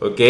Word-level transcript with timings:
Ok, 0.00 0.20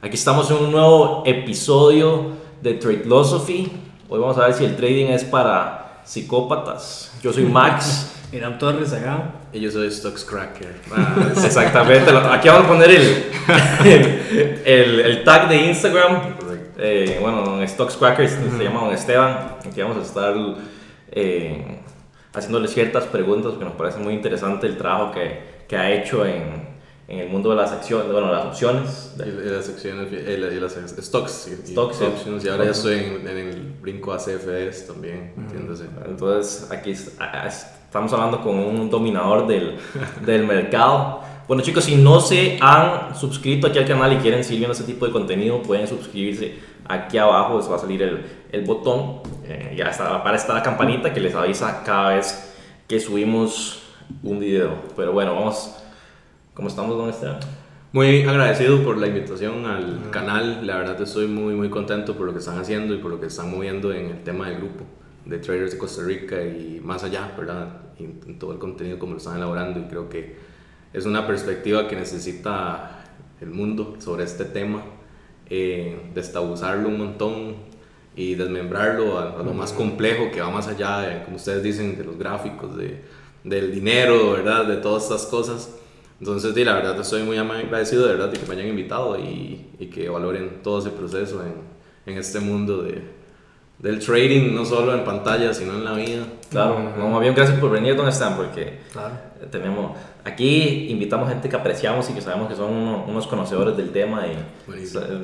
aquí 0.00 0.14
estamos 0.14 0.50
en 0.50 0.56
un 0.56 0.72
nuevo 0.72 1.22
episodio 1.24 2.32
de 2.60 2.74
Trade 2.74 3.02
Philosophy. 3.04 3.70
Hoy 4.08 4.18
vamos 4.18 4.36
a 4.38 4.46
ver 4.46 4.54
si 4.54 4.64
el 4.64 4.74
trading 4.74 5.06
es 5.06 5.22
para 5.22 6.00
psicópatas. 6.04 7.16
Yo 7.22 7.32
soy 7.32 7.44
Max. 7.44 8.12
Irán 8.32 8.58
Torres 8.58 8.92
acá. 8.92 9.34
Y 9.52 9.60
yo 9.60 9.70
soy 9.70 9.88
Stocks 9.88 10.24
Cracker. 10.24 10.80
Ah, 10.90 11.14
exactamente. 11.44 12.10
Aquí 12.10 12.48
vamos 12.48 12.64
a 12.64 12.68
poner 12.68 12.90
el, 12.90 13.24
el, 14.64 15.00
el 15.00 15.22
tag 15.22 15.48
de 15.48 15.68
Instagram. 15.68 16.34
Eh, 16.76 17.18
bueno, 17.22 17.62
en 17.62 17.68
Stocks 17.68 17.96
Crackers 17.96 18.32
se 18.32 18.64
llama 18.64 18.80
Don 18.80 18.92
Esteban. 18.92 19.58
Aquí 19.64 19.80
vamos 19.80 19.98
a 19.98 20.02
estar 20.02 20.34
eh, 21.12 21.78
haciéndole 22.34 22.66
ciertas 22.66 23.04
preguntas 23.04 23.52
porque 23.52 23.64
nos 23.64 23.74
parece 23.74 24.00
muy 24.00 24.14
interesante 24.14 24.66
el 24.66 24.76
trabajo 24.76 25.12
que, 25.12 25.62
que 25.68 25.76
ha 25.76 25.88
hecho 25.92 26.26
en, 26.26 26.71
en 27.12 27.18
el 27.18 27.28
mundo 27.28 27.50
de 27.50 27.56
las 27.56 27.70
acciones, 27.72 28.10
bueno, 28.10 28.32
las 28.32 28.46
opciones. 28.46 29.18
De, 29.18 29.28
y 29.28 29.50
las 29.50 29.68
acciones, 29.68 30.10
y 30.10 30.36
las 30.38 30.72
stocks. 31.04 31.50
Stocks, 31.66 32.00
y, 32.00 32.04
options, 32.04 32.42
y 32.42 32.48
ahora 32.48 32.64
ya 32.64 32.70
estoy 32.70 33.00
en, 33.00 33.28
en, 33.28 33.36
el 33.36 33.60
brinco 33.82 34.14
a 34.14 34.16
CFS 34.16 34.86
también, 34.86 35.34
entiéndase. 35.36 35.84
Entonces, 36.06 36.70
aquí 36.70 36.92
estamos 36.92 38.12
hablando 38.14 38.40
con 38.40 38.58
un 38.58 38.88
dominador 38.88 39.46
del, 39.46 39.76
del 40.24 40.46
mercado. 40.46 41.20
Bueno 41.46 41.62
chicos, 41.62 41.84
si 41.84 41.96
no 41.96 42.18
se 42.18 42.56
han 42.62 43.14
suscrito 43.14 43.66
aquí 43.66 43.78
al 43.78 43.86
canal 43.86 44.10
y 44.14 44.16
quieren 44.16 44.42
seguir 44.42 44.60
viendo 44.60 44.72
este 44.72 44.90
tipo 44.90 45.04
de 45.04 45.12
contenido, 45.12 45.60
pueden 45.60 45.86
suscribirse 45.86 46.54
aquí 46.88 47.18
abajo, 47.18 47.58
les 47.58 47.70
va 47.70 47.76
a 47.76 47.78
salir 47.78 48.00
el, 48.00 48.24
el 48.52 48.64
botón, 48.64 49.20
eh, 49.44 49.74
ya 49.76 49.90
está, 49.90 50.22
para 50.22 50.38
está 50.38 50.54
la 50.54 50.62
campanita 50.62 51.12
que 51.12 51.20
les 51.20 51.34
avisa 51.34 51.82
cada 51.84 52.14
vez 52.14 52.54
que 52.88 52.98
subimos 52.98 53.82
un 54.22 54.40
video. 54.40 54.76
Pero 54.96 55.12
bueno, 55.12 55.34
vamos 55.34 55.81
¿Cómo 56.54 56.68
estamos, 56.68 56.98
don 56.98 57.08
Esteban? 57.08 57.40
Muy 57.92 58.24
agradecido 58.24 58.84
por 58.84 58.98
la 58.98 59.06
invitación 59.06 59.64
al 59.64 60.10
canal. 60.10 60.66
La 60.66 60.76
verdad 60.76 61.00
estoy 61.00 61.26
muy, 61.26 61.54
muy 61.54 61.70
contento 61.70 62.14
por 62.14 62.26
lo 62.26 62.34
que 62.34 62.40
están 62.40 62.58
haciendo 62.58 62.92
y 62.92 62.98
por 62.98 63.10
lo 63.10 63.18
que 63.18 63.28
están 63.28 63.50
moviendo 63.50 63.90
en 63.90 64.10
el 64.10 64.22
tema 64.22 64.50
del 64.50 64.58
grupo 64.58 64.84
de 65.24 65.38
traders 65.38 65.72
de 65.72 65.78
Costa 65.78 66.02
Rica 66.02 66.44
y 66.44 66.78
más 66.84 67.04
allá, 67.04 67.32
¿verdad? 67.38 67.68
Y 67.98 68.04
en 68.04 68.38
todo 68.38 68.52
el 68.52 68.58
contenido 68.58 68.98
como 68.98 69.12
lo 69.12 69.18
están 69.18 69.38
elaborando 69.38 69.80
y 69.80 69.84
creo 69.84 70.10
que 70.10 70.36
es 70.92 71.06
una 71.06 71.26
perspectiva 71.26 71.88
que 71.88 71.96
necesita 71.96 73.02
el 73.40 73.48
mundo 73.48 73.96
sobre 73.98 74.24
este 74.24 74.44
tema, 74.44 74.82
eh, 75.48 76.10
destabuzarlo 76.14 76.90
un 76.90 76.98
montón 76.98 77.54
y 78.14 78.34
desmembrarlo 78.34 79.18
a, 79.18 79.42
lo 79.42 79.54
más 79.54 79.72
complejo 79.72 80.30
que 80.30 80.42
va 80.42 80.50
más 80.50 80.68
allá, 80.68 81.00
de, 81.00 81.24
como 81.24 81.36
ustedes 81.36 81.62
dicen, 81.62 81.96
de 81.96 82.04
los 82.04 82.18
gráficos, 82.18 82.76
de, 82.76 83.00
del 83.42 83.72
dinero, 83.72 84.32
¿verdad? 84.32 84.66
De 84.66 84.76
todas 84.76 85.04
estas 85.04 85.24
cosas 85.24 85.78
entonces, 86.22 86.54
sí, 86.54 86.62
la 86.62 86.74
verdad 86.74 87.00
estoy 87.00 87.24
muy 87.24 87.36
agradecido 87.36 88.06
de 88.06 88.12
verdad 88.12 88.28
de 88.28 88.38
que 88.38 88.46
me 88.46 88.54
hayan 88.54 88.68
invitado 88.68 89.18
y, 89.18 89.66
y 89.80 89.86
que 89.86 90.08
valoren 90.08 90.62
todo 90.62 90.78
ese 90.78 90.90
proceso 90.90 91.42
en, 91.44 91.52
en 92.06 92.16
este 92.16 92.38
mundo 92.38 92.84
de, 92.84 93.02
del 93.78 93.98
trading, 93.98 94.54
no 94.54 94.64
solo 94.64 94.94
en 94.94 95.04
pantalla, 95.04 95.52
sino 95.52 95.74
en 95.74 95.84
la 95.84 95.92
vida. 95.94 96.22
Claro, 96.50 96.78
no, 96.96 97.08
más 97.08 97.20
bien 97.20 97.34
gracias 97.34 97.58
por 97.58 97.70
venir 97.70 97.96
donde 97.96 98.12
están, 98.12 98.36
porque 98.36 98.80
claro. 98.92 99.14
tenemos, 99.50 99.92
aquí 100.22 100.86
invitamos 100.90 101.28
gente 101.30 101.48
que 101.48 101.56
apreciamos 101.56 102.08
y 102.10 102.12
que 102.12 102.20
sabemos 102.20 102.48
que 102.48 102.54
son 102.54 102.70
unos 102.70 103.26
conocedores 103.26 103.76
del 103.76 103.90
tema 103.90 104.26
y 104.26 104.36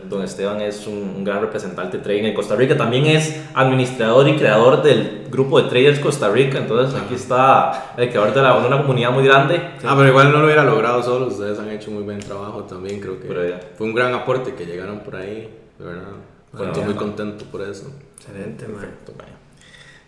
don 0.09 0.23
Esteban 0.23 0.63
es 0.63 0.87
un, 0.87 1.23
gran 1.23 1.43
representante 1.43 1.99
de 1.99 2.03
trading 2.03 2.25
en 2.25 2.35
Costa 2.35 2.57
Rica, 2.57 2.77
también 2.77 3.07
es 3.07 3.45
administrador 3.55 4.27
y 4.27 4.37
creador 4.37 4.83
del 4.83 5.27
grupo 5.31 5.61
de 5.61 5.69
traders 5.69 6.01
Costa 6.01 6.31
Rica, 6.31 6.59
entonces 6.59 6.99
aquí 6.99 7.15
está 7.15 7.93
el 7.99 8.09
creador 8.09 8.33
de, 8.33 8.43
la, 8.43 8.57
una 8.57 8.81
comunidad 8.81 9.13
muy 9.13 9.25
grande. 9.25 9.61
Ah, 9.85 9.95
pero 9.97 10.09
igual 10.09 10.33
no 10.33 10.39
lo 10.39 10.47
hubiera 10.47 10.65
logrado 10.65 11.03
solo, 11.03 11.27
ustedes 11.27 11.59
han 11.59 11.71
hecho 11.71 11.91
muy 11.91 12.03
buen 12.03 12.21
trabajo 12.21 12.65
también, 12.65 13.01
creo 13.01 13.21
que 13.21 13.29
fue 13.77 13.87
un 13.87 13.95
gran 13.95 14.15
aporte 14.15 14.55
que 14.55 14.65
llegaron 14.65 15.01
por 15.01 15.17
ahí, 15.17 15.49
de 15.79 15.85
verdad. 15.85 16.05
Bueno, 16.51 16.73
Estoy 16.73 16.85
muy 16.85 16.95
contento 16.95 17.45
por 17.53 17.61
eso. 17.61 17.93
Excelente, 18.19 18.67
Perfecto, 18.67 19.13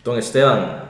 Don 0.02 0.18
Esteban, 0.18 0.82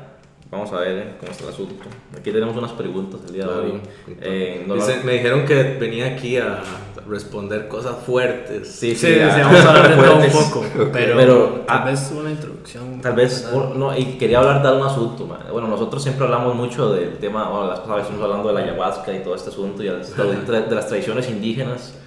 vamos 0.51 0.73
a 0.73 0.81
ver 0.81 0.99
eh, 0.99 1.15
cómo 1.19 1.33
está 1.33 1.45
el 1.45 1.51
asunto. 1.51 1.85
Aquí 2.17 2.31
tenemos 2.33 2.57
unas 2.57 2.73
preguntas 2.73 3.21
el 3.27 3.35
día 3.35 3.47
de 3.47 3.53
hoy. 3.53 3.81
Eh, 4.21 4.67
me 5.05 5.13
dijeron 5.13 5.45
que 5.45 5.77
venía 5.79 6.07
aquí 6.07 6.39
a 6.39 6.63
responder 7.07 7.69
cosas 7.69 7.97
fuertes. 8.07 8.69
Sí, 8.69 8.95
sí, 8.95 9.07
sí, 9.07 9.19
vamos 9.19 9.65
a 9.65 9.69
hablar 9.69 9.97
de 9.97 10.03
todo 10.03 10.17
un 10.17 10.31
poco. 10.31 10.65
Pero, 10.93 11.17
pero 11.17 11.49
tal 11.67 11.79
ah, 11.79 11.85
vez 11.85 12.13
una 12.17 12.31
introducción. 12.31 13.01
Tal 13.01 13.15
vez, 13.15 13.51
no, 13.77 13.97
y 13.97 14.17
quería 14.17 14.39
hablar 14.39 14.63
de 14.63 14.81
un 14.81 14.87
asunto. 14.87 15.27
Bueno, 15.53 15.69
nosotros 15.69 16.03
siempre 16.03 16.25
hablamos 16.25 16.55
mucho 16.55 16.93
del 16.93 17.19
tema, 17.19 17.51
bueno, 17.51 17.67
las 17.67 17.81
cosas 17.81 18.03
estamos 18.03 18.23
hablando 18.23 18.49
de 18.49 18.55
la 18.55 18.61
ayahuasca 18.61 19.13
y 19.13 19.23
todo 19.23 19.35
este 19.35 19.51
asunto, 19.51 19.83
y 19.83 19.89
de 19.89 20.75
las 20.75 20.87
tradiciones 20.87 21.29
indígenas. 21.29 22.00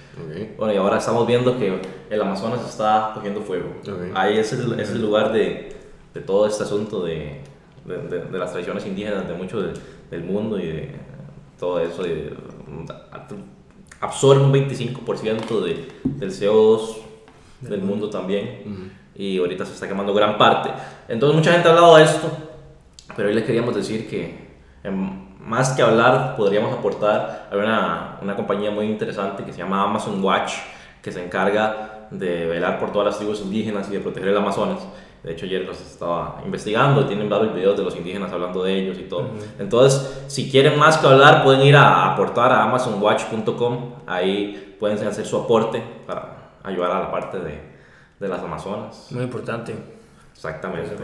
Bueno, 0.56 0.72
y 0.72 0.76
ahora 0.76 0.98
estamos 0.98 1.26
viendo 1.26 1.58
que 1.58 1.80
el 2.10 2.20
Amazonas 2.20 2.68
está 2.68 3.12
cogiendo 3.14 3.40
fuego. 3.40 3.74
Ahí 4.14 4.38
es 4.38 4.52
el, 4.52 4.78
es 4.78 4.90
el 4.90 5.02
lugar 5.02 5.32
de, 5.32 5.76
de, 6.12 6.20
todo 6.20 6.46
este 6.46 6.62
asunto 6.62 7.04
de, 7.04 7.40
de, 7.84 7.98
de, 7.98 8.38
las 8.38 8.52
tradiciones 8.52 8.86
indígenas 8.86 9.26
de 9.26 9.34
mucho 9.34 9.60
del 10.10 10.24
mundo 10.24 10.58
y 10.58 10.66
de 10.66 10.90
todo 11.58 11.80
eso. 11.80 12.02
absorbe 14.00 14.44
un 14.44 14.52
25% 14.52 15.60
del 15.60 16.30
CO2 16.30 16.96
del 17.60 17.82
mundo 17.82 18.10
también. 18.10 18.92
Y 19.16 19.38
ahorita 19.38 19.64
se 19.64 19.74
está 19.74 19.88
quemando 19.88 20.12
gran 20.12 20.38
parte. 20.38 20.70
Entonces, 21.08 21.36
mucha 21.36 21.52
gente 21.52 21.68
ha 21.68 21.72
hablado 21.72 21.96
de 21.96 22.04
esto, 22.04 22.30
pero 23.16 23.28
hoy 23.28 23.34
les 23.34 23.44
queríamos 23.44 23.74
decir 23.74 24.08
que 24.08 24.44
más 25.44 25.72
que 25.72 25.82
hablar, 25.82 26.36
podríamos 26.36 26.72
aportar. 26.72 27.48
Hay 27.50 27.58
una, 27.58 28.18
una 28.22 28.36
compañía 28.36 28.70
muy 28.70 28.86
interesante 28.86 29.44
que 29.44 29.52
se 29.52 29.58
llama 29.58 29.82
Amazon 29.82 30.22
Watch, 30.22 30.52
que 31.02 31.12
se 31.12 31.24
encarga 31.24 32.08
de 32.10 32.46
velar 32.46 32.78
por 32.78 32.92
todas 32.92 33.06
las 33.06 33.18
tribus 33.18 33.40
indígenas 33.40 33.88
y 33.90 33.92
de 33.94 34.00
proteger 34.00 34.30
el 34.30 34.36
Amazonas. 34.36 34.80
De 35.22 35.32
hecho, 35.32 35.46
ayer 35.46 35.64
los 35.64 35.80
estaba 35.80 36.42
investigando, 36.44 37.06
tienen 37.06 37.30
varios 37.30 37.54
videos 37.54 37.76
de 37.78 37.82
los 37.82 37.96
indígenas 37.96 38.30
hablando 38.30 38.62
de 38.62 38.74
ellos 38.74 38.98
y 38.98 39.04
todo. 39.04 39.30
Entonces, 39.58 40.24
si 40.26 40.50
quieren 40.50 40.78
más 40.78 40.98
que 40.98 41.06
hablar, 41.06 41.42
pueden 41.42 41.62
ir 41.62 41.76
a 41.76 42.12
aportar 42.12 42.52
a 42.52 42.64
amazonwatch.com. 42.64 43.94
Ahí 44.06 44.76
pueden 44.78 44.98
hacer 45.06 45.24
su 45.24 45.38
aporte 45.38 45.82
para 46.06 46.52
ayudar 46.62 46.90
a 46.90 47.00
la 47.00 47.10
parte 47.10 47.38
de, 47.38 47.58
de 48.20 48.28
las 48.28 48.40
Amazonas. 48.40 49.08
Muy 49.12 49.24
importante. 49.24 49.74
Exactamente. 50.34 50.94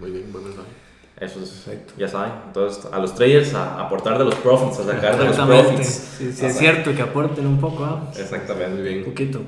Muy 0.00 0.10
bien, 0.10 0.32
buen 0.32 0.44
mensaje. 0.44 0.87
Eso 1.20 1.40
es, 1.42 1.50
Perfecto. 1.50 1.94
ya 1.96 2.06
saben. 2.06 2.32
Entonces, 2.46 2.86
a 2.92 2.98
los 2.98 3.14
traders 3.14 3.52
a 3.54 3.80
aportar 3.80 4.18
de 4.18 4.24
los 4.24 4.36
profits, 4.36 4.78
a 4.78 4.84
sacar 4.84 5.18
de 5.18 5.24
los 5.24 5.36
profits. 5.36 5.88
Sí, 6.18 6.32
sí 6.32 6.46
es 6.46 6.56
cierto 6.56 6.94
que 6.94 7.02
aporten 7.02 7.46
un 7.46 7.60
poco. 7.60 7.84
¿ah? 7.84 8.10
Exactamente, 8.16 8.80
bien. 8.82 8.98
Un 8.98 9.04
poquito. 9.04 9.40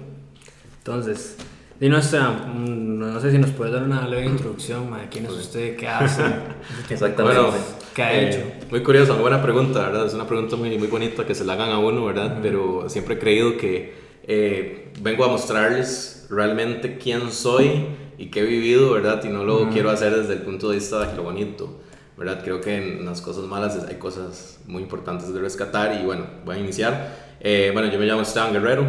Entonces, 0.78 1.36
dinos, 1.78 2.12
no 2.12 3.20
sé 3.20 3.31
si 3.31 3.38
nos 3.38 3.50
puede 3.50 3.70
dar 3.70 3.84
una 3.84 4.06
leve 4.08 4.26
introducción, 4.26 4.92
¿a 4.94 5.08
quién 5.08 5.26
es 5.26 5.32
usted? 5.32 5.76
¿Qué 5.76 5.86
hace? 5.86 6.22
Exactamente. 6.91 7.58
¿Qué 7.94 8.02
ha 8.02 8.20
hecho? 8.20 8.41
Muy 8.70 8.82
curioso, 8.82 9.12
muy 9.12 9.22
buena 9.22 9.42
pregunta, 9.42 9.81
¿verdad? 9.81 10.06
Es 10.06 10.14
una 10.14 10.26
pregunta 10.26 10.56
muy, 10.56 10.76
muy 10.76 10.88
bonita 10.88 11.25
que 11.25 11.34
se 11.34 11.44
la 11.44 11.52
hagan 11.52 11.70
a 11.70 11.78
uno, 11.78 12.04
¿verdad? 12.04 12.38
Pero 12.42 12.88
siempre 12.88 13.14
he 13.14 13.19
creído 13.19 13.56
que 13.56 13.94
eh, 14.25 14.92
vengo 15.00 15.25
a 15.25 15.28
mostrarles 15.28 16.26
realmente 16.31 16.98
quién 16.98 17.31
soy 17.31 17.87
y 18.20 18.26
que 18.26 18.41
he 18.41 18.44
vivido, 18.44 18.92
¿verdad? 18.92 19.25
Y 19.25 19.28
no 19.28 19.44
lo 19.44 19.70
quiero 19.70 19.88
hacer 19.88 20.14
desde 20.14 20.34
el 20.34 20.41
punto 20.41 20.69
de 20.69 20.76
vista 20.76 21.06
de 21.06 21.16
lo 21.16 21.22
bonito, 21.22 21.81
¿verdad? 22.19 22.42
Creo 22.44 22.60
que 22.60 22.76
en 22.76 23.06
las 23.06 23.22
cosas 23.22 23.44
malas 23.44 23.82
hay 23.88 23.94
cosas 23.97 24.60
muy 24.66 24.82
importantes 24.82 25.32
de 25.32 25.41
rescatar 25.41 25.98
y 25.98 26.04
bueno, 26.04 26.26
voy 26.44 26.56
a 26.56 26.58
iniciar. 26.58 27.16
Eh, 27.41 27.70
bueno, 27.72 27.91
yo 27.91 27.98
me 27.98 28.04
llamo 28.04 28.20
Esteban 28.20 28.53
Guerrero, 28.53 28.84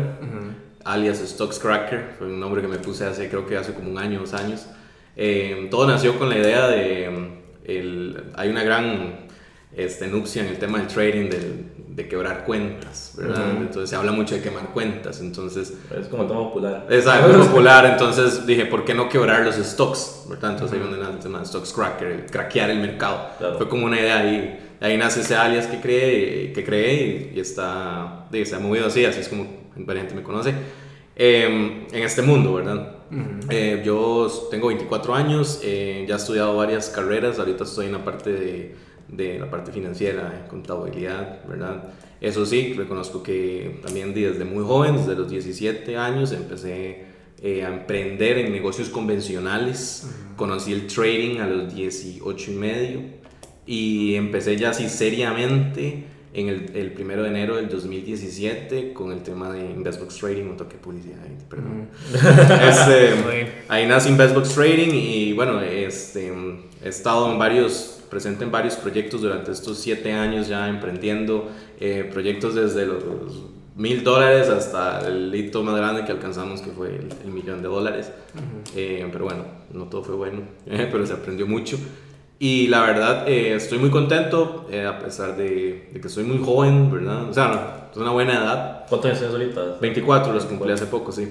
alias 0.84 1.20
Stocks 1.20 1.60
Cracker, 1.60 2.16
fue 2.18 2.28
un 2.28 2.42
nombre 2.42 2.62
que 2.62 2.68
me 2.68 2.78
puse 2.78 3.06
hace, 3.06 3.30
creo 3.30 3.46
que 3.46 3.56
hace 3.56 3.74
como 3.74 3.90
un 3.90 3.98
año, 3.98 4.20
dos 4.20 4.34
años. 4.34 4.66
Eh, 5.16 5.70
todo 5.72 5.88
nació 5.88 6.20
con 6.20 6.28
la 6.28 6.38
idea 6.38 6.68
de, 6.68 7.06
el, 7.64 8.32
hay 8.36 8.50
una 8.50 8.64
gran 8.64 9.28
este, 9.76 10.08
nupcia 10.08 10.44
en 10.44 10.50
el 10.50 10.58
tema 10.58 10.80
del 10.80 10.88
trading, 10.88 11.30
del, 11.30 11.66
de 11.96 12.08
quebrar 12.08 12.46
cuentas, 12.46 13.14
¿verdad? 13.18 13.52
Entonces 13.58 13.90
se 13.90 13.96
habla 13.96 14.12
mucho 14.12 14.36
de 14.36 14.42
quemar 14.42 14.70
cuentas, 14.70 15.20
entonces... 15.20 15.74
Es 15.98 16.08
como 16.08 16.26
todo 16.26 16.50
popular. 16.50 16.88
Exacto, 16.90 17.38
popular, 17.46 17.86
entonces 17.86 18.46
dije, 18.46 18.66
¿por 18.66 18.86
qué 18.86 18.94
no 18.94 19.10
quebrar 19.10 19.44
los 19.44 19.56
stocks? 19.56 20.26
¿verdad? 20.30 20.52
Entonces 20.52 20.78
ahí 20.78 20.84
donde 20.84 20.98
nace 20.98 21.14
el 21.14 21.20
tema 21.20 21.40
de 21.40 21.46
stocks 21.46 21.74
cracker, 21.74 22.08
el 22.08 22.26
craquear 22.26 22.70
el 22.70 22.80
mercado. 22.80 23.30
Fue 23.58 23.68
como 23.68 23.86
una 23.86 24.00
idea 24.00 24.20
ahí, 24.20 24.60
ahí 24.80 24.98
nace 24.98 25.22
ese 25.22 25.36
alias 25.36 25.68
que 25.68 25.82
creé, 25.82 26.54
que 26.54 26.64
creé 26.64 27.32
y, 27.36 27.40
está, 27.40 28.28
se 28.32 28.56
ha 28.56 28.60
movido 28.60 28.88
así, 28.88 29.04
así 29.04 29.20
es 29.20 29.28
como 29.28 29.48
la 29.76 29.94
gente 29.94 30.16
me 30.16 30.24
conoce, 30.24 30.54
em, 31.16 31.88
en 31.92 32.04
este 32.04 32.22
mundo, 32.22 32.54
¿verdad? 32.54 32.96
Eh, 33.50 33.82
yo 33.84 34.30
tengo 34.50 34.68
24 34.68 35.14
años, 35.14 35.60
eh, 35.64 36.06
ya 36.08 36.16
he 36.16 36.18
estudiado 36.18 36.56
varias 36.56 36.88
carreras, 36.88 37.40
ahorita 37.40 37.66
estoy 37.66 37.88
en 37.88 37.92
la 37.92 38.06
parte 38.06 38.32
de 38.32 38.76
de 39.12 39.40
la 39.40 39.50
parte 39.50 39.72
financiera, 39.72 40.48
contabilidad, 40.50 41.46
¿verdad? 41.48 41.94
Eso 42.20 42.46
sí, 42.46 42.74
reconozco 42.74 43.22
que 43.22 43.80
también 43.84 44.14
desde 44.14 44.46
muy 44.46 44.64
joven, 44.64 44.96
desde 44.98 45.16
los 45.16 45.30
17 45.30 45.98
años, 45.98 46.32
empecé 46.32 47.06
eh, 47.42 47.64
a 47.64 47.70
emprender 47.70 48.38
en 48.38 48.52
negocios 48.52 48.90
convencionales. 48.90 50.08
Conocí 50.36 50.74
el 50.74 50.88
trading 50.88 51.40
a 51.40 51.48
los 51.48 51.74
18 51.74 52.52
y 52.52 52.56
medio 52.56 53.02
y 53.66 54.16
empecé 54.16 54.58
ya 54.58 54.70
así 54.70 54.90
seriamente 54.90 56.06
en 56.34 56.48
el, 56.48 56.72
el 56.76 56.94
primero 56.94 57.24
de 57.24 57.30
enero 57.30 57.58
del 57.58 57.68
2017 57.68 58.94
con 58.94 59.12
el 59.12 59.22
tema 59.22 59.52
de 59.52 59.66
Investbox 59.72 60.18
Trading, 60.18 60.46
un 60.46 60.58
toque 60.58 60.78
publicidad, 60.78 61.20
ahí, 61.24 61.38
perdón. 61.50 61.90
Este, 62.70 63.64
ahí 63.68 63.86
nace 63.86 64.10
Investbox 64.10 64.54
Trading 64.54 64.94
y 64.94 65.34
bueno, 65.34 65.62
este, 65.62 66.32
he 66.84 66.90
estado 66.90 67.32
en 67.32 67.38
varios, 67.38 68.01
presente 68.12 68.44
en 68.44 68.52
varios 68.52 68.76
proyectos 68.76 69.22
durante 69.22 69.52
estos 69.52 69.80
siete 69.80 70.12
años 70.12 70.48
ya 70.48 70.70
emprendiendo, 70.70 71.50
eh, 71.80 72.08
proyectos 72.12 72.54
desde 72.54 72.86
los 72.86 73.02
mil 73.76 74.04
dólares 74.04 74.50
hasta 74.50 75.08
el 75.08 75.34
hito 75.34 75.64
más 75.64 75.76
grande 75.76 76.06
que 76.06 76.12
alcanzamos 76.12 76.62
que 76.62 76.72
fue 76.72 76.90
el, 77.24 77.32
millón 77.32 77.64
de 77.64 77.70
dólares. 77.70 78.12
Eh, 78.76 79.08
pero 79.12 79.26
bueno, 79.26 79.46
no 79.74 79.86
todo 79.86 80.04
fue 80.04 80.16
bueno, 80.16 80.42
pero 80.66 81.08
se 81.08 81.14
aprendió 81.14 81.48
mucho. 81.48 81.78
Y 82.38 82.68
la 82.68 82.82
verdad, 82.82 83.30
eh, 83.30 83.54
estoy 83.54 83.78
muy 83.78 83.92
contento, 83.92 84.66
eh, 84.72 84.86
a 84.86 84.98
pesar 84.98 85.38
de, 85.38 85.90
de, 85.94 86.02
que 86.02 86.10
soy 86.10 86.24
muy 86.24 86.44
joven, 86.44 86.92
¿verdad? 86.92 87.30
O 87.30 87.34
sea, 87.34 87.90
es 87.92 87.98
una 87.98 88.10
buena 88.10 88.34
edad. 88.34 88.86
¿Cuántos 88.90 89.12
años 89.12 89.20
tienes 89.20 89.36
ahorita? 89.36 89.78
24, 89.80 90.34
los 90.34 90.46
cumplí 90.46 90.72
hace 90.72 90.88
poco, 90.88 91.12
sí. 91.12 91.28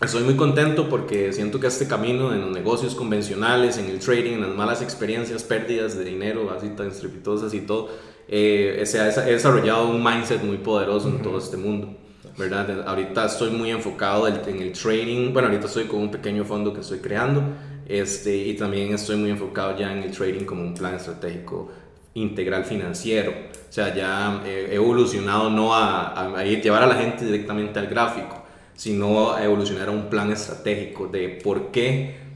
Estoy 0.00 0.24
muy 0.24 0.36
contento 0.36 0.90
porque 0.90 1.32
siento 1.32 1.58
que 1.58 1.68
este 1.68 1.88
camino 1.88 2.34
en 2.34 2.42
los 2.42 2.50
negocios 2.50 2.94
convencionales, 2.94 3.78
en 3.78 3.86
el 3.86 3.98
trading, 3.98 4.32
en 4.32 4.42
las 4.42 4.54
malas 4.54 4.82
experiencias, 4.82 5.42
pérdidas 5.42 5.96
de 5.96 6.04
dinero, 6.04 6.50
así 6.50 6.68
tan 6.68 6.88
estrepitosas 6.88 7.54
y 7.54 7.60
todo, 7.60 7.88
eh, 8.28 8.82
se 8.84 9.00
ha 9.00 9.06
desarrollado 9.06 9.88
un 9.88 10.04
mindset 10.04 10.42
muy 10.42 10.58
poderoso 10.58 11.08
en 11.08 11.22
todo 11.22 11.38
este 11.38 11.56
mundo. 11.56 11.96
¿verdad? 12.36 12.86
Ahorita 12.86 13.24
estoy 13.24 13.50
muy 13.50 13.70
enfocado 13.70 14.28
en 14.28 14.60
el 14.60 14.72
trading, 14.72 15.32
bueno, 15.32 15.48
ahorita 15.48 15.66
estoy 15.66 15.84
con 15.84 16.00
un 16.00 16.10
pequeño 16.10 16.44
fondo 16.44 16.74
que 16.74 16.80
estoy 16.80 16.98
creando 16.98 17.42
este, 17.88 18.36
y 18.36 18.54
también 18.54 18.92
estoy 18.92 19.16
muy 19.16 19.30
enfocado 19.30 19.78
ya 19.78 19.92
en 19.92 20.02
el 20.02 20.10
trading 20.10 20.44
como 20.44 20.62
un 20.62 20.74
plan 20.74 20.94
estratégico 20.96 21.72
integral 22.12 22.64
financiero. 22.64 23.32
O 23.32 23.72
sea, 23.72 23.94
ya 23.94 24.42
he 24.44 24.74
evolucionado 24.74 25.48
no 25.48 25.74
a, 25.74 26.38
a, 26.38 26.44
llevar 26.44 26.82
a 26.82 26.86
la 26.86 26.96
gente 26.96 27.24
directamente 27.24 27.78
al 27.78 27.86
gráfico, 27.86 28.44
sino 28.76 29.32
a 29.32 29.44
evolucionar 29.44 29.88
a 29.88 29.90
un 29.90 30.08
plan 30.08 30.30
estratégico 30.30 31.08
de 31.08 31.40
por 31.42 31.70
qué 31.70 32.26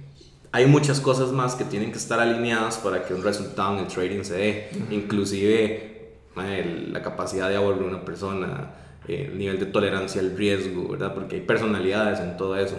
hay 0.53 0.67
muchas 0.67 1.01
cosas 1.01 1.31
más 1.31 1.55
que 1.55 1.65
tienen 1.65 1.93
que 1.93 1.99
estar 1.99 2.19
alineadas 2.19 2.79
para 2.79 3.05
que 3.05 3.15
un 3.15 3.23
resultado 3.23 3.75
en 3.75 3.81
el 3.81 3.87
trading 3.87 4.25
se 4.25 4.35
dé. 4.35 4.71
Inclusive 4.91 5.91
la 6.35 7.03
capacidad 7.03 7.49
de 7.49 7.57
ahorro 7.57 7.81
de 7.81 7.85
una 7.85 8.05
persona, 8.05 8.73
el 9.07 9.37
nivel 9.39 9.59
de 9.59 9.67
tolerancia 9.67 10.21
al 10.21 10.37
riesgo, 10.37 10.89
¿verdad? 10.89 11.15
Porque 11.15 11.37
hay 11.37 11.43
personalidades 11.43 12.21
en 12.21 12.37
todo 12.37 12.57
eso. 12.57 12.77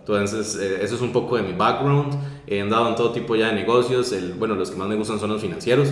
Entonces, 0.00 0.56
eh, 0.56 0.78
eso 0.82 0.96
es 0.96 1.00
un 1.00 1.12
poco 1.12 1.36
de 1.36 1.42
mi 1.42 1.52
background. 1.52 2.14
He 2.46 2.60
andado 2.60 2.88
en 2.88 2.96
todo 2.96 3.12
tipo 3.12 3.36
ya 3.36 3.48
de 3.48 3.54
negocios. 3.54 4.12
El, 4.12 4.34
bueno, 4.34 4.54
los 4.54 4.70
que 4.70 4.76
más 4.76 4.88
me 4.88 4.96
gustan 4.96 5.18
son 5.18 5.30
los 5.30 5.40
financieros. 5.40 5.88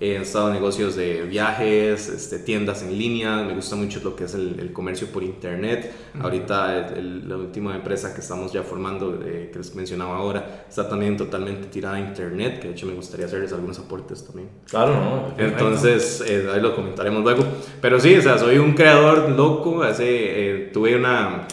He 0.00 0.16
estado 0.16 0.48
en 0.48 0.54
negocios 0.54 0.96
de 0.96 1.22
viajes, 1.22 2.08
este, 2.08 2.40
tiendas 2.40 2.82
en 2.82 2.98
línea, 2.98 3.44
me 3.44 3.54
gusta 3.54 3.76
mucho 3.76 4.00
lo 4.02 4.16
que 4.16 4.24
es 4.24 4.34
el, 4.34 4.72
comercio 4.72 5.06
por 5.08 5.22
internet. 5.22 5.92
Ahorita 6.20 6.92
la 7.00 7.36
última 7.36 7.76
empresa 7.76 8.12
que 8.12 8.20
estamos 8.20 8.52
ya 8.52 8.64
formando, 8.64 9.20
eh, 9.24 9.50
que 9.52 9.58
les 9.58 9.72
mencionaba 9.74 10.16
ahora, 10.16 10.64
está 10.68 10.88
también 10.88 11.16
totalmente 11.16 11.68
tirada 11.68 11.94
a 11.94 12.00
internet, 12.00 12.60
que 12.60 12.68
de 12.68 12.74
hecho 12.74 12.86
me 12.86 12.94
gustaría 12.94 13.26
hacerles 13.26 13.52
algunos 13.52 13.78
aportes 13.78 14.24
también. 14.24 14.48
Claro, 14.68 14.94
¿no? 14.94 15.34
Entonces, 15.38 16.24
eh, 16.26 16.48
ahí 16.52 16.60
lo 16.60 16.74
comentaremos 16.74 17.22
luego. 17.22 17.44
Pero 17.80 18.00
sí, 18.00 18.16
o 18.16 18.22
sea, 18.22 18.36
soy 18.36 18.58
un 18.58 18.74
creador 18.74 19.30
loco, 19.30 19.84
hace, 19.84 20.06
eh, 20.06 20.70
tuve 20.72 20.96
una 20.96 21.46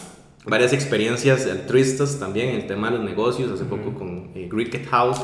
varias 0.44 0.72
experiencias 0.72 1.46
altruistas 1.46 2.18
también 2.18 2.48
en 2.48 2.56
el 2.56 2.66
tema 2.66 2.90
de 2.90 2.96
los 2.96 3.04
negocios, 3.06 3.52
hace 3.52 3.64
poco 3.64 3.94
con 3.94 4.32
Cricket 4.32 4.88
House, 4.88 5.20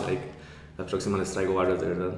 la 0.79 0.87
próxima 0.87 1.19
les 1.19 1.33
traigo 1.33 1.55
varios, 1.55 1.81
de 1.81 1.89
verdad. 1.89 2.11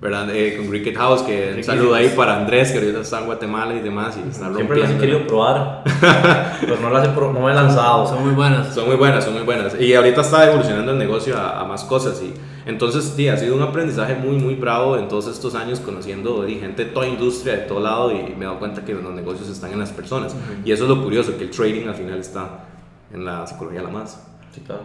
¿Verdad? 0.00 0.30
Eh, 0.32 0.56
con 0.56 0.68
Cricket 0.68 0.96
House, 0.96 1.22
que 1.22 1.54
un 1.56 1.64
saludo 1.64 1.96
ahí 1.96 2.08
para 2.10 2.36
Andrés, 2.36 2.70
que 2.70 2.78
ahorita 2.78 3.00
está 3.00 3.18
en 3.18 3.26
Guatemala 3.26 3.74
y 3.74 3.80
demás. 3.80 4.16
Y 4.16 4.28
está 4.28 4.54
Siempre 4.54 4.78
las 4.78 4.92
he 4.92 4.96
querido 4.96 5.26
probar, 5.26 5.82
pero 6.60 6.76
no 6.80 6.88
las 6.90 7.08
he, 7.08 7.10
no 7.10 7.32
me 7.32 7.50
he 7.50 7.54
lanzado. 7.54 8.06
Son 8.06 8.24
muy 8.24 8.32
buenas. 8.32 8.72
Son 8.72 8.86
muy 8.86 8.94
buenas, 8.94 9.24
son 9.24 9.34
muy 9.34 9.42
buenas. 9.42 9.74
Y 9.80 9.92
ahorita 9.92 10.20
está 10.20 10.46
evolucionando 10.46 10.92
el 10.92 10.98
negocio 10.98 11.36
a, 11.36 11.64
más 11.64 11.82
cosas. 11.82 12.22
Y 12.22 12.32
entonces, 12.64 13.12
sí, 13.16 13.28
ha 13.28 13.36
sido 13.36 13.56
un 13.56 13.62
aprendizaje 13.62 14.14
muy, 14.14 14.36
muy 14.36 14.54
bravo 14.54 14.96
en 14.96 15.08
todos 15.08 15.26
estos 15.26 15.56
años 15.56 15.80
conociendo 15.80 16.46
gente 16.46 16.84
de 16.84 16.92
toda 16.92 17.08
industria, 17.08 17.56
de 17.56 17.62
todo 17.62 17.80
lado. 17.80 18.12
Y 18.12 18.36
me 18.36 18.42
he 18.42 18.44
dado 18.44 18.60
cuenta 18.60 18.84
que 18.84 18.94
los 18.94 19.12
negocios 19.12 19.48
están 19.48 19.72
en 19.72 19.80
las 19.80 19.90
personas. 19.90 20.36
Y 20.64 20.70
eso 20.70 20.84
es 20.84 20.88
lo 20.88 21.02
curioso, 21.02 21.36
que 21.36 21.42
el 21.42 21.50
trading 21.50 21.88
al 21.88 21.96
final 21.96 22.20
está 22.20 22.66
en 23.12 23.24
la 23.24 23.48
psicología 23.48 23.82
la 23.82 23.90
más. 23.90 24.29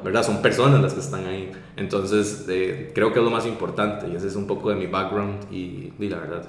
¿Verdad? 0.03 0.23
Son 0.23 0.41
personas 0.41 0.81
las 0.81 0.93
que 0.93 0.99
están 0.99 1.25
ahí. 1.25 1.51
Entonces, 1.75 2.45
eh, 2.47 2.91
creo 2.93 3.11
que 3.11 3.19
es 3.19 3.25
lo 3.25 3.31
más 3.31 3.45
importante 3.45 4.07
y 4.07 4.15
ese 4.15 4.27
es 4.27 4.35
un 4.35 4.45
poco 4.45 4.69
de 4.69 4.75
mi 4.75 4.87
background 4.87 5.51
y, 5.51 5.91
y 5.97 6.09
la 6.09 6.17
verdad. 6.17 6.45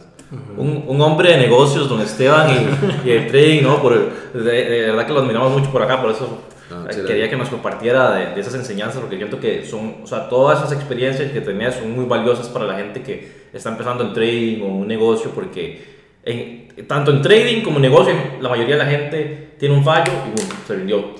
un, 0.56 0.84
un, 0.86 1.00
hombre 1.00 1.32
de 1.32 1.38
negocios, 1.38 1.88
don 1.88 2.00
Esteban, 2.00 2.50
y, 3.04 3.08
y 3.08 3.12
el 3.12 3.26
trading, 3.28 3.62
¿no? 3.62 3.80
Por, 3.80 4.10
de, 4.34 4.40
de, 4.42 4.82
verdad 4.82 5.06
que 5.06 5.12
lo 5.12 5.20
admiramos 5.20 5.52
mucho 5.52 5.70
por 5.70 5.82
acá, 5.82 6.00
por 6.02 6.10
eso 6.10 6.40
ah, 6.70 6.88
quería 6.88 7.30
que 7.30 7.36
nos 7.36 7.48
compartiera 7.48 8.12
de, 8.12 8.34
de, 8.34 8.40
esas 8.40 8.54
enseñanzas, 8.54 9.00
porque 9.00 9.16
siento 9.16 9.40
que 9.40 9.64
son, 9.64 9.96
o 10.02 10.06
sea, 10.06 10.28
todas 10.28 10.58
esas 10.58 10.72
experiencias 10.72 11.30
que 11.30 11.40
tenía 11.40 11.72
son 11.72 11.92
muy 11.92 12.04
valiosas 12.04 12.48
para 12.48 12.66
la 12.66 12.74
gente 12.76 13.02
que 13.02 13.46
está 13.52 13.70
empezando 13.70 14.04
en 14.04 14.12
trading 14.12 14.62
o 14.62 14.66
un 14.66 14.88
negocio, 14.88 15.30
porque 15.30 15.95
en, 16.26 16.86
tanto 16.86 17.12
en 17.12 17.22
trading 17.22 17.62
como 17.62 17.76
en 17.76 17.82
negocio, 17.82 18.14
la 18.40 18.48
mayoría 18.48 18.76
de 18.76 18.84
la 18.84 18.90
gente 18.90 19.54
tiene 19.58 19.74
un 19.74 19.84
fallo 19.84 20.12
y 20.34 20.66
se 20.66 20.74
rindió. 20.74 21.14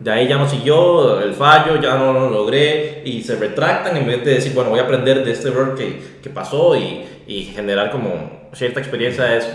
De 0.00 0.10
ahí 0.10 0.26
ya 0.26 0.38
no 0.38 0.48
siguió 0.48 1.20
el 1.20 1.34
fallo, 1.34 1.80
ya 1.80 1.96
no 1.96 2.12
lo 2.12 2.30
logré 2.30 3.02
y 3.04 3.22
se 3.22 3.36
retractan 3.36 3.96
en 3.96 4.06
vez 4.06 4.24
de 4.24 4.34
decir, 4.34 4.54
bueno, 4.54 4.70
voy 4.70 4.80
a 4.80 4.84
aprender 4.84 5.24
de 5.24 5.30
este 5.30 5.48
error 5.48 5.76
que, 5.76 6.00
que 6.22 6.30
pasó 6.30 6.74
y, 6.74 7.04
y, 7.26 7.44
generar 7.44 7.90
como 7.90 8.48
cierta 8.54 8.80
experiencia 8.80 9.24
de 9.24 9.38
eso. 9.38 9.50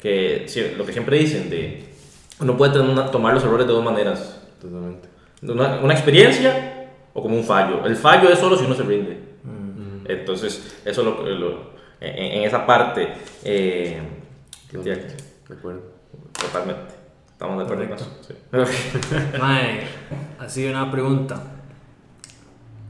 Que 0.00 0.46
lo 0.76 0.86
que 0.86 0.92
siempre 0.92 1.18
dicen, 1.18 1.50
de 1.50 1.82
uno 2.40 2.56
puede 2.56 2.72
tomar 3.10 3.34
los 3.34 3.42
errores 3.42 3.66
de 3.66 3.72
dos 3.72 3.84
maneras. 3.84 4.40
Totalmente. 4.60 5.08
Una, 5.42 5.80
una, 5.80 5.94
experiencia 5.94 6.90
o 7.12 7.22
como 7.22 7.36
un 7.36 7.44
fallo. 7.44 7.84
El 7.84 7.96
fallo 7.96 8.30
es 8.30 8.38
solo 8.38 8.56
si 8.56 8.64
uno 8.64 8.74
se 8.74 8.82
rinde. 8.84 9.18
Entonces, 10.06 10.80
eso 10.84 11.02
lo, 11.02 11.22
lo 11.22 11.74
en, 12.00 12.38
en, 12.38 12.42
esa 12.44 12.66
parte. 12.66 13.08
Eh, 13.44 13.98
de 14.82 15.54
acuerdo. 15.56 15.82
Totalmente. 16.32 16.94
Estamos 17.32 17.58
de 17.58 17.64
acuerdo 17.64 17.96
Sí. 18.26 18.34
Mae, 19.40 19.82
así 20.38 20.66
una 20.66 20.90
pregunta. 20.90 21.40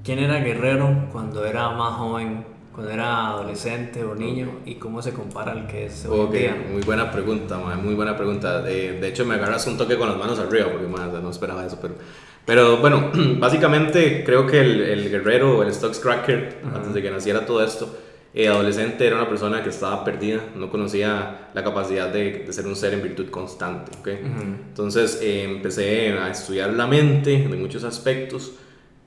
¿Quién 0.05 0.19
era 0.19 0.39
Guerrero 0.41 1.09
cuando 1.13 1.47
era 1.47 1.71
más 1.71 1.95
joven, 1.95 2.45
cuando 2.73 2.93
era 2.93 3.29
adolescente 3.29 4.05
o 4.05 4.15
niño? 4.15 4.61
¿Y 4.67 4.75
cómo 4.75 5.01
se 5.01 5.13
compara 5.13 5.53
al 5.53 5.67
que 5.67 5.87
es 5.87 6.05
hoy 6.05 6.37
día? 6.37 6.55
Muy 6.71 6.83
buena 6.83 7.11
pregunta, 7.11 7.59
mae, 7.59 7.77
muy 7.77 7.95
buena 7.95 8.17
pregunta. 8.17 8.61
De, 8.61 9.01
de, 9.01 9.09
hecho, 9.09 9.25
me 9.25 9.35
agarras 9.35 9.67
un 9.67 9.79
toque 9.79 9.97
con 9.97 10.09
las 10.09 10.19
manos 10.19 10.39
arriba 10.39 10.71
porque 10.71 10.87
mae, 10.87 11.11
no 11.11 11.31
esperaba 11.31 11.65
eso, 11.65 11.79
pero... 11.81 11.95
Pero 12.45 12.77
bueno, 12.77 13.11
básicamente 13.39 14.23
creo 14.25 14.47
que 14.47 14.61
el, 14.61 14.83
el 14.83 15.11
guerrero, 15.11 15.63
el 15.63 15.73
Stocks 15.73 15.99
Cracker, 15.99 16.59
antes 16.75 16.93
de 16.93 17.01
que 17.01 17.11
naciera 17.11 17.47
todo 17.47 17.65
esto, 17.65 17.89
eh, 18.37 18.49
adolescente 18.49 19.07
era 19.07 19.15
una 19.15 19.29
persona 19.29 19.63
que 19.63 19.69
estaba 19.69 20.05
perdida, 20.05 20.41
no 20.57 20.69
conocía 20.69 21.51
la 21.55 21.63
capacidad 21.63 22.13
de, 22.13 22.41
de 22.41 22.53
ser 22.53 22.67
un 22.67 22.75
ser 22.75 22.93
en 22.95 23.03
virtud 23.03 23.31
constante. 23.31 23.93
¿okay? 24.01 24.19
Entonces 24.69 25.21
eh, 25.23 25.45
empecé 25.45 26.11
a 26.19 26.31
estudiar 26.31 26.73
la 26.73 26.89
mente 26.89 27.31
de 27.31 27.57
muchos 27.57 27.85
aspectos 27.85 28.53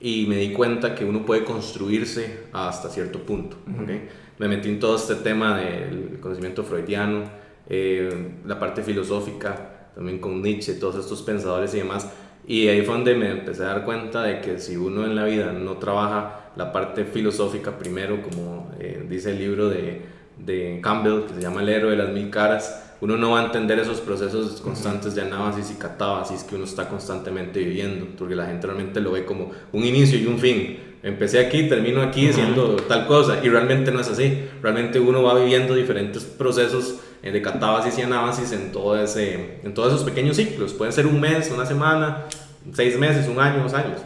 y 0.00 0.24
me 0.26 0.36
di 0.36 0.54
cuenta 0.54 0.94
que 0.94 1.04
uno 1.04 1.26
puede 1.26 1.44
construirse 1.44 2.44
hasta 2.54 2.88
cierto 2.88 3.18
punto. 3.20 3.58
¿okay? 3.82 4.08
Me 4.38 4.48
metí 4.48 4.70
en 4.70 4.80
todo 4.80 4.96
este 4.96 5.16
tema 5.16 5.58
del 5.58 6.18
conocimiento 6.20 6.64
freudiano, 6.64 7.24
eh, 7.68 8.30
la 8.46 8.58
parte 8.58 8.82
filosófica, 8.82 9.90
también 9.94 10.20
con 10.20 10.40
Nietzsche, 10.40 10.72
todos 10.74 10.96
estos 10.96 11.20
pensadores 11.20 11.74
y 11.74 11.78
demás. 11.78 12.10
Y 12.48 12.66
ahí 12.68 12.80
fue 12.80 12.94
donde 12.94 13.14
me 13.14 13.30
empecé 13.30 13.62
a 13.62 13.66
dar 13.66 13.84
cuenta 13.84 14.22
de 14.22 14.40
que 14.40 14.58
si 14.58 14.74
uno 14.74 15.04
en 15.04 15.14
la 15.14 15.24
vida 15.24 15.52
no 15.52 15.76
trabaja 15.76 16.50
la 16.56 16.72
parte 16.72 17.04
filosófica 17.04 17.78
primero, 17.78 18.22
como 18.22 18.70
eh, 18.80 19.04
dice 19.06 19.32
el 19.32 19.38
libro 19.38 19.68
de, 19.68 20.00
de, 20.38 20.80
Campbell, 20.82 21.26
que 21.26 21.34
se 21.34 21.42
llama 21.42 21.60
El 21.60 21.68
héroe 21.68 21.90
de 21.90 21.98
las 21.98 22.08
mil 22.08 22.30
caras, 22.30 22.96
uno 23.02 23.18
no 23.18 23.32
va 23.32 23.42
a 23.42 23.44
entender 23.44 23.78
esos 23.78 24.00
procesos 24.00 24.62
constantes 24.62 25.14
de 25.14 25.20
anábasis 25.20 25.70
y 25.70 25.74
catábasis 25.74 26.42
que 26.42 26.54
uno 26.54 26.64
está 26.64 26.88
constantemente 26.88 27.60
viviendo, 27.60 28.06
porque 28.16 28.34
la 28.34 28.46
gente 28.46 28.66
realmente 28.66 29.02
lo 29.02 29.12
ve 29.12 29.26
como 29.26 29.50
un 29.72 29.84
inicio 29.84 30.18
y 30.18 30.26
un 30.26 30.38
fin. 30.38 30.78
Empecé 31.02 31.40
aquí, 31.40 31.68
termino 31.68 32.00
aquí 32.00 32.28
haciendo 32.28 32.76
tal 32.76 33.06
cosa, 33.06 33.40
y 33.44 33.50
realmente 33.50 33.92
no 33.92 34.00
es 34.00 34.08
así. 34.08 34.46
Realmente 34.62 34.98
uno 34.98 35.22
va 35.22 35.38
viviendo 35.38 35.74
diferentes 35.74 36.24
procesos 36.24 36.98
eh, 37.22 37.32
de 37.32 37.42
catábasis 37.42 37.98
y 37.98 38.02
anábasis 38.02 38.52
en, 38.52 38.70
todo 38.70 38.96
ese, 38.96 39.58
en 39.64 39.74
todos 39.74 39.92
esos 39.92 40.04
pequeños 40.04 40.36
ciclos. 40.36 40.72
Pueden 40.72 40.92
ser 40.92 41.06
un 41.06 41.20
mes, 41.20 41.50
una 41.52 41.66
semana, 41.66 42.26
seis 42.72 42.98
meses, 42.98 43.28
un 43.28 43.38
año, 43.38 43.62
dos 43.62 43.74
años. 43.74 44.00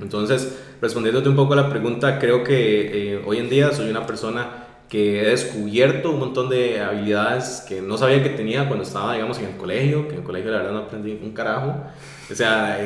Entonces, 0.00 0.58
respondiéndote 0.80 1.28
un 1.28 1.36
poco 1.36 1.52
a 1.52 1.56
la 1.56 1.68
pregunta, 1.68 2.18
creo 2.18 2.42
que 2.42 3.14
eh, 3.14 3.22
hoy 3.26 3.38
en 3.38 3.50
día 3.50 3.72
soy 3.72 3.90
una 3.90 4.06
persona 4.06 4.66
que 4.88 5.22
he 5.22 5.30
descubierto 5.30 6.10
un 6.10 6.18
montón 6.18 6.48
de 6.48 6.80
habilidades 6.80 7.64
que 7.68 7.80
no 7.80 7.96
sabía 7.96 8.24
que 8.24 8.30
tenía 8.30 8.66
cuando 8.66 8.82
estaba, 8.82 9.14
digamos, 9.14 9.38
en 9.38 9.46
el 9.46 9.56
colegio, 9.56 10.08
que 10.08 10.14
en 10.14 10.20
el 10.20 10.24
colegio 10.24 10.50
la 10.50 10.58
verdad 10.58 10.72
no 10.72 10.78
aprendí 10.80 11.18
un 11.22 11.30
carajo. 11.32 11.76
O 12.30 12.34
sea, 12.34 12.78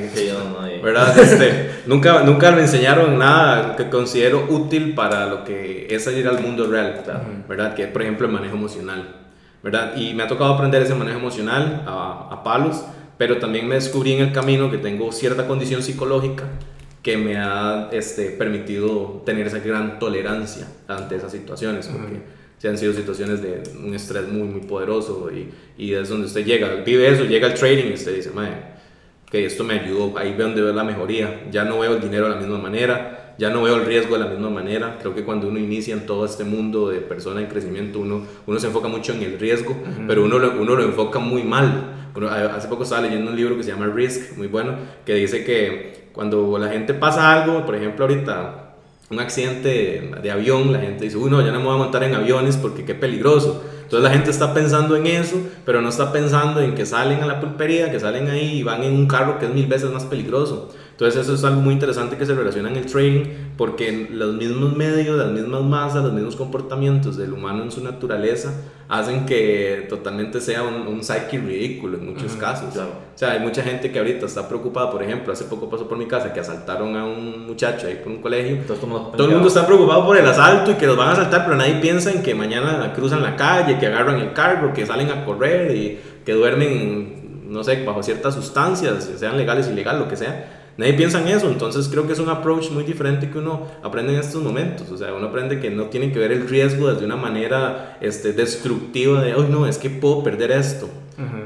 ¿verdad? 0.83 1.19
Este, 1.19 1.71
nunca, 1.87 2.23
nunca 2.23 2.51
me 2.51 2.63
enseñaron 2.63 3.19
nada 3.19 3.75
que 3.77 3.89
considero 3.89 4.47
útil 4.51 4.95
para 4.95 5.27
lo 5.27 5.45
que 5.45 5.87
es 5.89 6.05
salir 6.05 6.29
al 6.29 6.41
mundo 6.41 6.67
real, 6.67 7.03
¿verdad? 7.49 7.75
Que 7.75 7.87
por 7.87 8.03
ejemplo 8.03 8.27
el 8.27 8.33
manejo 8.33 8.57
emocional. 8.57 9.21
¿verdad? 9.63 9.97
Y 9.97 10.13
me 10.13 10.23
ha 10.23 10.29
tocado 10.29 10.53
aprender 10.53 10.83
ese 10.83 10.95
manejo 10.95 11.19
emocional 11.19 11.85
a, 11.87 12.29
a 12.31 12.43
palos, 12.45 12.85
pero 13.19 13.39
también 13.39 13.69
me 13.69 13.77
descubrí 13.77 14.13
en 14.13 14.21
el 14.21 14.33
camino 14.33 14.71
que 14.71 14.79
tengo 14.79 15.13
cierta 15.13 15.47
condición 15.47 15.83
psicológica 15.83 16.45
que 17.03 17.19
me 17.19 17.37
ha 17.37 17.91
este, 17.93 18.31
permitido 18.31 19.23
tener 19.27 19.47
esa 19.47 19.59
gran 19.59 19.99
tolerancia 19.99 20.67
ante 20.89 21.17
esas 21.17 21.33
situaciones, 21.33 21.87
porque 21.87 22.23
se 22.57 22.69
han 22.69 22.79
sido 22.79 22.95
situaciones 22.95 23.43
de 23.43 23.63
un 23.79 23.95
estrés 23.95 24.27
muy, 24.27 24.49
muy 24.49 24.63
poderoso 24.63 25.31
y, 25.31 25.51
y 25.77 25.93
es 25.93 26.09
donde 26.09 26.27
usted 26.27 26.47
llega, 26.47 26.77
vive 26.77 27.07
eso, 27.09 27.25
llega 27.25 27.49
al 27.49 27.55
trading 27.55 27.91
y 27.91 27.93
usted 27.93 28.17
dice, 28.17 28.31
que 29.31 29.45
esto 29.45 29.65
me 29.65 29.75
ayudó, 29.81 30.17
ahí 30.17 30.33
veo 30.33 30.47
donde 30.47 30.63
veo 30.63 30.73
la 30.73 30.85
mejoría, 30.85 31.45
ya 31.51 31.65
no 31.65 31.81
veo 31.81 31.95
el 31.95 32.01
dinero 32.01 32.25
de 32.25 32.37
la 32.37 32.41
misma 32.41 32.57
manera, 32.57 33.35
ya 33.37 33.51
no 33.51 33.63
veo 33.63 33.77
el 33.77 33.85
riesgo 33.85 34.17
de 34.17 34.25
la 34.25 34.31
misma 34.31 34.49
manera, 34.49 34.97
creo 35.01 35.15
que 35.15 35.25
cuando 35.25 35.49
uno 35.49 35.59
inicia 35.59 35.93
en 35.93 36.07
todo 36.07 36.25
este 36.25 36.45
mundo 36.45 36.89
de 36.89 37.01
persona 37.01 37.41
en 37.41 37.49
crecimiento, 37.49 37.99
uno, 37.99 38.23
uno 38.47 38.61
se 38.61 38.69
enfoca 38.69 38.89
mucho 38.89 39.13
en 39.13 39.23
el 39.23 39.39
riesgo, 39.39 39.77
pero 40.07 40.25
uno, 40.25 40.37
uno 40.37 40.77
lo 40.77 40.85
enfoca 40.85 41.19
muy 41.19 41.43
mal. 41.43 41.94
Hace 42.55 42.69
poco 42.69 42.85
estaba 42.85 43.03
leyendo 43.03 43.31
un 43.31 43.37
libro 43.37 43.57
que 43.57 43.65
se 43.65 43.71
llama 43.71 43.87
Risk, 43.87 44.37
muy 44.37 44.47
bueno, 44.47 44.75
que 45.05 45.15
dice 45.15 45.45
que 45.45 46.09
cuando 46.13 46.59
la 46.59 46.69
gente 46.69 46.95
pasa 46.95 47.33
algo, 47.33 47.67
por 47.67 47.75
ejemplo 47.75 48.05
ahorita 48.05 48.61
un 49.11 49.21
accidente 49.21 50.13
de 50.23 50.31
avión, 50.31 50.73
la 50.73 50.79
gente 50.79 51.05
dice, 51.05 51.17
uy, 51.17 51.31
no, 51.31 51.41
ya 51.45 51.53
no 51.53 51.59
me 51.59 51.67
voy 51.67 51.75
a 51.75 51.79
montar 51.79 52.03
en 52.05 52.15
aviones 52.15 52.57
porque 52.57 52.85
qué 52.85 52.95
peligroso. 52.95 53.63
Entonces 53.83 54.03
la 54.03 54.11
gente 54.11 54.31
está 54.31 54.55
pensando 54.55 54.97
en 54.97 55.07
eso, 55.07 55.37
pero 55.67 55.83
no 55.83 55.91
está 55.91 56.11
pensando 56.11 56.61
en 56.61 56.75
que 56.75 56.87
salen 56.87 57.23
a 57.23 57.27
la 57.27 57.39
pulpería, 57.39 57.91
que 57.91 58.01
salen 58.01 58.29
ahí 58.29 58.59
y 58.59 58.63
van 58.63 58.83
en 58.83 58.95
un 58.95 59.07
carro 59.07 59.39
que 59.39 59.45
es 59.47 59.53
mil 59.53 59.67
veces 59.67 59.91
más 59.91 60.05
peligroso. 60.05 60.73
Entonces 60.93 61.21
eso 61.21 61.35
es 61.35 61.45
algo 61.45 61.61
muy 61.61 61.75
interesante 61.75 62.17
que 62.17 62.25
se 62.25 62.35
relaciona 62.35 62.71
en 62.71 62.77
el 62.77 62.87
trading, 62.87 63.25
porque 63.59 64.09
los 64.11 64.35
mismos 64.35 64.75
medios, 64.75 65.19
las 65.19 65.31
mismas 65.31 65.63
masas, 65.63 66.03
los 66.03 66.13
mismos 66.13 66.37
comportamientos 66.37 67.17
del 67.17 67.35
humano 67.35 67.63
en 67.63 67.71
su 67.71 67.85
naturaleza 67.85 68.55
hacen 68.89 69.25
que 69.27 69.87
totalmente 69.89 70.41
sea 70.41 70.63
un, 70.63 70.87
un 70.87 71.03
psyche 71.03 71.39
ridículo 71.39 71.99
en 71.99 72.07
muchos 72.07 72.33
casos. 72.37 72.77
O 72.77 73.19
sea, 73.19 73.33
hay 73.33 73.41
mucha 73.41 73.63
gente 73.63 73.91
que 73.91 73.99
ahorita 73.99 74.27
está 74.27 74.49
preocupada, 74.49 74.91
por 74.91 75.03
ejemplo, 75.03 75.33
hace 75.33 75.45
poco 75.45 75.71
pasó 75.71 75.89
por 75.89 75.97
mi 75.99 76.07
casa 76.07 76.33
que 76.33 76.41
asaltaron 76.41 76.97
a 76.97 77.05
un 77.05 77.47
muchacho 77.47 77.87
ahí 77.87 77.97
por 77.97 78.13
un 78.13 78.21
colegio. 78.21 78.59
todo 78.67 79.25
el 79.27 79.33
mundo 79.33 79.49
está 79.49 79.67
preocupado 79.67 80.05
por 80.05 80.17
el 80.17 80.27
asalto 80.27 80.73
y 80.73 80.75
que 80.75 80.87
los 80.87 80.97
van 80.97 81.09
a 81.09 81.13
asaltar, 81.13 81.45
pero 81.45 81.57
nadie 81.57 81.77
piensa 81.77 82.11
en 82.13 82.23
que 82.23 82.35
mañana 82.35 82.93
cruzan 82.95 83.23
la 83.23 83.37
calle, 83.37 83.79
que 83.79 83.87
agarran 83.87 84.21
el 84.21 84.33
carro, 84.33 84.73
que 84.73 84.85
salen 84.85 85.11
a 85.11 85.25
correr 85.25 85.75
y 85.75 86.01
que 86.25 86.33
duermen, 86.33 87.45
no 87.49 87.65
sé, 87.65 87.85
bajo 87.85 88.03
ciertas 88.03 88.35
sustancias, 88.35 89.11
sean 89.17 89.37
legales, 89.37 89.69
ilegales, 89.69 90.01
lo 90.01 90.09
que 90.09 90.17
sea 90.17 90.54
Nadie 90.77 90.95
piensa 90.95 91.21
en 91.21 91.29
eso, 91.29 91.49
entonces 91.49 91.89
creo 91.89 92.07
que 92.07 92.15
es 92.15 92.19
un 92.19 92.29
approach 92.29 92.71
muy 92.71 92.83
diferente 92.83 93.31
que 93.31 93.39
uno 93.39 93.69
aprende 93.83 94.13
en 94.13 94.19
estos 94.19 94.43
momentos. 94.43 94.91
O 94.91 94.97
sea, 94.97 95.15
uno 95.15 95.29
aprende 95.29 95.61
que 95.61 95.71
no 95.71 95.85
tiene 95.85 96.11
que 96.11 96.19
ver 96.19 96.33
el 96.33 96.49
riesgo 96.49 96.93
desde 96.93 97.05
una 97.05 97.17
manera 97.17 97.97
este, 98.01 98.33
destructiva 98.33 99.23
de, 99.23 99.35
oh 99.35 99.45
no, 99.45 99.67
es 99.67 99.79
que 99.79 99.91
puedo 99.91 100.23
perder 100.25 100.51
esto. 100.51 100.89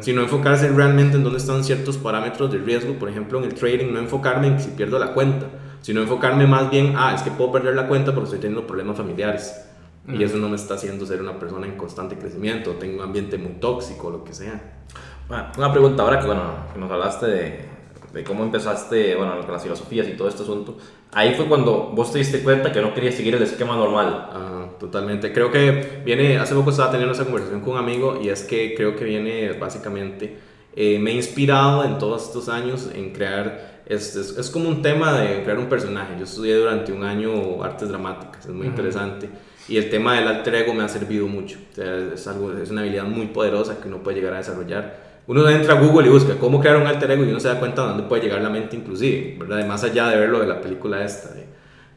Sino 0.00 0.22
enfocarse 0.22 0.66
realmente 0.70 1.18
en 1.18 1.24
dónde 1.24 1.38
están 1.38 1.62
ciertos 1.62 1.98
parámetros 1.98 2.50
de 2.50 2.56
riesgo. 2.56 2.94
Por 2.94 3.10
ejemplo, 3.10 3.38
en 3.38 3.44
el 3.44 3.54
trading, 3.54 3.92
no 3.92 3.98
enfocarme 3.98 4.46
en 4.46 4.58
si 4.58 4.70
pierdo 4.70 4.98
la 4.98 5.12
cuenta, 5.12 5.46
sino 5.82 6.00
enfocarme 6.00 6.46
más 6.46 6.70
bien, 6.70 6.94
ah, 6.96 7.12
es 7.14 7.20
que 7.20 7.30
puedo 7.30 7.52
perder 7.52 7.76
la 7.76 7.86
cuenta 7.86 8.14
porque 8.14 8.26
estoy 8.26 8.40
teniendo 8.40 8.66
problemas 8.66 8.96
familiares. 8.96 9.64
Y 10.10 10.22
eso 10.22 10.38
no 10.38 10.48
me 10.48 10.56
está 10.56 10.74
haciendo 10.74 11.04
ser 11.04 11.20
una 11.20 11.38
persona 11.38 11.66
en 11.66 11.76
constante 11.76 12.16
crecimiento, 12.16 12.70
tengo 12.72 12.96
un 12.96 13.02
ambiente 13.02 13.36
muy 13.36 13.52
tóxico, 13.60 14.08
lo 14.08 14.24
que 14.24 14.32
sea. 14.32 14.82
Bueno, 15.28 15.48
una 15.58 15.70
pregunta 15.70 16.02
ahora 16.02 16.18
que, 16.18 16.26
bueno, 16.26 16.42
que 16.72 16.80
nos 16.80 16.90
hablaste 16.90 17.26
de, 17.26 17.68
de 18.12 18.24
cómo 18.24 18.42
empezaste, 18.42 19.14
bueno, 19.16 19.38
con 19.40 19.52
las 19.52 19.62
filosofías 19.62 20.08
y 20.08 20.12
todo 20.12 20.28
este 20.28 20.42
asunto, 20.42 20.76
ahí 21.12 21.34
fue 21.34 21.46
cuando 21.46 21.92
vos 21.94 22.12
te 22.12 22.18
diste 22.18 22.42
cuenta 22.42 22.72
que 22.72 22.80
no 22.80 22.94
querías 22.94 23.14
seguir 23.14 23.34
el 23.34 23.42
esquema 23.42 23.76
normal. 23.76 24.28
Ah, 24.32 24.66
totalmente. 24.78 25.32
Creo 25.32 25.50
que 25.50 26.02
viene, 26.04 26.38
hace 26.38 26.54
poco 26.54 26.70
estaba 26.70 26.90
teniendo 26.90 27.14
esa 27.14 27.24
conversación 27.24 27.60
con 27.60 27.74
un 27.74 27.78
amigo 27.78 28.18
y 28.22 28.28
es 28.28 28.42
que 28.44 28.74
creo 28.74 28.96
que 28.96 29.04
viene 29.04 29.52
básicamente, 29.52 30.38
eh, 30.74 30.98
me 30.98 31.10
he 31.10 31.14
inspirado 31.14 31.84
en 31.84 31.98
todos 31.98 32.26
estos 32.26 32.48
años 32.48 32.88
en 32.94 33.12
crear, 33.12 33.82
es, 33.86 34.14
es, 34.14 34.50
como 34.50 34.68
un 34.68 34.80
tema 34.82 35.18
de 35.18 35.42
crear 35.42 35.58
un 35.58 35.68
personaje. 35.68 36.14
Yo 36.18 36.24
estudié 36.24 36.54
durante 36.56 36.92
un 36.92 37.04
año 37.04 37.62
artes 37.62 37.88
dramáticas, 37.88 38.46
es 38.46 38.52
muy 38.52 38.66
interesante. 38.66 39.28
Y 39.68 39.76
el 39.76 39.90
tema 39.90 40.14
del 40.14 40.26
alter 40.26 40.54
ego 40.54 40.72
me 40.72 40.82
ha 40.82 40.88
servido 40.88 41.26
mucho. 41.26 41.58
es, 41.76 42.26
algo, 42.26 42.52
es 42.52 42.70
una 42.70 42.80
habilidad 42.80 43.04
muy 43.04 43.26
poderosa 43.26 43.80
que 43.80 43.88
uno 43.88 43.98
puede 43.98 44.16
llegar 44.16 44.32
a 44.32 44.38
desarrollar 44.38 45.07
uno 45.28 45.46
entra 45.50 45.74
a 45.74 45.80
Google 45.80 46.08
y 46.08 46.10
busca 46.10 46.36
cómo 46.36 46.58
crear 46.58 46.78
un 46.78 46.86
alter 46.86 47.10
ego 47.10 47.22
y 47.22 47.28
uno 47.28 47.38
se 47.38 47.48
da 47.48 47.60
cuenta 47.60 47.82
de 47.82 47.88
dónde 47.88 48.04
puede 48.04 48.22
llegar 48.22 48.40
la 48.40 48.48
mente 48.48 48.76
inclusive, 48.76 49.36
¿verdad? 49.38 49.66
Más 49.66 49.84
allá 49.84 50.08
de 50.08 50.16
verlo 50.16 50.40
de 50.40 50.46
la 50.46 50.58
película 50.58 51.04
esta, 51.04 51.34
de, 51.34 51.46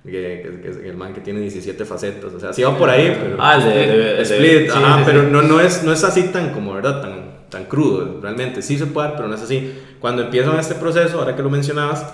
que, 0.04 0.90
el 0.90 0.98
man 0.98 1.14
que 1.14 1.22
tiene 1.22 1.40
17 1.40 1.86
facetas, 1.86 2.34
o 2.34 2.40
sea, 2.42 2.52
sí 2.52 2.62
va 2.62 2.78
por 2.78 2.90
ahí, 2.90 3.18
pero... 3.22 3.38
Ah, 3.40 3.56
el 3.56 3.64
de, 3.64 4.22
Split, 4.22 4.70
ajá, 4.72 5.04
pero 5.06 5.24
No, 5.24 5.42
no, 5.42 5.62
es, 5.62 5.82
no 5.82 5.94
es 5.94 6.04
así 6.04 6.24
tan 6.24 6.52
como, 6.52 6.74
¿verdad? 6.74 7.02
Tan, 7.02 7.48
tan 7.50 7.66
crudo, 7.66 8.20
realmente, 8.22 8.62
sí 8.62 8.78
se 8.78 8.88
puede, 8.88 9.12
pero 9.12 9.30
no 9.30 9.36
es 9.36 9.42
así. 9.42 9.80
Cuando 10.02 10.24
empiezan 10.24 10.60
este 10.60 10.76
proceso, 10.76 11.18
ahora 11.18 11.34
que 11.34 11.42
lo 11.42 11.50
mencionabas, 11.50 12.06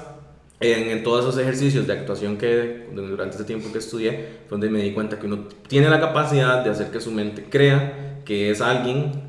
en, 0.60 0.90
en, 0.92 1.04
todos 1.04 1.22
esos 1.22 1.40
ejercicios 1.40 1.88
de 1.88 1.94
actuación 1.94 2.38
que 2.38 2.90
durante 2.94 3.38
ese 3.38 3.46
tiempo 3.46 3.72
que 3.72 3.80
estudié, 3.80 4.38
donde 4.52 4.70
me 4.70 4.84
di 4.84 4.92
cuenta 4.92 5.18
que 5.18 5.26
uno 5.26 5.48
tiene 5.68 5.90
la 5.90 6.00
capacidad 6.00 6.64
de 6.64 6.70
hacer 6.70 6.92
que 6.92 7.02
su 7.02 7.12
mente 7.12 7.46
crea 7.50 8.22
que 8.24 8.52
es 8.52 8.62
alguien 8.62 9.27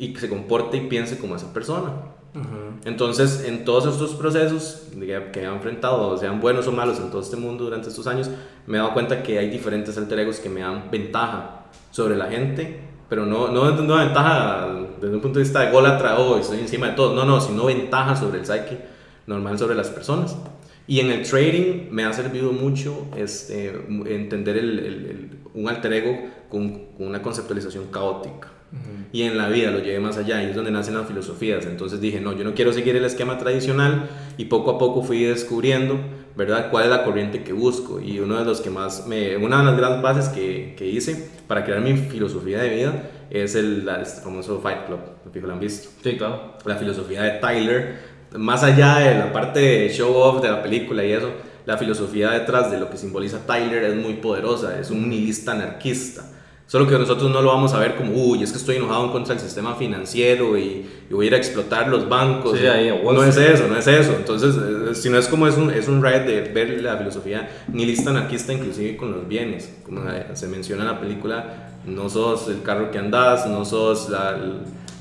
y 0.00 0.14
que 0.14 0.20
se 0.20 0.30
comporte 0.30 0.78
y 0.78 0.88
piense 0.88 1.18
como 1.18 1.36
esa 1.36 1.52
persona. 1.52 1.92
Entonces, 2.86 3.44
en 3.46 3.66
todos 3.66 3.92
estos 3.92 4.14
procesos 4.14 4.84
que 5.32 5.40
he 5.40 5.44
enfrentado, 5.44 6.16
sean 6.16 6.40
buenos 6.40 6.66
o 6.66 6.72
malos 6.72 6.98
en 6.98 7.10
todo 7.10 7.20
este 7.20 7.36
mundo 7.36 7.64
durante 7.64 7.90
estos 7.90 8.06
años, 8.06 8.30
me 8.66 8.78
he 8.78 8.80
dado 8.80 8.94
cuenta 8.94 9.22
que 9.22 9.38
hay 9.38 9.50
diferentes 9.50 9.98
alter 9.98 10.20
egos 10.20 10.40
que 10.40 10.48
me 10.48 10.60
dan 10.60 10.90
ventaja 10.90 11.66
sobre 11.90 12.16
la 12.16 12.26
gente, 12.28 12.80
pero 13.10 13.26
no, 13.26 13.48
no, 13.48 13.72
no 13.72 13.96
ventaja 13.96 14.70
desde 14.98 15.14
un 15.14 15.20
punto 15.20 15.38
de 15.38 15.44
vista 15.44 15.60
de 15.60 15.70
gol 15.70 15.84
oh, 15.84 16.38
estoy 16.38 16.60
encima 16.60 16.88
de 16.88 16.94
todo, 16.94 17.14
no, 17.14 17.26
no, 17.26 17.38
sino 17.38 17.66
ventaja 17.66 18.16
sobre 18.16 18.38
el 18.38 18.46
psyche 18.46 18.78
normal 19.26 19.58
sobre 19.58 19.74
las 19.74 19.88
personas. 19.88 20.34
Y 20.86 21.00
en 21.00 21.10
el 21.10 21.28
trading 21.28 21.90
me 21.90 22.04
ha 22.04 22.12
servido 22.14 22.52
mucho 22.52 23.06
este, 23.18 23.68
entender 24.06 24.56
el, 24.56 24.78
el, 24.78 25.38
un 25.52 25.68
alter 25.68 25.92
ego 25.92 26.18
con, 26.48 26.86
con 26.96 27.08
una 27.08 27.20
conceptualización 27.20 27.88
caótica. 27.88 28.59
Y 29.12 29.22
en 29.22 29.36
la 29.36 29.48
vida 29.48 29.72
lo 29.72 29.80
llevé 29.80 29.98
más 29.98 30.16
allá 30.16 30.42
y 30.42 30.50
es 30.50 30.54
donde 30.54 30.70
nacen 30.70 30.96
las 30.96 31.06
filosofías. 31.06 31.66
Entonces 31.66 32.00
dije, 32.00 32.20
no, 32.20 32.32
yo 32.32 32.44
no 32.44 32.54
quiero 32.54 32.72
seguir 32.72 32.94
el 32.94 33.04
esquema 33.04 33.38
tradicional 33.38 34.08
y 34.36 34.44
poco 34.44 34.70
a 34.70 34.78
poco 34.78 35.02
fui 35.02 35.24
descubriendo, 35.24 35.98
¿verdad?, 36.36 36.70
cuál 36.70 36.84
es 36.84 36.90
la 36.90 37.04
corriente 37.04 37.42
que 37.42 37.52
busco. 37.52 38.00
Y 38.00 38.20
uno 38.20 38.38
de 38.38 38.44
los 38.44 38.60
que 38.60 38.70
más 38.70 39.06
me, 39.08 39.36
una 39.36 39.58
de 39.58 39.64
las 39.64 39.76
grandes 39.76 40.02
bases 40.02 40.28
que, 40.28 40.74
que 40.78 40.86
hice 40.86 41.28
para 41.48 41.64
crear 41.64 41.80
mi 41.80 41.96
filosofía 41.96 42.62
de 42.62 42.68
vida 42.68 43.10
es 43.30 43.56
el, 43.56 43.88
este 44.00 44.20
famoso 44.22 44.60
Fight 44.60 44.86
Club, 44.86 45.00
que 45.32 45.40
lo 45.40 45.52
han 45.52 45.60
visto. 45.60 45.88
Sí, 46.02 46.16
claro. 46.16 46.54
La 46.64 46.76
filosofía 46.76 47.22
de 47.22 47.30
Tyler, 47.40 47.98
más 48.36 48.62
allá 48.62 48.98
de 48.98 49.18
la 49.18 49.32
parte 49.32 49.58
de 49.58 49.88
show 49.88 50.14
off 50.14 50.40
de 50.40 50.50
la 50.50 50.62
película 50.62 51.04
y 51.04 51.12
eso, 51.12 51.32
la 51.66 51.76
filosofía 51.76 52.30
detrás 52.30 52.70
de 52.70 52.78
lo 52.78 52.88
que 52.88 52.96
simboliza 52.96 53.44
Tyler 53.44 53.84
es 53.84 53.96
muy 53.96 54.14
poderosa, 54.14 54.78
es 54.78 54.90
un 54.90 55.08
nihilista 55.08 55.52
anarquista 55.52 56.24
Solo 56.70 56.86
que 56.86 56.96
nosotros 56.96 57.28
no 57.32 57.42
lo 57.42 57.48
vamos 57.48 57.74
a 57.74 57.80
ver 57.80 57.96
como, 57.96 58.12
uy, 58.12 58.44
es 58.44 58.52
que 58.52 58.58
estoy 58.58 58.76
enojado 58.76 59.10
contra 59.10 59.34
el 59.34 59.40
sistema 59.40 59.74
financiero 59.74 60.56
y, 60.56 60.86
voy 61.10 61.24
a 61.24 61.26
ir 61.26 61.34
a 61.34 61.36
explotar 61.36 61.88
los 61.88 62.08
bancos. 62.08 62.52
no 62.52 63.24
es 63.24 63.36
eso, 63.36 63.66
no 63.66 63.76
es 63.76 63.88
eso. 63.88 64.14
Entonces, 64.14 64.54
eh, 64.54 64.94
si 64.94 65.10
no 65.10 65.18
es 65.18 65.26
como 65.26 65.48
es 65.48 65.56
un, 65.56 65.72
es 65.72 65.88
un 65.88 66.00
ride 66.00 66.20
de 66.20 66.42
ver 66.42 66.80
la 66.80 66.96
filosofía 66.96 67.50
nihilista 67.72 68.10
anarquista, 68.10 68.52
inclusive 68.52 68.96
con 68.96 69.10
los 69.10 69.26
bienes. 69.26 69.78
Como 69.84 70.02
se 70.34 70.46
menciona 70.46 70.82
en 70.82 70.88
la 70.90 71.00
película, 71.00 71.72
no 71.86 72.08
sos 72.08 72.46
el 72.46 72.62
carro 72.62 72.92
que 72.92 72.98
andas, 72.98 73.48
no 73.48 73.64
sos 73.64 74.08
la, 74.08 74.38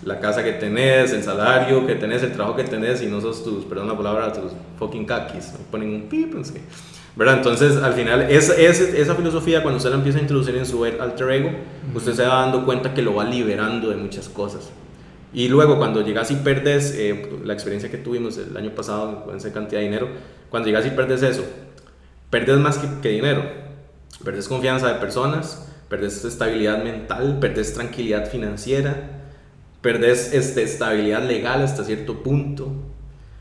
la 0.03 0.19
casa 0.19 0.43
que 0.43 0.53
tenés, 0.53 1.11
el 1.11 1.21
salario 1.21 1.85
que 1.85 1.93
tenés, 1.93 2.23
el 2.23 2.31
trabajo 2.31 2.57
que 2.57 2.63
tenés 2.63 3.03
y 3.03 3.05
no 3.05 3.21
sos 3.21 3.43
tus, 3.43 3.65
perdón 3.65 3.89
la 3.89 3.95
palabra, 3.95 4.33
tus 4.33 4.53
fucking 4.79 5.05
kakis. 5.05 5.53
ponen 5.69 5.93
un 5.93 6.09
pip, 6.09 6.33
no 6.33 6.43
sé 6.43 6.63
¿verdad? 7.15 7.37
Entonces, 7.37 7.77
al 7.77 7.93
final, 7.93 8.21
esa, 8.29 8.55
esa 8.55 9.15
filosofía, 9.15 9.61
cuando 9.61 9.77
usted 9.77 9.89
la 9.89 9.97
empieza 9.97 10.19
a 10.19 10.21
introducir 10.21 10.55
en 10.55 10.65
su 10.65 10.83
alter 10.85 11.31
ego, 11.31 11.51
usted 11.93 12.13
se 12.13 12.23
va 12.23 12.41
dando 12.41 12.65
cuenta 12.65 12.93
que 12.93 13.01
lo 13.01 13.15
va 13.15 13.25
liberando 13.25 13.89
de 13.89 13.95
muchas 13.95 14.29
cosas. 14.29 14.69
Y 15.33 15.47
luego, 15.47 15.77
cuando 15.77 16.01
llegas 16.01 16.31
y 16.31 16.35
perdes, 16.35 16.93
eh, 16.97 17.29
la 17.43 17.53
experiencia 17.53 17.91
que 17.91 17.97
tuvimos 17.97 18.37
el 18.37 18.55
año 18.57 18.71
pasado 18.71 19.25
con 19.25 19.37
esa 19.37 19.53
cantidad 19.53 19.79
de 19.81 19.85
dinero, 19.85 20.07
cuando 20.49 20.67
llegas 20.67 20.85
y 20.85 20.91
perdes 20.91 21.21
eso, 21.21 21.43
perdes 22.29 22.57
más 22.57 22.77
que, 22.77 22.87
que 23.01 23.09
dinero, 23.09 23.43
perdes 24.23 24.47
confianza 24.47 24.87
de 24.91 24.99
personas, 24.99 25.67
perdes 25.87 26.23
estabilidad 26.25 26.83
mental, 26.83 27.37
perdes 27.39 27.73
tranquilidad 27.73 28.29
financiera, 28.29 29.19
perdes 29.81 30.33
este, 30.33 30.63
estabilidad 30.63 31.23
legal 31.23 31.61
hasta 31.61 31.83
cierto 31.83 32.23
punto, 32.23 32.71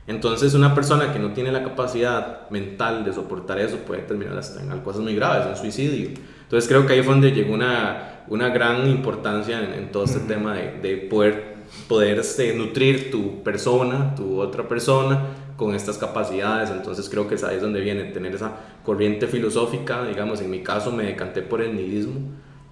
entonces 0.09 0.55
una 0.55 0.75
persona 0.75 1.12
que 1.12 1.19
no 1.19 1.35
tiene 1.35 1.53
la 1.53 1.62
capacidad 1.62 2.49
mental 2.49 3.05
de 3.05 3.12
soportar 3.12 3.61
eso 3.61 3.77
puede 3.87 4.00
terminar 4.03 4.38
hasta 4.38 4.62
en 4.62 4.81
cosas 4.81 5.03
muy 5.03 5.15
graves, 5.15 5.47
un 5.47 5.57
suicidio. 5.57 6.19
Entonces 6.45 6.67
creo 6.67 6.87
que 6.87 6.95
ahí 6.95 7.03
fue 7.03 7.12
donde 7.12 7.31
llegó 7.31 7.53
una, 7.53 8.25
una 8.29 8.49
gran 8.49 8.88
importancia 8.88 9.61
en, 9.61 9.93
todo 9.93 10.05
este 10.05 10.21
tema 10.21 10.55
de, 10.55 10.81
de, 10.81 10.97
poder, 10.97 11.57
poder 11.87 12.21
este, 12.21 12.55
nutrir 12.55 13.11
tu 13.11 13.43
persona, 13.43 14.15
tu 14.15 14.41
otra 14.41 14.67
persona, 14.67 15.27
con 15.59 15.75
estas 15.75 15.99
capacidades. 15.99 16.71
Entonces 16.71 17.11
creo 17.11 17.29
que 17.29 17.35
es 17.35 17.45
ahí 17.45 17.57
es 17.57 17.62
donde 17.62 17.83
viene 17.83 18.05
tener 18.05 18.35
esa 18.35 18.53
corriente 18.83 19.27
filosófica. 19.27 20.07
Digamos, 20.07 20.41
en 20.41 20.50
mi 20.50 20.62
caso 20.62 20.91
me 20.91 21.05
decanté 21.05 21.43
por 21.43 21.61
el 21.61 21.77
nihilismo 21.77 22.21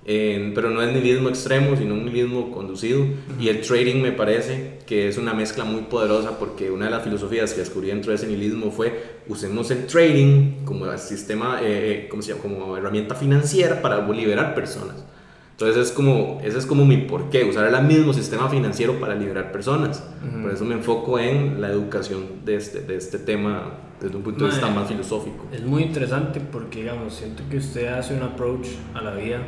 eh, 0.08 0.52
pero 0.54 0.70
no 0.70 0.80
es 0.82 0.92
nihilismo 0.92 1.28
extremo, 1.28 1.76
sino 1.76 1.94
un 1.94 2.04
nihilismo 2.04 2.52
conducido. 2.52 3.04
Y 3.40 3.48
el 3.48 3.60
trading 3.60 4.00
me 4.00 4.12
parece 4.12 4.78
que 4.86 5.08
es 5.08 5.18
una 5.18 5.34
mezcla 5.34 5.64
muy 5.64 5.82
poderosa 5.82 6.38
porque 6.38 6.70
una 6.70 6.84
de 6.84 6.92
las 6.92 7.02
filosofías 7.02 7.52
que 7.52 7.60
descubrí 7.60 7.88
dentro 7.88 8.10
de 8.10 8.16
ese 8.16 8.28
nihilismo 8.28 8.70
fue 8.70 9.16
usemos 9.26 9.68
el 9.72 9.86
trading 9.86 10.64
como 10.64 10.96
sistema, 10.96 11.58
eh, 11.60 12.06
como, 12.08 12.22
se 12.22 12.30
llama? 12.30 12.42
como 12.42 12.76
herramienta 12.76 13.16
financiera 13.16 13.82
para 13.82 14.06
liberar 14.06 14.54
personas. 14.54 15.04
Entonces 15.50 15.88
es 15.88 15.90
como, 15.90 16.40
ese 16.44 16.58
es 16.58 16.66
como 16.66 16.84
mi 16.84 16.98
porqué, 16.98 17.42
usar 17.42 17.66
el 17.66 17.84
mismo 17.84 18.12
sistema 18.12 18.48
financiero 18.48 19.00
para 19.00 19.14
liberar 19.14 19.50
personas. 19.50 20.04
Por 20.42 20.52
eso 20.52 20.66
me 20.66 20.74
enfoco 20.74 21.18
en 21.18 21.62
la 21.62 21.68
educación 21.68 22.44
de 22.44 22.56
este, 22.56 22.80
de 22.80 22.96
este 22.96 23.18
tema 23.18 23.72
desde 24.00 24.16
un 24.16 24.22
punto 24.22 24.44
de 24.44 24.50
vista 24.50 24.68
más 24.68 24.86
filosófico. 24.86 25.46
Es 25.50 25.62
muy 25.62 25.82
interesante 25.82 26.40
porque, 26.40 26.82
digamos, 26.82 27.14
siento 27.14 27.42
que 27.50 27.56
usted 27.56 27.86
hace 27.86 28.14
un 28.14 28.22
approach 28.22 28.66
a 28.94 29.00
la 29.00 29.14
vida 29.14 29.38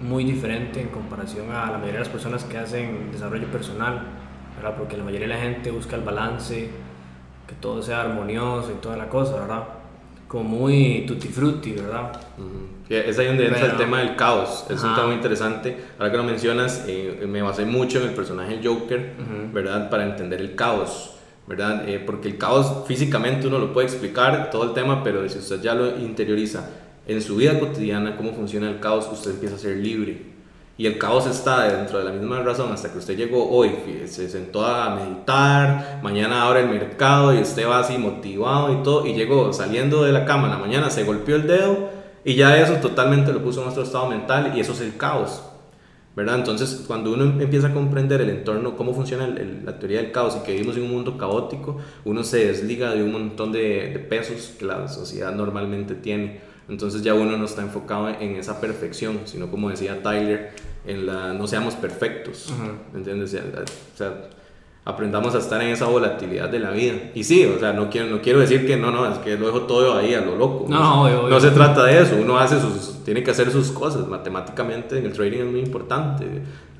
muy 0.00 0.24
diferente 0.24 0.80
en 0.80 0.88
comparación 0.88 1.50
a 1.50 1.66
la 1.66 1.78
mayoría 1.78 1.94
de 1.94 1.98
las 2.00 2.08
personas 2.08 2.44
que 2.44 2.58
hacen 2.58 3.10
desarrollo 3.10 3.48
personal, 3.48 4.02
¿verdad? 4.56 4.76
Porque 4.76 4.96
la 4.96 5.04
mayoría 5.04 5.26
de 5.26 5.34
la 5.34 5.40
gente 5.40 5.70
busca 5.70 5.96
el 5.96 6.02
balance, 6.02 6.70
que 7.46 7.54
todo 7.60 7.82
sea 7.82 8.02
armonioso 8.02 8.72
y 8.76 8.80
toda 8.80 8.96
la 8.96 9.08
cosa, 9.08 9.40
¿verdad? 9.40 9.64
Como 10.28 10.44
muy 10.44 11.04
tutti 11.06 11.28
frutti, 11.28 11.72
¿verdad? 11.72 12.12
Es 12.88 13.18
ahí 13.18 13.26
donde 13.26 13.46
entra 13.46 13.66
el 13.66 13.76
tema 13.76 13.98
del 13.98 14.14
caos. 14.14 14.66
Es 14.68 14.82
un 14.82 14.94
tema 14.94 15.06
muy 15.06 15.16
interesante. 15.16 15.76
Ahora 15.98 16.10
que 16.10 16.16
lo 16.18 16.24
mencionas, 16.24 16.84
eh, 16.86 17.24
me 17.26 17.40
basé 17.40 17.64
mucho 17.64 17.98
en 18.00 18.08
el 18.08 18.14
personaje 18.14 18.60
Joker, 18.62 19.14
¿verdad? 19.52 19.88
Para 19.90 20.04
entender 20.04 20.40
el 20.40 20.54
caos. 20.54 21.14
¿verdad? 21.46 21.88
Eh, 21.88 21.98
porque 21.98 22.28
el 22.28 22.36
caos 22.36 22.86
físicamente 22.86 23.46
uno 23.46 23.58
lo 23.58 23.72
puede 23.72 23.86
explicar 23.86 24.50
todo 24.50 24.64
el 24.64 24.74
tema, 24.74 25.02
pero 25.02 25.26
si 25.30 25.38
usted 25.38 25.62
ya 25.62 25.72
lo 25.72 25.98
interioriza 25.98 26.68
en 27.08 27.20
su 27.20 27.36
vida 27.36 27.58
cotidiana, 27.58 28.16
cómo 28.16 28.32
funciona 28.32 28.70
el 28.70 28.78
caos, 28.78 29.08
usted 29.12 29.32
empieza 29.32 29.56
a 29.56 29.58
ser 29.58 29.78
libre. 29.78 30.38
Y 30.76 30.86
el 30.86 30.96
caos 30.96 31.26
está 31.26 31.64
dentro 31.64 31.98
de 31.98 32.04
la 32.04 32.12
misma 32.12 32.40
razón 32.40 32.70
hasta 32.70 32.92
que 32.92 32.98
usted 32.98 33.16
llegó 33.16 33.50
hoy, 33.50 33.72
se 34.06 34.28
sentó 34.28 34.64
a 34.64 34.94
meditar, 34.94 35.98
mañana 36.04 36.46
abre 36.46 36.60
el 36.60 36.68
mercado 36.68 37.34
y 37.34 37.38
usted 37.38 37.66
va 37.66 37.80
así 37.80 37.98
motivado 37.98 38.72
y 38.72 38.84
todo, 38.84 39.04
y 39.04 39.14
llegó 39.14 39.52
saliendo 39.52 40.04
de 40.04 40.12
la 40.12 40.24
cama 40.24 40.44
en 40.44 40.52
la 40.52 40.58
mañana, 40.58 40.88
se 40.88 41.02
golpeó 41.02 41.34
el 41.34 41.48
dedo 41.48 41.88
y 42.24 42.36
ya 42.36 42.56
eso 42.56 42.74
totalmente 42.74 43.32
lo 43.32 43.42
puso 43.42 43.58
en 43.58 43.64
nuestro 43.64 43.82
estado 43.82 44.06
mental 44.06 44.52
y 44.54 44.60
eso 44.60 44.72
es 44.72 44.82
el 44.82 44.96
caos. 44.96 45.42
¿verdad? 46.18 46.34
Entonces, 46.34 46.82
cuando 46.84 47.12
uno 47.12 47.40
empieza 47.40 47.68
a 47.68 47.72
comprender 47.72 48.20
el 48.20 48.30
entorno, 48.30 48.76
cómo 48.76 48.92
funciona 48.92 49.28
la 49.64 49.78
teoría 49.78 50.02
del 50.02 50.10
caos 50.10 50.36
y 50.36 50.44
que 50.44 50.52
vivimos 50.52 50.76
en 50.76 50.82
un 50.82 50.90
mundo 50.90 51.16
caótico, 51.16 51.78
uno 52.04 52.24
se 52.24 52.44
desliga 52.46 52.92
de 52.92 53.04
un 53.04 53.12
montón 53.12 53.52
de, 53.52 54.04
pesos 54.10 54.56
que 54.58 54.64
la 54.64 54.88
sociedad 54.88 55.32
normalmente 55.32 55.94
tiene. 55.94 56.40
Entonces 56.68 57.02
ya 57.02 57.14
uno 57.14 57.36
no 57.36 57.46
está 57.46 57.62
enfocado 57.62 58.08
en 58.08 58.36
esa 58.36 58.60
perfección, 58.60 59.20
sino 59.24 59.50
como 59.50 59.70
decía 59.70 60.02
Tyler, 60.02 60.52
en 60.86 61.06
la 61.06 61.32
no 61.32 61.46
seamos 61.46 61.74
perfectos, 61.74 62.52
¿entiendes? 62.94 63.34
O 63.34 63.96
sea, 63.96 64.28
aprendamos 64.84 65.34
a 65.34 65.38
estar 65.38 65.60
en 65.60 65.68
esa 65.68 65.86
volatilidad 65.86 66.48
de 66.48 66.60
la 66.60 66.70
vida. 66.70 66.94
Y 67.14 67.24
sí, 67.24 67.44
o 67.44 67.58
sea, 67.58 67.74
no 67.74 67.90
quiero, 67.90 68.08
no 68.08 68.22
quiero 68.22 68.40
decir 68.40 68.66
que 68.66 68.76
no, 68.76 68.90
no, 68.90 69.10
es 69.10 69.18
que 69.18 69.36
lo 69.36 69.46
dejo 69.46 69.62
todo 69.62 69.96
ahí 69.96 70.14
a 70.14 70.22
lo 70.22 70.36
loco. 70.36 70.66
No, 70.68 71.28
no, 71.28 71.40
se 71.40 71.50
trata 71.50 71.84
de 71.84 72.02
eso, 72.02 72.16
uno 72.20 72.38
hace 72.38 72.60
sus, 72.60 73.04
tiene 73.04 73.22
que 73.22 73.30
hacer 73.30 73.50
sus 73.50 73.70
cosas. 73.70 74.06
Matemáticamente 74.06 74.98
en 74.98 75.06
el 75.06 75.12
trading 75.12 75.40
es 75.40 75.46
muy 75.46 75.60
importante. 75.60 76.26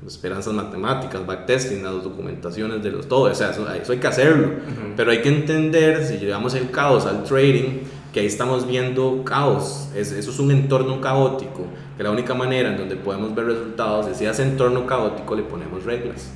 Esperanzas 0.07 0.53
matemáticas, 0.53 1.23
backtesting, 1.25 1.83
las 1.83 2.03
documentaciones 2.03 2.81
de 2.81 2.89
los 2.89 3.07
todo, 3.07 3.31
o 3.31 3.35
sea, 3.35 3.51
eso, 3.51 3.67
hay 3.67 3.97
que 3.99 4.07
hacerlo. 4.07 4.53
Pero 4.95 5.11
hay 5.11 5.21
que 5.21 5.29
entender, 5.29 6.03
si 6.03 6.17
llevamos 6.17 6.55
el 6.55 6.71
caos 6.71 7.05
al 7.05 7.23
trading, 7.23 7.81
que 8.13 8.21
ahí 8.21 8.25
estamos 8.25 8.67
viendo 8.67 9.23
caos. 9.23 9.89
Es, 9.95 10.11
eso 10.11 10.31
es 10.31 10.39
un 10.39 10.51
entorno 10.51 10.99
caótico, 11.01 11.65
que 11.97 12.03
la 12.03 12.11
única 12.11 12.33
manera 12.33 12.69
en 12.69 12.77
donde 12.77 12.95
podemos 12.95 13.33
ver 13.35 13.45
resultados 13.45 14.07
es 14.07 14.17
si 14.17 14.25
a 14.25 14.31
ese 14.31 14.43
entorno 14.43 14.85
caótico 14.85 15.35
le 15.35 15.43
ponemos 15.43 15.83
reglas. 15.83 16.31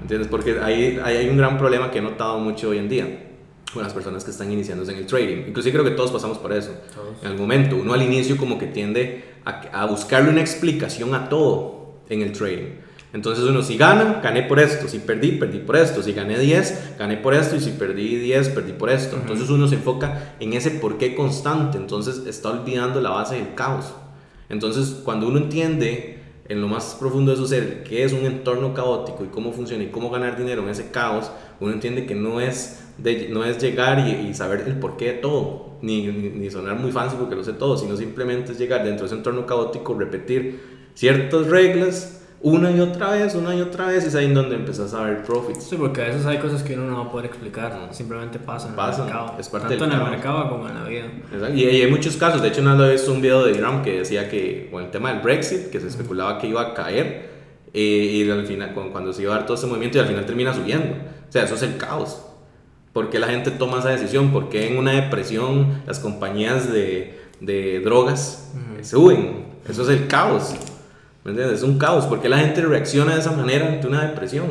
¿Entiendes? 0.00 0.28
Porque 0.28 0.58
hay, 0.60 0.98
hay 1.02 1.28
un 1.28 1.36
gran 1.36 1.58
problema 1.58 1.90
que 1.90 1.98
he 1.98 2.02
notado 2.02 2.38
mucho 2.38 2.70
hoy 2.70 2.78
en 2.78 2.88
día 2.88 3.22
con 3.72 3.82
las 3.82 3.92
personas 3.92 4.24
que 4.24 4.30
están 4.30 4.50
iniciándose 4.50 4.92
en 4.92 4.98
el 4.98 5.06
trading. 5.06 5.48
Inclusive 5.48 5.72
creo 5.72 5.84
que 5.84 5.90
todos 5.90 6.10
pasamos 6.10 6.38
por 6.38 6.52
eso. 6.52 6.70
En 7.22 7.32
el 7.32 7.36
momento, 7.36 7.76
uno 7.76 7.92
al 7.92 8.02
inicio 8.02 8.36
como 8.36 8.58
que 8.58 8.66
tiende 8.66 9.24
a, 9.44 9.82
a, 9.82 9.86
buscarle 9.86 10.30
una 10.30 10.40
explicación 10.40 11.14
a 11.14 11.28
todo 11.28 11.96
en 12.08 12.22
el 12.22 12.32
trading. 12.32 12.85
Entonces 13.16 13.44
uno, 13.44 13.62
si 13.62 13.78
gana, 13.78 14.20
gané 14.22 14.42
por 14.42 14.60
esto, 14.60 14.88
si 14.88 14.98
perdí, 14.98 15.32
perdí 15.32 15.60
por 15.60 15.76
esto, 15.76 16.02
si 16.02 16.12
gané 16.12 16.38
10, 16.38 16.96
gané 16.98 17.16
por 17.16 17.32
esto, 17.32 17.56
y 17.56 17.60
si 17.60 17.70
perdí 17.70 18.16
10, 18.16 18.50
perdí 18.50 18.74
por 18.74 18.90
esto. 18.90 19.16
Entonces 19.16 19.48
uno 19.48 19.66
se 19.68 19.76
enfoca 19.76 20.34
en 20.38 20.52
ese 20.52 20.72
por 20.72 20.98
qué 20.98 21.14
constante, 21.14 21.78
entonces 21.78 22.26
está 22.26 22.50
olvidando 22.50 23.00
la 23.00 23.08
base 23.08 23.36
del 23.36 23.54
caos. 23.54 23.94
Entonces 24.50 25.00
cuando 25.02 25.28
uno 25.28 25.38
entiende 25.38 26.18
en 26.46 26.60
lo 26.60 26.68
más 26.68 26.94
profundo 27.00 27.30
de 27.30 27.38
su 27.38 27.48
ser, 27.48 27.84
qué 27.84 28.04
es 28.04 28.12
un 28.12 28.26
entorno 28.26 28.74
caótico 28.74 29.24
y 29.24 29.28
cómo 29.28 29.50
funciona 29.50 29.84
y 29.84 29.88
cómo 29.88 30.10
ganar 30.10 30.36
dinero 30.36 30.62
en 30.62 30.68
ese 30.68 30.90
caos, 30.90 31.30
uno 31.58 31.72
entiende 31.72 32.04
que 32.04 32.14
no 32.14 32.42
es, 32.42 32.84
no 33.30 33.46
es 33.46 33.56
llegar 33.56 33.98
y, 34.06 34.34
saber 34.34 34.64
el 34.66 34.78
porqué 34.78 35.06
de 35.06 35.18
todo, 35.20 35.78
ni, 35.80 36.06
ni, 36.06 36.50
sonar 36.50 36.78
muy 36.78 36.92
fancy 36.92 37.16
porque 37.18 37.34
lo 37.34 37.42
sé 37.42 37.54
todo, 37.54 37.78
sino 37.78 37.96
simplemente 37.96 38.52
es 38.52 38.58
llegar 38.58 38.84
dentro 38.84 39.04
de 39.04 39.06
ese 39.06 39.16
entorno 39.16 39.46
caótico, 39.46 39.94
repetir 39.94 40.76
ciertas 40.92 41.46
reglas 41.46 42.15
una 42.42 42.70
y 42.70 42.80
otra 42.80 43.10
vez, 43.12 43.34
una 43.34 43.54
y 43.54 43.60
otra 43.60 43.86
vez, 43.86 44.04
y 44.04 44.08
es 44.08 44.14
ahí 44.14 44.32
donde 44.32 44.56
empezás 44.56 44.92
a 44.94 45.02
ver 45.02 45.24
profits. 45.24 45.64
Sí, 45.64 45.76
porque 45.76 46.02
a 46.02 46.04
veces 46.04 46.26
hay 46.26 46.38
cosas 46.38 46.62
que 46.62 46.74
uno 46.74 46.90
no 46.90 46.98
va 46.98 47.04
a 47.04 47.10
poder 47.10 47.26
explicar, 47.26 47.88
simplemente 47.92 48.38
pasan, 48.38 48.76
pasan 48.76 49.08
en 49.08 49.08
el 49.08 49.14
mercado. 49.14 49.40
Es 49.40 49.48
parte 49.48 49.76
Tanto 49.76 49.84
en 49.84 50.00
el 50.00 50.10
mercado 50.10 50.48
como 50.50 50.68
en 50.68 50.74
la 50.74 50.84
vida. 50.84 51.06
Y, 51.54 51.64
hay 51.64 51.90
muchos 51.90 52.16
casos, 52.16 52.42
de 52.42 52.48
hecho, 52.48 52.60
una 52.60 52.74
vez 52.74 53.08
un 53.08 53.22
video 53.22 53.44
de 53.44 53.54
Graham 53.54 53.82
que 53.82 53.98
decía 53.98 54.28
que 54.28 54.68
con 54.70 54.84
el 54.84 54.90
tema 54.90 55.12
del 55.12 55.22
Brexit, 55.22 55.70
que 55.70 55.80
se 55.80 55.88
especulaba 55.88 56.38
que 56.38 56.46
iba 56.48 56.60
a 56.60 56.74
caer, 56.74 57.30
eh, 57.72 57.80
y 57.80 58.30
al 58.30 58.46
final, 58.46 58.72
cuando 58.92 59.12
se 59.12 59.22
iba 59.22 59.34
a 59.34 59.38
dar 59.38 59.46
todo 59.46 59.56
ese 59.56 59.66
movimiento, 59.66 59.98
y 59.98 60.02
al 60.02 60.06
final 60.06 60.26
termina 60.26 60.52
subiendo. 60.54 60.94
O 61.28 61.32
sea, 61.32 61.44
eso 61.44 61.54
es 61.54 61.62
el 61.62 61.76
caos. 61.78 62.22
¿Por 62.92 63.10
qué 63.10 63.18
la 63.18 63.28
gente 63.28 63.50
toma 63.50 63.78
esa 63.78 63.90
decisión? 63.90 64.30
¿Por 64.30 64.48
qué 64.48 64.68
en 64.68 64.78
una 64.78 64.92
depresión 64.92 65.82
las 65.86 65.98
compañías 65.98 66.72
de, 66.72 67.18
de 67.40 67.80
drogas 67.80 68.52
suben? 68.82 69.46
Eso 69.68 69.82
es 69.82 69.88
el 69.88 70.06
caos. 70.06 70.54
¿Me 71.26 71.32
entiendes? 71.32 71.58
Es 71.58 71.64
un 71.64 71.76
caos. 71.76 72.06
porque 72.06 72.28
la 72.28 72.38
gente 72.38 72.62
reacciona 72.62 73.14
de 73.14 73.20
esa 73.20 73.32
manera 73.32 73.66
ante 73.66 73.88
una 73.88 74.02
depresión? 74.02 74.46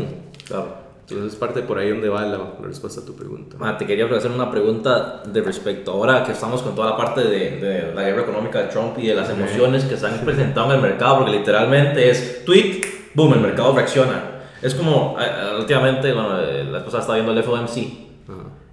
Claro. 0.45 0.83
Entonces 1.07 1.33
es 1.33 1.39
parte 1.39 1.61
por 1.61 1.77
ahí 1.77 1.89
donde 1.89 2.09
va 2.09 2.25
la, 2.25 2.37
respuesta 2.61 2.99
a 2.99 3.05
tu 3.05 3.15
pregunta. 3.15 3.55
Ah, 3.61 3.77
te 3.77 3.85
quería 3.85 4.05
hacer 4.07 4.29
una 4.29 4.51
pregunta 4.51 5.23
de 5.25 5.41
respecto. 5.41 5.93
Ahora 5.93 6.21
que 6.25 6.33
estamos 6.33 6.61
con 6.61 6.75
toda 6.75 6.89
la 6.89 6.97
parte 6.97 7.21
de, 7.21 7.61
de 7.61 7.93
la 7.93 8.01
guerra 8.01 8.23
económica 8.23 8.59
de 8.59 8.67
Trump 8.67 8.97
y 8.97 9.07
de 9.07 9.15
las 9.15 9.29
emociones 9.29 9.85
que 9.85 9.95
se 9.95 10.05
han 10.05 10.19
presentado 10.25 10.67
en 10.71 10.75
el 10.75 10.81
mercado, 10.81 11.19
porque 11.19 11.31
literalmente 11.31 12.09
es 12.09 12.43
tweet, 12.43 12.81
boom, 13.13 13.35
el 13.35 13.39
mercado 13.39 13.73
reacciona. 13.73 14.41
Es 14.61 14.75
como, 14.75 15.15
últimamente, 15.57 16.11
bueno, 16.11 16.41
eh, 16.41 16.65
la 16.65 16.79
esposa 16.79 16.99
estaba 16.99 17.15
viendo 17.15 17.31
el 17.31 17.41
FOMC 17.41 17.77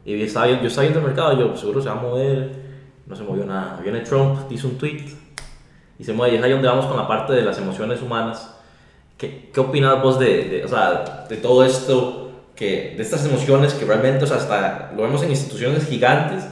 y 0.04 0.22
estaba, 0.22 0.48
yo 0.48 0.66
estaba 0.66 0.88
viendo 0.88 0.98
el 0.98 1.06
mercado 1.06 1.38
yo, 1.38 1.56
seguro 1.56 1.80
se 1.80 1.88
va 1.88 1.94
a 2.00 2.02
mover, 2.02 2.50
no 3.06 3.14
se 3.14 3.22
movió 3.22 3.44
nada. 3.44 3.78
Viene 3.80 4.00
Trump, 4.00 4.48
dice 4.48 4.66
un 4.66 4.76
tweet, 4.76 5.04
y 5.98 6.04
se 6.04 6.12
mueve. 6.12 6.34
Y 6.34 6.38
es 6.38 6.44
ahí 6.44 6.52
donde 6.52 6.68
vamos 6.68 6.86
con 6.86 6.96
la 6.96 7.06
parte 7.06 7.32
de 7.32 7.42
las 7.42 7.58
emociones 7.58 8.02
humanas. 8.02 8.56
¿Qué, 9.18 9.50
qué 9.52 9.60
opinas 9.60 10.02
vos 10.02 10.18
de, 10.18 10.44
de, 10.44 10.64
o 10.64 10.68
sea, 10.68 11.26
de 11.28 11.36
todo 11.36 11.64
esto, 11.64 12.30
que, 12.56 12.94
de 12.96 13.02
estas 13.02 13.24
emociones 13.24 13.74
que 13.74 13.84
realmente, 13.84 14.24
o 14.24 14.26
sea, 14.26 14.36
hasta 14.36 14.92
lo 14.96 15.02
vemos 15.02 15.22
en 15.22 15.30
instituciones 15.30 15.86
gigantes, 15.86 16.44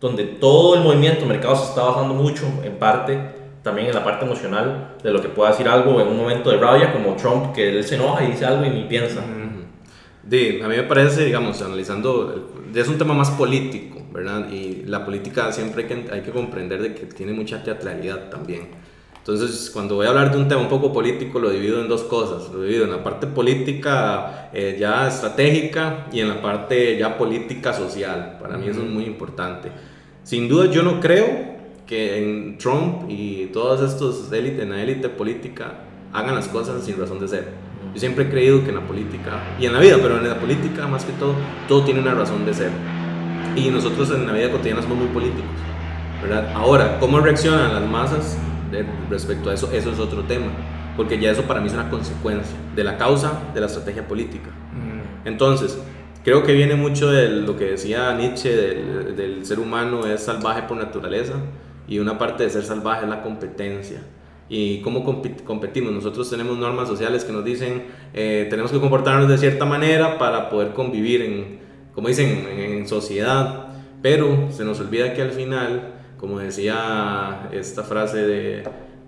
donde 0.00 0.24
todo 0.24 0.74
el 0.74 0.82
movimiento 0.82 1.26
mercado 1.26 1.56
se 1.56 1.68
está 1.68 1.84
basando 1.84 2.14
mucho, 2.14 2.44
en 2.64 2.76
parte, 2.76 3.18
también 3.62 3.88
en 3.88 3.94
la 3.94 4.04
parte 4.04 4.24
emocional, 4.24 4.94
de 5.02 5.10
lo 5.10 5.22
que 5.22 5.28
pueda 5.28 5.50
decir 5.50 5.68
algo 5.68 6.00
en 6.00 6.08
un 6.08 6.16
momento 6.16 6.50
de 6.50 6.58
rabia, 6.58 6.92
como 6.92 7.14
Trump, 7.14 7.52
que 7.52 7.76
él 7.76 7.84
se 7.84 7.94
enoja 7.94 8.24
y 8.24 8.32
dice 8.32 8.44
algo 8.44 8.64
y 8.64 8.70
ni 8.70 8.84
piensa. 8.84 9.20
De, 10.22 10.60
a 10.64 10.68
mí 10.68 10.76
me 10.76 10.82
parece, 10.84 11.24
digamos, 11.24 11.60
analizando, 11.62 12.51
es 12.74 12.88
un 12.88 12.98
tema 12.98 13.14
más 13.14 13.30
político, 13.30 14.02
¿verdad? 14.12 14.50
Y 14.50 14.84
la 14.86 15.04
política 15.04 15.52
siempre 15.52 15.82
hay 15.82 15.88
que, 15.88 16.12
hay 16.12 16.20
que 16.22 16.30
comprender 16.30 16.82
de 16.82 16.94
que 16.94 17.06
tiene 17.06 17.32
mucha 17.32 17.62
teatralidad 17.62 18.30
también. 18.30 18.68
Entonces, 19.22 19.70
cuando 19.72 19.94
voy 19.94 20.06
a 20.06 20.08
hablar 20.08 20.32
de 20.32 20.38
un 20.38 20.48
tema 20.48 20.62
un 20.62 20.68
poco 20.68 20.92
político, 20.92 21.38
lo 21.38 21.50
divido 21.50 21.80
en 21.80 21.88
dos 21.88 22.02
cosas. 22.02 22.52
Lo 22.52 22.62
divido 22.62 22.84
en 22.84 22.90
la 22.90 23.04
parte 23.04 23.28
política 23.28 24.50
eh, 24.52 24.76
ya 24.80 25.06
estratégica 25.06 26.08
y 26.12 26.18
en 26.18 26.28
la 26.28 26.42
parte 26.42 26.98
ya 26.98 27.16
política 27.16 27.72
social. 27.72 28.38
Para 28.40 28.58
mí 28.58 28.66
eso 28.66 28.82
es 28.82 28.90
muy 28.90 29.04
importante. 29.04 29.70
Sin 30.24 30.48
duda, 30.48 30.66
yo 30.72 30.82
no 30.82 30.98
creo 30.98 31.52
que 31.86 32.18
en 32.18 32.58
Trump 32.58 33.08
y 33.08 33.46
todos 33.52 33.88
estos 33.88 34.32
élites, 34.32 34.62
en 34.62 34.70
la 34.70 34.82
élite 34.82 35.08
política, 35.08 35.74
hagan 36.12 36.34
las 36.34 36.48
cosas 36.48 36.84
sin 36.84 36.98
razón 36.98 37.20
de 37.20 37.28
ser. 37.28 37.61
Yo 37.94 38.00
siempre 38.00 38.24
he 38.24 38.30
creído 38.30 38.62
que 38.62 38.70
en 38.70 38.76
la 38.76 38.86
política, 38.86 39.42
y 39.60 39.66
en 39.66 39.72
la 39.72 39.80
vida, 39.80 39.98
pero 40.00 40.18
en 40.18 40.28
la 40.28 40.38
política 40.38 40.86
más 40.86 41.04
que 41.04 41.12
todo, 41.12 41.34
todo 41.68 41.84
tiene 41.84 42.00
una 42.00 42.14
razón 42.14 42.46
de 42.46 42.54
ser. 42.54 42.70
Y 43.54 43.68
nosotros 43.68 44.10
en 44.10 44.26
la 44.26 44.32
vida 44.32 44.50
cotidiana 44.50 44.82
somos 44.82 44.98
muy 44.98 45.08
políticos. 45.08 45.50
¿verdad? 46.22 46.52
Ahora, 46.54 46.98
¿cómo 47.00 47.20
reaccionan 47.20 47.74
las 47.74 47.88
masas? 47.88 48.38
respecto 49.10 49.50
a 49.50 49.54
eso, 49.54 49.70
eso 49.72 49.92
es 49.92 49.98
otro 49.98 50.22
tema, 50.22 50.46
porque 50.96 51.18
ya 51.18 51.30
eso 51.30 51.42
para 51.42 51.60
mí 51.60 51.66
es 51.66 51.74
una 51.74 51.90
consecuencia 51.90 52.56
de 52.74 52.84
la 52.84 52.96
causa 52.96 53.42
de 53.54 53.60
la 53.60 53.66
estrategia 53.66 54.06
política. 54.06 54.50
Mm. 54.72 55.28
Entonces, 55.28 55.78
creo 56.24 56.42
que 56.42 56.52
viene 56.52 56.74
mucho 56.74 57.10
de 57.10 57.28
lo 57.28 57.56
que 57.56 57.66
decía 57.66 58.14
Nietzsche, 58.14 58.54
del, 58.54 59.16
del, 59.16 59.46
ser 59.46 59.58
humano 59.58 60.06
es 60.06 60.22
salvaje 60.22 60.62
por 60.62 60.76
naturaleza, 60.76 61.34
y 61.86 61.98
una 61.98 62.18
parte 62.18 62.44
de 62.44 62.50
ser 62.50 62.62
salvaje 62.62 63.04
es 63.04 63.10
la 63.10 63.22
competencia. 63.22 64.02
Y 64.52 64.82
cómo 64.82 65.02
competimos. 65.02 65.92
Nosotros 65.92 66.28
tenemos 66.28 66.58
normas 66.58 66.86
sociales 66.86 67.24
que 67.24 67.32
nos 67.32 67.42
dicen 67.42 67.84
eh, 68.12 68.46
tenemos 68.50 68.70
que 68.70 68.78
comportarnos 68.78 69.26
de 69.26 69.38
cierta 69.38 69.64
manera 69.64 70.18
para 70.18 70.50
poder 70.50 70.74
convivir 70.74 71.22
en, 71.22 71.58
como 71.94 72.08
dicen, 72.08 72.46
en, 72.58 72.86
sociedad, 72.86 73.68
pero 74.02 74.52
se 74.52 74.66
nos 74.66 74.78
olvida 74.78 75.14
que 75.14 75.22
al 75.22 75.30
final, 75.30 75.94
como 76.18 76.38
decía 76.38 77.48
esta 77.50 77.82
frase 77.82 78.18
de, 78.18 78.64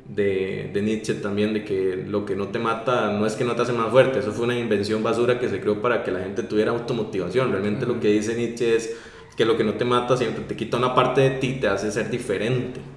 de, 0.09 0.71
de, 0.73 0.83
Nietzsche 0.83 1.13
también, 1.13 1.53
de 1.53 1.63
que 1.63 2.03
lo 2.09 2.25
que 2.25 2.37
no 2.37 2.49
te 2.49 2.59
mata 2.59 3.13
no 3.13 3.27
es 3.27 3.35
que 3.35 3.45
no 3.45 3.55
te 3.55 3.63
hace 3.63 3.75
más 3.75 3.91
fuerte, 3.91 4.21
eso 4.21 4.33
fue 4.33 4.47
una 4.47 4.59
invención 4.59 5.03
basura 5.03 5.39
que 5.39 5.51
se 5.51 5.61
creó 5.61 5.83
para 5.83 6.03
que 6.05 6.11
la 6.11 6.21
gente 6.21 6.43
tuviera 6.43 6.71
automotivación. 6.71 7.51
Realmente 7.51 7.85
lo 7.85 8.01
que 8.01 8.09
dice 8.09 8.35
Nietzsche 8.35 8.77
es 8.77 8.97
que 9.37 9.45
lo 9.45 9.59
que 9.59 9.65
no 9.65 9.75
te 9.75 9.85
mata 9.85 10.17
siempre 10.17 10.43
te 10.45 10.57
quita 10.57 10.79
una 10.79 10.95
parte 10.95 11.21
de 11.21 11.31
ti, 11.33 11.59
te 11.61 11.69
hace 11.69 11.93
ser 11.93 12.09
diferente 12.09 12.94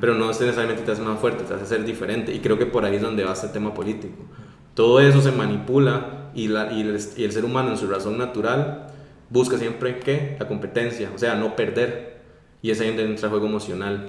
pero 0.00 0.14
no 0.14 0.28
necesariamente 0.28 0.82
te 0.82 0.92
hace 0.92 1.02
más 1.02 1.18
fuerte, 1.18 1.44
te 1.44 1.54
hace 1.54 1.66
ser 1.66 1.84
diferente. 1.84 2.34
Y 2.34 2.40
creo 2.40 2.58
que 2.58 2.66
por 2.66 2.84
ahí 2.84 2.96
es 2.96 3.02
donde 3.02 3.24
va 3.24 3.32
este 3.32 3.48
tema 3.48 3.74
político. 3.74 4.24
Todo 4.74 5.00
eso 5.00 5.20
se 5.20 5.32
manipula 5.32 6.30
y, 6.34 6.48
la, 6.48 6.72
y, 6.72 6.82
el, 6.82 6.98
y 7.16 7.24
el 7.24 7.32
ser 7.32 7.44
humano 7.44 7.70
en 7.70 7.76
su 7.76 7.86
razón 7.86 8.18
natural 8.18 8.88
busca 9.30 9.58
siempre 9.58 9.98
¿qué? 9.98 10.36
la 10.38 10.46
competencia, 10.46 11.10
o 11.14 11.18
sea, 11.18 11.34
no 11.34 11.56
perder. 11.56 12.16
Y 12.62 12.70
es 12.70 12.80
ahí 12.80 12.88
donde 12.88 13.04
entra 13.04 13.28
juego 13.28 13.46
emocional. 13.46 14.08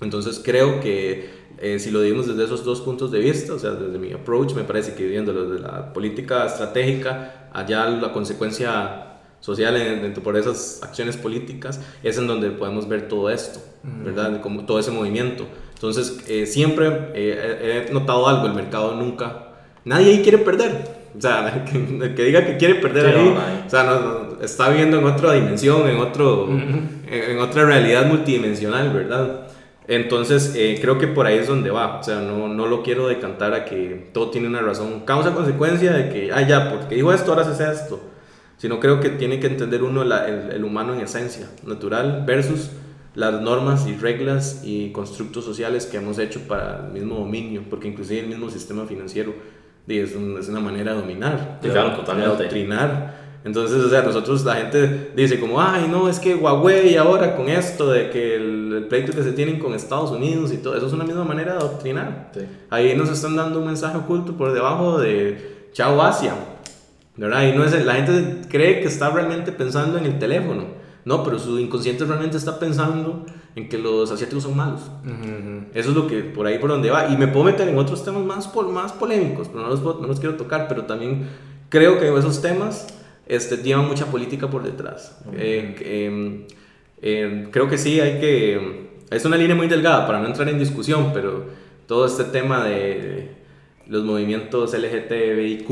Entonces 0.00 0.40
creo 0.44 0.80
que 0.80 1.30
eh, 1.58 1.78
si 1.78 1.90
lo 1.90 2.00
dimos 2.00 2.26
desde 2.26 2.44
esos 2.44 2.64
dos 2.64 2.80
puntos 2.80 3.10
de 3.12 3.20
vista, 3.20 3.54
o 3.54 3.58
sea, 3.58 3.72
desde 3.72 3.98
mi 3.98 4.12
approach, 4.12 4.54
me 4.54 4.64
parece 4.64 4.94
que 4.94 5.06
viéndolo 5.06 5.48
desde 5.48 5.62
la 5.62 5.92
política 5.92 6.46
estratégica, 6.46 7.48
allá 7.52 7.88
la 7.88 8.12
consecuencia 8.12 9.11
social, 9.42 9.74
dentro 9.74 10.22
por 10.22 10.36
esas 10.36 10.80
acciones 10.82 11.16
políticas, 11.16 11.80
es 12.02 12.16
en 12.16 12.28
donde 12.28 12.50
podemos 12.50 12.88
ver 12.88 13.08
todo 13.08 13.28
esto, 13.28 13.60
¿verdad? 13.82 14.40
Como 14.40 14.64
todo 14.64 14.78
ese 14.78 14.92
movimiento. 14.92 15.46
Entonces, 15.74 16.20
eh, 16.28 16.46
siempre 16.46 17.10
eh, 17.14 17.88
he 17.88 17.92
notado 17.92 18.28
algo, 18.28 18.46
el 18.46 18.54
mercado 18.54 18.94
nunca, 18.94 19.48
nadie 19.84 20.12
ahí 20.12 20.22
quiere 20.22 20.38
perder. 20.38 21.02
O 21.18 21.20
sea, 21.20 21.66
el 21.74 22.14
que, 22.14 22.24
diga 22.24 22.46
que 22.46 22.56
quiere 22.56 22.76
perder 22.76 23.16
ahí, 23.16 23.36
o 23.66 23.68
sea, 23.68 24.28
está 24.40 24.68
viendo 24.70 24.98
en 25.00 25.06
otra 25.06 25.32
dimensión, 25.32 25.88
en, 25.88 25.98
otro, 25.98 26.48
en, 26.48 27.38
otra 27.40 27.64
realidad 27.64 28.06
multidimensional, 28.06 28.92
¿verdad? 28.92 29.48
Entonces, 29.88 30.54
eh, 30.56 30.78
creo 30.80 30.98
que 30.98 31.08
por 31.08 31.26
ahí 31.26 31.38
es 31.38 31.48
donde 31.48 31.70
va. 31.70 31.98
O 31.98 32.02
sea, 32.04 32.20
no, 32.20 32.46
no 32.46 32.66
lo 32.66 32.84
quiero 32.84 33.08
decantar 33.08 33.52
a 33.54 33.64
que 33.64 34.10
todo 34.12 34.30
tiene 34.30 34.46
una 34.46 34.60
razón. 34.60 35.00
Causa-consecuencia 35.00 35.92
de 35.92 36.08
que, 36.10 36.32
ah, 36.32 36.46
ya, 36.46 36.70
porque 36.70 36.94
dijo 36.94 37.12
esto, 37.12 37.32
ahora 37.32 37.42
se 37.42 37.50
hace 37.50 37.82
esto 37.82 38.11
sino 38.62 38.78
creo 38.78 39.00
que 39.00 39.10
tiene 39.10 39.40
que 39.40 39.48
entender 39.48 39.82
uno 39.82 40.02
el, 40.02 40.62
humano 40.62 40.94
en 40.94 41.00
esencia, 41.00 41.48
natural, 41.66 42.22
versus 42.24 42.70
las 43.16 43.42
normas 43.42 43.88
y 43.88 43.96
reglas 43.96 44.62
y 44.62 44.92
constructos 44.92 45.44
sociales 45.44 45.84
que 45.86 45.96
hemos 45.96 46.16
hecho 46.20 46.42
para 46.46 46.86
el 46.86 46.92
mismo 46.92 47.16
dominio, 47.16 47.64
porque 47.68 47.88
inclusive 47.88 48.20
el 48.20 48.28
mismo 48.28 48.48
sistema 48.50 48.86
financiero 48.86 49.34
es, 49.88 50.12
es 50.12 50.48
una 50.48 50.60
manera 50.60 50.94
de 50.94 51.00
dominar, 51.00 51.58
de, 51.60 51.76
adoctrinar. 51.76 53.40
Entonces, 53.44 53.78
o 53.78 53.90
sea, 53.90 54.02
nosotros, 54.02 54.44
la 54.44 54.54
gente 54.54 55.10
dice 55.16 55.40
como, 55.40 55.60
ay, 55.60 55.88
no, 55.90 56.08
es 56.08 56.20
que 56.20 56.36
Huawei 56.36 56.94
ahora 56.94 57.34
con 57.34 57.48
esto 57.48 57.90
de 57.90 58.10
que 58.10 58.36
el, 58.36 58.86
pleito 58.88 59.10
que 59.10 59.24
se 59.24 59.32
tienen 59.32 59.58
con 59.58 59.74
Estados 59.74 60.12
Unidos 60.12 60.52
y 60.52 60.58
todo, 60.58 60.76
eso 60.76 60.86
es 60.86 60.92
una 60.92 61.02
misma 61.02 61.24
manera 61.24 61.54
de 61.54 61.58
adoctrinar. 61.58 62.30
Ahí 62.70 62.94
nos 62.94 63.10
están 63.10 63.34
dando 63.34 63.58
un 63.58 63.66
mensaje 63.66 63.96
oculto 63.96 64.36
por 64.36 64.52
debajo 64.52 65.00
de, 65.00 65.66
chao 65.72 66.00
Asia, 66.00 66.36
¿verdad? 67.16 67.48
Y 67.48 67.56
no 67.56 67.64
es, 67.64 67.84
la 67.84 67.94
gente 67.94 68.48
cree 68.48 68.80
que 68.80 68.88
está 68.88 69.10
realmente 69.10 69.52
pensando 69.52 69.98
en 69.98 70.06
el 70.06 70.18
teléfono, 70.18 70.64
no, 71.04 71.24
pero 71.24 71.38
su 71.38 71.58
inconsciente 71.58 72.04
realmente 72.04 72.36
está 72.36 72.58
pensando 72.58 73.26
en 73.54 73.68
que 73.68 73.76
los 73.76 74.10
asiáticos 74.10 74.44
son 74.44 74.56
malos. 74.56 74.80
Eso 75.74 75.90
es 75.90 75.96
lo 75.96 76.06
que 76.06 76.20
por 76.20 76.46
ahí 76.46 76.58
por 76.58 76.70
donde 76.70 76.90
va. 76.90 77.08
Y 77.08 77.16
me 77.16 77.28
puedo 77.28 77.44
meter 77.44 77.68
en 77.68 77.76
otros 77.76 78.04
temas 78.04 78.22
más, 78.22 78.54
más 78.70 78.92
polémicos, 78.92 79.48
pero 79.48 79.62
no 79.62 79.68
los, 79.68 79.82
no 79.82 80.06
los 80.06 80.20
quiero 80.20 80.36
tocar, 80.36 80.68
pero 80.68 80.84
también 80.84 81.28
creo 81.68 81.98
que 81.98 82.08
esos 82.16 82.40
temas 82.40 82.86
este, 83.26 83.56
llevan 83.56 83.88
mucha 83.88 84.06
política 84.06 84.48
por 84.48 84.62
detrás. 84.62 85.18
Eh, 85.34 85.74
em, 86.06 86.46
em, 87.02 87.50
creo 87.50 87.68
que 87.68 87.78
sí, 87.78 88.00
hay 88.00 88.20
que... 88.20 88.92
Es 89.10 89.24
una 89.24 89.36
línea 89.36 89.56
muy 89.56 89.68
delgada 89.68 90.06
para 90.06 90.20
no 90.20 90.26
entrar 90.26 90.48
en 90.48 90.58
discusión, 90.58 91.10
pero 91.12 91.44
todo 91.86 92.06
este 92.06 92.24
tema 92.24 92.64
de 92.64 93.41
los 93.86 94.04
movimientos 94.04 94.74
LGTBIQ, 94.74 95.70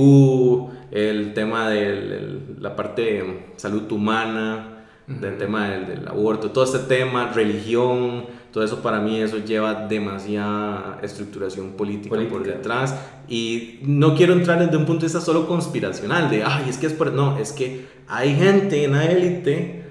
el 0.91 1.35
tema 1.35 1.69
de 1.69 2.41
la 2.59 2.77
parte 2.77 3.03
de 3.03 3.45
salud 3.57 3.91
humana, 3.93 4.71
del 5.07 5.39
tema 5.39 5.69
del, 5.71 6.07
aborto, 6.07 6.51
todo 6.51 6.65
este 6.65 6.79
tema, 6.81 7.33
religión, 7.33 8.27
todo 8.53 8.65
eso 8.65 8.81
para 8.81 9.01
mí 9.01 9.21
eso 9.21 9.39
lleva 9.39 9.87
demasiada 9.87 10.99
estructuración 11.03 11.73
política, 11.73 12.17
por 12.29 12.45
detrás. 12.45 12.95
Y 13.29 13.81
no 13.83 14.15
quiero 14.15 14.33
entrar 14.33 14.59
desde 14.59 14.77
un 14.77 14.87
punto 14.87 15.01
de 15.01 15.07
vista 15.07 15.21
solo 15.21 15.47
conspiracional 15.47 16.31
de 16.31 16.43
ay 16.45 16.67
es 16.69 16.79
que 16.79 16.87
es 16.87 16.93
por 16.93 17.13
no 17.13 17.39
es 17.39 17.53
que 17.53 17.87
hay 18.09 18.35
gente 18.35 18.85
en 18.85 18.93
la 18.93 19.07
élite 19.07 19.85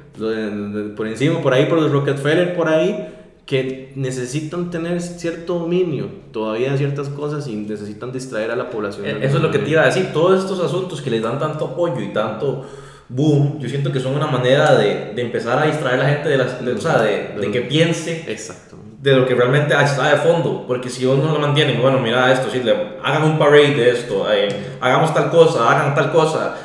por 0.97 1.07
encima 1.07 1.41
por 1.41 1.53
ahí 1.53 1.65
por 1.65 1.79
los 1.79 1.89
Rockefeller 1.89 2.55
por 2.55 2.67
ahí 2.67 3.18
que 3.49 3.91
necesitan 3.95 4.69
tener 4.69 5.01
cierto 5.01 5.55
dominio 5.55 6.07
todavía 6.31 6.71
de 6.71 6.77
ciertas 6.77 7.09
cosas 7.09 7.47
y 7.47 7.55
necesitan 7.55 8.11
distraer 8.11 8.51
a 8.51 8.55
la 8.55 8.69
población. 8.69 9.07
Eh, 9.07 9.17
eso 9.23 9.37
es 9.37 9.41
lo 9.41 9.49
que 9.49 9.57
te 9.57 9.71
iba 9.71 9.81
a 9.81 9.85
decir, 9.87 10.11
todos 10.13 10.43
estos 10.43 10.59
asuntos 10.63 11.01
que 11.01 11.09
les 11.09 11.23
dan 11.23 11.39
tanto 11.39 11.65
apoyo 11.65 11.99
y 11.99 12.13
tanto 12.13 12.67
boom, 13.07 13.57
yo 13.59 13.67
siento 13.67 13.91
que 13.91 13.99
son 13.99 14.13
una 14.13 14.27
manera 14.27 14.75
de, 14.75 15.13
de 15.15 15.21
empezar 15.23 15.57
a 15.57 15.65
distraer 15.65 15.99
a 15.99 16.03
la 16.03 16.09
gente 16.09 16.29
de, 16.29 16.37
las, 16.37 16.61
o 16.61 16.77
sea, 16.79 17.01
de, 17.01 17.39
de, 17.41 17.49
que 17.49 17.61
piense 17.61 18.23
Exacto. 18.27 18.77
de 19.01 19.15
lo 19.15 19.25
que 19.25 19.33
realmente 19.33 19.73
está 19.83 20.11
de 20.11 20.17
fondo, 20.17 20.65
porque 20.67 20.87
si 20.87 21.07
uno 21.07 21.33
lo 21.33 21.39
mantiene, 21.39 21.75
bueno, 21.81 21.97
mira 21.97 22.31
esto, 22.31 22.51
si 22.51 22.61
le, 22.61 22.71
hagan 23.03 23.23
un 23.23 23.39
parade 23.39 23.73
de 23.73 23.89
esto, 23.89 24.31
eh, 24.31 24.77
hagamos 24.79 25.11
tal 25.11 25.31
cosa, 25.31 25.67
hagan 25.71 25.95
tal 25.95 26.11
cosa, 26.11 26.55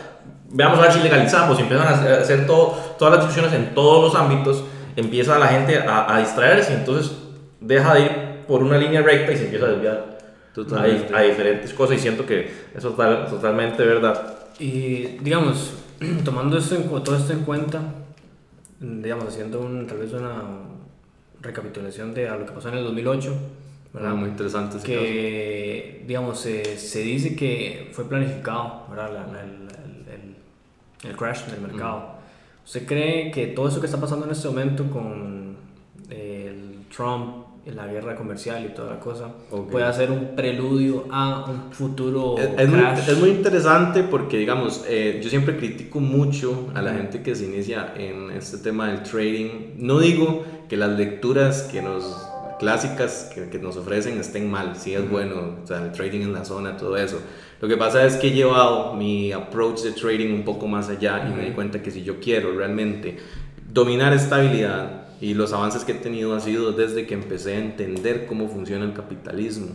veamos 0.51 0.79
a 0.81 0.83
ver 0.83 0.92
si 0.92 0.99
legalizamos, 1.01 1.59
y 1.59 1.62
empiezan 1.62 1.87
a 1.87 2.20
hacer 2.20 2.47
todo, 2.47 2.77
todas 2.99 3.14
las 3.14 3.25
decisiones 3.25 3.55
en 3.55 3.75
todos 3.75 4.12
los 4.12 4.23
ámbitos, 4.23 4.64
empieza 4.97 5.39
la 5.39 5.49
gente 5.49 5.79
a, 5.79 6.15
a, 6.15 6.21
distraerse 6.21 6.73
y 6.73 6.77
entonces 6.77 7.13
deja 7.61 7.95
de 7.95 8.01
ir 8.01 8.11
por 8.47 8.63
una 8.63 8.77
línea 8.79 9.03
recta 9.03 9.33
y 9.33 9.37
se 9.37 9.45
empieza 9.45 9.67
a 9.67 9.71
desviar 9.71 10.15
a, 10.57 11.19
a, 11.19 11.23
diferentes 11.23 11.75
cosas 11.75 11.97
y 11.97 12.01
siento 12.01 12.25
que 12.27 12.51
eso 12.75 12.91
es 12.91 13.31
totalmente 13.31 13.85
verdad. 13.85 14.37
Y 14.59 15.19
digamos, 15.21 15.75
tomando 16.25 16.59
esto 16.59 16.77
en, 16.77 16.89
todo 16.89 17.17
esto 17.17 17.33
en 17.33 17.41
cuenta, 17.41 17.83
digamos, 18.81 19.29
haciendo 19.29 19.61
un, 19.61 19.87
tal 19.87 19.99
vez 19.99 20.13
una 20.13 20.43
recapitulación 21.41 22.15
de 22.15 22.29
a 22.29 22.37
lo 22.37 22.47
que 22.47 22.53
pasó 22.53 22.69
en 22.69 22.79
el 22.79 22.85
2008, 22.85 23.35
¿verdad? 23.93 24.13
Ah, 24.13 24.15
muy 24.15 24.29
interesante. 24.29 24.79
que, 24.83 26.05
digamos, 26.07 26.41
se, 26.41 26.79
se, 26.79 27.01
dice 27.01 27.37
que 27.37 27.91
fue 27.93 28.09
planificado, 28.09 28.87
¿verdad? 28.91 29.13
La, 29.13 29.41
el, 29.41 29.69
el, 30.13 31.11
el, 31.11 31.17
crash 31.17 31.45
del 31.47 31.61
mercado. 31.61 32.13
¿Usted 32.64 32.87
cree 32.87 33.31
que 33.31 33.48
todo 33.48 33.68
eso 33.68 33.81
que 33.81 33.87
está 33.87 34.00
pasando 34.00 34.24
en 34.24 34.33
este 34.33 34.48
momento 34.48 34.88
con 34.90 35.57
el 36.09 36.87
Trump, 36.94 37.44
la 37.66 37.87
guerra 37.87 38.14
comercial 38.14 38.64
y 38.64 38.74
toda 38.74 38.94
la 38.94 39.00
cosa, 39.00 39.29
puede 39.70 39.90
ser 39.92 40.11
un 40.11 40.35
preludio 40.35 41.07
a 41.11 41.44
un 41.48 41.72
futuro 41.72 42.37
es, 42.38 42.48
es, 42.59 42.70
crash? 42.70 43.05
Muy, 43.05 43.12
es 43.12 43.18
muy, 43.18 43.31
interesante 43.31 44.03
porque, 44.03 44.38
digamos, 44.38 44.85
eh, 44.88 45.20
yo 45.22 45.29
siempre 45.29 45.57
critico 45.57 46.00
mucho 46.00 46.70
a 46.74 46.81
la 46.81 46.94
gente 46.94 47.22
que 47.22 47.35
se 47.35 47.46
inicia 47.46 47.92
en 47.96 48.31
este 48.31 48.59
tema 48.59 48.88
del 48.88 49.03
trading. 49.03 49.74
No 49.79 49.98
digo 49.98 50.44
que 50.68 50.77
las 50.77 50.90
lecturas 50.98 51.64
que 51.64 51.83
nos 51.83 52.29
clásicas 52.59 53.31
que, 53.35 53.50
que 53.50 53.59
nos 53.59 53.77
ofrecen 53.77 54.18
estén 54.18 54.50
mal, 54.50 54.77
sí 54.77 54.94
es 54.94 55.11
bueno, 55.11 55.57
o 55.62 55.66
sea, 55.66 55.83
el 55.83 55.92
trading 55.92 56.20
en 56.20 56.33
la 56.33 56.44
zona, 56.44 56.77
todo 56.77 56.96
eso 56.96 57.20
lo 57.61 57.69
que 57.69 57.77
pasa 57.77 58.05
es 58.05 58.17
que 58.17 58.29
he 58.29 58.33
llevado 58.33 58.95
mi 58.95 59.33
approach 59.33 59.83
de 59.83 59.93
trading 59.93 60.33
un 60.35 60.45
poco 60.45 60.67
más 60.67 60.88
allá 60.88 61.27
y 61.29 61.35
me 61.35 61.45
di 61.45 61.53
cuenta 61.53 61.83
que 61.83 61.90
si 61.90 62.03
yo 62.03 62.21
quiero 62.21 62.57
realmente 62.57 63.17
dominar 63.73 64.12
estabilidad 64.12 65.05
y 65.21 65.35
los 65.35 65.53
avances 65.53 65.85
que 65.85 65.93
he 65.93 65.95
tenido 65.95 66.35
han 66.35 66.40
sido 66.40 66.73
desde 66.73 67.07
que 67.07 67.14
empecé 67.14 67.55
a 67.55 67.59
entender 67.59 68.27
cómo 68.27 68.49
funciona 68.49 68.85
el 68.85 68.93
capitalismo. 68.93 69.69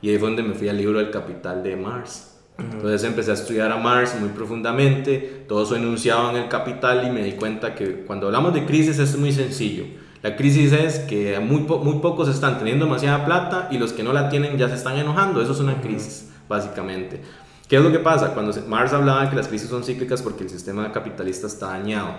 Y 0.00 0.10
ahí 0.10 0.18
fue 0.18 0.28
donde 0.28 0.42
me 0.42 0.54
fui 0.54 0.68
al 0.68 0.78
libro 0.78 0.98
del 0.98 1.10
capital 1.10 1.62
de 1.62 1.76
Marx. 1.76 2.30
Entonces 2.58 3.04
empecé 3.04 3.30
a 3.30 3.34
estudiar 3.34 3.70
a 3.70 3.76
Marx 3.76 4.18
muy 4.18 4.30
profundamente, 4.30 5.44
todo 5.48 5.62
eso 5.62 5.76
enunciado 5.76 6.30
en 6.30 6.36
el 6.36 6.48
capital 6.48 7.06
y 7.06 7.10
me 7.10 7.24
di 7.24 7.32
cuenta 7.32 7.74
que 7.74 8.04
cuando 8.04 8.26
hablamos 8.26 8.52
de 8.54 8.64
crisis 8.66 8.98
es 8.98 9.16
muy 9.16 9.32
sencillo. 9.32 9.84
La 10.22 10.36
crisis 10.36 10.72
es 10.72 10.98
que 11.00 11.38
muy, 11.40 11.60
muy 11.60 11.98
pocos 12.00 12.28
están 12.28 12.58
teniendo 12.58 12.84
demasiada 12.84 13.24
plata 13.24 13.68
y 13.70 13.78
los 13.78 13.92
que 13.92 14.02
no 14.02 14.12
la 14.12 14.28
tienen 14.28 14.56
ya 14.58 14.68
se 14.68 14.74
están 14.74 14.96
enojando, 14.98 15.40
eso 15.40 15.52
es 15.52 15.60
una 15.60 15.80
crisis 15.80 16.31
básicamente. 16.52 17.20
¿Qué 17.68 17.76
es 17.76 17.82
lo 17.82 17.90
que 17.90 17.98
pasa? 17.98 18.34
Cuando 18.34 18.52
Marx 18.68 18.92
hablaba 18.92 19.24
de 19.24 19.30
que 19.30 19.36
las 19.36 19.48
crisis 19.48 19.70
son 19.70 19.82
cíclicas 19.82 20.20
porque 20.20 20.44
el 20.44 20.50
sistema 20.50 20.92
capitalista 20.92 21.46
está 21.46 21.68
dañado. 21.68 22.10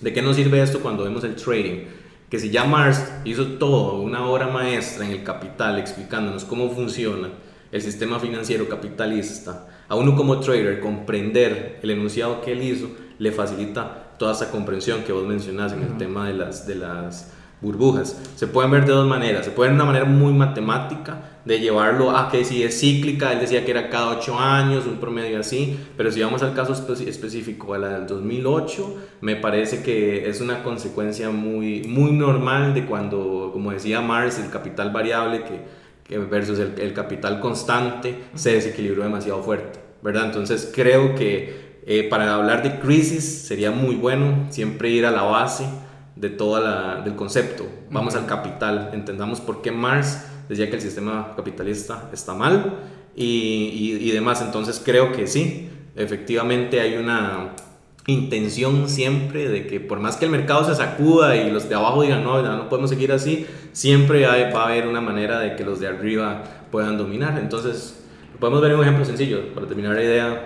¿De 0.00 0.12
qué 0.12 0.20
nos 0.20 0.36
sirve 0.36 0.62
esto 0.62 0.80
cuando 0.80 1.04
vemos 1.04 1.24
el 1.24 1.34
trading? 1.34 1.86
Que 2.28 2.38
si 2.38 2.50
ya 2.50 2.64
Marx 2.64 3.02
hizo 3.24 3.46
todo, 3.58 4.02
una 4.02 4.26
obra 4.26 4.48
maestra 4.48 5.06
en 5.06 5.12
el 5.12 5.22
capital 5.22 5.78
explicándonos 5.78 6.44
cómo 6.44 6.70
funciona 6.70 7.30
el 7.70 7.80
sistema 7.80 8.20
financiero 8.20 8.68
capitalista, 8.68 9.66
a 9.88 9.94
uno 9.94 10.14
como 10.14 10.38
trader 10.40 10.80
comprender 10.80 11.80
el 11.82 11.90
enunciado 11.90 12.42
que 12.42 12.52
él 12.52 12.62
hizo 12.62 12.90
le 13.18 13.32
facilita 13.32 14.12
toda 14.18 14.32
esa 14.32 14.50
comprensión 14.50 15.04
que 15.04 15.12
vos 15.12 15.26
mencionás 15.26 15.72
en 15.72 15.82
el 15.82 15.96
tema 15.96 16.28
de 16.28 16.34
las, 16.34 16.66
de 16.66 16.74
las 16.74 17.32
burbujas. 17.62 18.20
Se 18.34 18.48
pueden 18.48 18.72
ver 18.72 18.84
de 18.84 18.92
dos 18.92 19.06
maneras. 19.06 19.44
Se 19.44 19.52
puede 19.52 19.70
ver 19.70 19.78
de 19.78 19.82
una 19.82 19.92
manera 19.92 20.04
muy 20.04 20.32
matemática, 20.32 21.38
de 21.44 21.60
llevarlo 21.60 22.10
a 22.10 22.28
que 22.28 22.44
si 22.44 22.62
es 22.62 22.78
cíclica, 22.78 23.32
él 23.32 23.40
decía 23.40 23.64
que 23.64 23.70
era 23.70 23.88
cada 23.88 24.10
ocho 24.10 24.38
años, 24.38 24.86
un 24.86 24.98
promedio 24.98 25.40
así, 25.40 25.78
pero 25.96 26.10
si 26.10 26.20
vamos 26.20 26.42
al 26.42 26.54
caso 26.54 26.72
específico, 26.72 27.74
a 27.74 27.78
la 27.78 27.98
del 27.98 28.06
2008, 28.06 28.96
me 29.22 29.36
parece 29.36 29.82
que 29.82 30.28
es 30.28 30.40
una 30.40 30.62
consecuencia 30.62 31.30
muy, 31.30 31.82
muy 31.84 32.12
normal 32.12 32.74
de 32.74 32.84
cuando, 32.84 33.50
como 33.52 33.72
decía 33.72 34.00
Mars, 34.00 34.38
el 34.38 34.50
capital 34.50 34.90
variable 34.92 35.44
que, 35.44 36.18
versus 36.18 36.58
el, 36.58 36.74
el, 36.78 36.92
capital 36.92 37.40
constante 37.40 38.24
se 38.34 38.52
desequilibró 38.52 39.02
demasiado 39.02 39.42
fuerte, 39.42 39.80
¿verdad? 40.02 40.26
Entonces 40.26 40.70
creo 40.72 41.14
que 41.14 41.80
eh, 41.86 42.06
para 42.08 42.34
hablar 42.34 42.62
de 42.62 42.78
crisis 42.78 43.24
sería 43.24 43.70
muy 43.70 43.96
bueno 43.96 44.46
siempre 44.50 44.90
ir 44.90 45.06
a 45.06 45.10
la 45.10 45.22
base 45.22 45.64
de 46.16 46.30
toda 46.30 46.60
la, 46.60 47.02
del 47.02 47.14
concepto. 47.14 47.66
Vamos 47.90 48.14
al 48.14 48.26
capital, 48.26 48.90
entendamos 48.92 49.40
por 49.40 49.62
qué 49.62 49.72
Mars 49.72 50.24
decía 50.48 50.68
que 50.68 50.76
el 50.76 50.82
sistema 50.82 51.32
capitalista 51.36 52.10
está 52.12 52.34
mal 52.34 52.78
y, 53.16 53.98
y, 54.00 54.10
demás. 54.10 54.42
Entonces 54.42 54.80
creo 54.84 55.12
que 55.12 55.26
sí, 55.26 55.70
efectivamente 55.96 56.80
hay 56.80 56.96
una 56.96 57.54
intención 58.06 58.88
siempre 58.88 59.48
de 59.48 59.66
que 59.66 59.78
por 59.78 60.00
más 60.00 60.16
que 60.16 60.24
el 60.24 60.30
mercado 60.30 60.64
se 60.64 60.74
sacuda 60.74 61.36
y 61.36 61.50
los 61.50 61.68
de 61.68 61.76
abajo 61.76 62.02
digan 62.02 62.24
no, 62.24 62.42
no 62.42 62.68
podemos 62.68 62.90
seguir 62.90 63.12
así, 63.12 63.46
siempre 63.72 64.26
va 64.26 64.62
a 64.62 64.64
haber 64.66 64.88
una 64.88 65.00
manera 65.00 65.38
de 65.38 65.54
que 65.54 65.64
los 65.64 65.78
de 65.78 65.86
arriba 65.86 66.42
puedan 66.70 66.98
dominar. 66.98 67.38
Entonces, 67.38 68.04
podemos 68.40 68.60
ver 68.60 68.74
un 68.74 68.82
ejemplo 68.82 69.04
sencillo 69.04 69.54
para 69.54 69.66
terminar 69.66 69.94
la 69.94 70.02
idea. 70.02 70.42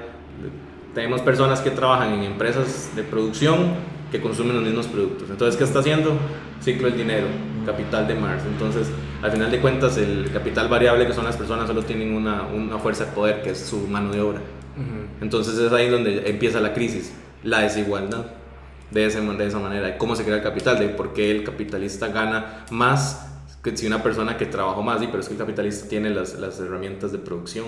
Tenemos 0.94 1.20
personas 1.22 1.60
que 1.60 1.70
trabajan 1.70 2.12
en 2.12 2.24
empresas 2.24 2.90
de 2.94 3.02
producción 3.02 3.95
que 4.16 4.22
consumen 4.22 4.56
los 4.56 4.64
mismos 4.64 4.86
productos. 4.86 5.28
Entonces, 5.30 5.56
¿qué 5.56 5.64
está 5.64 5.80
haciendo? 5.80 6.18
Ciclo 6.60 6.88
del 6.88 6.96
dinero, 6.96 7.26
capital 7.64 8.08
de 8.08 8.14
Mars. 8.14 8.42
Entonces, 8.46 8.88
al 9.22 9.30
final 9.30 9.50
de 9.50 9.60
cuentas, 9.60 9.96
el 9.98 10.30
capital 10.32 10.68
variable 10.68 11.06
que 11.06 11.12
son 11.12 11.24
las 11.24 11.36
personas 11.36 11.66
solo 11.66 11.82
tienen 11.82 12.14
una, 12.14 12.42
una 12.42 12.78
fuerza 12.78 13.04
de 13.04 13.12
poder 13.12 13.42
que 13.42 13.50
es 13.50 13.58
su 13.58 13.86
mano 13.88 14.12
de 14.12 14.20
obra. 14.20 14.40
Entonces, 15.20 15.58
es 15.58 15.72
ahí 15.72 15.88
donde 15.88 16.28
empieza 16.28 16.60
la 16.60 16.74
crisis, 16.74 17.12
la 17.42 17.60
desigualdad. 17.60 18.26
De, 18.90 19.04
ese, 19.04 19.20
de 19.20 19.46
esa 19.46 19.58
manera, 19.58 19.88
de 19.88 19.96
cómo 19.96 20.14
se 20.14 20.22
crea 20.22 20.36
el 20.36 20.44
capital, 20.44 20.78
de 20.78 20.88
por 20.88 21.12
qué 21.12 21.32
el 21.32 21.42
capitalista 21.42 22.06
gana 22.06 22.64
más 22.70 23.26
que 23.64 23.76
si 23.76 23.84
una 23.84 24.00
persona 24.00 24.36
que 24.36 24.46
trabajó 24.46 24.80
más, 24.80 25.02
y 25.02 25.08
pero 25.08 25.18
es 25.18 25.26
que 25.26 25.34
el 25.34 25.40
capitalista 25.40 25.88
tiene 25.88 26.10
las, 26.10 26.34
las 26.38 26.60
herramientas 26.60 27.10
de 27.10 27.18
producción 27.18 27.64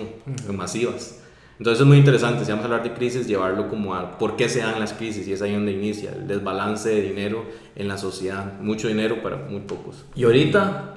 masivas. 0.53 1.21
Entonces 1.59 1.81
es 1.81 1.87
muy 1.87 1.99
interesante, 1.99 2.45
si 2.45 2.51
vamos 2.51 2.65
a 2.65 2.67
hablar 2.67 2.83
de 2.85 2.95
crisis, 2.95 3.27
llevarlo 3.27 3.69
como 3.69 3.95
a 3.95 4.17
por 4.17 4.37
qué 4.37 4.49
se 4.49 4.61
dan 4.61 4.79
las 4.79 4.93
crisis 4.93 5.27
y 5.27 5.33
es 5.33 5.43
ahí 5.43 5.53
donde 5.53 5.73
inicia 5.73 6.13
el 6.13 6.29
desbalance 6.29 6.89
de 6.89 7.03
dinero 7.03 7.45
en 7.75 7.89
la 7.89 7.99
sociedad. 7.99 8.61
Mucho 8.61 8.87
dinero 8.87 9.23
para 9.23 9.37
muy 9.37 9.61
pocos. 9.61 10.05
Y 10.15 10.25
ahorita... 10.25 10.95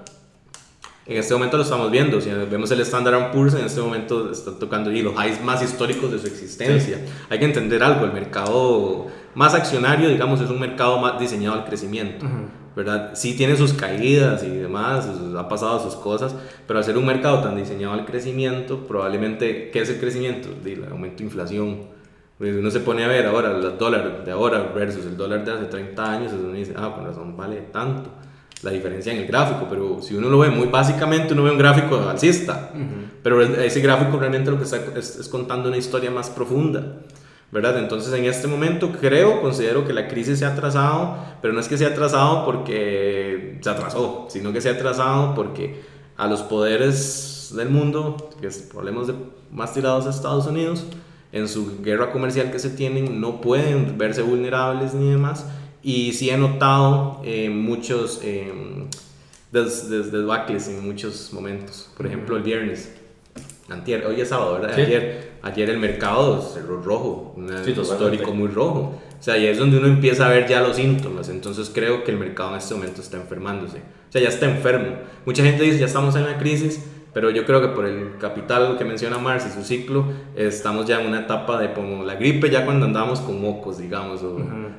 En 1.07 1.17
este 1.17 1.33
momento 1.33 1.57
lo 1.57 1.63
estamos 1.63 1.89
viendo, 1.89 2.21
si 2.21 2.29
vemos 2.29 2.69
el 2.69 2.79
Standard 2.81 3.31
Poor's, 3.31 3.55
en 3.55 3.65
este 3.65 3.81
momento 3.81 4.31
está 4.31 4.57
tocando 4.57 4.91
y 4.91 5.01
los 5.01 5.13
highs 5.15 5.43
más 5.43 5.61
históricos 5.63 6.11
de 6.11 6.19
su 6.19 6.27
existencia. 6.27 6.99
Hay 7.29 7.39
que 7.39 7.45
entender 7.45 7.81
algo, 7.81 8.05
el 8.05 8.13
mercado 8.13 9.07
más 9.33 9.55
accionario, 9.55 10.09
digamos, 10.09 10.39
es 10.41 10.49
un 10.51 10.59
mercado 10.59 10.99
más 10.99 11.19
diseñado 11.19 11.55
al 11.55 11.65
crecimiento. 11.65 12.25
¿Verdad? 12.75 13.11
Sí 13.15 13.35
tiene 13.35 13.55
sus 13.55 13.73
caídas 13.73 14.43
y 14.43 14.49
demás, 14.49 15.07
ha 15.37 15.49
pasado 15.49 15.81
sus 15.81 15.95
cosas, 15.95 16.35
pero 16.67 16.79
al 16.79 16.85
ser 16.85 16.97
un 16.97 17.05
mercado 17.05 17.41
tan 17.41 17.55
diseñado 17.55 17.93
al 17.93 18.05
crecimiento, 18.05 18.87
probablemente, 18.87 19.69
¿qué 19.71 19.81
es 19.81 19.89
el 19.89 19.99
crecimiento? 19.99 20.49
El 20.65 20.85
aumento 20.85 21.17
de 21.17 21.23
inflación. 21.25 21.79
Pues 22.37 22.55
uno 22.55 22.71
se 22.71 22.79
pone 22.79 23.03
a 23.03 23.07
ver 23.07 23.27
ahora 23.27 23.51
el 23.51 23.77
dólar 23.77 24.25
de 24.25 24.31
ahora 24.31 24.71
versus 24.73 25.05
el 25.05 25.15
dólar 25.15 25.45
de 25.45 25.51
hace 25.51 25.65
30 25.65 26.11
años, 26.11 26.33
uno 26.33 26.53
dice, 26.53 26.73
ah, 26.75 26.91
con 26.95 27.05
razón 27.05 27.37
vale 27.37 27.57
tanto 27.71 28.09
la 28.63 28.71
diferencia 28.71 29.11
en 29.11 29.19
el 29.19 29.27
gráfico, 29.27 29.67
pero 29.69 30.01
si 30.01 30.15
uno 30.15 30.29
lo 30.29 30.39
ve 30.39 30.49
muy 30.49 30.67
básicamente, 30.67 31.33
uno 31.33 31.43
ve 31.43 31.51
un 31.51 31.57
gráfico 31.57 31.97
alcista, 31.97 32.71
pero 33.23 33.41
ese 33.41 33.81
gráfico 33.81 34.17
realmente 34.17 34.51
lo 34.51 34.57
que 34.57 34.63
está 34.63 34.77
es, 34.95 35.17
es 35.17 35.27
contando 35.27 35.67
una 35.69 35.77
historia 35.77 36.11
más 36.11 36.29
profunda. 36.29 36.99
¿Verdad? 37.51 37.77
Entonces 37.79 38.13
en 38.13 38.25
este 38.25 38.47
momento 38.47 38.91
creo, 38.99 39.41
considero 39.41 39.85
que 39.85 39.93
la 39.93 40.07
crisis 40.07 40.39
se 40.39 40.45
ha 40.45 40.53
atrasado, 40.53 41.17
pero 41.41 41.53
no 41.53 41.59
es 41.59 41.67
que 41.67 41.77
se 41.77 41.85
ha 41.85 41.89
atrasado 41.89 42.45
porque 42.45 43.59
se 43.61 43.69
atrasó, 43.69 44.27
sino 44.29 44.53
que 44.53 44.61
se 44.61 44.69
ha 44.69 44.73
atrasado 44.73 45.35
porque 45.35 45.81
a 46.17 46.27
los 46.27 46.41
poderes 46.43 47.51
del 47.55 47.69
mundo, 47.69 48.29
que 48.39 48.47
es, 48.47 48.69
hablemos 48.75 49.07
de 49.07 49.15
más 49.51 49.73
tirados 49.73 50.07
a 50.07 50.11
Estados 50.11 50.47
Unidos, 50.47 50.85
en 51.33 51.47
su 51.47 51.81
guerra 51.81 52.11
comercial 52.11 52.51
que 52.51 52.59
se 52.59 52.69
tienen, 52.69 53.19
no 53.19 53.41
pueden 53.41 53.97
verse 53.97 54.21
vulnerables 54.21 54.93
ni 54.93 55.09
demás, 55.09 55.45
y 55.83 56.13
sí 56.13 56.29
he 56.29 56.37
notado 56.37 57.21
eh, 57.23 57.49
muchos 57.49 58.19
eh, 58.23 58.51
des, 59.51 59.89
en 59.91 60.85
muchos 60.85 61.33
momentos, 61.33 61.89
por 61.97 62.05
ejemplo 62.05 62.37
el 62.37 62.43
viernes 62.43 62.93
Antier, 63.71 64.05
hoy 64.05 64.21
es 64.21 64.29
sábado, 64.29 64.59
¿verdad? 64.59 64.77
Ayer, 64.77 65.31
ayer 65.41 65.69
el 65.69 65.79
mercado 65.79 66.41
cerró 66.41 66.81
rojo, 66.81 67.33
un 67.37 67.49
histórico 67.67 68.33
muy 68.33 68.49
rojo. 68.49 68.99
O 69.19 69.23
sea, 69.23 69.37
y 69.37 69.45
es 69.45 69.57
donde 69.57 69.77
uno 69.77 69.87
empieza 69.87 70.25
a 70.25 70.29
ver 70.29 70.47
ya 70.47 70.61
los 70.61 70.77
síntomas. 70.77 71.29
Entonces 71.29 71.71
creo 71.73 72.03
que 72.03 72.11
el 72.11 72.17
mercado 72.17 72.51
en 72.51 72.57
este 72.57 72.73
momento 72.73 73.01
está 73.01 73.17
enfermándose. 73.17 73.77
O 73.77 74.11
sea, 74.11 74.21
ya 74.21 74.29
está 74.29 74.49
enfermo. 74.49 74.95
Mucha 75.25 75.43
gente 75.43 75.63
dice, 75.63 75.77
ya 75.77 75.85
estamos 75.85 76.15
en 76.15 76.25
la 76.25 76.37
crisis, 76.37 76.83
pero 77.13 77.29
yo 77.29 77.45
creo 77.45 77.61
que 77.61 77.67
por 77.67 77.85
el 77.85 78.17
capital 78.19 78.77
que 78.77 78.85
menciona 78.85 79.17
Marx 79.17 79.45
y 79.45 79.51
su 79.51 79.63
ciclo, 79.63 80.05
estamos 80.35 80.85
ya 80.85 81.01
en 81.01 81.07
una 81.07 81.21
etapa 81.21 81.59
de 81.59 81.73
como 81.73 82.03
la 82.03 82.15
gripe, 82.15 82.49
ya 82.49 82.65
cuando 82.65 82.85
andamos 82.85 83.19
con 83.19 83.39
mocos, 83.41 83.77
digamos, 83.77 84.23
o 84.23 84.37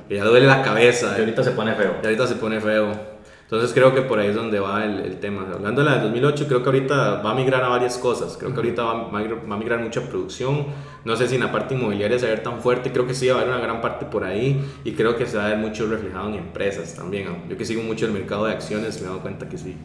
ya 0.09 0.25
duele 0.25 0.45
la 0.45 0.61
cabeza. 0.61 1.15
Y 1.17 1.21
ahorita 1.21 1.43
se 1.43 1.51
pone 1.51 1.73
feo. 1.75 1.95
Y 2.03 2.05
ahorita 2.05 2.27
se 2.27 2.35
pone 2.35 2.59
feo. 2.59 3.12
Entonces 3.43 3.73
creo 3.73 3.93
que 3.93 4.01
por 4.01 4.19
ahí 4.19 4.29
es 4.29 4.35
donde 4.35 4.59
va 4.59 4.83
el, 4.83 4.99
el, 5.01 5.17
tema. 5.17 5.45
Hablando 5.53 5.83
de 5.83 5.89
la 5.89 5.97
de 5.97 6.03
2008, 6.03 6.47
creo 6.47 6.63
que 6.63 6.69
ahorita 6.69 7.21
va 7.21 7.31
a 7.31 7.35
migrar 7.35 7.63
a 7.63 7.67
varias 7.67 7.97
cosas. 7.97 8.35
Creo 8.37 8.51
que 8.51 8.57
ahorita 8.57 8.83
va, 8.83 8.93
va, 9.09 9.19
a 9.19 9.57
migrar 9.57 9.79
mucha 9.79 10.01
producción. 10.01 10.65
No 11.05 11.15
sé 11.17 11.27
si 11.27 11.35
en 11.35 11.41
la 11.41 11.51
parte 11.51 11.75
inmobiliaria 11.75 12.17
se 12.17 12.25
va 12.25 12.31
a 12.31 12.35
ver 12.35 12.43
tan 12.43 12.61
fuerte. 12.61 12.91
Creo 12.91 13.05
que 13.05 13.13
sí 13.13 13.27
va 13.27 13.35
a 13.35 13.41
haber 13.41 13.53
una 13.53 13.61
gran 13.61 13.81
parte 13.81 14.05
por 14.05 14.23
ahí. 14.23 14.63
Y 14.83 14.93
creo 14.93 15.17
que 15.17 15.27
se 15.27 15.37
va 15.37 15.45
a 15.45 15.49
ver 15.49 15.57
mucho 15.57 15.87
reflejado 15.87 16.29
en 16.29 16.35
empresas 16.35 16.95
también. 16.95 17.27
Yo 17.47 17.57
que 17.57 17.65
sigo 17.65 17.83
mucho 17.83 18.05
el 18.05 18.13
mercado 18.13 18.45
de 18.45 18.53
acciones, 18.53 18.99
me 19.01 19.07
he 19.07 19.09
dado 19.09 19.21
cuenta 19.21 19.47
que 19.47 19.57
sí. 19.57 19.75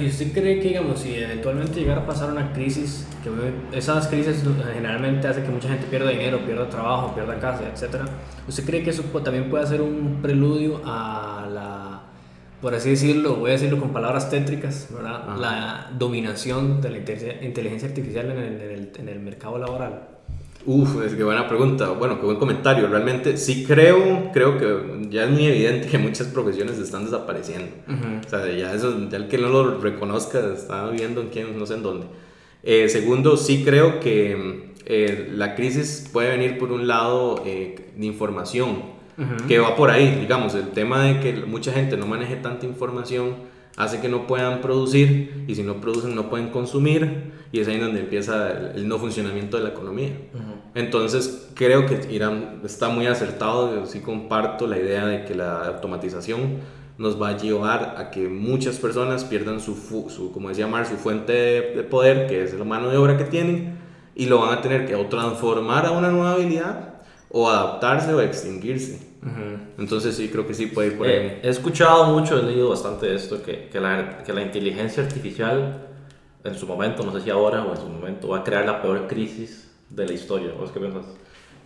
¿Y 0.00 0.06
usted 0.06 0.32
cree 0.32 0.60
que, 0.60 0.68
digamos, 0.68 1.00
si 1.00 1.14
eventualmente 1.14 1.80
llegara 1.80 2.02
a 2.02 2.06
pasar 2.06 2.30
una 2.30 2.52
crisis, 2.52 3.06
que 3.22 3.78
esas 3.78 4.08
crisis 4.08 4.42
generalmente 4.74 5.28
hace 5.28 5.42
que 5.42 5.48
mucha 5.48 5.68
gente 5.68 5.86
pierda 5.88 6.10
dinero, 6.10 6.38
pierda 6.44 6.68
trabajo, 6.68 7.14
pierda 7.14 7.38
casa, 7.38 7.62
etcétera, 7.72 8.04
¿usted 8.46 8.64
cree 8.64 8.82
que 8.82 8.90
eso 8.90 9.02
también 9.24 9.48
puede 9.48 9.66
ser 9.66 9.80
un 9.80 10.18
preludio 10.20 10.82
a 10.84 11.46
la 11.50 11.99
por 12.60 12.74
así 12.74 12.90
decirlo, 12.90 13.36
voy 13.36 13.50
a 13.50 13.52
decirlo 13.54 13.78
con 13.78 13.92
palabras 13.92 14.30
tétricas, 14.30 14.88
¿verdad? 14.92 15.36
la 15.38 15.90
dominación 15.98 16.80
de 16.80 16.90
la 16.90 16.98
inteligencia 16.98 17.88
artificial 17.88 18.30
en 18.30 18.38
el, 18.38 18.92
en 18.98 19.08
el, 19.08 19.20
mercado 19.20 19.58
laboral? 19.58 20.08
Uf, 20.66 21.02
es 21.02 21.14
que 21.14 21.24
buena 21.24 21.48
pregunta. 21.48 21.88
Bueno, 21.90 22.20
qué 22.20 22.26
buen 22.26 22.36
comentario. 22.36 22.86
Realmente 22.86 23.38
sí 23.38 23.64
creo, 23.66 24.30
creo 24.32 24.58
que 24.58 25.08
ya 25.08 25.24
es 25.24 25.30
muy 25.30 25.46
evidente 25.46 25.88
que 25.88 25.96
muchas 25.96 26.26
profesiones 26.26 26.78
están 26.78 27.04
desapareciendo. 27.04 27.72
O 28.26 28.28
sea, 28.28 28.46
ya 28.52 28.74
eso, 28.74 29.08
ya 29.08 29.16
el 29.16 29.28
que 29.28 29.38
no 29.38 29.48
lo 29.48 29.80
reconozca 29.80 30.52
está 30.52 30.90
viviendo 30.90 31.22
en 31.22 31.28
quién, 31.28 31.58
no 31.58 31.64
sé 31.64 31.74
en 31.74 31.82
dónde. 31.82 32.06
Eh, 32.62 32.90
segundo, 32.90 33.38
sí 33.38 33.64
creo 33.64 34.00
que 34.00 34.74
eh, 34.84 35.30
la 35.32 35.54
crisis 35.54 36.08
puede 36.12 36.36
venir 36.36 36.58
por 36.58 36.72
un 36.72 36.86
lado 36.86 37.42
eh, 37.46 37.92
de 37.96 38.06
información 38.06 38.99
que 39.46 39.58
va 39.58 39.76
por 39.76 39.90
ahí, 39.90 40.16
digamos, 40.20 40.54
el 40.54 40.68
tema 40.68 41.04
de 41.04 41.20
que 41.20 41.32
mucha 41.46 41.72
gente 41.72 41.96
no 41.96 42.06
maneje 42.06 42.36
tanta 42.36 42.66
información 42.66 43.34
hace 43.76 44.00
que 44.00 44.08
no 44.08 44.26
puedan 44.26 44.60
producir 44.60 45.44
y 45.46 45.54
si 45.54 45.62
no 45.62 45.80
producen 45.80 46.14
no 46.14 46.28
pueden 46.28 46.48
consumir 46.48 47.32
y 47.52 47.60
es 47.60 47.68
ahí 47.68 47.78
donde 47.78 48.00
empieza 48.00 48.50
el, 48.74 48.86
no 48.86 48.98
funcionamiento 48.98 49.56
de 49.56 49.64
la 49.64 49.70
economía. 49.70 50.12
Entonces 50.74 51.50
creo 51.54 51.86
que 51.86 52.12
Irán 52.12 52.60
está 52.64 52.88
muy 52.88 53.06
acertado, 53.06 53.86
sí 53.86 54.00
comparto 54.00 54.66
la 54.66 54.78
idea 54.78 55.06
de 55.06 55.24
que 55.24 55.34
la 55.34 55.66
automatización 55.66 56.58
nos 56.98 57.20
va 57.20 57.30
a 57.30 57.36
llevar 57.36 57.94
a 57.96 58.10
que 58.10 58.28
muchas 58.28 58.76
personas 58.76 59.24
pierdan 59.24 59.60
su, 59.60 59.74
su 59.74 60.30
como 60.32 60.50
decía 60.50 60.66
Mar, 60.66 60.86
su 60.86 60.96
fuente 60.96 61.32
de, 61.32 61.82
poder, 61.82 62.26
que 62.26 62.44
es 62.44 62.52
la 62.52 62.64
mano 62.64 62.90
de 62.90 62.98
obra 62.98 63.16
que 63.16 63.24
tienen, 63.24 63.78
y 64.14 64.26
lo 64.26 64.40
van 64.40 64.58
a 64.58 64.60
tener 64.60 64.86
que 64.86 64.94
o 64.94 65.06
transformar 65.06 65.86
a 65.86 65.92
una 65.92 66.10
nueva 66.10 66.32
habilidad 66.32 67.00
o 67.30 67.48
adaptarse 67.48 68.12
o 68.12 68.20
extinguirse. 68.20 69.09
Entonces 69.78 70.16
sí, 70.16 70.28
creo 70.28 70.46
que 70.46 70.54
sí 70.54 70.66
puede 70.66 70.88
ir 70.88 70.98
por 70.98 71.06
eh, 71.06 71.40
He 71.42 71.48
escuchado 71.48 72.06
mucho, 72.06 72.38
he 72.38 72.42
leído 72.42 72.70
bastante 72.70 73.06
de 73.06 73.16
esto, 73.16 73.42
que, 73.42 73.68
que, 73.68 73.78
la, 73.78 74.22
que 74.24 74.32
la 74.32 74.42
inteligencia 74.42 75.02
artificial 75.02 75.88
en 76.42 76.54
su 76.54 76.66
momento, 76.66 77.02
no 77.02 77.12
sé 77.12 77.20
si 77.20 77.30
ahora 77.30 77.62
o 77.62 77.70
en 77.72 77.76
su 77.76 77.86
momento, 77.86 78.28
va 78.28 78.38
a 78.38 78.44
crear 78.44 78.64
la 78.64 78.80
peor 78.80 79.06
crisis 79.08 79.70
de 79.90 80.06
la 80.06 80.12
historia. 80.12 80.52
¿Vos 80.58 80.70
qué 80.70 80.80
piensas? 80.80 81.04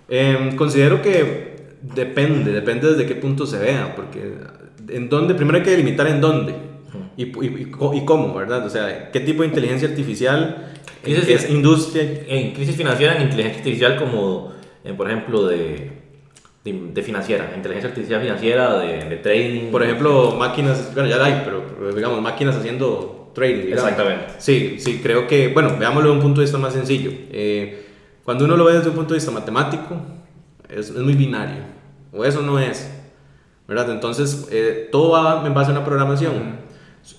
Em, 0.08 0.56
considero 0.56 1.00
que 1.00 1.76
depende, 1.80 2.50
depende 2.50 2.88
desde 2.88 3.06
qué 3.06 3.14
punto 3.14 3.46
se 3.46 3.58
vea, 3.58 3.94
porque 3.94 4.34
en 4.88 5.08
dónde, 5.08 5.34
primero 5.34 5.58
hay 5.58 5.64
que 5.64 5.70
delimitar 5.70 6.08
en 6.08 6.20
dónde 6.20 6.54
y, 7.16 7.24
y, 7.24 7.70
y, 7.92 8.04
cómo, 8.04 8.34
¿verdad? 8.34 8.66
O 8.66 8.70
sea, 8.70 9.10
qué 9.12 9.20
tipo 9.20 9.42
de 9.42 9.48
inteligencia 9.48 9.88
artificial, 9.88 10.72
crisis, 11.02 11.28
es 11.28 11.50
industria. 11.50 12.02
En 12.26 12.52
crisis 12.52 12.74
financiera, 12.76 13.16
en 13.16 13.22
inteligencia 13.22 13.58
artificial 13.58 13.96
como, 13.96 14.52
por 14.96 15.08
ejemplo, 15.08 15.46
de 15.46 16.03
de, 16.64 16.90
de 16.92 17.02
financiera, 17.02 17.52
inteligencia 17.54 17.90
artificial 17.90 18.20
financiera, 18.22 18.78
de, 18.78 19.04
de 19.04 19.16
trading. 19.18 19.70
Por 19.70 19.82
ejemplo, 19.82 20.34
máquinas, 20.36 20.92
bueno, 20.94 21.08
ya 21.08 21.18
la 21.18 21.26
hay, 21.26 21.42
pero, 21.44 21.62
pero 21.78 21.94
digamos, 21.94 22.20
máquinas 22.22 22.56
haciendo 22.56 23.30
trading. 23.34 23.66
digamos. 23.66 23.90
Exactamente. 23.90 24.24
Sí, 24.38 24.76
sí, 24.78 25.00
creo 25.02 25.26
que, 25.26 25.48
bueno, 25.48 25.76
veámoslo 25.78 26.10
de 26.10 26.16
un 26.16 26.22
punto 26.22 26.40
de 26.40 26.46
vista 26.46 26.58
más 26.58 26.72
sencillo. 26.72 27.10
Eh, 27.30 27.84
cuando 28.24 28.46
uno 28.46 28.56
lo 28.56 28.64
ve 28.64 28.74
desde 28.74 28.88
un 28.88 28.96
punto 28.96 29.12
de 29.12 29.18
vista 29.18 29.30
matemático, 29.30 30.00
es, 30.68 30.88
es 30.88 30.96
muy 30.96 31.14
binario, 31.14 31.62
o 32.12 32.24
eso 32.24 32.40
no 32.40 32.58
es, 32.58 32.90
¿verdad? 33.68 33.90
Entonces, 33.90 34.48
eh, 34.50 34.88
todo 34.90 35.10
va 35.10 35.46
en 35.46 35.52
base 35.52 35.70
a 35.70 35.74
una 35.74 35.84
programación. 35.84 36.64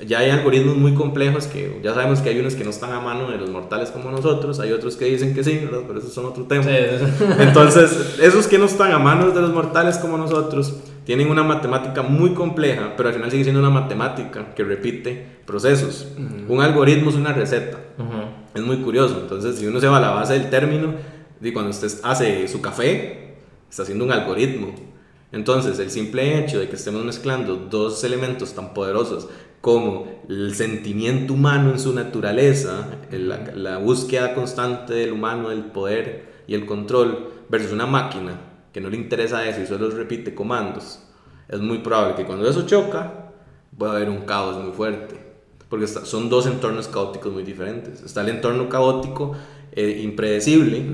Ya 0.07 0.19
hay 0.19 0.31
algoritmos 0.31 0.75
muy 0.77 0.95
complejos 0.95 1.45
que 1.45 1.79
ya 1.83 1.93
sabemos 1.93 2.19
que 2.19 2.29
hay 2.29 2.39
unos 2.39 2.55
que 2.55 2.63
no 2.63 2.71
están 2.71 2.91
a 2.91 2.99
mano 2.99 3.29
de 3.29 3.37
los 3.37 3.51
mortales 3.51 3.91
como 3.91 4.09
nosotros, 4.09 4.59
hay 4.59 4.71
otros 4.71 4.95
que 4.95 5.05
dicen 5.05 5.35
que 5.35 5.43
sí, 5.43 5.59
¿verdad? 5.63 5.81
Pero 5.87 5.99
eso 5.99 6.09
son 6.09 6.25
otro 6.25 6.45
tema. 6.45 6.63
Sí, 6.63 6.69
eso- 6.71 7.07
Entonces, 7.39 8.17
esos 8.19 8.47
que 8.47 8.57
no 8.57 8.65
están 8.65 8.91
a 8.93 8.97
manos 8.99 9.35
de 9.35 9.41
los 9.41 9.53
mortales 9.53 9.97
como 9.99 10.17
nosotros, 10.17 10.73
tienen 11.05 11.29
una 11.29 11.43
matemática 11.43 12.01
muy 12.01 12.31
compleja, 12.33 12.93
pero 12.97 13.09
al 13.09 13.15
final 13.15 13.29
sigue 13.29 13.43
siendo 13.43 13.59
una 13.61 13.69
matemática 13.69 14.55
que 14.55 14.63
repite 14.63 15.23
procesos. 15.45 16.07
Un 16.49 16.61
algoritmo 16.61 17.11
es 17.11 17.15
una 17.15 17.31
receta. 17.33 17.77
Ujú. 17.99 18.09
Es 18.55 18.61
muy 18.63 18.77
curioso. 18.77 19.19
Entonces, 19.21 19.57
si 19.59 19.67
uno 19.67 19.79
se 19.79 19.87
va 19.87 19.97
a 19.97 20.01
la 20.01 20.09
base 20.09 20.33
del 20.33 20.49
término, 20.49 20.95
y 21.39 21.51
cuando 21.51 21.69
usted 21.69 21.91
hace 22.01 22.47
su 22.47 22.59
café, 22.59 23.35
está 23.69 23.83
haciendo 23.83 24.03
un 24.03 24.11
algoritmo. 24.11 24.73
Entonces, 25.31 25.77
el 25.79 25.91
simple 25.91 26.39
hecho 26.39 26.59
de 26.59 26.69
que 26.69 26.75
estemos 26.75 27.03
mezclando 27.03 27.55
dos 27.69 28.03
elementos 28.03 28.53
tan 28.55 28.73
poderosos 28.73 29.27
como 29.65 30.05
el 30.29 30.53
sentimiento 30.53 31.33
humano 31.33 31.71
en 31.71 31.79
su 31.79 31.91
naturaleza, 31.91 32.87
la, 33.11 33.39
la 33.55 33.77
búsqueda 33.79 34.35
constante 34.35 34.93
del 34.93 35.11
humano, 35.11 35.49
del 35.49 35.63
poder 35.63 36.43
y 36.45 36.53
el 36.53 36.67
control, 36.67 37.31
versus 37.49 37.71
una 37.71 37.87
máquina 37.87 38.39
que 38.71 38.79
no 38.79 38.91
le 38.91 38.97
interesa 38.97 39.43
eso 39.49 39.61
y 39.61 39.65
solo 39.65 39.89
repite 39.89 40.35
comandos, 40.35 40.99
es 41.49 41.59
muy 41.61 41.79
probable 41.79 42.13
que 42.13 42.25
cuando 42.25 42.47
eso 42.47 42.67
choca, 42.67 43.31
pueda 43.75 43.93
haber 43.93 44.11
un 44.11 44.19
caos 44.27 44.63
muy 44.63 44.71
fuerte. 44.71 45.15
Porque 45.67 45.85
está- 45.85 46.05
son 46.05 46.29
dos 46.29 46.45
entornos 46.45 46.87
caóticos 46.87 47.33
muy 47.33 47.41
diferentes. 47.41 48.03
Está 48.03 48.21
el 48.21 48.29
entorno 48.29 48.69
caótico 48.69 49.31
eh, 49.71 49.99
impredecible, 50.03 50.85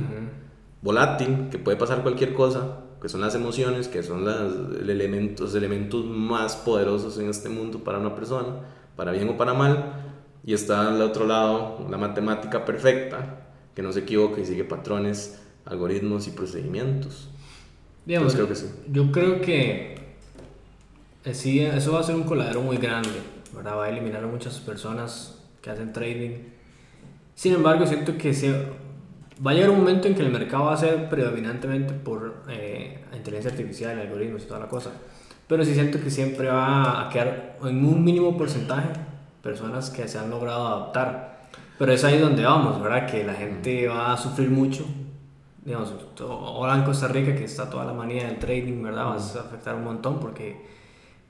volátil, 0.82 1.50
que 1.52 1.60
puede 1.60 1.76
pasar 1.76 2.04
cualquier 2.04 2.34
cosa, 2.34 2.78
que 3.02 3.10
son 3.10 3.22
las 3.22 3.34
emociones, 3.36 3.88
que 3.88 4.04
son 4.04 4.26
las, 4.26 4.54
el 4.80 4.90
elemento- 4.90 5.44
los 5.44 5.56
elementos 5.56 6.06
más 6.06 6.56
poderosos 6.56 7.18
en 7.18 7.30
este 7.30 7.50
mundo 7.50 7.84
para 7.84 7.98
una 8.00 8.16
persona, 8.16 8.62
para 8.96 9.12
bien 9.12 9.28
o 9.30 9.38
para 9.38 9.54
mal. 9.54 9.94
Y 10.44 10.54
está 10.54 10.88
al 10.88 11.02
otro 11.02 11.26
lado 11.28 11.86
la 11.90 11.98
matemática 11.98 12.66
perfecta, 12.66 13.48
que 13.76 13.82
no 13.82 13.92
se 13.92 14.00
equivoca 14.02 14.42
y 14.42 14.46
sigue 14.46 14.64
patrones, 14.64 15.40
algoritmos 15.66 16.28
y 16.28 16.32
procedimientos. 16.32 17.30
Digamos, 18.06 18.34
creo 18.34 18.48
que 18.48 18.56
sí. 18.56 18.66
Yo 18.92 19.12
creo 19.12 19.42
que 19.42 19.96
eh, 21.24 21.34
sí, 21.34 21.60
eso 21.60 21.94
va 21.94 22.00
a 22.00 22.04
ser 22.04 22.16
un 22.16 22.24
coladero 22.24 22.62
muy 22.62 22.78
grande, 22.78 23.10
¿verdad? 23.56 23.78
Va 23.78 23.86
a 23.86 23.90
eliminar 23.90 24.24
a 24.24 24.28
muchas 24.28 24.60
personas 24.60 25.40
que 25.62 25.70
hacen 25.70 25.94
trading. 25.94 26.38
Sin 27.36 27.54
embargo, 27.54 27.86
siento 27.86 28.18
que 28.18 28.34
se, 28.34 28.66
va 29.46 29.52
a 29.52 29.54
llegar 29.54 29.70
un 29.72 29.80
momento 29.80 30.08
en 30.08 30.16
que 30.16 30.22
el 30.22 30.32
mercado 30.32 30.66
va 30.66 30.74
a 30.74 30.78
ser 30.78 31.10
predominantemente 31.10 31.94
por 31.94 32.44
eh, 32.50 33.04
inteligencia 33.16 33.52
artificial, 33.52 34.00
algoritmos 34.00 34.44
y 34.44 34.46
toda 34.46 34.60
la 34.60 34.68
cosa. 34.68 34.92
Pero 35.48 35.66
sí 35.66 35.74
siento 35.74 36.00
que 36.02 36.10
siempre 36.10 36.48
va 36.48 37.06
a 37.06 37.10
quedar 37.10 37.58
en 37.64 37.86
un 37.86 38.04
mínimo 38.04 38.38
porcentaje 38.38 38.90
personas 39.42 39.90
que 39.90 40.08
se 40.08 40.20
han 40.20 40.30
logrado 40.30 40.68
adaptar. 40.68 41.42
Pero 41.78 41.92
es 41.92 42.04
ahí 42.04 42.20
donde 42.20 42.44
vamos, 42.44 42.82
¿verdad? 42.82 43.08
Que 43.08 43.24
la 43.24 43.34
gente 43.34 43.88
va 43.88 44.14
a 44.14 44.18
sufrir 44.18 44.50
mucho. 44.50 44.86
Digamos, 45.66 45.94
ahora 46.20 46.76
en 46.76 46.84
Costa 46.84 47.08
Rica 47.08 47.36
que 47.36 47.44
está 47.44 47.70
toda 47.70 47.86
la 47.86 47.94
manía 47.94 48.28
del 48.28 48.38
trading, 48.38 48.82
¿verdad? 48.84 49.06
Va 49.06 49.14
a 49.14 49.18
afectar 49.18 49.76
un 49.76 49.84
montón 49.84 50.20
porque 50.20 50.66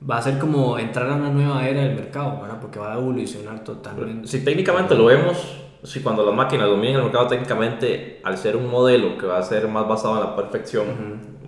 va 0.08 0.18
a 0.18 0.22
ser 0.22 0.38
como 0.38 0.78
entrar 0.78 1.08
a 1.10 1.14
una 1.14 1.30
nueva 1.30 1.66
era 1.66 1.80
del 1.82 1.94
mercado, 1.94 2.40
¿verdad? 2.42 2.60
Porque 2.60 2.78
va 2.78 2.94
a 2.94 2.98
evolucionar 2.98 3.64
totalmente. 3.64 4.28
Si 4.28 4.44
técnicamente 4.44 4.94
lo 4.94 5.06
vemos, 5.06 5.61
si 5.84 6.00
cuando 6.00 6.24
las 6.24 6.34
máquinas 6.34 6.68
dominen 6.68 6.96
el 6.96 7.02
mercado 7.04 7.26
técnicamente, 7.26 8.20
al 8.24 8.38
ser 8.38 8.56
un 8.56 8.68
modelo 8.70 9.18
que 9.18 9.26
va 9.26 9.38
a 9.38 9.42
ser 9.42 9.66
más 9.68 9.86
basado 9.88 10.14
en 10.14 10.20
la 10.20 10.36
perfección, 10.36 10.86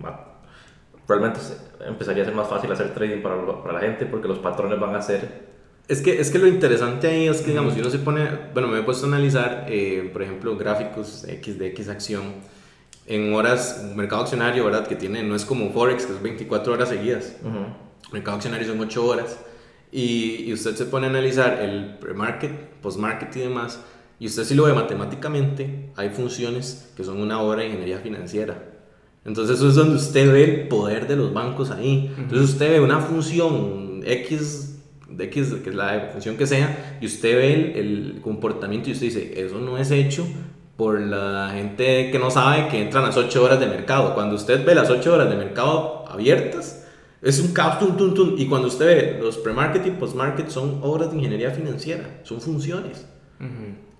va- 0.05 0.39
realmente 1.09 1.41
se- 1.41 1.57
empezaría 1.87 2.23
a 2.23 2.27
ser 2.27 2.35
más 2.35 2.49
fácil 2.49 2.71
hacer 2.73 2.95
trading 2.95 3.23
para, 3.23 3.37
para 3.63 3.75
la 3.75 3.81
gente 3.81 4.07
porque 4.07 4.27
los 4.29 4.39
patrones 4.39 4.79
van 4.81 4.95
a 4.97 5.03
ser... 5.03 5.53
Es 5.87 6.01
que, 6.01 6.19
es 6.19 6.31
que 6.31 6.39
lo 6.39 6.47
interesante 6.47 7.07
ahí 7.09 7.29
es 7.29 7.43
que, 7.43 7.51
digamos, 7.51 7.75
si 7.75 7.81
uno 7.81 7.91
se 7.91 7.99
pone, 7.99 8.27
bueno, 8.55 8.69
me 8.69 8.79
he 8.79 8.83
puesto 8.83 9.05
a 9.05 9.09
analizar, 9.09 9.67
eh, 9.69 10.09
por 10.13 10.23
ejemplo, 10.23 10.57
gráficos 10.57 11.25
X 11.29 11.59
de 11.59 11.67
X 11.69 11.89
acción 11.91 12.23
en 13.07 13.35
horas, 13.35 13.81
un 13.85 13.95
mercado 13.95 14.23
accionario, 14.23 14.65
¿verdad? 14.65 14.87
Que 14.87 14.97
tiene, 14.97 15.23
no 15.23 15.37
es 15.37 15.45
como 15.45 15.71
Forex, 15.73 16.07
que 16.07 16.15
es 16.15 16.23
24 16.23 16.73
horas 16.73 16.89
seguidas. 16.89 17.37
Ujú. 17.45 18.13
mercado 18.15 18.37
accionario 18.39 18.67
son 18.67 18.81
8 18.81 19.05
horas. 19.07 19.39
Y, 19.93 20.45
y 20.47 20.53
usted 20.55 20.75
se 20.75 20.87
pone 20.87 21.07
a 21.07 21.11
analizar 21.11 21.61
el 21.61 21.99
pre-market, 22.01 22.51
post-market 22.81 23.37
y 23.37 23.41
demás. 23.41 23.79
Y 24.19 24.27
usted 24.27 24.45
si 24.45 24.55
lo 24.55 24.65
ve 24.65 24.73
matemáticamente, 24.73 25.91
hay 25.97 26.11
funciones 26.11 26.93
que 26.97 27.05
son 27.05 27.21
una 27.21 27.41
obra 27.41 27.61
de 27.61 27.67
ingeniería 27.67 27.99
financiera. 27.99 28.71
Entonces 29.25 29.57
eso 29.57 29.69
es 29.69 29.75
donde 29.75 29.97
usted 29.97 30.33
ve 30.33 30.45
el 30.45 30.69
poder 30.69 31.09
de 31.09 31.17
los 31.17 31.33
bancos 31.33 31.71
ahí. 31.71 32.13
Entonces 32.19 32.51
usted 32.51 32.71
ve 32.73 32.81
una 32.81 33.01
función 33.01 34.03
X, 34.05 34.79
de 35.09 35.25
X, 35.25 35.55
que 35.63 35.71
es 35.71 35.77
la 35.77 36.11
función 36.13 36.37
que 36.37 36.47
sea, 36.47 36.99
y 37.01 37.07
usted 37.07 37.37
ve 37.37 37.55
el, 37.55 37.77
el 37.77 38.21
comportamiento 38.21 38.91
y 38.91 38.93
usted 38.93 39.07
dice, 39.07 39.45
eso 39.45 39.59
no 39.61 39.79
es 39.79 39.91
hecho 39.91 40.27
por 40.77 41.01
la 41.01 41.51
gente 41.55 42.11
que 42.11 42.19
no 42.19 42.31
sabe 42.31 42.69
que 42.69 42.83
entran 42.83 43.05
las 43.05 43.17
8 43.17 43.43
horas 43.43 43.61
de 43.61 43.67
mercado. 43.67 44.15
Cuando 44.15 44.35
usted 44.35 44.65
ve 44.65 44.75
las 44.75 44.91
8 44.91 45.15
horas 45.15 45.31
de 45.31 45.37
mercado 45.37 46.05
abiertas, 46.09 46.85
es 47.23 47.41
un 47.41 47.53
caos, 47.53 47.79
tum, 47.79 47.97
tum, 47.97 48.15
tum. 48.15 48.35
Y 48.37 48.47
cuando 48.47 48.69
usted 48.69 48.85
ve 48.85 49.19
los 49.23 49.39
pre-market 49.39 49.87
y 49.87 49.91
post-market 49.93 50.49
son 50.49 50.81
obras 50.83 51.11
de 51.11 51.17
ingeniería 51.17 51.51
financiera, 51.53 52.21
son 52.25 52.41
funciones. 52.41 53.07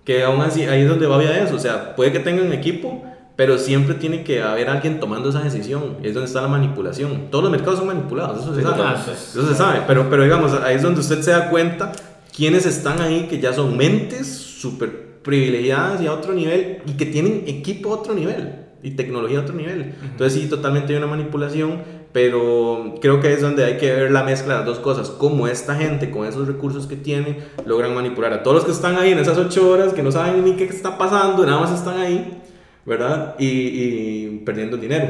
Que 0.05 0.23
aún 0.23 0.41
así, 0.41 0.63
ahí 0.63 0.83
es 0.83 0.89
donde 0.89 1.07
va 1.07 1.19
a 1.19 1.39
eso. 1.39 1.55
O 1.55 1.59
sea, 1.59 1.95
puede 1.95 2.11
que 2.11 2.19
tengan 2.19 2.53
equipo, 2.53 3.03
pero 3.35 3.57
siempre 3.57 3.95
tiene 3.95 4.23
que 4.23 4.41
haber 4.41 4.69
alguien 4.69 4.99
tomando 4.99 5.29
esa 5.29 5.41
decisión. 5.41 5.97
Es 6.03 6.13
donde 6.13 6.27
está 6.27 6.41
la 6.41 6.47
manipulación. 6.47 7.29
Todos 7.31 7.43
los 7.43 7.51
mercados 7.51 7.79
son 7.79 7.87
manipulados, 7.87 8.43
eso 8.43 8.55
se 8.55 8.61
sabe. 8.61 8.99
Eso 9.11 9.47
se 9.47 9.55
sabe. 9.55 9.81
Pero, 9.87 10.09
pero 10.09 10.23
digamos, 10.23 10.53
ahí 10.53 10.75
es 10.75 10.81
donde 10.81 11.01
usted 11.01 11.21
se 11.21 11.31
da 11.31 11.49
cuenta 11.49 11.91
quiénes 12.35 12.65
están 12.65 13.01
ahí 13.01 13.27
que 13.29 13.39
ya 13.39 13.53
son 13.53 13.75
mentes 13.75 14.27
súper 14.27 15.21
privilegiadas 15.23 16.01
y 16.01 16.07
a 16.07 16.13
otro 16.13 16.33
nivel 16.33 16.81
y 16.85 16.93
que 16.93 17.05
tienen 17.05 17.43
equipo 17.47 17.91
a 17.91 17.97
otro 17.97 18.13
nivel 18.13 18.65
y 18.83 18.91
tecnología 18.91 19.39
a 19.39 19.41
otro 19.41 19.55
nivel. 19.55 19.95
Entonces 20.03 20.39
sí, 20.39 20.47
totalmente 20.47 20.93
hay 20.93 20.97
una 20.99 21.07
manipulación, 21.07 21.81
pero 22.15 22.95
creo 23.01 23.19
que 23.19 23.33
es 23.33 23.41
donde 23.41 23.65
hay 23.65 23.75
que 23.75 23.93
ver 23.93 24.09
la 24.09 24.23
mezcla 24.23 24.53
de 24.53 24.59
las 24.59 24.65
dos 24.65 24.79
cosas, 24.79 25.09
cómo 25.09 25.47
esta 25.47 25.75
gente 25.75 26.11
con 26.11 26.25
esos 26.25 26.47
recursos 26.47 26.87
que 26.87 26.95
tiene 26.95 27.39
logran 27.65 27.93
manipular 27.93 28.31
a 28.31 28.41
todos 28.41 28.55
los 28.55 28.63
que 28.63 28.71
están 28.71 28.95
ahí 28.95 29.11
en 29.11 29.19
esas 29.19 29.37
ocho 29.37 29.69
horas, 29.69 29.91
que 29.91 30.01
no 30.01 30.13
saben 30.13 30.41
ni 30.45 30.55
qué 30.55 30.63
está 30.63 30.97
pasando, 30.97 31.45
nada 31.45 31.59
más 31.59 31.73
están 31.73 31.99
ahí, 31.99 32.41
¿verdad? 32.85 33.35
Y, 33.37 33.47
y 33.49 34.41
perdiendo 34.45 34.77
dinero, 34.77 35.09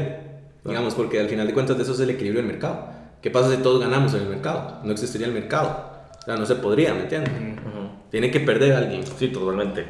digamos, 0.64 0.96
porque 0.96 1.20
al 1.20 1.28
final 1.28 1.46
de 1.46 1.54
cuentas 1.54 1.76
de 1.76 1.84
eso 1.84 1.92
es 1.92 2.00
el 2.00 2.10
equilibrio 2.10 2.42
del 2.42 2.50
mercado. 2.50 2.88
¿Qué 3.22 3.30
pasa 3.30 3.52
si 3.54 3.58
todos 3.58 3.80
ganamos 3.80 4.12
en 4.14 4.22
el 4.22 4.28
mercado? 4.28 4.80
No 4.82 4.90
existiría 4.90 5.28
el 5.28 5.32
mercado. 5.32 5.88
O 6.18 6.24
sea, 6.24 6.34
no 6.34 6.44
se 6.44 6.56
podría, 6.56 6.92
¿me 6.92 7.02
entiendes? 7.02 7.32
Ujú. 7.32 7.88
Tiene 8.10 8.32
que 8.32 8.40
perder 8.40 8.72
alguien. 8.72 9.04
Sí, 9.16 9.28
totalmente. 9.28 9.86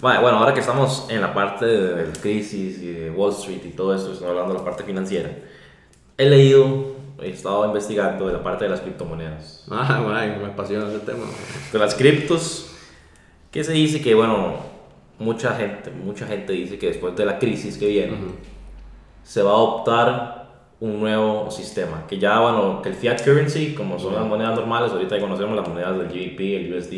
Bueno, 0.00 0.38
ahora 0.38 0.54
que 0.54 0.60
estamos 0.60 1.08
en 1.10 1.22
la 1.22 1.34
parte 1.34 1.66
de, 1.66 1.94
de 2.04 2.12
crisis 2.20 2.80
y 2.80 2.92
de 2.92 3.10
Wall 3.10 3.32
Street 3.32 3.62
y 3.64 3.70
todo 3.70 3.96
esto, 3.96 4.12
estamos 4.12 4.30
hablando 4.30 4.52
de 4.52 4.58
la 4.60 4.64
parte 4.64 4.84
financiera, 4.84 5.28
he 6.16 6.28
leído, 6.28 6.92
he 7.20 7.30
estado 7.30 7.66
investigando 7.66 8.26
de 8.26 8.34
la 8.34 8.42
parte 8.42 8.64
de 8.64 8.70
las 8.70 8.80
criptomonedas. 8.80 9.66
Ah, 9.70 10.02
ay, 10.14 10.36
me 10.40 10.46
apasiona 10.46 10.88
ese 10.88 11.00
tema. 11.00 11.24
De 11.72 11.78
las 11.78 11.94
criptos, 11.94 12.74
que 13.50 13.62
se 13.64 13.72
dice 13.72 14.00
que, 14.00 14.14
bueno, 14.14 14.56
mucha 15.18 15.54
gente, 15.54 15.90
mucha 15.90 16.26
gente 16.26 16.52
dice 16.52 16.78
que 16.78 16.88
después 16.88 17.14
de 17.16 17.24
la 17.24 17.38
crisis 17.38 17.76
que 17.78 17.86
viene, 17.86 18.16
se 19.22 19.42
va 19.42 19.50
a 19.50 19.54
adoptar 19.54 20.42
un 20.80 20.98
nuevo 20.98 21.50
sistema, 21.50 22.06
que 22.08 22.18
ya, 22.18 22.40
bueno, 22.40 22.82
que 22.82 22.88
el 22.88 22.96
fiat 22.96 23.22
currency, 23.22 23.74
como 23.74 23.98
son 23.98 24.14
las 24.14 24.26
monedas 24.26 24.56
normales, 24.56 24.90
ahorita 24.90 25.14
ya 25.16 25.22
conocemos 25.22 25.54
las 25.54 25.68
monedas 25.68 25.96
del 25.96 26.08
GBP, 26.08 26.40
el 26.40 26.74
USD, 26.74 26.92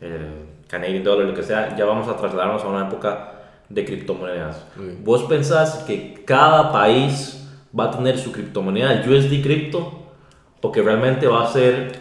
el 0.00 0.52
Canadian 0.66 1.04
Dollar, 1.04 1.26
lo 1.26 1.34
que 1.34 1.42
sea, 1.42 1.76
ya 1.76 1.84
vamos 1.84 2.08
a 2.08 2.16
trasladarnos 2.16 2.64
a 2.64 2.68
una 2.68 2.88
época 2.88 3.32
de 3.68 3.84
criptomonedas. 3.84 4.64
Muy 4.76 4.96
¿Vos 5.02 5.24
pensás 5.24 5.84
que 5.86 6.22
cada 6.24 6.72
país 6.72 7.41
va 7.78 7.84
a 7.84 7.90
tener 7.90 8.18
su 8.18 8.32
criptomoneda, 8.32 9.02
USD 9.06 9.42
cripto, 9.42 10.02
o 10.60 10.72
que 10.72 10.82
realmente 10.82 11.26
va 11.26 11.44
a 11.44 11.52
ser 11.52 11.92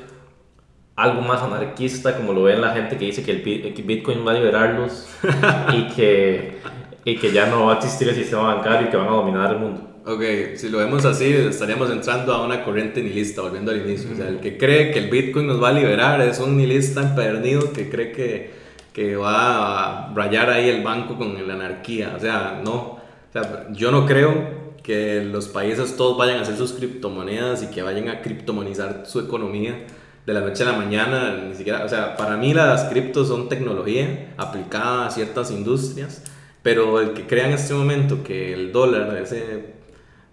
algo 0.96 1.22
más 1.22 1.42
anarquista, 1.42 2.16
como 2.16 2.34
lo 2.34 2.44
ven 2.44 2.62
la 2.62 2.74
gente 2.74 2.98
que 2.98 3.06
dice 3.06 3.24
que 3.24 3.32
el 3.32 3.74
que 3.74 3.82
Bitcoin 3.82 4.26
va 4.26 4.32
a 4.32 4.34
liberarlos 4.36 5.08
y 5.74 5.88
que, 5.88 6.58
y 7.06 7.18
que 7.18 7.32
ya 7.32 7.48
no 7.48 7.66
va 7.66 7.74
a 7.74 7.76
existir 7.78 8.10
el 8.10 8.16
sistema 8.16 8.56
bancario 8.56 8.88
y 8.88 8.92
que 8.92 8.98
van 8.98 9.08
a 9.08 9.12
dominar 9.12 9.52
el 9.52 9.60
mundo? 9.60 9.88
Ok, 10.06 10.22
si 10.56 10.70
lo 10.70 10.80
vemos 10.80 11.06
así, 11.06 11.32
estaríamos 11.32 11.92
entrando 11.92 12.34
a 12.34 12.44
una 12.44 12.64
corriente 12.64 13.04
nihilista, 13.04 13.42
volviendo 13.42 13.72
al 13.72 13.82
inicio. 13.88 14.12
O 14.12 14.16
sea, 14.16 14.28
el 14.28 14.40
que 14.40 14.58
cree 14.58 14.92
que 14.92 15.00
el 15.00 15.10
Bitcoin 15.10 15.46
nos 15.46 15.62
va 15.62 15.70
a 15.70 15.74
liberar 15.74 16.20
es 16.22 16.40
un 16.40 16.58
nihilista 16.58 17.02
empedernido 17.02 17.72
que 17.72 17.88
cree 17.88 18.12
que, 18.12 18.52
que 18.94 19.16
va 19.16 20.08
a 20.08 20.14
rayar 20.14 20.50
ahí 20.50 20.70
el 20.70 20.84
banco 20.84 21.18
con 21.18 21.48
la 21.48 21.54
anarquía. 21.54 22.14
O 22.16 22.20
sea, 22.20 22.62
no. 22.64 22.74
O 22.74 23.32
sea, 23.32 23.68
yo 23.72 23.92
no 23.92 24.08
creo 24.08 24.61
que 24.84 25.24
los 25.24 25.48
países 25.48 25.96
todos 25.96 26.18
vayan 26.18 26.38
a 26.38 26.42
hacer 26.42 26.58
sus 26.58 26.74
criptomonedas 26.74 27.64
y 27.64 27.68
que 27.68 27.82
vayan 27.82 28.10
a 28.10 28.22
criptomonizar 28.22 29.04
su 29.06 29.20
economía 29.20 29.86
de 30.26 30.34
la 30.34 30.42
noche 30.42 30.64
a 30.64 30.68
la 30.68 30.78
mañana, 30.78 31.36
ni 31.48 31.56
siquiera, 31.56 31.84
o 31.84 31.90
sea, 31.90 32.16
para 32.16 32.38
mí 32.38 32.54
las 32.54 32.86
criptos 32.86 33.28
son 33.28 33.50
tecnología 33.50 34.34
aplicada 34.38 35.08
a 35.08 35.12
ciertas 35.12 35.52
industrias, 35.52 36.24
pero 36.62 37.00
el 37.00 37.14
que 37.14 37.26
crea 37.26 37.48
en 37.48 37.54
este 37.54 37.74
momento 37.74 38.24
que 38.24 38.54
el 38.54 38.72
dólar, 38.72 39.18
ese 39.18 39.74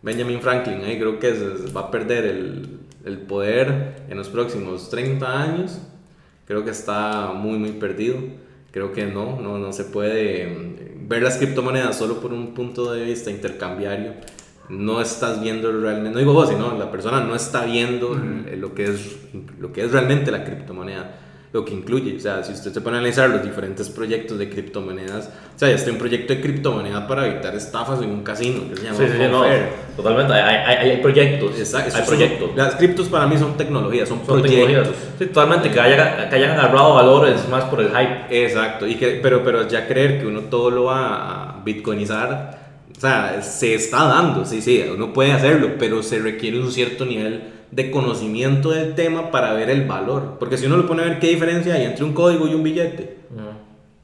Benjamin 0.03 0.41
Franklin, 0.41 0.85
ahí 0.85 0.99
creo 0.99 1.19
que 1.19 1.33
va 1.75 1.83
a 1.83 1.91
perder 1.91 2.27
el, 2.27 2.81
el 3.05 3.19
poder 3.19 4.03
en 4.09 4.19
los 4.19 4.29
próximos 4.29 4.91
30 4.91 5.43
años, 5.43 5.79
creo 6.47 6.65
que 6.65 6.71
está 6.71 7.33
muy, 7.35 7.59
muy 7.59 7.73
perdido. 7.73 8.17
Creo 8.71 8.93
que 8.93 9.07
no, 9.07 9.41
no, 9.41 9.59
no 9.59 9.73
se 9.73 9.85
puede 9.85 10.47
mm, 10.47 11.09
ver 11.09 11.23
las 11.23 11.39
criptomonedas 11.39 11.97
solo 11.97 12.21
por 12.21 12.33
un 12.33 12.55
punto 12.55 12.93
de 12.93 13.05
vista 13.05 13.31
intercambiario 13.31 14.13
no 14.69 15.01
estás 15.01 15.41
viendo 15.41 15.73
realmente, 15.73 16.11
no 16.11 16.19
digo 16.19 16.33
vos, 16.33 16.49
sino 16.49 16.77
la 16.77 16.91
persona 16.91 17.21
no 17.21 17.35
está 17.35 17.65
viendo 17.65 18.15
lo, 18.15 18.75
que 18.75 18.85
es, 18.85 19.17
lo 19.59 19.73
que 19.73 19.85
es 19.85 19.93
realmente 19.93 20.31
la 20.31 20.45
criptomoneda, 20.45 21.17
lo 21.53 21.65
que 21.65 21.73
incluye. 21.73 22.17
O 22.17 22.21
sea, 22.21 22.45
si 22.45 22.53
usted 22.53 22.73
se 22.73 22.81
pone 22.83 22.97
a 22.97 23.01
analizar 23.01 23.31
los 23.31 23.43
diferentes 23.43 23.89
proyectos 23.89 24.39
de 24.39 24.51
criptomonedas, 24.51 25.31
o 25.57 25.59
sea, 25.59 25.71
ya 25.71 25.77
está 25.77 25.91
un 25.91 25.97
proyecto 25.97 26.35
de 26.35 26.43
criptomoneda 26.43 27.07
para 27.07 27.27
evitar 27.27 27.55
estafas 27.55 28.03
en 28.03 28.11
un 28.11 28.23
casino, 28.23 28.69
que 28.69 28.77
se 28.77 28.85
llama 28.85 28.99
sí, 28.99 29.05
sí, 29.11 29.23
no, 29.31 29.45
Totalmente, 29.97 30.35
hay, 30.35 30.77
hay, 30.77 30.91
hay 30.91 30.97
proyectos. 30.99 31.59
Exacto, 31.59 31.97
hay 31.97 32.03
proyectos. 32.03 32.51
las 32.55 32.75
criptos 32.75 33.09
para 33.09 33.27
mí 33.27 33.39
son 33.39 33.57
tecnologías, 33.57 34.07
son, 34.07 34.21
son 34.27 34.43
proyectos. 34.43 34.95
Sí, 35.19 35.27
totalmente, 35.27 35.71
que, 35.71 35.81
haya, 35.81 36.29
que 36.29 36.37
hayan 36.37 36.51
agarrado 36.51 36.95
valores 36.95 37.49
más 37.49 37.65
por 37.65 37.81
el 37.81 37.89
hype. 37.89 38.45
Exacto, 38.45 38.87
y 38.87 38.97
que, 38.97 39.19
pero, 39.23 39.43
pero 39.43 39.67
ya 39.67 39.89
creer 39.89 40.21
que 40.21 40.27
uno 40.27 40.43
todo 40.43 40.71
lo 40.71 40.85
va 40.85 41.57
a 41.57 41.63
bitcoinizar 41.65 42.58
o 42.99 43.01
sea, 43.01 43.43
se 43.43 43.75
está 43.75 44.09
dando, 44.09 44.45
sí, 44.45 44.61
sí, 44.61 44.85
uno 44.93 45.13
puede 45.13 45.31
hacerlo, 45.31 45.77
pero 45.79 46.03
se 46.03 46.19
requiere 46.19 46.59
un 46.59 46.73
cierto 46.73 47.07
nivel 47.07 47.45
de 47.71 47.93
conocimiento 47.93 48.71
del 48.71 48.97
tema 48.97 49.31
para 49.31 49.53
ver 49.53 49.71
el 49.71 49.87
valor. 49.87 50.35
Porque 50.41 50.57
si 50.57 50.67
uno 50.67 50.77
lo 50.77 50.89
pone 50.89 51.03
a 51.03 51.05
ver 51.05 51.21
qué 51.21 51.29
diferencia 51.29 51.75
hay 51.75 51.85
entre 51.85 52.05
un 52.05 52.13
código 52.13 52.49
y 52.49 52.55
un 52.55 52.65
billete, 52.65 53.19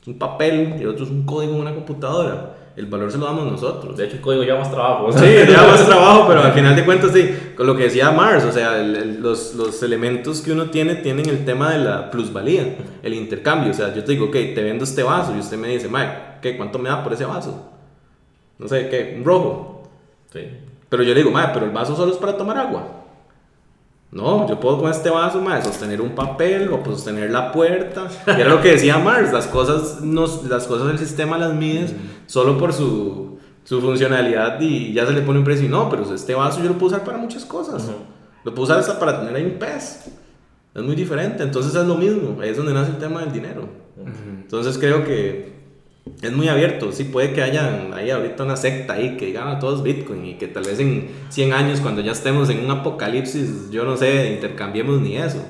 un 0.06 0.16
papel 0.16 0.76
y 0.80 0.84
otro 0.84 1.06
es 1.06 1.10
un 1.10 1.26
código 1.26 1.54
en 1.54 1.62
una 1.62 1.74
computadora. 1.74 2.54
El 2.76 2.86
valor 2.86 3.10
se 3.10 3.18
lo 3.18 3.24
damos 3.24 3.50
nosotros. 3.50 3.96
De 3.96 4.04
hecho, 4.04 4.14
el 4.14 4.20
código 4.20 4.44
lleva 4.44 4.60
más 4.60 4.70
trabajo. 4.70 5.12
Sí, 5.12 5.24
lleva 5.24 5.66
más 5.66 5.84
trabajo, 5.84 6.26
pero 6.28 6.42
al 6.42 6.52
final 6.52 6.76
de 6.76 6.84
cuentas, 6.84 7.10
sí, 7.12 7.34
con 7.56 7.66
lo 7.66 7.76
que 7.76 7.84
decía 7.84 8.12
Mars, 8.12 8.44
o 8.44 8.52
sea, 8.52 8.78
los, 8.78 9.56
los, 9.56 9.82
elementos 9.82 10.40
que 10.40 10.52
uno 10.52 10.70
tiene 10.70 10.94
tienen 10.94 11.28
el 11.28 11.44
tema 11.44 11.72
de 11.72 11.84
la 11.84 12.12
plusvalía, 12.12 12.76
el 13.02 13.14
intercambio. 13.14 13.72
O 13.72 13.74
sea, 13.74 13.92
yo 13.92 14.04
te 14.04 14.12
digo, 14.12 14.26
ok, 14.26 14.32
te 14.54 14.62
vendo 14.62 14.84
este 14.84 15.02
vaso 15.02 15.34
y 15.34 15.40
usted 15.40 15.56
me 15.56 15.66
dice, 15.66 15.88
Mike, 15.88 16.12
¿qué, 16.40 16.56
¿cuánto 16.56 16.78
me 16.78 16.90
da 16.90 17.02
por 17.02 17.12
ese 17.12 17.24
vaso? 17.24 17.73
No 18.58 18.68
sé 18.68 18.88
qué, 18.88 19.14
un 19.16 19.24
rojo. 19.24 19.82
Sí. 20.32 20.40
Pero 20.88 21.02
yo 21.02 21.14
le 21.14 21.20
digo, 21.20 21.30
madre, 21.30 21.50
pero 21.54 21.66
el 21.66 21.72
vaso 21.72 21.96
solo 21.96 22.12
es 22.12 22.18
para 22.18 22.36
tomar 22.36 22.56
agua. 22.58 23.04
No, 24.14 24.48
yo 24.48 24.60
puedo 24.60 24.78
con 24.78 24.90
este 24.90 25.10
vaso, 25.10 25.40
madre, 25.40 25.64
sostener 25.64 26.00
un 26.00 26.14
papel 26.14 26.72
o 26.72 26.80
pues, 26.84 26.98
sostener 26.98 27.32
la 27.32 27.50
puerta. 27.50 28.06
Y 28.28 28.40
era 28.40 28.48
lo 28.48 28.60
que 28.60 28.68
decía 28.68 28.96
Mars, 28.98 29.32
las 29.32 29.48
cosas, 29.48 30.02
nos, 30.02 30.44
las 30.44 30.68
cosas 30.68 30.86
del 30.86 31.00
sistema 31.00 31.36
las 31.36 31.52
mides 31.52 31.92
solo 32.26 32.56
por 32.56 32.72
su, 32.72 33.38
su, 33.64 33.80
funcionalidad 33.80 34.60
y 34.60 34.92
ya 34.92 35.04
se 35.04 35.12
le 35.12 35.22
pone 35.22 35.40
un 35.40 35.44
precio. 35.44 35.68
No, 35.68 35.90
pero 35.90 36.14
este 36.14 36.32
vaso 36.32 36.62
yo 36.62 36.68
lo 36.68 36.74
puedo 36.74 36.94
usar 36.94 37.04
para 37.04 37.18
muchas 37.18 37.44
cosas. 37.44 37.90
Lo 38.44 38.54
puedo 38.54 38.62
usar 38.62 38.78
hasta 38.78 39.00
para 39.00 39.18
tener 39.18 39.34
ahí 39.34 39.44
un 39.44 39.58
pez. 39.58 40.04
Es 40.74 40.82
muy 40.82 40.94
diferente, 40.94 41.42
entonces 41.42 41.74
es 41.74 41.86
lo 41.86 41.96
mismo, 41.96 42.40
ahí 42.40 42.50
es 42.50 42.56
donde 42.56 42.72
nace 42.72 42.92
el 42.92 42.98
tema 42.98 43.20
del 43.20 43.32
dinero. 43.32 43.68
Entonces 44.42 44.78
creo 44.78 45.04
que 45.04 45.53
es 46.22 46.32
muy 46.32 46.48
abierto, 46.48 46.92
sí 46.92 47.04
puede 47.04 47.32
que 47.32 47.42
haya 47.42 47.88
ahí 47.94 48.10
ahorita 48.10 48.44
una 48.44 48.56
secta 48.56 48.94
ahí 48.94 49.16
que 49.16 49.26
digan 49.26 49.48
a 49.48 49.58
todos 49.58 49.82
Bitcoin 49.82 50.24
y 50.24 50.34
que 50.34 50.46
tal 50.48 50.64
vez 50.64 50.78
en 50.80 51.08
100 51.28 51.52
años 51.52 51.80
cuando 51.80 52.00
ya 52.00 52.12
estemos 52.12 52.48
en 52.50 52.64
un 52.64 52.70
apocalipsis, 52.70 53.70
yo 53.70 53.84
no 53.84 53.96
sé, 53.96 54.32
intercambiemos 54.32 55.00
ni 55.00 55.16
eso. 55.16 55.44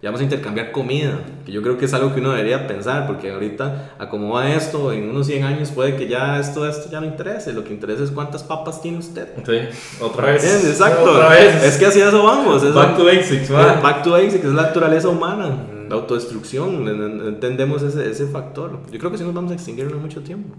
Ya 0.00 0.10
vamos 0.10 0.20
a 0.20 0.24
intercambiar 0.24 0.70
comida, 0.70 1.18
que 1.44 1.50
yo 1.50 1.60
creo 1.60 1.76
que 1.76 1.86
es 1.86 1.92
algo 1.92 2.14
que 2.14 2.20
uno 2.20 2.30
debería 2.30 2.68
pensar, 2.68 3.08
porque 3.08 3.32
ahorita, 3.32 3.96
a 3.98 4.08
cómo 4.08 4.32
va 4.34 4.48
esto, 4.54 4.92
en 4.92 5.10
unos 5.10 5.26
100 5.26 5.42
años 5.42 5.72
puede 5.72 5.96
que 5.96 6.06
ya 6.06 6.38
esto, 6.38 6.68
esto 6.68 6.88
ya 6.88 7.00
no 7.00 7.06
interese, 7.06 7.52
lo 7.52 7.64
que 7.64 7.72
interesa 7.72 8.04
es 8.04 8.12
cuántas 8.12 8.44
papas 8.44 8.80
tiene 8.80 8.98
usted. 8.98 9.26
Sí, 9.44 9.58
otra 10.00 10.26
vez. 10.26 10.64
Exacto. 10.64 11.14
Otra 11.14 11.30
vez. 11.30 11.64
Es 11.64 11.78
que 11.78 11.86
así 11.86 12.00
eso 12.00 12.22
vamos. 12.22 12.62
back 12.72 12.96
to 12.96 13.04
basics, 13.06 13.50
Back 13.50 14.04
to 14.04 14.12
basics, 14.12 14.44
es 14.44 14.52
la 14.52 14.62
naturaleza 14.62 15.08
humana 15.08 15.77
la 15.88 15.94
autodestrucción, 15.96 16.86
entendemos 17.26 17.82
ese, 17.82 18.10
ese 18.10 18.26
factor. 18.26 18.80
Yo 18.90 18.98
creo 18.98 19.10
que 19.10 19.18
sí 19.18 19.24
nos 19.24 19.34
vamos 19.34 19.50
a 19.52 19.54
extinguir 19.54 19.86
en 19.86 20.00
mucho 20.00 20.22
tiempo. 20.22 20.54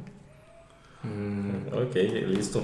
Mm, 1.03 1.73
ok, 1.73 1.95
listo. 2.27 2.61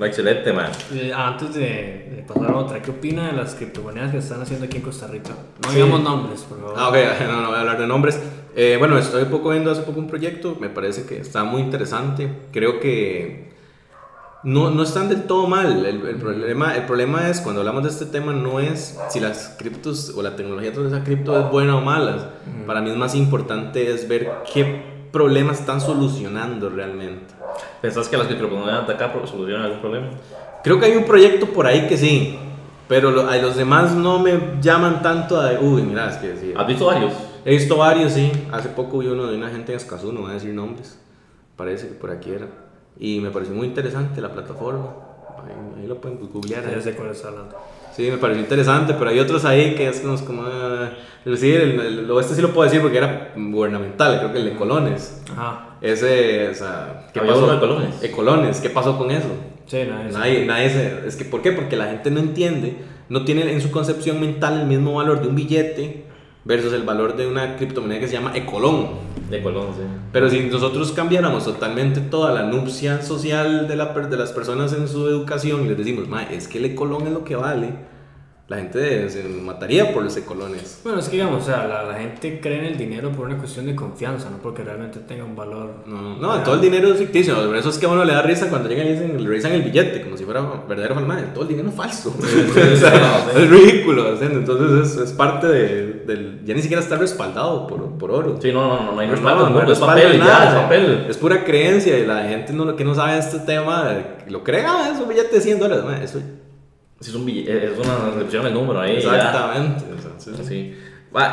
Excelente, 0.00 0.52
man. 0.52 0.70
Eh, 0.92 1.12
antes 1.14 1.54
de, 1.54 2.24
pasar 2.26 2.50
a 2.50 2.56
otra, 2.56 2.82
¿qué 2.82 2.90
opina 2.90 3.28
de 3.28 3.32
las 3.32 3.54
criptomonedas 3.54 4.10
que 4.10 4.18
están 4.18 4.42
haciendo 4.42 4.66
aquí 4.66 4.78
en 4.78 4.82
Costa 4.82 5.06
Rica? 5.06 5.30
No 5.62 5.72
digamos 5.72 6.02
nombres, 6.02 6.40
por 6.42 6.58
favor. 6.58 6.74
Ah, 6.76 6.88
ok, 6.88 6.96
no, 7.26 7.42
no 7.42 7.48
voy 7.48 7.56
a 7.56 7.60
hablar 7.60 7.78
de 7.78 7.86
nombres. 7.86 8.20
Eh, 8.56 8.76
bueno, 8.78 8.98
estoy 8.98 9.26
poco 9.26 9.50
viendo 9.50 9.70
hace 9.70 9.82
poco 9.82 10.00
un 10.00 10.08
proyecto, 10.08 10.56
me 10.60 10.68
parece 10.68 11.06
que 11.06 11.18
está 11.18 11.44
muy 11.44 11.60
interesante. 11.60 12.28
Creo 12.52 12.80
que 12.80 13.55
no, 14.46 14.70
no 14.70 14.84
están 14.84 15.08
del 15.08 15.24
todo 15.24 15.48
mal. 15.48 15.84
El, 15.84 16.06
el, 16.06 16.16
problema, 16.18 16.76
el 16.76 16.86
problema 16.86 17.28
es, 17.28 17.40
cuando 17.40 17.62
hablamos 17.62 17.82
de 17.82 17.88
este 17.88 18.06
tema, 18.06 18.32
no 18.32 18.60
es 18.60 18.96
si 19.10 19.18
las 19.18 19.56
criptos 19.58 20.12
o 20.16 20.22
la 20.22 20.36
tecnología 20.36 20.70
de 20.70 20.86
esa 20.86 21.02
cripto 21.02 21.36
es 21.36 21.50
buena 21.50 21.76
o 21.76 21.80
mala. 21.80 22.30
Para 22.64 22.80
mí 22.80 22.90
es 22.90 22.96
más 22.96 23.16
importante 23.16 23.92
es 23.92 24.06
ver 24.06 24.30
qué 24.54 24.84
problemas 25.10 25.58
están 25.58 25.80
solucionando 25.80 26.70
realmente. 26.70 27.34
¿Pensás 27.82 28.08
que 28.08 28.16
las 28.16 28.28
criptomonedas 28.28 28.86
de 28.86 28.94
acá 28.94 29.12
solucionan 29.24 29.62
algún 29.62 29.80
problema? 29.80 30.10
Creo 30.62 30.78
que 30.78 30.86
hay 30.86 30.96
un 30.96 31.04
proyecto 31.06 31.46
por 31.46 31.66
ahí 31.66 31.88
que 31.88 31.96
sí, 31.96 32.38
pero 32.86 33.28
a 33.28 33.36
los 33.38 33.56
demás 33.56 33.96
no 33.96 34.20
me 34.20 34.38
llaman 34.60 35.02
tanto 35.02 35.40
a... 35.40 35.58
Uy, 35.58 35.82
mira, 35.82 36.08
es 36.08 36.18
que 36.18 36.36
sí. 36.36 36.54
¿Has 36.56 36.68
visto 36.68 36.86
varios? 36.86 37.12
He 37.44 37.50
visto 37.50 37.78
varios, 37.78 38.12
sí. 38.12 38.30
Hace 38.52 38.68
poco 38.68 38.98
vi 38.98 39.08
uno 39.08 39.26
de 39.26 39.36
una 39.36 39.48
gente 39.48 39.72
en 39.72 39.76
Escazú, 39.76 40.12
no 40.12 40.20
voy 40.20 40.30
a 40.30 40.34
decir 40.34 40.54
nombres. 40.54 41.00
Parece 41.56 41.88
que 41.88 41.94
por 41.94 42.12
aquí 42.12 42.30
era. 42.30 42.46
Y 42.98 43.20
me 43.20 43.30
pareció 43.30 43.54
muy 43.54 43.66
interesante 43.66 44.20
la 44.20 44.32
plataforma. 44.32 44.94
Ahí, 45.78 45.86
lo 45.86 46.00
pueden 46.00 46.18
googlear. 46.32 46.64
Ya 46.70 46.80
sé 46.80 46.94
cuál 46.94 47.10
está 47.10 47.28
hablando. 47.28 47.56
Sí, 47.94 48.10
me 48.10 48.18
pareció 48.18 48.42
interesante, 48.42 48.94
pero 48.98 49.10
hay 49.10 49.18
otros 49.18 49.44
ahí 49.44 49.74
que 49.74 49.88
es 49.88 50.00
como... 50.00 50.42
Ah, 50.42 50.90
sí, 51.24 51.52
el, 51.52 52.10
este 52.20 52.34
sí 52.34 52.42
lo 52.42 52.50
puedo 52.52 52.64
decir 52.64 52.82
porque 52.82 52.98
era 52.98 53.32
gubernamental, 53.34 54.18
creo 54.18 54.32
que 54.32 54.38
el 54.38 54.44
de 54.46 54.56
Colones. 54.56 55.22
Ajá. 55.32 55.76
Ese, 55.80 56.48
o 56.48 56.54
sea... 56.54 57.08
¿Qué 57.14 57.20
pasó? 57.20 57.50
de 57.50 57.58
Colones? 57.58 58.00
De 58.00 58.10
Colones, 58.10 58.60
¿qué 58.60 58.70
pasó 58.70 58.98
con 58.98 59.10
eso? 59.10 59.28
Sí, 59.66 59.78
nadie, 59.88 60.12
nadie, 60.12 60.46
nadie 60.46 60.70
se, 60.70 61.06
Es 61.06 61.16
que, 61.16 61.24
¿por 61.24 61.42
qué? 61.42 61.52
Porque 61.52 61.76
la 61.76 61.86
gente 61.86 62.10
no 62.10 62.20
entiende, 62.20 62.76
no 63.08 63.24
tiene 63.24 63.50
en 63.50 63.60
su 63.60 63.70
concepción 63.70 64.20
mental 64.20 64.60
el 64.60 64.66
mismo 64.66 64.94
valor 64.94 65.22
de 65.22 65.28
un 65.28 65.34
billete 65.34 66.04
versus 66.46 66.72
el 66.72 66.84
valor 66.84 67.16
de 67.16 67.26
una 67.26 67.56
criptomoneda 67.56 68.00
que 68.00 68.06
se 68.06 68.14
llama 68.14 68.36
Ecolón. 68.36 68.86
Ecolón, 69.30 69.66
sí. 69.76 69.82
Pero 70.12 70.30
si 70.30 70.40
nosotros 70.44 70.92
cambiáramos 70.92 71.44
totalmente 71.44 72.00
toda 72.00 72.32
la 72.32 72.44
nupcia 72.44 73.02
social 73.02 73.66
de, 73.66 73.74
la, 73.74 73.86
de 73.86 74.16
las 74.16 74.30
personas 74.30 74.72
en 74.72 74.86
su 74.86 75.08
educación 75.08 75.64
y 75.64 75.68
les 75.68 75.76
decimos, 75.76 76.06
es 76.30 76.46
que 76.46 76.58
el 76.58 76.66
Ecolón 76.66 77.08
es 77.08 77.12
lo 77.12 77.24
que 77.24 77.34
vale 77.34 77.95
la 78.48 78.58
gente 78.58 79.10
se 79.10 79.24
mataría 79.24 79.92
por 79.92 80.04
los 80.04 80.16
colones. 80.18 80.80
Bueno, 80.84 81.00
es 81.00 81.08
que 81.08 81.16
digamos, 81.16 81.42
o 81.42 81.46
sea, 81.46 81.66
la, 81.66 81.94
gente 81.94 82.38
cree 82.40 82.60
en 82.60 82.64
el 82.66 82.78
dinero 82.78 83.10
por 83.10 83.26
una 83.26 83.38
cuestión 83.38 83.66
de 83.66 83.74
confianza, 83.74 84.30
no 84.30 84.38
porque 84.38 84.62
realmente 84.62 85.00
tenga 85.00 85.24
un 85.24 85.34
valor. 85.34 85.82
No, 85.84 86.16
no, 86.16 86.42
todo 86.44 86.54
el 86.54 86.60
dinero 86.60 86.92
es 86.92 86.98
ficticio. 86.98 87.34
Por 87.44 87.56
eso 87.56 87.70
es 87.70 87.78
que 87.78 87.86
a 87.86 87.88
uno 87.88 88.04
le 88.04 88.12
da 88.12 88.22
risa 88.22 88.48
cuando 88.48 88.68
llegan 88.68 88.86
y 88.86 88.90
dicen, 88.90 89.20
le 89.20 89.28
revisan 89.28 89.50
el 89.50 89.62
billete, 89.62 90.02
como 90.02 90.16
si 90.16 90.24
fuera 90.24 90.42
verdadero 90.68 90.94
falso. 90.94 91.24
Todo 91.34 91.42
el 91.42 91.48
dinero 91.48 91.70
es 91.70 91.74
falso. 91.74 92.14
es 92.22 93.50
ridículo. 93.50 94.16
Entonces 94.20 94.92
es, 94.92 95.08
es 95.08 95.12
parte 95.12 95.48
de, 95.48 96.04
del. 96.06 96.44
Ya 96.44 96.54
ni 96.54 96.62
siquiera 96.62 96.80
está 96.80 96.96
respaldado 96.96 97.66
por, 97.66 97.98
por 97.98 98.12
oro. 98.12 98.38
Sí, 98.40 98.52
no, 98.52 98.80
no, 98.80 98.92
no, 98.92 99.00
hay 99.00 99.08
respaldo. 99.08 99.50
No, 99.50 99.72
es 99.72 99.78
papel, 99.78 100.20
nada, 100.20 100.48
es 100.50 100.54
papel. 100.54 101.06
Es 101.08 101.16
pura 101.16 101.42
creencia 101.44 101.98
y 101.98 102.06
la 102.06 102.22
gente 102.28 102.52
no, 102.52 102.76
que 102.76 102.84
no 102.84 102.94
sabe 102.94 103.18
este 103.18 103.40
tema 103.40 103.90
lo 104.28 104.42
cree, 104.42 104.64
ah, 104.66 104.90
es 104.92 105.00
un 105.00 105.08
billete 105.08 105.36
de 105.36 105.40
100 105.40 105.58
dólares. 105.58 105.84
Eso 106.02 106.20
es, 107.00 107.14
un 107.14 107.28
es 107.28 107.78
una 107.78 108.06
descripción 108.06 108.44
del 108.44 108.54
número 108.54 108.80
ahí. 108.80 108.96
Exactamente. 108.96 109.84
Sí. 110.42 110.74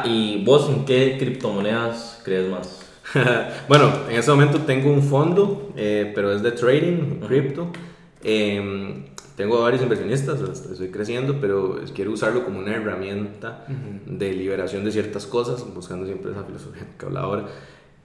¿Y 0.05 0.43
vos 0.43 0.70
en 0.70 0.86
qué 0.86 1.18
criptomonedas 1.18 2.22
crees 2.24 2.49
más? 2.49 2.82
bueno, 3.68 3.91
en 4.09 4.16
este 4.16 4.32
momento 4.32 4.59
tengo 4.61 4.91
un 4.91 5.03
fondo, 5.03 5.72
eh, 5.76 6.11
pero 6.16 6.32
es 6.32 6.41
de 6.41 6.51
trading, 6.51 7.20
cripto. 7.28 7.72
Em, 8.24 9.05
tengo 9.36 9.61
varios 9.61 9.82
inversionistas, 9.82 10.39
estoy 10.41 10.89
creciendo, 10.89 11.38
pero 11.41 11.80
quiero 11.93 12.11
usarlo 12.11 12.45
como 12.45 12.59
una 12.59 12.76
herramienta 12.76 13.66
de 14.05 14.32
liberación 14.34 14.86
de 14.86 14.91
ciertas 14.91 15.26
cosas, 15.26 15.66
buscando 15.74 16.05
siempre 16.05 16.32
esa 16.32 16.43
filosofía 16.43 16.88
que 16.97 17.05
habla 17.05 17.22
ahora. 17.22 17.45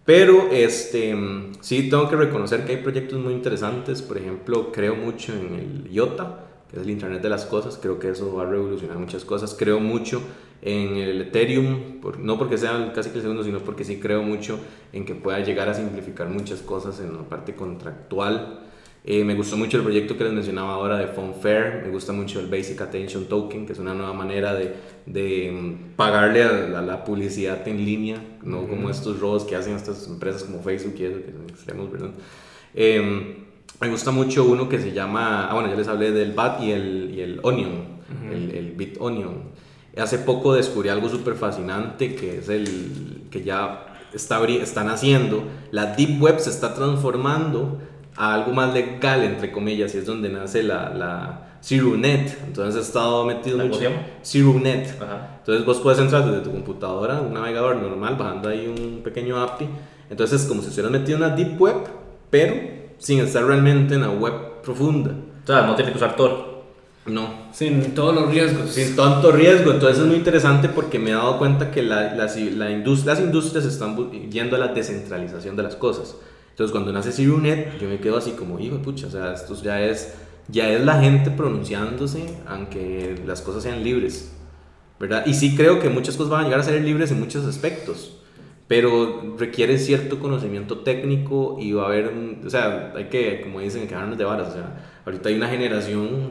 Pero 0.04 0.48
este, 0.50 1.14
sí 1.60 1.90
tengo 1.90 2.08
que 2.08 2.16
reconocer 2.16 2.64
que 2.64 2.72
hay 2.72 2.82
proyectos 2.82 3.20
muy 3.20 3.34
interesantes. 3.34 4.00
Por 4.00 4.16
ejemplo, 4.16 4.72
creo 4.72 4.96
mucho 4.96 5.34
en 5.34 5.54
el 5.54 5.92
IOTA 5.92 6.47
que 6.70 6.76
es 6.76 6.82
el 6.82 6.90
Internet 6.90 7.22
de 7.22 7.28
las 7.28 7.46
Cosas. 7.46 7.78
Creo 7.80 7.98
que 7.98 8.10
eso 8.10 8.34
va 8.34 8.42
a 8.42 8.46
revolucionar 8.46 8.98
muchas 8.98 9.24
cosas. 9.24 9.54
Creo 9.58 9.80
mucho 9.80 10.22
en 10.62 10.96
el 10.96 11.22
Ethereum, 11.22 12.00
no 12.20 12.38
porque 12.38 12.58
sea 12.58 12.92
casi 12.92 13.10
que 13.10 13.16
el 13.16 13.22
segundo, 13.22 13.44
sino 13.44 13.60
porque 13.60 13.84
sí 13.84 14.00
creo 14.00 14.22
mucho 14.22 14.58
en 14.92 15.04
que 15.04 15.14
pueda 15.14 15.40
llegar 15.40 15.68
a 15.68 15.74
simplificar 15.74 16.28
muchas 16.28 16.60
cosas 16.60 17.00
en 17.00 17.16
la 17.16 17.22
parte 17.22 17.54
contractual. 17.54 18.60
Eh, 19.04 19.24
me 19.24 19.34
gustó 19.34 19.56
mucho 19.56 19.78
el 19.78 19.84
proyecto 19.84 20.18
que 20.18 20.24
les 20.24 20.32
mencionaba 20.32 20.74
ahora 20.74 20.98
de 20.98 21.06
Funfair, 21.06 21.82
me 21.84 21.90
gusta 21.90 22.12
mucho 22.12 22.40
el 22.40 22.46
Basic 22.46 22.80
Attention 22.80 23.26
Token, 23.26 23.64
que 23.64 23.72
es 23.72 23.78
una 23.78 23.94
nueva 23.94 24.12
manera 24.12 24.52
de, 24.54 24.74
de 25.06 25.50
mm, 25.50 25.96
pagarle 25.96 26.42
a, 26.42 26.82
la 26.82 27.04
publicidad 27.04 27.66
en 27.68 27.84
línea, 27.84 28.22
no 28.42 28.66
como 28.66 28.90
estos 28.90 29.20
robos 29.20 29.44
que 29.44 29.56
hacen 29.56 29.76
estas 29.76 30.06
empresas 30.08 30.44
como 30.44 30.62
Facebook 30.62 30.94
y 30.98 31.04
eso, 31.04 31.20
que 31.24 31.32
son 31.32 31.48
extremos, 31.48 31.90
¿verdad? 31.90 32.10
Em, 32.74 33.47
me 33.80 33.88
gusta 33.88 34.10
mucho 34.10 34.44
uno 34.44 34.68
que 34.68 34.78
se 34.78 34.92
llama, 34.92 35.48
ah 35.48 35.54
bueno, 35.54 35.68
ya 35.68 35.76
les 35.76 35.88
hablé 35.88 36.10
del 36.10 36.32
BAT 36.32 36.62
y 36.62 36.72
el, 36.72 37.12
y 37.14 37.20
el 37.20 37.40
Onion, 37.42 38.00
el, 38.32 38.50
el 38.50 38.72
Bit 38.72 38.96
Onion. 39.00 39.42
Hace 39.96 40.18
poco 40.18 40.54
descubrí 40.54 40.88
algo 40.88 41.08
súper 41.08 41.34
fascinante 41.34 42.14
que 42.14 42.38
es 42.38 42.48
el 42.48 43.26
que 43.30 43.42
ya 43.42 43.86
está, 44.12 44.44
están 44.44 44.88
haciendo. 44.88 45.42
La 45.70 45.86
Deep 45.96 46.20
Web 46.20 46.38
se 46.38 46.50
está 46.50 46.74
transformando 46.74 47.78
a 48.16 48.34
algo 48.34 48.52
más 48.52 48.72
legal, 48.74 49.22
entre 49.22 49.52
comillas, 49.52 49.94
y 49.94 49.98
es 49.98 50.06
donde 50.06 50.28
nace 50.28 50.62
la, 50.62 50.90
la 50.90 51.58
ZeroNet. 51.62 52.38
Entonces 52.46 52.76
he 52.76 52.80
estado 52.86 53.24
metido 53.24 53.58
mucho. 53.58 53.90
ZeroNet. 54.24 54.94
Entonces 55.38 55.64
vos 55.64 55.78
puedes 55.80 55.98
entrar 55.98 56.24
desde 56.26 56.40
tu 56.42 56.50
computadora, 56.50 57.20
un 57.20 57.34
navegador 57.34 57.76
normal, 57.76 58.16
bajando 58.16 58.48
ahí 58.48 58.66
un 58.66 59.02
pequeño 59.02 59.40
API. 59.40 59.68
Entonces 60.10 60.42
es 60.42 60.48
como 60.48 60.62
si 60.62 60.68
estuvieras 60.68 60.92
metido 60.92 61.18
en 61.18 61.24
una 61.24 61.34
Deep 61.34 61.60
Web, 61.60 61.76
pero 62.30 62.77
sin 62.98 63.20
estar 63.20 63.44
realmente 63.44 63.94
en 63.94 64.02
la 64.02 64.10
web 64.10 64.62
profunda. 64.62 65.12
O 65.42 65.46
sea, 65.46 65.62
no 65.62 65.74
tiene 65.74 65.92
que 65.92 65.96
usar 65.96 66.16
Tor. 66.16 66.58
No. 67.06 67.48
Sin 67.52 67.94
todos 67.94 68.14
los 68.14 68.30
riesgos. 68.30 68.70
Sin 68.70 68.94
tanto 68.94 69.32
riesgo. 69.32 69.72
Entonces 69.72 70.00
es 70.00 70.06
muy 70.06 70.16
interesante 70.16 70.68
porque 70.68 70.98
me 70.98 71.10
he 71.10 71.14
dado 71.14 71.38
cuenta 71.38 71.70
que 71.70 71.82
la, 71.82 72.14
la, 72.14 72.26
la 72.26 72.70
industria, 72.70 73.14
las 73.14 73.22
industrias 73.22 73.64
están 73.64 74.10
yendo 74.30 74.56
a 74.56 74.58
la 74.58 74.68
descentralización 74.68 75.56
de 75.56 75.62
las 75.62 75.76
cosas. 75.76 76.16
Entonces 76.58 76.72
cuando 76.72 76.92
nace 76.92 77.12
ZeroNet, 77.12 77.78
yo 77.80 77.88
me 77.88 78.00
quedo 78.00 78.18
así 78.18 78.32
como, 78.32 78.58
hijo 78.58 78.78
de 78.78 78.82
pucha, 78.82 79.06
o 79.06 79.10
sea, 79.10 79.32
esto 79.32 79.54
ya 79.62 79.80
es, 79.80 80.14
ya 80.48 80.68
es 80.68 80.84
la 80.84 81.00
gente 81.00 81.30
pronunciándose 81.30 82.34
aunque 82.48 83.22
las 83.24 83.42
cosas 83.42 83.62
sean 83.62 83.84
libres, 83.84 84.32
¿verdad? 84.98 85.24
Y 85.24 85.34
sí 85.34 85.54
creo 85.54 85.78
que 85.78 85.88
muchas 85.88 86.16
cosas 86.16 86.32
van 86.32 86.40
a 86.40 86.44
llegar 86.44 86.58
a 86.58 86.64
ser 86.64 86.82
libres 86.82 87.12
en 87.12 87.20
muchos 87.20 87.46
aspectos, 87.46 88.17
pero 88.68 89.34
requiere 89.38 89.78
cierto 89.78 90.18
conocimiento 90.18 90.80
técnico 90.80 91.56
y 91.58 91.72
va 91.72 91.84
a 91.84 91.86
haber, 91.86 92.12
o 92.46 92.50
sea, 92.50 92.92
hay 92.94 93.06
que, 93.06 93.40
como 93.40 93.60
dicen, 93.60 93.88
quedarnos 93.88 94.18
de 94.18 94.24
varas, 94.24 94.48
o 94.48 94.52
sea, 94.52 95.00
ahorita 95.06 95.30
hay 95.30 95.36
una 95.36 95.48
generación 95.48 96.30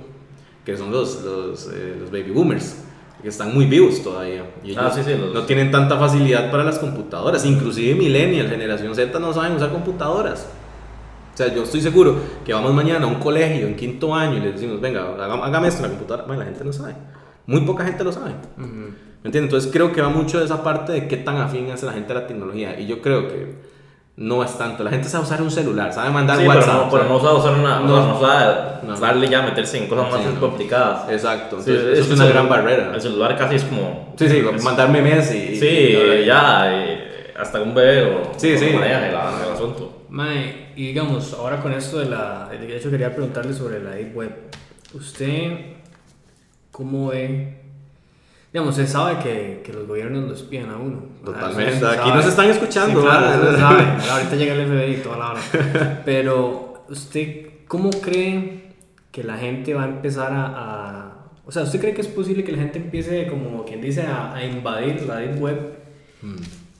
que 0.63 0.77
son 0.77 0.91
los, 0.91 1.23
los, 1.23 1.67
eh, 1.73 1.95
los 1.99 2.11
baby 2.11 2.29
boomers, 2.31 2.83
que 3.21 3.29
están 3.29 3.53
muy 3.53 3.65
vivos 3.65 4.03
todavía. 4.03 4.43
Y 4.63 4.75
ah, 4.75 4.93
ellos 4.95 5.33
no 5.33 5.43
tienen 5.43 5.71
tanta 5.71 5.97
facilidad 5.97 6.51
para 6.51 6.63
las 6.63 6.77
computadoras. 6.77 7.45
Inclusive 7.45 7.95
millennial, 7.95 8.49
generación 8.49 8.93
Z, 8.93 9.17
no 9.17 9.33
saben 9.33 9.53
usar 9.53 9.71
computadoras. 9.71 10.47
O 11.33 11.37
sea, 11.37 11.53
yo 11.53 11.63
estoy 11.63 11.81
seguro 11.81 12.17
que 12.45 12.53
vamos 12.53 12.73
mañana 12.73 13.05
a 13.05 13.07
un 13.07 13.15
colegio 13.15 13.65
en 13.65 13.75
quinto 13.75 14.13
año 14.13 14.37
y 14.37 14.41
les 14.41 14.55
decimos, 14.55 14.81
venga, 14.81 15.15
hágame 15.23 15.67
esto 15.67 15.83
en 15.83 15.83
la 15.83 15.97
computadora. 15.97 16.27
Bueno, 16.27 16.41
la 16.41 16.49
gente 16.49 16.63
no 16.63 16.73
sabe. 16.73 16.95
Muy 17.45 17.61
poca 17.61 17.85
gente 17.85 18.03
lo 18.03 18.11
sabe. 18.11 18.33
¿Me 19.23 19.29
entiendes? 19.29 19.49
Entonces 19.49 19.71
creo 19.71 19.91
que 19.91 20.01
va 20.01 20.09
mucho 20.09 20.39
de 20.39 20.45
esa 20.45 20.63
parte 20.63 20.93
de 20.93 21.07
qué 21.07 21.17
tan 21.17 21.37
afín 21.37 21.69
es 21.69 21.83
la 21.83 21.93
gente 21.93 22.11
a 22.13 22.15
la 22.15 22.27
tecnología. 22.27 22.79
Y 22.79 22.87
yo 22.87 23.01
creo 23.01 23.27
que 23.27 23.55
no 24.17 24.43
es 24.43 24.57
tanto. 24.57 24.83
La 24.83 24.89
gente 24.89 25.07
sabe 25.07 25.25
usar 25.25 25.41
un 25.43 25.51
celular, 25.51 25.93
sabe 25.93 26.09
mandar 26.09 26.39
WhatsApp. 26.45 26.89
Pero 26.91 27.03
no, 27.03 27.19
sabe 27.19 27.37
usar 27.37 27.53
una. 27.53 27.79
No, 27.81 28.13
no 28.13 28.19
sabe 28.19 28.99
darle 28.99 29.29
ya, 29.29 29.43
meterse 29.43 29.77
en 29.77 29.87
cosas 29.87 30.11
más 30.11 30.39
complicadas. 30.39 31.09
Exacto. 31.09 31.59
eso 31.59 31.91
es, 31.91 32.09
una 32.09 32.25
gran 32.25 32.49
barrera. 32.49 32.93
El 32.93 33.01
celular 33.01 33.37
casi 33.37 33.55
es 33.55 33.63
como. 33.63 34.13
Sí, 34.17 34.27
sí, 34.27 34.43
mandar 34.63 34.89
memes 34.89 35.33
y. 35.33 35.55
Sí, 35.55 36.25
ya. 36.25 36.71
hasta 37.37 37.61
un 37.61 37.75
bebé 37.75 38.15
o. 38.15 38.31
Sí, 38.37 38.57
sí. 38.57 38.69
el, 38.69 39.15
asunto. 39.15 40.05
Mae, 40.09 40.71
y 40.75 40.87
digamos, 40.87 41.33
ahora 41.33 41.61
con 41.61 41.71
esto 41.73 41.99
de 41.99 42.05
la. 42.05 42.49
De 42.49 42.75
hecho, 42.75 42.89
quería 42.89 43.11
preguntarle 43.11 43.53
sobre 43.53 43.83
la 43.83 43.91
Deep 43.91 44.15
Web. 44.15 44.31
¿Usted 44.95 45.51
cómo 46.71 47.09
ve 47.09 47.66
digamos, 48.57 48.75
se 48.75 48.87
sabe 48.87 49.19
que, 49.19 49.61
que, 49.63 49.71
los 49.71 49.87
gobiernos 49.87 50.27
lo 50.27 50.33
espían 50.33 50.71
a 50.71 50.77
uno. 50.77 51.03
Totalmente, 51.23 51.85
aquí 51.85 52.09
nos 52.09 52.25
están 52.25 52.49
escuchando. 52.49 53.01
Sí, 53.01 53.05
claro, 53.05 53.55
sabe. 53.55 53.83
Ahorita 54.09 54.35
llega 54.35 54.55
el 54.55 54.67
FBI 54.67 54.93
y 54.93 55.03
toda 55.03 55.17
la 55.19 55.29
hora. 55.29 56.01
Pero, 56.03 56.83
¿usted 56.89 57.49
cómo 57.67 57.91
cree 57.91 58.73
que 59.11 59.23
la 59.23 59.37
gente 59.37 59.75
va 59.75 59.83
a 59.83 59.87
empezar 59.87 60.33
a, 60.33 60.45
a, 60.55 61.25
O 61.45 61.51
sea, 61.51 61.61
¿usted 61.61 61.79
cree 61.79 61.93
que 61.93 62.01
es 62.01 62.07
posible 62.07 62.43
que 62.43 62.51
la 62.51 62.57
gente 62.57 62.79
empiece, 62.79 63.27
como 63.27 63.63
quien 63.63 63.79
dice, 63.79 64.01
a, 64.01 64.33
a 64.33 64.43
invadir 64.43 65.03
la 65.03 65.17
Deep 65.17 65.39
Web? 65.39 65.73
Hmm. 66.23 66.37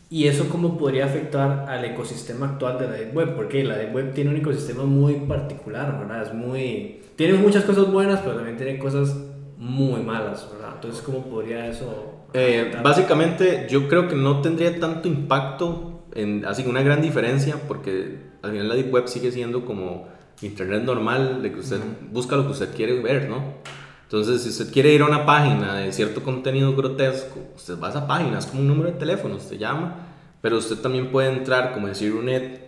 ¿Y 0.09 0.25
eso 0.25 0.49
cómo 0.49 0.79
podría 0.79 1.05
afectar 1.05 1.67
al 1.69 1.85
ecosistema 1.85 2.47
actual 2.47 2.79
de 2.79 2.87
la 2.87 2.93
Deep 2.93 3.15
Web? 3.15 3.35
Porque 3.35 3.63
la 3.63 3.77
Deep 3.77 3.93
Web 3.93 4.13
tiene 4.15 4.31
un 4.31 4.37
ecosistema 4.37 4.83
muy 4.83 5.13
particular, 5.13 5.95
¿verdad? 5.99 6.23
Es 6.23 6.33
muy... 6.33 7.01
Tiene 7.15 7.35
muchas 7.35 7.65
cosas 7.65 7.91
buenas, 7.91 8.21
pero 8.21 8.33
también 8.33 8.57
tiene 8.57 8.79
cosas 8.79 9.15
muy 9.57 10.01
malas, 10.01 10.47
¿verdad? 10.51 10.73
Entonces, 10.75 11.01
¿cómo 11.01 11.25
podría 11.25 11.67
eso? 11.67 12.25
Eh, 12.33 12.77
básicamente, 12.83 13.67
yo 13.69 13.87
creo 13.87 14.07
que 14.07 14.15
no 14.15 14.41
tendría 14.41 14.79
tanto 14.79 15.07
impacto, 15.07 16.03
en, 16.13 16.45
así 16.45 16.63
una 16.67 16.81
gran 16.81 17.01
diferencia, 17.01 17.55
porque 17.67 18.19
al 18.41 18.51
final 18.51 18.69
la 18.69 18.75
Deep 18.75 18.93
Web 18.93 19.07
sigue 19.07 19.31
siendo 19.31 19.65
como 19.65 20.07
Internet 20.41 20.83
normal, 20.83 21.41
de 21.41 21.51
que 21.51 21.59
usted 21.59 21.79
busca 22.11 22.35
lo 22.35 22.45
que 22.45 22.51
usted 22.51 22.75
quiere 22.75 23.01
ver, 23.01 23.29
¿no? 23.29 23.55
Entonces, 24.03 24.43
si 24.43 24.49
usted 24.49 24.71
quiere 24.71 24.93
ir 24.93 25.01
a 25.01 25.05
una 25.05 25.25
página 25.25 25.75
de 25.75 25.91
cierto 25.91 26.23
contenido 26.23 26.73
grotesco, 26.75 27.39
usted 27.55 27.79
va 27.79 27.87
a 27.87 27.89
esa 27.89 28.07
página, 28.07 28.39
es 28.39 28.45
como 28.45 28.61
un 28.61 28.67
número 28.67 28.91
de 28.91 28.97
teléfono, 28.97 29.35
usted 29.35 29.57
llama, 29.57 30.07
pero 30.41 30.57
usted 30.57 30.77
también 30.77 31.11
puede 31.11 31.29
entrar, 31.29 31.73
como 31.73 31.87
decir 31.87 32.13
UNET, 32.13 32.61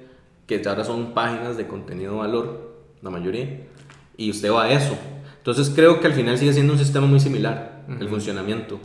que 0.46 0.62
ahora 0.68 0.84
son 0.84 1.14
páginas 1.14 1.56
de 1.56 1.68
contenido 1.68 2.14
de 2.14 2.20
valor, 2.20 2.76
la 3.02 3.10
mayoría, 3.10 3.68
y 4.18 4.32
usted 4.32 4.52
va 4.52 4.64
a 4.64 4.72
eso. 4.72 4.98
Entonces 5.40 5.72
creo 5.74 6.00
que 6.00 6.08
al 6.08 6.14
final 6.14 6.38
sigue 6.38 6.54
siendo 6.54 6.74
un 6.74 6.80
sistema 6.80 7.08
muy 7.08 7.20
similar, 7.20 7.84
el 8.00 8.08
funcionamiento. 8.08 8.80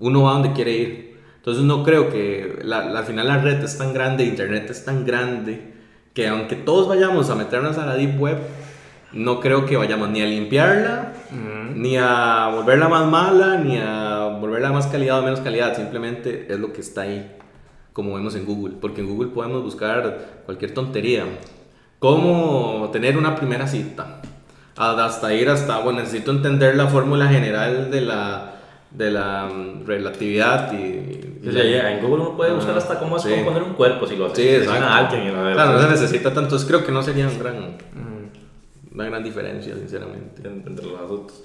Uno 0.00 0.24
va 0.24 0.32
donde 0.32 0.52
quiere 0.52 0.72
ir. 0.76 1.18
Entonces 1.36 1.62
no 1.64 1.84
creo 1.84 2.10
que 2.10 2.58
al 2.70 3.04
final 3.04 3.28
la 3.28 3.38
red 3.38 3.62
es 3.62 3.78
tan 3.78 3.94
grande, 3.94 4.24
Internet 4.24 4.68
es 4.70 4.84
tan 4.84 5.06
grande, 5.06 5.74
que 6.12 6.26
aunque 6.28 6.56
todos 6.56 6.88
vayamos 6.88 7.30
a 7.30 7.36
meternos 7.36 7.78
a 7.78 7.86
la 7.86 7.94
Deep 7.94 8.20
Web, 8.20 8.38
no 9.12 9.40
creo 9.40 9.64
que 9.64 9.76
vayamos 9.76 10.10
ni 10.10 10.20
a 10.20 10.26
limpiarla, 10.26 11.12
ni 11.74 11.96
a 11.96 12.50
volverla 12.54 12.88
más 12.88 13.06
mala, 13.06 13.56
ni 13.56 13.78
a 13.78 14.38
volverla 14.40 14.72
más 14.72 14.88
calidad 14.88 15.20
o 15.20 15.22
menos 15.22 15.40
calidad. 15.40 15.76
Simplemente 15.76 16.46
es 16.52 16.58
lo 16.58 16.72
que 16.72 16.80
está 16.80 17.02
ahí, 17.02 17.30
como 17.92 18.14
vemos 18.14 18.34
en 18.34 18.44
Google. 18.44 18.74
Porque 18.80 19.00
en 19.00 19.08
Google 19.08 19.30
podemos 19.30 19.62
buscar 19.62 20.42
cualquier 20.44 20.74
tontería. 20.74 21.24
¿Cómo 21.98 22.90
tener 22.92 23.16
una 23.16 23.34
primera 23.34 23.66
cita? 23.66 24.20
Hasta 24.78 25.34
ir 25.34 25.48
hasta, 25.48 25.78
bueno, 25.78 26.00
necesito 26.00 26.30
entender 26.30 26.76
la 26.76 26.86
fórmula 26.86 27.26
general 27.26 27.90
de 27.90 28.00
la, 28.00 28.54
de 28.90 29.10
la 29.10 29.46
mm, 29.46 29.86
relatividad 29.86 30.72
y... 30.72 31.38
en 31.44 32.00
Google 32.00 32.22
uno 32.22 32.36
puede 32.36 32.52
buscar 32.52 32.76
hasta 32.76 32.98
cómo 32.98 33.16
es 33.16 33.24
poner 33.24 33.62
un 33.62 33.74
cuerpo 33.74 34.06
si 34.06 34.16
lo 34.16 34.26
hace. 34.26 34.36
Sí, 34.36 34.48
exacto. 34.48 34.86
alguien 34.86 35.34
claro, 35.52 35.72
no 35.72 35.82
se 35.82 35.88
necesita 35.88 36.24
tanto, 36.24 36.42
entonces 36.42 36.68
creo 36.68 36.84
que 36.84 36.92
no 36.92 37.02
sería 37.02 37.26
un 37.26 37.38
gran, 37.38 37.76
una 38.92 39.04
gran 39.04 39.24
diferencia, 39.24 39.74
sinceramente. 39.74 40.42
Entre 40.46 40.86
los 40.86 41.00
asuntos. 41.00 41.42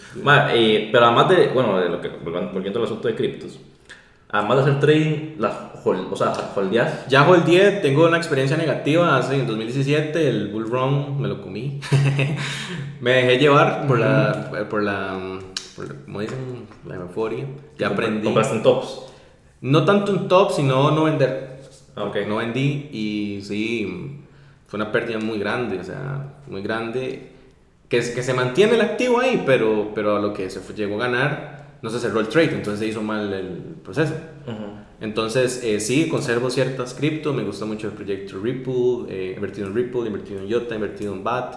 pero 0.91 1.05
además 1.05 1.29
de, 1.29 1.47
bueno, 1.47 1.79
de 1.79 1.89
lo 1.89 2.01
que, 2.01 2.09
volviendo 2.09 2.79
al 2.79 2.86
asunto 2.86 3.07
de 3.07 3.15
criptos, 3.15 3.59
Además 4.34 4.57
de 4.57 4.63
hacer 4.63 4.79
trading, 4.79 5.36
la 5.38 5.73
o 5.86 6.15
sea, 6.15 6.34
holdeas. 6.55 7.07
Ya 7.07 7.29
holdeé, 7.29 7.69
tengo 7.84 8.07
una 8.07 8.17
experiencia 8.17 8.57
negativa. 8.57 9.15
Hace 9.15 9.36
en 9.36 9.45
2017 9.45 10.27
el 10.27 10.47
bull 10.47 10.69
run 10.69 11.21
me 11.21 11.27
lo 11.27 11.39
comí. 11.39 11.79
me 13.01 13.11
dejé 13.11 13.38
llevar 13.38 13.86
por 13.86 13.99
la, 13.99 14.49
por 14.69 14.81
la, 14.81 15.39
por, 15.75 16.03
como 16.05 16.21
dicen, 16.21 16.65
la 16.88 16.95
euforia. 16.95 17.45
Ya 17.77 17.89
aprendí. 17.89 18.23
¿Compraste 18.23 18.55
en 18.55 18.63
tops? 18.63 19.01
No 19.61 19.86
tanto 19.86 20.11
en 20.11 20.27
tops, 20.27 20.55
sino 20.55 20.89
no 20.89 21.03
vender. 21.03 21.59
Ah, 21.95 22.05
okay. 22.05 22.25
No 22.25 22.38
vendí 22.38 22.89
y 22.91 23.41
sí, 23.43 24.19
fue 24.65 24.79
una 24.79 24.91
pérdida 24.91 25.19
muy 25.19 25.38
grande, 25.38 25.79
o 25.79 25.84
sea, 25.84 26.34
muy 26.47 26.63
grande. 26.63 27.29
Que, 27.88 27.99
que 27.99 28.23
se 28.23 28.34
mantiene 28.34 28.73
el 28.73 28.81
activo 28.81 29.19
ahí, 29.19 29.43
pero, 29.45 29.91
pero 29.93 30.17
a 30.17 30.19
lo 30.19 30.34
que 30.34 30.49
se 30.49 30.59
llegó 30.73 30.95
a 30.95 31.05
ganar 31.07 31.53
no 31.84 31.89
se 31.89 31.99
cerró 31.99 32.21
el 32.21 32.29
trade, 32.29 32.55
entonces 32.55 32.79
se 32.79 32.88
hizo 32.88 33.03
mal 33.03 33.31
el 33.34 33.75
proceso. 33.84 34.13
Entonces, 35.01 35.61
eh, 35.65 35.81
sí, 35.81 36.07
conservo 36.07 36.49
ciertas 36.49 36.93
cripto, 36.93 37.34
me 37.34 37.43
gusta 37.43 37.65
mucho 37.65 37.88
el 37.88 37.93
proyecto 37.93 38.39
Ripple, 38.41 39.13
eh, 39.13 39.31
he 39.31 39.36
invertido 39.36 39.67
en 39.67 39.75
Ripple, 39.75 40.03
he 40.03 40.07
invertido 40.07 40.39
en 40.39 40.47
IOTA, 40.47 40.75
he 40.75 40.77
invertido 40.77 41.13
en 41.13 41.23
BAT, 41.25 41.55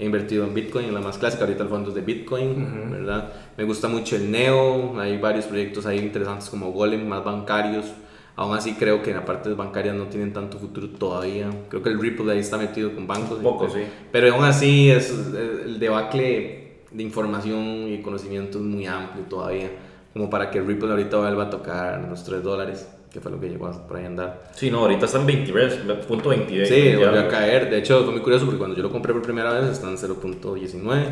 he 0.00 0.04
invertido 0.04 0.44
en 0.44 0.52
Bitcoin, 0.52 0.86
en 0.86 0.94
la 0.94 1.00
más 1.00 1.16
clásica, 1.16 1.44
ahorita 1.44 1.62
el 1.62 1.68
fondo 1.68 1.90
es 1.90 1.94
de 1.94 2.00
Bitcoin, 2.00 2.90
¿verdad? 2.90 3.32
Me 3.56 3.62
gusta 3.62 3.86
mucho 3.86 4.16
el 4.16 4.28
Neo, 4.32 4.98
hay 4.98 5.16
varios 5.18 5.44
proyectos 5.44 5.86
ahí 5.86 5.98
interesantes 5.98 6.50
como 6.50 6.72
Golem, 6.72 7.06
más 7.06 7.22
bancarios. 7.24 7.86
Aún 8.34 8.56
así 8.56 8.74
creo 8.74 9.02
que 9.02 9.10
en 9.10 9.16
la 9.16 9.24
parte 9.24 9.52
bancarias 9.54 9.94
no 9.96 10.04
tienen 10.04 10.32
tanto 10.32 10.58
futuro 10.58 10.88
todavía. 10.90 11.50
Creo 11.68 11.82
que 11.82 11.88
el 11.88 12.00
Ripple 12.00 12.30
ahí 12.32 12.38
está 12.38 12.56
metido 12.56 12.92
con 12.94 13.06
bancos. 13.06 13.38
Poco, 13.38 13.68
sí. 13.68 13.80
Pero 14.12 14.32
aún 14.34 14.44
así 14.44 14.90
es 14.90 15.10
el 15.10 15.78
debacle 15.80 16.67
de 16.90 17.02
información 17.02 17.88
y 17.88 18.00
conocimiento 18.02 18.58
es 18.58 18.64
muy 18.64 18.86
amplio 18.86 19.24
todavía, 19.24 19.70
como 20.12 20.28
para 20.30 20.50
que 20.50 20.60
Ripple 20.60 20.90
ahorita 20.90 21.16
vuelva 21.18 21.44
a 21.44 21.50
tocar 21.50 22.06
los 22.08 22.24
3 22.24 22.42
dólares. 22.42 22.88
que 23.10 23.20
fue 23.20 23.30
lo 23.32 23.40
que 23.40 23.48
llegó 23.48 23.66
a 23.66 23.86
por 23.88 23.96
ahí 23.96 24.04
a 24.04 24.08
andar. 24.08 24.50
Sí, 24.54 24.70
no, 24.70 24.80
ahorita 24.80 25.06
está 25.06 25.18
en 25.18 25.26
23, 25.26 25.74
punto 26.06 26.28
22. 26.28 26.68
Sí, 26.68 26.94
volvió 26.94 27.20
a 27.20 27.28
caer. 27.28 27.70
De 27.70 27.78
hecho, 27.78 28.02
fue 28.04 28.12
muy 28.12 28.20
curioso 28.20 28.44
porque 28.44 28.58
cuando 28.58 28.76
yo 28.76 28.82
lo 28.82 28.90
compré 28.90 29.14
por 29.14 29.22
primera 29.22 29.50
vez 29.58 29.70
está 29.70 29.88
en 29.88 29.96
0.19. 29.96 31.04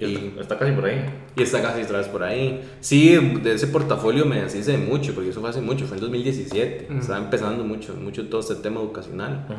Y 0.00 0.04
Y, 0.06 0.14
está, 0.14 0.40
está 0.40 0.58
casi 0.58 0.72
por 0.72 0.86
ahí. 0.86 1.04
y 1.36 1.42
está 1.42 1.60
casi 1.60 1.82
otra 1.82 1.98
vez 1.98 2.08
por 2.08 2.22
ahí. 2.22 2.62
Sí, 2.80 3.16
de 3.42 3.52
ese 3.52 3.66
portafolio 3.66 4.24
me 4.24 4.40
deshice 4.40 4.72
de 4.72 4.78
mucho, 4.78 5.14
porque 5.14 5.28
eso 5.28 5.42
fue 5.42 5.50
hace 5.50 5.60
mucho, 5.60 5.84
fue 5.86 5.98
en 5.98 6.04
2017. 6.04 6.88
Estaba 6.98 7.18
empezando 7.18 7.64
mucho, 7.64 7.94
mucho 7.94 8.26
todo 8.28 8.40
este 8.40 8.54
tema 8.54 8.80
educacional. 8.80 9.44
Ujú. 9.50 9.58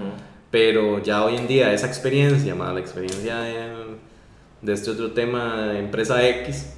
Pero 0.49 0.97
ya 1.03 1.23
hoy 1.23 1.35
en 1.37 1.47
día 1.47 1.71
esa 1.73 1.85
experiencia, 1.85 2.55
más 2.55 2.73
la 2.73 2.79
experiencia 2.79 3.39
de, 3.39 3.53
de 4.61 4.73
este 4.73 4.91
otro 4.91 5.11
tema 5.11 5.63
de 5.67 5.79
empresa 5.79 6.25
X, 6.27 6.73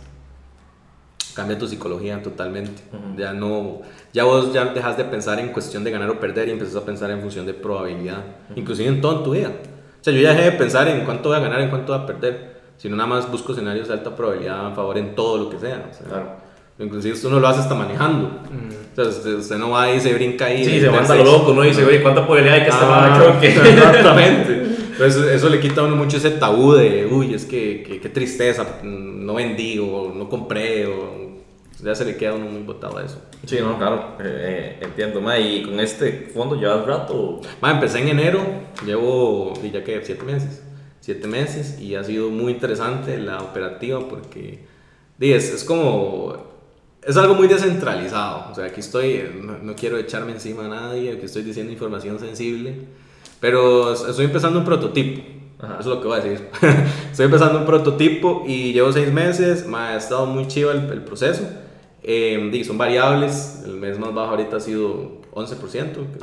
cambia 1.35 1.57
tu 1.57 1.67
psicología 1.67 2.21
totalmente. 2.21 2.81
Ujú. 2.91 3.17
Ya 3.19 3.33
no, 3.33 3.81
ya 4.13 4.23
vos 4.23 4.53
ya 4.53 4.65
dejas 4.65 4.97
de 4.97 5.05
pensar 5.05 5.39
en 5.39 5.49
cuestión 5.49 5.83
de 5.83 5.91
ganar 5.91 6.09
o 6.09 6.19
perder 6.19 6.47
y 6.47 6.51
empiezas 6.51 6.75
a 6.75 6.85
pensar 6.85 7.09
en 7.11 7.21
función 7.21 7.45
de 7.45 7.53
probabilidad, 7.53 8.23
inclusive 8.55 8.87
en 8.89 9.01
todo 9.01 9.17
en 9.19 9.23
tu 9.23 9.31
vida. 9.31 9.49
O 9.49 10.03
sea, 10.03 10.13
yo 10.13 10.21
ya 10.21 10.31
dejé 10.33 10.51
de 10.51 10.51
pensar 10.53 10.87
en 10.87 11.05
cuánto 11.05 11.29
voy 11.29 11.37
a 11.37 11.41
ganar, 11.41 11.61
en 11.61 11.69
cuánto 11.69 11.93
voy 11.93 12.03
a 12.03 12.05
perder, 12.05 12.61
sino 12.77 12.95
nada 12.95 13.07
más 13.07 13.31
busco 13.31 13.53
escenarios 13.53 13.87
de 13.87 13.93
alta 13.93 14.15
probabilidad 14.15 14.67
a 14.67 14.71
favor 14.75 14.97
en 14.97 15.15
todo 15.15 15.37
lo 15.37 15.49
que 15.49 15.57
sea. 15.59 15.89
o 15.89 15.93
sea, 15.93 16.07
Claro. 16.07 16.43
Inclusive 16.79 17.15
uno 17.27 17.39
lo 17.39 17.47
hace 17.47 17.59
hasta 17.59 17.75
manejando. 17.75 18.27
O 18.27 18.95
sea, 18.95 19.05
usted, 19.05 19.35
usted 19.35 19.57
no 19.57 19.69
va 19.69 19.91
y 19.91 19.99
se 19.99 20.11
brinca 20.13 20.45
ahí. 20.45 20.65
Sí, 20.65 20.81
se 20.81 20.89
manda 20.89 21.15
lo 21.15 21.23
loco, 21.23 21.53
¿no? 21.53 21.61
Dice, 21.61 21.85
oye, 21.85 22.01
¿cuánta 22.01 22.21
probabilidad 22.25 22.55
hay 22.55 22.63
que 22.63 22.69
este 22.69 22.81
Ah, 22.83 23.21
choque? 23.23 23.47
Exactamente. 23.69 24.72
Entonces 25.05 25.31
eso 25.33 25.49
le 25.49 25.59
quita 25.59 25.81
a 25.81 25.83
uno 25.85 25.95
mucho 25.95 26.17
ese 26.17 26.31
tabú 26.31 26.73
de, 26.73 27.05
uy, 27.05 27.33
es 27.33 27.45
que, 27.45 27.83
que- 27.83 27.99
qué 27.99 28.09
tristeza, 28.09 28.79
no 28.83 29.33
vendí 29.33 29.77
o 29.79 30.13
no 30.15 30.29
compré 30.29 30.87
o 30.87 31.33
ya 31.83 31.93
se 31.93 32.05
le 32.05 32.15
queda 32.15 32.31
a 32.31 32.35
uno 32.35 32.45
muy 32.45 32.61
botado 32.63 32.97
a 32.97 33.03
eso. 33.03 33.21
Sí, 33.45 33.57
no, 33.59 33.77
claro, 33.77 34.15
eh, 34.21 34.77
eh, 34.79 34.85
entiendo, 34.85 35.19
ma, 35.19 35.37
y 35.37 35.63
con 35.63 35.77
este 35.81 36.29
fondo 36.33 36.55
llevas 36.55 36.85
rato. 36.85 37.41
Ma, 37.61 37.71
empecé 37.71 37.99
en 37.99 38.07
enero, 38.07 38.39
llevo 38.85 39.53
y 39.61 39.71
ya 39.71 39.83
que 39.83 40.01
siete 40.05 40.23
meses, 40.23 40.61
siete 41.01 41.27
meses 41.27 41.79
y 41.81 41.95
ha 41.95 42.03
sido 42.05 42.29
muy 42.29 42.53
interesante 42.53 43.17
la 43.17 43.39
operativa 43.41 43.99
porque 44.07 44.59
es, 45.19 45.53
es 45.53 45.63
como, 45.65 46.35
es 47.05 47.17
algo 47.17 47.35
muy 47.35 47.47
descentralizado, 47.47 48.51
o 48.51 48.55
sea, 48.55 48.65
aquí 48.65 48.79
estoy, 48.79 49.29
no, 49.41 49.57
no 49.57 49.75
quiero 49.75 49.97
echarme 49.97 50.31
encima 50.31 50.65
a 50.65 50.69
nadie, 50.69 51.11
aquí 51.11 51.25
estoy 51.25 51.43
diciendo 51.43 51.73
información 51.73 52.19
sensible, 52.19 52.75
pero 53.43 53.91
estoy 53.91 54.23
empezando 54.23 54.57
un 54.59 54.63
prototipo. 54.63 55.21
Ajá. 55.59 55.73
Eso 55.77 55.89
es 55.89 55.95
lo 55.97 56.01
que 56.01 56.07
voy 56.07 56.17
a 56.17 56.23
decir. 56.23 56.47
estoy 57.11 57.25
empezando 57.25 57.59
un 57.59 57.65
prototipo 57.65 58.45
y 58.47 58.71
llevo 58.71 58.93
seis 58.93 59.11
meses. 59.11 59.67
ma, 59.67 59.89
ha 59.89 59.97
estado 59.97 60.25
muy 60.27 60.47
chido 60.47 60.71
el, 60.71 60.89
el 60.89 61.01
proceso. 61.01 61.43
Eh, 62.03 62.63
son 62.65 62.77
variables. 62.77 63.61
El 63.65 63.75
mes 63.75 63.99
más 63.99 64.13
bajo 64.13 64.29
ahorita 64.31 64.55
ha 64.55 64.59
sido 64.61 65.19
11%, 65.33 65.57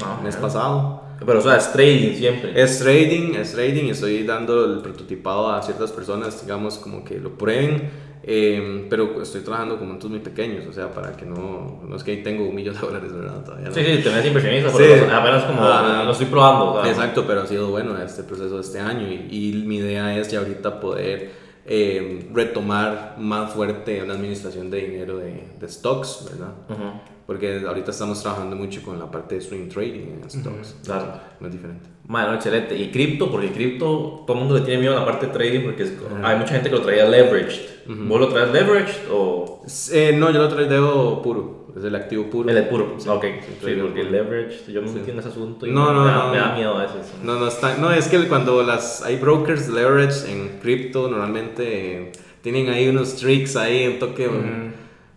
Ah, 0.02 0.16
el 0.16 0.24
mes 0.24 0.36
bueno. 0.36 0.40
pasado. 0.40 1.02
Pero, 1.26 1.40
o 1.40 1.42
sea, 1.42 1.58
es 1.58 1.70
trading 1.74 2.16
siempre. 2.16 2.58
Es 2.58 2.78
trading, 2.78 3.34
es 3.34 3.52
trading. 3.52 3.90
Estoy 3.90 4.24
dando 4.24 4.64
el 4.64 4.78
prototipado 4.78 5.50
a 5.50 5.60
ciertas 5.62 5.92
personas, 5.92 6.40
digamos, 6.40 6.78
como 6.78 7.04
que 7.04 7.18
lo 7.18 7.36
prueben. 7.36 7.90
Eh, 8.22 8.86
pero 8.90 9.22
estoy 9.22 9.40
trabajando 9.40 9.78
con 9.78 9.88
montos 9.88 10.10
muy 10.10 10.20
pequeños, 10.20 10.66
o 10.66 10.72
sea, 10.72 10.90
para 10.92 11.16
que 11.16 11.24
no. 11.24 11.80
No 11.88 11.96
es 11.96 12.04
que 12.04 12.10
ahí 12.12 12.22
tengo 12.22 12.48
un 12.48 12.54
millón 12.54 12.74
de 12.74 12.80
dólares, 12.80 13.12
¿verdad? 13.12 13.42
Todavía 13.44 13.68
no. 13.68 13.74
Sí, 13.74 13.82
sí, 13.84 14.02
tenés 14.02 14.26
inversionista, 14.26 14.70
Sí. 14.70 14.76
pero 14.78 15.14
apenas 15.16 15.44
como 15.44 15.60
Ah. 15.62 16.02
lo 16.04 16.12
estoy 16.12 16.26
probando. 16.26 16.72
o 16.74 16.82
sea, 16.82 16.90
Exacto, 16.90 17.24
pero 17.26 17.42
ha 17.42 17.46
sido 17.46 17.70
bueno 17.70 17.96
este 18.02 18.22
proceso 18.22 18.56
de 18.56 18.60
este 18.62 18.78
año 18.80 19.08
y, 19.08 19.48
y 19.50 19.64
mi 19.66 19.76
idea 19.78 20.16
es 20.18 20.30
ya 20.30 20.40
ahorita 20.40 20.80
poder 20.80 21.30
eh, 21.66 22.28
retomar 22.32 23.16
más 23.18 23.52
fuerte 23.52 24.02
una 24.02 24.14
administración 24.14 24.70
de 24.70 24.78
dinero 24.80 25.18
de, 25.18 25.44
de 25.60 25.68
stocks, 25.68 26.26
¿verdad? 26.30 26.52
ujú, 26.68 27.00
Porque 27.30 27.62
ahorita 27.64 27.92
estamos 27.92 28.20
trabajando 28.20 28.56
mucho 28.56 28.82
con 28.82 28.98
la 28.98 29.08
parte 29.08 29.36
de 29.36 29.40
swing 29.40 29.68
trading 29.68 30.18
en 30.20 30.28
stocks. 30.28 30.74
Claro. 30.84 31.12
No 31.38 31.46
es 31.46 31.52
diferente. 31.52 31.88
Bueno, 32.08 32.34
excelente. 32.34 32.76
Y 32.76 32.90
cripto, 32.90 33.30
porque 33.30 33.52
cripto, 33.52 34.24
todo 34.26 34.32
el 34.36 34.40
mundo 34.40 34.58
le 34.58 34.62
tiene 34.62 34.80
miedo 34.80 34.96
a 34.96 34.98
la 35.00 35.06
parte 35.06 35.26
de 35.26 35.32
trading 35.32 35.60
porque 35.62 35.84
es- 35.84 35.92
hay 36.24 36.36
mucha 36.36 36.54
gente 36.54 36.68
que 36.70 36.74
lo 36.74 36.82
traía 36.82 37.04
leveraged. 37.08 37.60
¿Vos 37.86 38.18
lo 38.20 38.28
traes 38.30 38.50
leveraged 38.50 38.96
o 39.12 39.62
Eh, 39.92 40.12
no, 40.18 40.32
yo 40.32 40.38
lo 40.42 40.48
traigo 40.48 41.22
puro, 41.22 41.66
es 41.76 41.84
el 41.84 41.94
activo 41.94 42.24
puro. 42.28 42.48
el 42.48 42.54
de 42.56 42.62
puro? 42.64 42.94
Sí, 42.98 43.08
ok, 43.08 43.22
sí, 43.22 43.30
sí, 43.46 43.54
porque 43.60 44.00
el 44.00 44.08
puro. 44.08 44.10
leveraged, 44.10 44.66
yo 44.72 44.80
no 44.82 44.88
entiendo 44.90 45.20
ese 45.20 45.28
asunto 45.28 45.66
y 45.68 45.70
No, 45.70 45.86
me, 45.86 45.92
no, 45.94 46.04
da, 46.06 46.14
no. 46.24 46.30
me 46.32 46.36
da 46.38 46.54
miedo 46.56 46.76
a 46.76 46.82
veces. 46.82 47.12
No, 47.22 47.38
no, 47.38 47.46
está, 47.46 47.76
no, 47.76 47.92
es 47.92 48.08
que 48.08 48.26
cuando 48.26 48.64
las, 48.64 49.02
hay 49.04 49.14
brokers 49.18 49.68
leverage 49.68 50.28
en 50.32 50.58
cripto, 50.60 51.08
normalmente 51.08 52.08
eh, 52.08 52.12
tienen 52.42 52.70
ahí 52.70 52.88
unos 52.88 53.14
tricks 53.14 53.54
ahí, 53.54 53.86
un 53.86 54.00
toque 54.00 54.28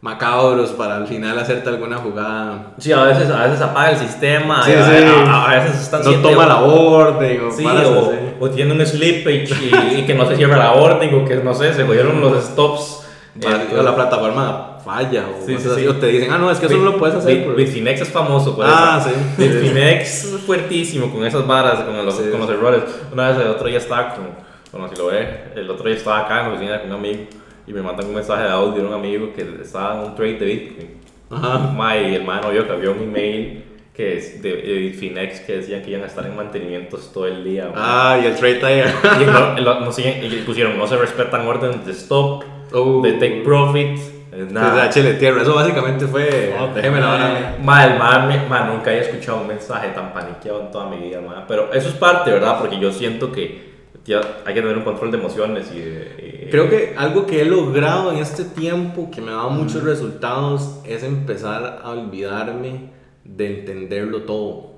macabros 0.03 0.71
para 0.71 0.97
al 0.97 1.07
final 1.07 1.39
hacerte 1.39 1.69
alguna 1.69 1.95
jugada. 1.97 2.73
Sí, 2.77 2.91
a 2.91 3.03
veces, 3.03 3.29
a 3.29 3.45
veces 3.45 3.61
apaga 3.61 3.91
el 3.91 3.97
sistema, 3.97 4.61
Sí, 4.65 4.71
y 4.71 4.73
a, 4.75 4.85
sí. 4.85 4.93
a- 5.27 5.49
a 5.51 5.55
veces 5.63 5.81
están 5.81 6.01
No 6.03 6.09
siete- 6.09 6.21
toma 6.29 6.45
la 6.45 6.59
orden 6.59 7.45
o 7.47 7.51
Sí, 7.51 7.65
o, 7.65 8.11
o 8.43 8.49
tiene 8.49 8.73
un 8.73 8.85
slippage 8.85 9.47
y, 9.95 9.99
y 10.01 10.05
que 10.05 10.13
no 10.13 10.25
se 10.27 10.35
cierra 10.35 10.57
la 10.57 10.73
orden 10.73 11.15
o 11.15 11.23
que 11.25 11.37
no 11.37 11.53
sé, 11.53 11.73
se 11.73 11.85
jodieron 11.85 12.19
los 12.19 12.43
stops. 12.43 12.99
O 13.75 13.81
la 13.81 13.95
plataforma 13.95 14.77
falla 14.83 15.23
o, 15.29 15.45
Sí, 15.45 15.55
sí, 15.57 15.69
así, 15.71 15.79
sí. 15.81 15.87
o 15.87 15.95
te 15.95 16.07
dicen, 16.07 16.31
ah, 16.33 16.37
no, 16.37 16.51
es 16.51 16.59
que 16.59 16.65
eso 16.65 16.75
no 16.75 16.83
lo 16.83 16.97
puedes 16.97 17.15
hacer. 17.15 17.45
Por- 17.45 17.55
Bitfinex 17.55 18.01
es 18.01 18.09
famoso 18.09 18.57
por 18.57 18.65
Ah, 18.67 18.99
eso. 18.99 19.09
sí. 19.09 19.15
Bitfinex 19.41 20.25
es 20.25 20.41
fuertísimo 20.41 21.09
con 21.13 21.25
esas 21.25 21.47
varas, 21.47 21.79
con 21.79 22.05
los, 22.05 22.13
con 22.15 22.41
los 22.41 22.49
errores. 22.49 22.81
Una 23.13 23.29
vez 23.29 23.37
el 23.39 23.47
otro 23.47 23.67
día 23.67 23.77
estaba 23.77 24.15
con, 24.15 24.25
bueno, 24.73 24.89
si 24.89 24.97
lo 24.97 25.05
ve, 25.07 25.45
el 25.55 25.69
otro 25.69 25.85
día 25.87 25.95
estaba 25.95 26.19
acá 26.19 26.41
en 26.41 26.47
la 26.49 26.53
oficina 26.55 26.81
con 26.81 26.89
un 26.91 26.97
amigo 26.97 27.23
y 27.67 27.73
me 27.73 27.81
mandan 27.81 28.07
un 28.07 28.15
mensaje 28.15 28.43
de 28.43 28.49
audio 28.49 28.81
de 28.81 28.87
un 28.87 28.93
amigo 28.93 29.31
que 29.35 29.45
estaba 29.61 29.95
en 30.01 30.07
un 30.09 30.15
trade 30.15 30.33
de 30.39 30.45
Bitcoin. 30.45 30.89
Ajá. 31.31 31.97
Y 31.99 32.15
el 32.15 32.23
man 32.23 32.41
vio 32.51 32.65
que 32.67 32.73
había 32.73 32.89
un 32.91 33.01
email 33.01 33.63
que 33.93 34.17
es 34.17 34.41
de, 34.41 34.49
de 34.55 34.73
Bitfinex 34.73 35.41
que 35.41 35.57
decían 35.57 35.81
que 35.83 35.91
iban 35.91 36.03
a 36.03 36.07
estar 36.07 36.25
en 36.25 36.35
mantenimientos 36.35 37.11
todo 37.13 37.27
el 37.27 37.43
día. 37.43 37.65
ma. 37.73 37.73
Ah, 38.13 38.19
y 38.21 38.25
el 38.25 38.35
trade 38.35 38.55
tire. 38.55 38.85
Y, 39.21 39.25
no, 39.25 39.59
lo- 39.61 39.79
no 39.81 39.91
y 39.91 40.43
pusieron, 40.45 40.77
no 40.77 40.87
se 40.87 40.97
respetan 40.97 41.47
órdenes 41.47 41.85
de 41.85 41.91
stop, 41.91 42.43
Uh. 42.73 43.03
de 43.03 43.13
take 43.13 43.41
profit, 43.45 43.99
eh, 44.31 44.47
nada. 44.49 44.87
Desde 44.87 44.99
Chile 45.01 45.13
Tierra. 45.13 45.43
Eso 45.43 45.53
básicamente 45.53 46.07
fue. 46.07 46.51
déjeme 46.73 46.99
la 46.99 47.13
hora. 47.13 47.57
Ma, 47.63 47.85
el 47.85 47.99
man, 47.99 48.27
me- 48.27 48.47
ma, 48.49 48.61
nunca 48.61 48.89
había 48.89 49.03
escuchado 49.03 49.41
un 49.41 49.47
mensaje 49.47 49.89
tan 49.89 50.11
paniqueado 50.11 50.61
en 50.61 50.71
toda 50.71 50.89
mi 50.89 50.97
vida, 50.97 51.21
ma. 51.21 51.45
Pero 51.47 51.71
eso 51.71 51.89
es 51.89 51.93
parte, 51.95 52.31
¿verdad? 52.31 52.57
Porque 52.59 52.79
yo 52.79 52.91
siento 52.91 53.31
que 53.31 53.72
hay 54.11 54.53
que 54.53 54.61
tener 54.61 54.77
un 54.77 54.83
control 54.83 55.11
de 55.11 55.17
emociones 55.17 55.71
y 55.73 55.79
de... 55.79 56.47
Creo 56.51 56.69
que 56.69 56.93
algo 56.97 57.25
que 57.25 57.41
he 57.41 57.45
logrado 57.45 58.11
en 58.11 58.17
este 58.17 58.43
tiempo 58.43 59.09
que 59.09 59.21
me 59.21 59.31
ha 59.31 59.35
dado 59.35 59.49
muchos 59.51 59.83
resultados 59.83 60.81
es 60.85 61.03
empezar 61.03 61.81
a 61.83 61.89
olvidarme 61.89 62.91
de 63.23 63.59
entenderlo 63.59 64.23
todo. 64.23 64.73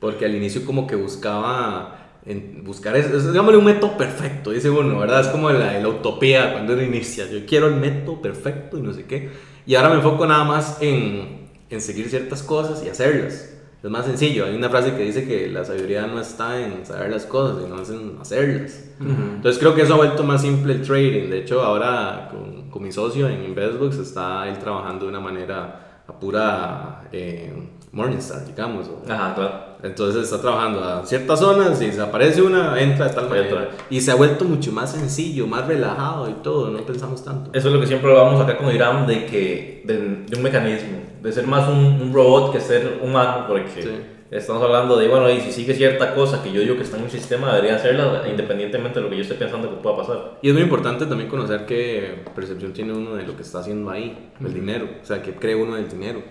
Porque 0.00 0.24
al 0.24 0.34
inicio 0.34 0.64
como 0.64 0.86
que 0.86 0.96
buscaba 0.96 2.04
en 2.26 2.64
buscar 2.64 2.96
es, 2.96 3.06
es, 3.10 3.24
un 3.24 3.64
método 3.64 3.98
perfecto, 3.98 4.50
dice 4.50 4.70
uno, 4.70 4.98
¿verdad? 4.98 5.20
Es 5.20 5.28
como 5.28 5.50
la, 5.50 5.78
la 5.78 5.88
utopía 5.88 6.52
cuando 6.52 6.72
uno 6.72 6.82
inicia, 6.82 7.28
yo 7.30 7.44
quiero 7.46 7.68
el 7.68 7.76
método 7.76 8.22
perfecto 8.22 8.78
y 8.78 8.82
no 8.82 8.92
sé 8.92 9.04
qué. 9.04 9.30
Y 9.66 9.74
ahora 9.74 9.90
me 9.90 9.96
enfoco 9.96 10.26
nada 10.26 10.44
más 10.44 10.78
en, 10.80 11.48
en 11.68 11.80
seguir 11.80 12.08
ciertas 12.08 12.42
cosas 12.42 12.82
y 12.84 12.88
hacerlas. 12.88 13.53
Es 13.84 13.90
más 13.90 14.06
sencillo, 14.06 14.46
hay 14.46 14.56
una 14.56 14.70
frase 14.70 14.96
que 14.96 15.02
dice 15.02 15.28
que 15.28 15.46
la 15.50 15.62
sabiduría 15.62 16.06
no 16.06 16.18
está 16.18 16.58
en 16.58 16.86
saber 16.86 17.10
las 17.10 17.26
cosas, 17.26 17.62
sino 17.62 17.76
en 17.76 18.18
hacerlas. 18.18 18.82
Entonces 18.98 19.58
creo 19.60 19.74
que 19.74 19.82
eso 19.82 19.92
ha 19.92 19.96
vuelto 19.98 20.24
más 20.24 20.40
simple 20.40 20.72
el 20.72 20.82
trading. 20.82 21.28
De 21.28 21.40
hecho, 21.40 21.60
ahora 21.62 22.30
con, 22.30 22.70
con 22.70 22.82
mi 22.82 22.90
socio 22.90 23.28
en 23.28 23.44
Investbox 23.44 23.98
está 23.98 24.48
él 24.48 24.58
trabajando 24.58 25.04
de 25.04 25.10
una 25.10 25.20
manera 25.20 26.02
a 26.08 26.12
pura 26.18 27.02
eh, 27.12 27.52
Morningstar, 27.92 28.46
digamos. 28.46 28.88
o- 28.88 29.02
Ajá, 29.12 29.34
claro. 29.34 29.73
Entonces 29.84 30.24
está 30.24 30.40
trabajando 30.40 30.82
a 30.82 31.04
ciertas 31.04 31.38
zonas 31.38 31.80
y 31.82 31.92
se 31.92 32.00
aparece 32.00 32.40
una, 32.40 32.80
entra 32.80 33.06
de 33.08 33.14
tal 33.14 33.28
manera. 33.28 33.68
Y 33.90 34.00
se 34.00 34.10
ha 34.10 34.14
vuelto 34.14 34.44
mucho 34.46 34.72
más 34.72 34.92
sencillo, 34.92 35.46
más 35.46 35.66
relajado 35.66 36.30
y 36.30 36.32
todo, 36.42 36.70
no 36.70 36.78
pensamos 36.80 37.22
tanto. 37.22 37.50
Eso 37.52 37.68
es 37.68 37.74
lo 37.74 37.80
que 37.80 37.86
siempre 37.86 38.10
hablamos 38.10 38.40
acá 38.40 38.56
con 38.56 38.74
Irán, 38.74 39.06
de 39.06 39.26
que 39.26 39.82
de, 39.84 40.24
de 40.26 40.36
un 40.36 40.42
mecanismo, 40.42 40.98
de 41.22 41.32
ser 41.32 41.46
más 41.46 41.68
un, 41.68 42.00
un 42.00 42.12
robot 42.14 42.52
que 42.52 42.60
ser 42.60 43.00
humano, 43.02 43.44
porque 43.46 43.82
Sí. 43.82 44.13
Estamos 44.38 44.62
hablando 44.62 44.96
de, 44.96 45.06
bueno, 45.08 45.30
y 45.30 45.40
si 45.40 45.52
sigue 45.52 45.74
cierta 45.74 46.14
cosa 46.14 46.42
que 46.42 46.52
yo 46.52 46.60
digo 46.60 46.76
que 46.76 46.82
está 46.82 46.96
en 46.96 47.04
un 47.04 47.10
sistema, 47.10 47.54
debería 47.54 47.76
hacerla 47.76 48.24
independientemente 48.28 48.98
de 48.98 49.04
lo 49.04 49.10
que 49.10 49.16
yo 49.16 49.22
esté 49.22 49.34
pensando 49.34 49.70
que 49.70 49.76
pueda 49.76 49.96
pasar. 49.96 50.38
Y 50.42 50.48
es 50.48 50.54
muy 50.54 50.62
importante 50.62 51.06
también 51.06 51.30
conocer 51.30 51.66
qué 51.66 52.24
percepción 52.34 52.72
tiene 52.72 52.92
uno 52.92 53.14
de 53.14 53.22
lo 53.24 53.36
que 53.36 53.42
está 53.42 53.60
haciendo 53.60 53.90
ahí, 53.90 54.32
el 54.40 54.52
dinero, 54.52 54.88
o 55.00 55.04
sea, 55.04 55.22
qué 55.22 55.34
cree 55.34 55.54
uno 55.54 55.76
del 55.76 55.88
dinero. 55.88 56.22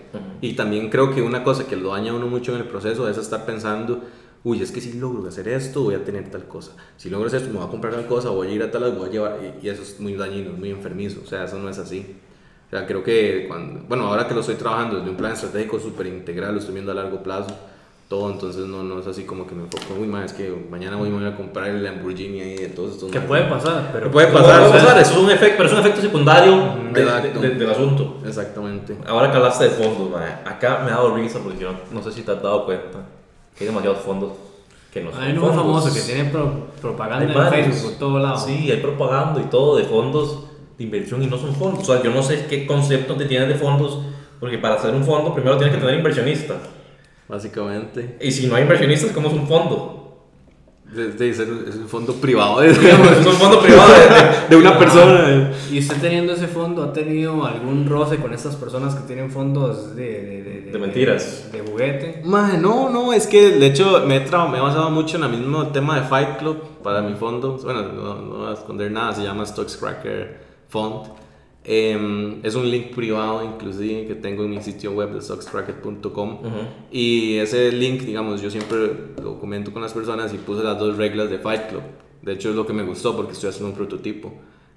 Y 0.42 0.52
también 0.52 0.90
creo 0.90 1.14
que 1.14 1.22
una 1.22 1.42
cosa 1.42 1.66
que 1.66 1.76
lo 1.76 1.92
daña 1.92 2.12
uno 2.12 2.26
mucho 2.26 2.52
en 2.52 2.58
el 2.58 2.66
proceso 2.66 3.08
es 3.08 3.16
estar 3.16 3.46
pensando, 3.46 4.02
uy, 4.44 4.60
es 4.60 4.70
que 4.70 4.82
si 4.82 4.98
logro 4.98 5.26
hacer 5.26 5.48
esto, 5.48 5.82
voy 5.82 5.94
a 5.94 6.04
tener 6.04 6.30
tal 6.30 6.44
cosa. 6.44 6.72
Si 6.98 7.08
logro 7.08 7.28
hacer 7.28 7.40
esto, 7.40 7.52
me 7.52 7.58
voy 7.58 7.68
a 7.68 7.70
comprar 7.70 7.94
tal 7.94 8.06
cosa, 8.06 8.28
voy 8.28 8.48
a 8.48 8.50
ir 8.50 8.62
a 8.62 8.70
tal, 8.70 8.92
voy 8.92 9.08
a 9.08 9.12
llevar, 9.12 9.38
y, 9.62 9.66
y 9.66 9.70
eso 9.70 9.82
es 9.82 9.98
muy 9.98 10.12
dañino, 10.12 10.50
es 10.50 10.58
muy 10.58 10.70
enfermizo, 10.70 11.20
o 11.24 11.26
sea, 11.26 11.44
eso 11.44 11.58
no 11.58 11.70
es 11.70 11.78
así. 11.78 12.16
O 12.66 12.70
sea, 12.70 12.86
creo 12.86 13.02
que 13.02 13.46
cuando, 13.48 13.80
bueno, 13.88 14.08
ahora 14.08 14.28
que 14.28 14.34
lo 14.34 14.40
estoy 14.40 14.56
trabajando 14.56 14.96
desde 14.96 15.08
un 15.08 15.16
plan 15.16 15.32
estratégico 15.32 15.80
súper 15.80 16.06
integral, 16.06 16.52
lo 16.52 16.58
estoy 16.58 16.74
viendo 16.74 16.92
a 16.92 16.94
largo 16.94 17.22
plazo, 17.22 17.56
todo, 18.08 18.30
entonces 18.30 18.66
no, 18.66 18.82
no 18.82 19.00
es 19.00 19.06
así 19.06 19.24
como 19.24 19.46
que 19.46 19.54
me 19.54 19.62
enfoco, 19.64 19.94
uy, 19.98 20.06
ma, 20.06 20.24
es 20.24 20.32
que 20.32 20.54
mañana 20.70 20.96
voy, 20.96 21.08
me 21.10 21.18
voy 21.18 21.26
a 21.32 21.36
comprar 21.36 21.68
el 21.68 21.82
Lamborghini 21.82 22.40
ahí, 22.40 22.56
entonces... 22.60 23.10
Que 23.10 23.20
puede 23.20 23.44
pasar, 23.44 23.90
pero... 23.92 24.10
Puede 24.10 24.28
Puede 24.28 24.42
pasar, 24.44 24.70
pasar, 24.70 24.90
sea, 24.92 25.00
eso 25.00 25.12
es 25.12 25.18
un 25.18 25.30
efecto, 25.30 25.54
pero 25.56 25.68
es 25.68 25.72
un 25.74 25.80
efecto 25.80 26.00
secundario 26.02 26.52
de- 26.92 27.04
de- 27.04 27.30
de- 27.48 27.54
del 27.56 27.70
asunto. 27.70 28.18
Exactamente. 28.26 28.96
Ahora 29.06 29.30
que 29.30 29.36
hablaste 29.38 29.64
de 29.64 29.70
fondos, 29.70 30.10
mae, 30.10 30.30
acá 30.44 30.82
me 30.84 30.90
ha 30.90 30.96
dado 30.96 31.14
risa 31.16 31.38
porque 31.42 31.58
yo 31.60 31.72
no, 31.92 32.02
sé 32.02 32.12
si 32.12 32.22
te 32.22 32.32
has 32.32 32.42
dado 32.42 32.66
cuenta 32.66 32.98
que 33.56 33.64
hay 33.64 33.68
demasiados 33.68 33.98
fondos 34.00 34.32
que 34.92 35.00
no 35.02 35.10
son 35.10 35.22
Hay 35.22 35.32
uno 35.32 35.52
famoso 35.52 35.92
que 35.92 36.00
tiene 36.00 36.24
pro- 36.30 36.66
propaganda 36.80 37.26
Hay 37.50 37.58
en. 37.60 37.64
Facebook 37.64 37.90
por 37.90 37.98
todos 37.98 38.22
lados. 38.22 38.44
Sí, 38.44 38.70
hay 38.70 38.80
propaganda 38.80 39.40
y 39.40 39.44
todo 39.46 39.76
de 39.76 39.84
fondos 39.84 40.44
de 40.78 40.84
inversión 40.84 41.22
y 41.22 41.26
no 41.26 41.38
son 41.38 41.54
fondos. 41.54 41.88
O 41.88 41.92
sea, 41.92 42.02
yo 42.02 42.10
no 42.12 42.22
sé 42.22 42.46
qué 42.48 42.66
concepto 42.66 43.14
te 43.16 43.24
tienes 43.24 43.48
de 43.48 43.54
fondos, 43.54 44.00
porque 44.38 44.58
para 44.58 44.74
hacer 44.74 44.94
un 44.94 45.04
fondo 45.04 45.32
primero 45.34 45.56
tienes 45.56 45.74
que 45.74 45.80
tener 45.80 45.96
inversionistas. 45.96 46.58
Básicamente. 47.28 48.16
Y 48.20 48.30
si 48.30 48.46
no 48.46 48.54
hay 48.56 48.62
inversionistas, 48.62 49.12
¿cómo 49.12 49.28
es 49.28 49.34
un 49.34 49.46
fondo? 49.46 50.00
De, 50.94 51.08
de 51.10 51.34
ser, 51.34 51.48
es 51.68 51.74
un 51.74 51.88
fondo 51.88 52.12
privado, 52.14 52.60
digamos, 52.60 53.10
Es 53.18 53.26
un 53.26 53.32
fondo 53.32 53.60
privado 53.60 53.92
de- 53.92 54.48
de- 54.50 54.56
una 54.62 54.78
persona. 54.78 55.50
¿Y 55.72 55.78
usted 55.80 55.96
teniendo 56.00 56.34
ese 56.34 56.46
fondo 56.46 56.84
ha 56.84 56.92
tenido 56.92 57.44
algún 57.44 57.86
roce 57.88 58.18
con 58.18 58.32
estas 58.32 58.54
personas 58.54 58.94
que 58.94 59.04
tienen 59.06 59.30
fondos 59.30 59.96
de... 59.96 60.04
De, 60.04 60.42
de, 60.42 60.70
De 60.72 60.78
mentiras. 60.78 61.48
De, 61.50 61.60
juguete. 61.62 62.20
Maje, 62.24 62.58
no, 62.58 62.90
no, 62.90 63.12
es 63.12 63.26
que 63.26 63.50
de 63.52 63.66
hecho 63.66 64.04
me 64.06 64.16
he, 64.18 64.20
me 64.20 64.58
he 64.58 64.60
basado 64.60 64.90
mucho 64.90 65.16
en 65.16 65.24
el 65.24 65.30
mismo 65.30 65.68
tema 65.68 65.98
de 66.00 66.06
Fight 66.06 66.36
Club 66.38 66.62
para 66.84 67.00
mi 67.02 67.14
fondo. 67.14 67.58
Bueno, 67.64 67.82
no, 67.88 68.14
no 68.16 68.34
voy 68.36 68.50
a 68.50 68.52
esconder 68.52 68.92
nada, 68.92 69.14
se 69.14 69.22
llama 69.22 69.44
Stocks 69.46 69.76
Cracker 69.78 70.38
Fund. 70.68 71.06
Em, 71.66 72.40
es 72.44 72.54
un 72.56 72.70
link 72.70 72.94
privado 72.94 73.42
inclusive 73.42 74.06
que 74.06 74.14
tengo 74.14 74.44
en 74.44 74.50
mi 74.50 74.60
sitio 74.60 74.92
web 74.92 75.14
de 75.14 75.22
stockscracker.com 75.22 76.30
Ujú. 76.40 76.50
y 76.92 77.36
ese 77.38 77.72
link, 77.72 78.02
digamos, 78.02 78.42
yo 78.42 78.50
siempre 78.50 78.92
lo 79.22 79.40
comento 79.40 79.72
con 79.72 79.80
las 79.80 79.94
personas 79.94 80.34
y 80.34 80.36
puse 80.36 80.62
las 80.62 80.78
dos 80.78 80.98
reglas 80.98 81.30
de 81.30 81.38
Fight 81.38 81.68
Club. 81.68 81.80
De 82.20 82.34
hecho 82.34 82.50
es 82.50 82.56
lo 82.56 82.66
que 82.66 82.74
me 82.74 82.82
gustó 82.82 83.16
porque 83.16 83.32
estoy 83.32 83.48
haciendo 83.48 83.70
un 83.70 83.76
prototipo. 83.76 84.32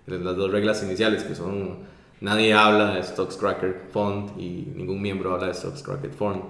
Las 0.06 0.38
dos 0.38 0.50
reglas 0.50 0.82
iniciales 0.84 1.24
que 1.24 1.36
son 1.36 1.80
nadie 2.22 2.54
habla 2.54 2.96
de 2.96 3.04
Stocks 3.04 3.36
Cracker 3.36 3.88
Fund 3.92 4.40
y 4.40 4.70
ningún 4.74 5.02
miembro 5.02 5.34
habla 5.34 5.48
de 5.48 5.54
Stocks 5.56 5.84
Cracker 5.84 6.12
Fund. 6.12 6.42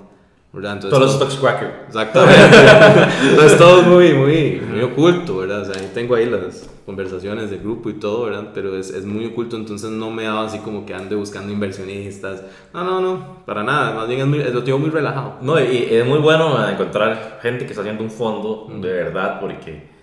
¿Verdad? 0.53 0.73
Entonces, 0.73 0.89
Todos 0.99 1.03
los 1.11 1.19
todo- 1.19 1.29
stocks 1.29 1.41
cracker. 1.41 1.83
Exactamente. 1.87 2.57
Entonces 3.29 3.57
todo 3.57 3.81
es 3.81 3.87
muy, 3.87 4.13
muy, 4.13 4.61
muy 4.69 4.81
oculto, 4.81 5.37
¿verdad? 5.37 5.61
O 5.61 5.65
sea, 5.65 5.81
ahí 5.81 5.91
tengo 5.93 6.15
ahí 6.15 6.25
las 6.25 6.69
conversaciones 6.85 7.49
del 7.49 7.59
grupo 7.59 7.89
y 7.89 7.93
todo, 7.95 8.25
¿verdad? 8.25 8.51
Pero 8.53 8.75
es, 8.77 8.89
es 8.91 9.05
muy 9.05 9.25
oculto, 9.25 9.57
entonces 9.57 9.89
no 9.89 10.09
me 10.09 10.23
da 10.23 10.41
así 10.45 10.59
como 10.59 10.85
que 10.85 10.93
ande 10.93 11.15
buscando 11.15 11.51
inversionistas. 11.51 12.43
No, 12.73 12.83
no, 12.83 13.01
no, 13.01 13.43
para 13.45 13.61
nada. 13.63 13.93
Más 13.93 14.07
bien 14.07 14.21
es 14.21 14.27
muy, 14.27 14.39
lo 14.43 14.63
tengo 14.63 14.79
muy 14.79 14.89
relajado. 14.89 15.35
No, 15.41 15.59
y 15.59 15.87
es 15.91 16.05
muy 16.05 16.19
bueno 16.19 16.67
encontrar 16.69 17.39
gente 17.41 17.65
que 17.65 17.71
está 17.71 17.81
haciendo 17.81 18.03
un 18.03 18.09
fondo 18.11 18.67
de 18.81 18.91
verdad 18.91 19.39
porque 19.41 19.96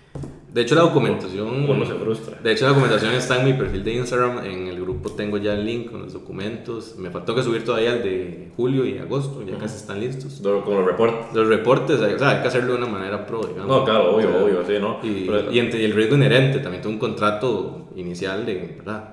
De 0.55 0.61
hecho, 0.61 0.73
la 0.73 0.83
documentación. 0.83 1.69
uno 1.69 1.85
se 1.85 1.95
frustra. 1.95 2.37
De 2.41 2.53
hecho, 2.53 2.63
la 2.63 2.69
documentación 2.69 3.13
está 3.13 3.41
en 3.41 3.45
mi 3.45 3.53
perfil 3.55 3.83
de 3.83 3.93
Instagram. 3.95 4.45
En 4.45 4.67
el 4.69 4.79
grupo 4.79 5.11
tengo 5.11 5.35
ya 5.37 5.51
el 5.53 5.65
link 5.65 5.91
con 5.91 6.03
los 6.03 6.13
documentos. 6.13 6.95
Me 6.97 7.09
faltó 7.09 7.35
que 7.35 7.43
subir 7.43 7.65
todavía 7.65 7.91
el 7.91 8.01
de 8.01 8.51
julio 8.55 8.85
y 8.85 8.97
agosto, 8.97 9.43
ya 9.45 9.57
casi 9.57 9.75
están 9.75 9.99
listos. 9.99 10.39
Como 10.41 10.77
los 10.77 10.85
reportes. 10.85 11.35
Los 11.35 11.49
reportes, 11.49 11.99
o 11.99 12.17
sea, 12.17 12.29
hay 12.29 12.41
que 12.41 12.47
hacerlo 12.47 12.71
de 12.71 12.77
una 12.77 12.87
manera 12.87 13.25
pro, 13.25 13.41
digamos. 13.41 13.67
No, 13.67 13.83
claro, 13.83 14.15
obvio, 14.15 14.29
O 14.29 14.31
sea, 14.31 14.43
obvio, 14.45 14.63
sí, 14.65 14.73
¿no? 14.79 14.99
Y, 15.03 15.25
Pero- 15.27 15.51
y, 15.51 15.59
el 15.59 15.91
riesgo 15.91 16.15
inherente, 16.15 16.59
también 16.59 16.81
tengo 16.81 16.93
un 16.93 16.99
contrato 17.01 17.89
inicial 17.97 18.45
de, 18.45 18.77
¿verdad? 18.77 19.09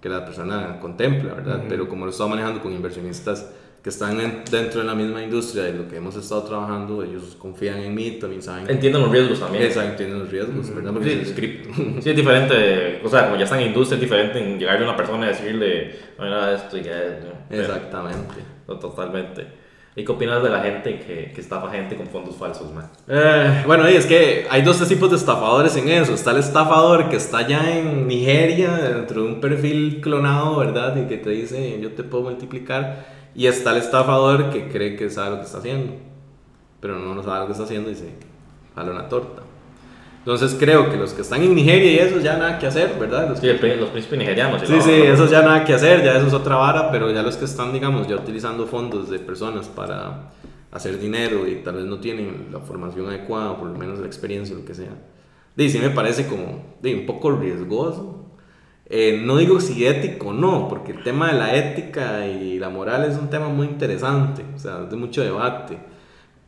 Que 0.00 0.08
la 0.08 0.24
persona 0.24 0.80
contempla, 0.80 1.34
¿verdad? 1.34 1.62
Pero 1.68 1.88
como 1.88 2.04
lo 2.04 2.10
estaba 2.10 2.30
manejando 2.30 2.60
con 2.60 2.72
inversionistas 2.72 3.48
que 3.84 3.90
están 3.90 4.18
en- 4.18 4.42
dentro 4.50 4.80
de 4.80 4.86
la 4.86 4.94
misma 4.94 5.22
industria 5.22 5.64
de 5.64 5.74
lo 5.74 5.86
que 5.86 5.96
hemos 5.98 6.16
estado 6.16 6.42
trabajando, 6.44 7.02
ellos 7.04 7.36
confían 7.38 7.78
en 7.80 7.94
mí, 7.94 8.12
también 8.12 8.40
saben 8.42 8.68
Entienden 8.68 9.02
los 9.02 9.10
riesgos 9.12 9.38
también. 9.40 9.64
Exacto, 9.64 9.96
tienen 9.98 10.18
los 10.20 10.30
riesgos, 10.30 10.74
¿verdad? 10.74 10.92
Porque 10.94 11.10
Sí. 11.10 11.18
es 11.22 11.28
script. 11.28 11.66
Sí, 12.02 12.10
es 12.10 12.16
diferente, 12.16 13.02
o 13.04 13.08
sea, 13.10 13.24
como 13.26 13.36
ya 13.36 13.44
están 13.44 13.60
en 13.60 13.66
industria, 13.68 13.96
es 13.96 14.00
diferente 14.00 14.38
en 14.40 14.58
llegarle 14.58 14.86
a 14.86 14.88
una 14.88 14.96
persona 14.96 15.26
y 15.26 15.28
decirle, 15.28 15.94
mira 16.18 16.54
esto 16.54 16.78
y 16.78 16.80
que 16.80 16.88
es. 16.90 17.60
Exactamente. 17.60 18.36
No, 18.66 18.78
totalmente. 18.78 19.46
¿Y 19.96 20.04
qué 20.04 20.10
opinas 20.10 20.42
de 20.42 20.48
la 20.50 20.60
gente 20.60 20.98
que, 20.98 21.30
que 21.32 21.40
estafa 21.40 21.70
gente 21.70 21.94
con 21.94 22.08
fondos 22.08 22.34
falsos, 22.36 22.72
man? 22.72 22.90
Eh, 23.06 23.62
bueno, 23.64 23.88
y 23.88 23.94
es 23.94 24.06
que 24.06 24.44
hay 24.50 24.62
dos 24.62 24.88
tipos 24.88 25.08
de 25.10 25.16
estafadores 25.16 25.76
en 25.76 25.88
eso. 25.88 26.14
Está 26.14 26.32
el 26.32 26.38
estafador 26.38 27.08
que 27.10 27.16
está 27.16 27.46
ya 27.46 27.78
en 27.78 28.08
Nigeria, 28.08 28.72
dentro 28.72 29.22
de 29.22 29.28
un 29.28 29.40
perfil 29.40 30.00
clonado, 30.00 30.56
¿verdad? 30.56 30.96
Y 30.96 31.06
que 31.06 31.18
te 31.18 31.30
dice, 31.30 31.78
yo 31.80 31.92
te 31.92 32.02
puedo 32.02 32.24
multiplicar. 32.24 33.12
Y 33.34 33.46
está 33.46 33.72
el 33.72 33.78
estafador 33.78 34.50
que 34.50 34.68
cree 34.68 34.96
que 34.96 35.10
sabe 35.10 35.30
lo 35.30 35.36
que 35.38 35.46
está 35.46 35.58
haciendo, 35.58 35.94
pero 36.80 36.98
no 36.98 37.22
sabe 37.22 37.40
lo 37.40 37.46
que 37.46 37.52
está 37.52 37.64
haciendo 37.64 37.90
y 37.90 37.94
se 37.94 38.10
jala 38.74 38.92
una 38.92 39.08
torta. 39.08 39.42
Entonces 40.24 40.56
creo 40.58 40.90
que 40.90 40.96
los 40.96 41.12
que 41.12 41.20
están 41.20 41.42
en 41.42 41.54
Nigeria 41.54 41.92
y 41.92 41.98
eso 41.98 42.18
ya 42.18 42.38
nada 42.38 42.58
que 42.58 42.66
hacer, 42.66 42.96
¿verdad? 42.98 43.28
Los 43.28 43.40
Sí, 43.40 43.46
los 43.46 43.90
príncipes 43.90 44.18
nigerianos. 44.18 44.62
Sí, 44.66 44.80
sí, 44.80 45.02
eso 45.02 45.28
ya 45.28 45.42
nada 45.42 45.64
que 45.64 45.74
hacer, 45.74 46.02
ya 46.02 46.16
eso 46.16 46.28
es 46.28 46.32
otra 46.32 46.56
vara, 46.56 46.90
pero 46.90 47.10
ya 47.10 47.22
los 47.22 47.36
que 47.36 47.44
están, 47.44 47.74
digamos, 47.74 48.08
ya 48.08 48.16
utilizando 48.16 48.66
fondos 48.66 49.10
de 49.10 49.18
personas 49.18 49.68
para 49.68 50.30
hacer 50.72 50.98
dinero 50.98 51.46
y 51.46 51.56
tal 51.56 51.74
vez 51.74 51.84
no 51.84 51.98
tienen 51.98 52.48
la 52.50 52.60
formación 52.60 53.06
adecuada, 53.06 53.50
o 53.50 53.58
por 53.58 53.68
lo 53.68 53.78
menos 53.78 53.98
la 53.98 54.06
experiencia, 54.06 54.56
lo 54.56 54.64
que 54.64 54.72
sea. 54.72 54.96
Y 55.58 55.68
sí 55.68 55.78
me 55.78 55.90
parece 55.90 56.26
como 56.26 56.74
di, 56.80 56.94
un 56.94 57.04
poco 57.04 57.30
riesgoso. 57.30 58.23
Eh, 58.86 59.22
no 59.24 59.38
digo 59.38 59.60
si 59.60 59.86
ético 59.86 60.32
no, 60.32 60.68
porque 60.68 60.92
el 60.92 61.02
tema 61.02 61.32
de 61.32 61.38
la 61.38 61.56
ética 61.56 62.26
y 62.26 62.58
la 62.58 62.68
moral 62.68 63.04
es 63.04 63.16
un 63.16 63.30
tema 63.30 63.48
muy 63.48 63.66
interesante, 63.66 64.44
o 64.54 64.58
sea, 64.58 64.82
es 64.84 64.90
de 64.90 64.96
mucho 64.96 65.22
debate. 65.22 65.78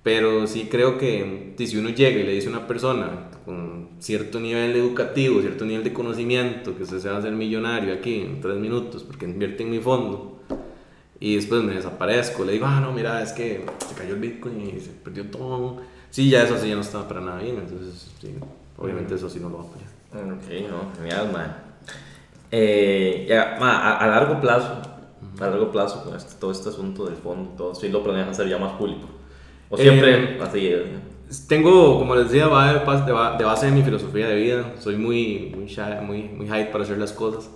Pero 0.03 0.47
sí 0.47 0.69
creo 0.71 0.99
que 0.99 1.55
si 1.59 1.77
uno 1.77 1.89
llega 1.89 2.21
y 2.21 2.23
le 2.23 2.33
dice 2.33 2.47
a 2.47 2.51
una 2.51 2.67
persona 2.69 3.31
con 3.45 3.89
cierto 3.99 4.39
nivel 4.39 4.77
educativo, 4.77 5.41
cierto 5.41 5.65
nivel 5.65 5.83
de 5.83 5.93
conocimiento, 5.93 6.77
que 6.77 6.85
usted 6.85 7.01
se 7.01 7.09
va 7.09 7.17
a 7.17 7.19
hacer 7.19 7.33
millonario 7.33 7.93
aquí 7.95 8.21
en 8.21 8.41
tres 8.41 8.57
minutos 8.57 9.03
porque 9.03 9.25
invierte 9.25 9.65
en 9.65 9.71
mi 9.71 9.81
fondo, 9.81 10.43
y 11.19 11.37
después 11.37 11.63
me 11.63 11.75
desaparezco, 11.75 12.45
le 12.45 12.53
digo, 12.53 12.67
ah, 12.67 12.79
no, 12.81 12.93
mira, 12.93 13.23
es 13.23 13.33
que 13.33 13.65
se 13.89 13.95
cayó 13.95 14.15
el 14.15 14.21
Bitcoin 14.21 14.61
y 14.77 14.81
se 14.81 14.91
perdió 14.91 15.25
todo. 15.25 15.79
Sí, 16.11 16.31
ya 16.31 16.45
eso 16.45 16.57
sí 16.59 16.69
ya 16.69 16.77
no 16.77 16.83
estaba 16.83 17.09
para 17.09 17.21
nada 17.21 17.43
bien, 17.43 17.57
entonces 17.57 18.13
sí, 18.21 18.35
obviamente 18.77 19.15
eso 19.15 19.29
sí 19.29 19.41
no 19.41 19.49
lo 19.49 19.59
va 19.59 19.65
a 19.65 19.67
apoyar. 19.67 20.37
Ok, 20.37 20.71
no, 20.71 21.03
genial, 21.03 21.33
man. 21.33 21.66
Eh, 22.51 23.27
ya, 23.29 23.57
a, 23.61 23.97
a 23.99 24.07
largo 24.07 24.41
plazo, 24.41 24.77
a 25.41 25.47
largo 25.47 25.71
plazo, 25.71 26.05
con 26.05 26.17
este- 26.17 26.35
todo 26.41 26.53
este 26.53 26.69
asunto 26.69 27.05
del 27.07 27.17
fondo, 27.17 27.51
todo, 27.57 27.75
sí 27.75 27.89
lo 27.89 28.03
planeas 28.03 28.29
hacer 28.29 28.49
ya 28.49 28.59
más 28.59 28.73
público. 28.73 29.09
O 29.69 29.77
siempre 29.77 30.37
Eh, 30.37 30.39
así. 30.43 30.67
eh, 30.69 30.99
Tengo, 31.49 31.99
como 31.99 32.15
les 32.15 32.31
decía, 32.31 32.47
va 32.47 32.73
de, 32.73 33.45
base 33.45 33.67
de 33.67 33.73
mi 33.73 33.83
filosofía 33.83 34.29
de 34.29 34.37
vida. 34.37 34.75
Soy 34.79 34.97
muy, 34.97 35.53
muy, 35.57 35.67
shy, 35.67 35.83
muy, 36.03 36.23
muy 36.23 36.47
hype 36.47 36.67
para 36.67 36.85
hacer 36.85 36.99
las 36.99 37.13
cosas. 37.13 37.51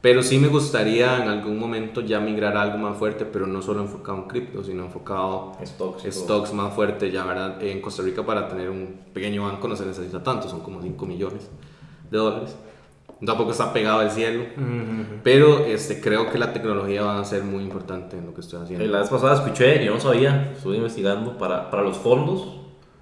Pero 0.00 0.22
sí 0.22 0.38
me 0.38 0.46
gustaría 0.46 1.16
en 1.20 1.28
algún 1.28 1.58
momento 1.58 2.00
ya 2.02 2.20
migrar 2.20 2.56
a 2.56 2.62
algo 2.62 2.78
más 2.78 2.96
fuerte, 2.96 3.24
pero 3.24 3.48
no 3.48 3.60
solo 3.60 3.80
enfocado 3.80 4.18
en 4.18 4.24
cripto, 4.28 4.62
sino 4.62 4.84
enfocado 4.84 5.54
Stocks. 5.66 6.04
stocks 6.14 6.52
más 6.52 6.72
fuerte. 6.72 7.10
Ya, 7.10 7.24
¿verdad? 7.24 7.60
En 7.60 7.80
Costa 7.80 8.04
Rica 8.04 8.24
para 8.24 8.46
tener 8.48 8.70
un 8.70 9.00
pequeño 9.12 9.42
banco 9.42 9.66
no 9.66 9.74
se 9.74 9.84
necesita 9.84 10.22
tanto, 10.22 10.48
son 10.48 10.60
como 10.60 10.80
5 10.80 11.04
millones 11.04 11.50
de 12.08 12.16
dólares. 12.16 12.56
Tampoco 13.24 13.50
está 13.50 13.72
pegado 13.72 13.98
al 13.98 14.10
cielo, 14.12 14.44
pero 15.22 15.64
este, 15.64 16.00
creo 16.00 16.30
que 16.30 16.38
la 16.38 16.52
tecnología 16.52 17.02
va 17.02 17.18
a 17.20 17.24
ser 17.24 17.42
muy 17.42 17.64
importante 17.64 18.16
en 18.16 18.26
lo 18.26 18.34
que 18.34 18.40
estoy 18.40 18.62
haciendo. 18.62 18.84
Eh, 18.84 18.88
La 18.88 19.00
vez 19.00 19.08
pasada 19.08 19.34
escuché, 19.34 19.84
yo 19.84 19.92
no 19.94 20.00
sabía, 20.00 20.52
estuve 20.54 20.76
investigando, 20.76 21.36
para, 21.36 21.68
para 21.70 21.82
los 21.82 21.96
fondos 21.96 22.54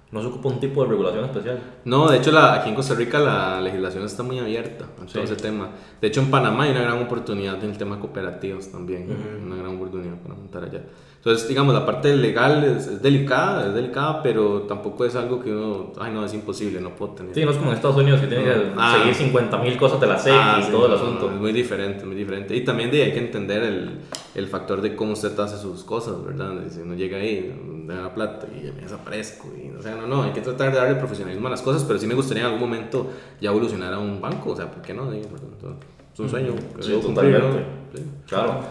no 0.09 0.21
se 0.21 0.27
ocupa 0.27 0.47
un 0.47 0.59
tipo 0.61 0.81
de 0.83 0.89
regulación 0.89 1.25
especial. 1.25 1.59
No, 1.83 2.09
de 2.09 2.17
hecho 2.17 2.31
la, 2.31 2.53
aquí 2.53 2.69
en 2.69 2.75
Costa 2.75 2.95
Rica 2.95 3.19
la 3.19 3.59
legislación 3.59 4.05
está 4.05 4.23
muy 4.23 4.39
abierta 4.39 4.85
a 4.85 5.05
todo 5.05 5.07
Sí. 5.09 5.19
ese 5.19 5.35
tema. 5.35 5.69
De 6.01 6.07
hecho 6.07 6.21
en 6.21 6.31
Panamá 6.31 6.63
hay 6.63 6.71
una 6.71 6.81
gran 6.81 7.01
oportunidad 7.03 7.61
en 7.61 7.71
el 7.71 7.77
tema 7.77 7.95
de 7.95 8.01
cooperativas 8.01 8.71
también, 8.71 9.09
una 9.45 9.57
gran 9.57 9.75
oportunidad 9.75 10.15
para 10.21 10.33
montar 10.35 10.63
allá. 10.63 10.81
Entonces, 11.27 11.49
digamos, 11.49 11.73
la 11.73 11.85
parte 11.85 12.15
legal 12.15 12.63
es, 12.63 12.87
es 12.87 13.01
delicada, 13.01 13.67
es 13.67 13.73
delicada, 13.73 14.23
pero 14.23 14.61
tampoco 14.61 15.03
es 15.03 15.13
algo 15.13 15.41
que 15.41 15.51
uno, 15.51 15.91
ay 15.99 16.13
no, 16.13 16.23
es 16.23 16.33
imposible, 16.33 16.79
no 16.79 16.91
puedo 16.95 17.15
tener. 17.15 17.35
Sí, 17.35 17.43
no 17.43 17.51
es 17.51 17.57
como 17.57 17.71
en 17.71 17.75
Estados 17.75 17.97
Unidos 17.97 18.21
que 18.21 18.27
tiene 18.27 18.45
que 18.45 18.71
Ah. 18.77 18.95
seguir 18.97 19.13
50 19.13 19.57
mil 19.57 19.75
cosas 19.77 19.99
de 19.99 20.07
la 20.07 20.17
SEC 20.17 20.31
Ah, 20.33 20.57
y 20.61 20.63
sí, 20.63 20.71
todo 20.71 20.87
el 20.87 20.93
asunto. 20.93 21.27
no, 21.27 21.35
es 21.35 21.41
muy 21.41 21.51
diferente, 21.51 22.05
muy 22.05 22.15
diferente. 22.15 22.55
Y 22.55 22.63
también 22.63 22.91
de, 22.91 23.03
hay 23.03 23.11
que 23.11 23.19
entender 23.19 23.61
el, 23.61 23.99
el 24.35 24.47
factor 24.47 24.79
de 24.81 24.95
cómo 24.95 25.11
usted 25.11 25.37
hace 25.37 25.57
sus 25.57 25.83
cosas, 25.83 26.23
¿verdad? 26.25 26.51
De 26.61 26.69
Si 26.69 26.79
uno 26.79 26.93
llega 26.93 27.17
ahí, 27.17 27.83
da 27.85 28.03
la 28.03 28.13
plata 28.13 28.47
y 28.49 28.63
me 28.71 28.83
desaparezco. 28.83 29.49
Y, 29.61 29.77
o 29.77 29.81
sea, 29.81 29.95
no, 29.95 30.07
no, 30.07 30.23
hay 30.23 30.31
que 30.31 30.39
tratar 30.39 30.71
de 30.71 30.77
darle 30.77 30.95
profesionalismo 30.95 31.47
a 31.47 31.51
las 31.51 31.61
cosas, 31.61 31.83
pero 31.83 31.99
sí 31.99 32.07
me 32.07 32.13
gustaría 32.15 32.43
en 32.43 32.53
algún 32.53 32.61
momento 32.69 33.07
ya 33.41 33.49
evolucionar 33.49 33.91
a 33.93 33.99
un 33.99 34.21
banco, 34.21 34.51
o 34.51 34.55
sea, 34.55 34.71
¿por 34.71 34.81
qué 34.81 34.93
no? 34.93 35.11
Digo, 35.11 35.27
entonces, 35.27 35.87
Es 36.13 36.19
un 36.21 36.29
sueño. 36.29 36.53
Sí, 36.79 36.93
totalmente. 37.01 37.65
Sí. 37.93 38.01
Claro. 38.27 38.61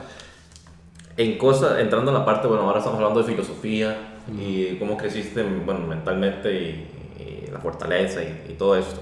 En 1.16 1.38
cosas, 1.38 1.78
entrando 1.80 2.10
en 2.10 2.18
la 2.18 2.24
parte, 2.24 2.46
bueno, 2.46 2.64
ahora 2.64 2.78
estamos 2.78 2.98
hablando 2.98 3.22
de 3.22 3.26
filosofía 3.32 3.96
y 4.38 4.76
cómo 4.76 4.96
creciste, 4.98 5.42
bueno, 5.42 5.86
mentalmente 5.86 6.52
y, 6.52 7.46
y 7.46 7.50
la 7.50 7.58
fortaleza 7.60 8.22
y, 8.22 8.50
y 8.50 8.54
todo 8.54 8.76
esto. 8.76 9.00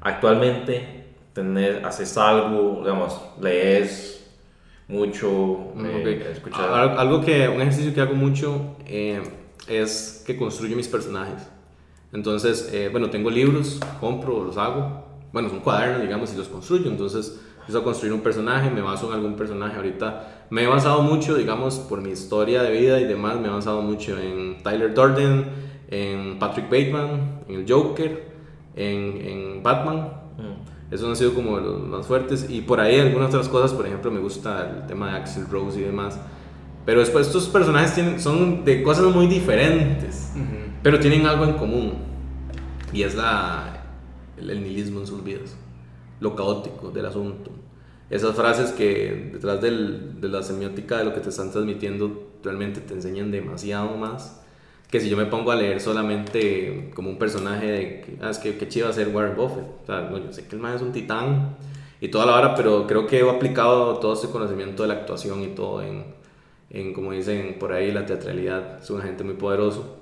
Actualmente, 0.00 1.04
tener, 1.32 1.84
haces 1.84 2.16
algo, 2.16 2.78
digamos, 2.82 3.20
lees 3.40 4.30
mucho, 4.86 5.72
Mm, 5.74 5.86
eh, 5.86 6.22
ok. 6.22 6.36
escuchas... 6.36 6.60
Al- 6.60 6.98
Algo 6.98 7.20
que, 7.24 7.48
un 7.48 7.60
ejercicio 7.60 7.92
que 7.92 8.00
hago 8.00 8.14
mucho, 8.14 8.76
eh, 8.86 9.20
es 9.66 10.22
que 10.26 10.36
construyo 10.36 10.76
mis 10.76 10.88
personajes. 10.88 11.48
Entonces, 12.12 12.70
eh, 12.72 12.88
bueno, 12.90 13.10
tengo 13.10 13.30
libros, 13.30 13.80
compro, 14.00 14.44
los 14.44 14.56
hago. 14.56 15.04
Bueno, 15.32 15.50
son 15.50 15.60
cuadernos, 15.60 16.02
digamos, 16.02 16.32
y 16.32 16.36
los 16.36 16.48
construyo. 16.48 16.90
Entonces, 16.90 17.38
empiezo 17.68 17.80
a 17.80 17.84
construir 17.84 18.14
un 18.14 18.20
personaje, 18.20 18.70
me 18.70 18.80
baso 18.80 19.08
en 19.08 19.12
algún 19.12 19.34
personaje. 19.34 19.76
Ahorita 19.76 20.46
me 20.48 20.64
he 20.64 20.66
basado 20.66 21.02
mucho, 21.02 21.34
digamos, 21.34 21.74
por 21.80 22.00
mi 22.00 22.08
historia 22.08 22.62
de 22.62 22.70
vida 22.70 22.98
y 22.98 23.04
demás, 23.04 23.38
me 23.38 23.48
he 23.48 23.50
basado 23.50 23.82
mucho 23.82 24.18
en 24.18 24.62
Tyler 24.62 24.94
Durden, 24.94 25.44
en 25.90 26.38
Patrick 26.38 26.70
Bateman, 26.70 27.42
en 27.46 27.54
el 27.56 27.70
Joker, 27.70 28.32
en, 28.74 29.20
en 29.20 29.62
Batman. 29.62 29.98
Mm. 30.38 30.94
Esos 30.94 31.10
han 31.10 31.16
sido 31.16 31.34
como 31.34 31.58
los 31.58 31.82
más 31.82 32.06
fuertes. 32.06 32.46
Y 32.48 32.62
por 32.62 32.80
ahí 32.80 32.98
algunas 32.98 33.28
otras 33.28 33.50
cosas, 33.50 33.74
por 33.74 33.86
ejemplo, 33.86 34.10
me 34.10 34.20
gusta 34.20 34.70
el 34.70 34.86
tema 34.86 35.10
de 35.10 35.18
Axel 35.18 35.44
Rose 35.50 35.78
y 35.78 35.82
demás. 35.82 36.18
Pero 36.86 37.00
después 37.00 37.26
estos 37.26 37.48
personajes 37.48 37.92
tienen, 37.92 38.18
son 38.18 38.64
de 38.64 38.82
cosas 38.82 39.14
muy 39.14 39.26
diferentes, 39.26 40.32
pero 40.82 40.98
tienen 40.98 41.26
algo 41.26 41.44
en 41.44 41.52
común. 41.52 41.98
Y 42.94 43.02
es 43.02 43.14
la, 43.14 43.82
el, 44.38 44.48
el 44.48 44.62
nihilismo 44.62 45.00
en 45.00 45.06
sus 45.06 45.22
vidas, 45.22 45.54
lo 46.20 46.34
caótico 46.36 46.90
del 46.90 47.06
asunto. 47.06 47.50
Esas 48.10 48.34
frases 48.34 48.72
que 48.72 49.30
detrás 49.32 49.60
del, 49.60 50.20
de 50.20 50.28
la 50.28 50.42
semiótica 50.42 50.98
de 50.98 51.04
lo 51.04 51.14
que 51.14 51.20
te 51.20 51.28
están 51.28 51.50
transmitiendo 51.50 52.30
realmente 52.42 52.80
te 52.80 52.94
enseñan 52.94 53.30
demasiado 53.30 53.96
más 53.96 54.40
que 54.90 55.00
si 55.00 55.10
yo 55.10 55.16
me 55.16 55.26
pongo 55.26 55.50
a 55.50 55.56
leer 55.56 55.80
solamente 55.80 56.90
como 56.94 57.10
un 57.10 57.18
personaje 57.18 57.66
de 57.66 58.00
que, 58.00 58.16
ah, 58.22 58.30
es 58.30 58.38
que, 58.38 58.56
que 58.56 58.68
chiva 58.68 58.92
ser 58.92 59.08
Warren 59.08 59.36
Buffett. 59.36 59.64
O 59.82 59.86
sea, 59.86 60.08
no, 60.10 60.18
yo 60.18 60.32
sé 60.32 60.46
que 60.46 60.56
el 60.56 60.62
man 60.62 60.74
es 60.74 60.82
un 60.82 60.92
titán 60.92 61.56
y 62.00 62.08
toda 62.08 62.26
la 62.26 62.36
hora, 62.36 62.54
pero 62.54 62.86
creo 62.86 63.06
que 63.06 63.20
he 63.20 63.30
aplicado 63.30 63.98
todo 63.98 64.14
ese 64.14 64.30
conocimiento 64.30 64.82
de 64.82 64.88
la 64.88 64.94
actuación 64.94 65.42
y 65.42 65.48
todo 65.48 65.82
en, 65.82 66.04
en 66.70 66.94
como 66.94 67.12
dicen 67.12 67.56
por 67.60 67.72
ahí, 67.72 67.92
la 67.92 68.06
teatralidad. 68.06 68.78
Es 68.82 68.88
un 68.88 69.00
agente 69.00 69.24
muy 69.24 69.34
poderoso 69.34 69.98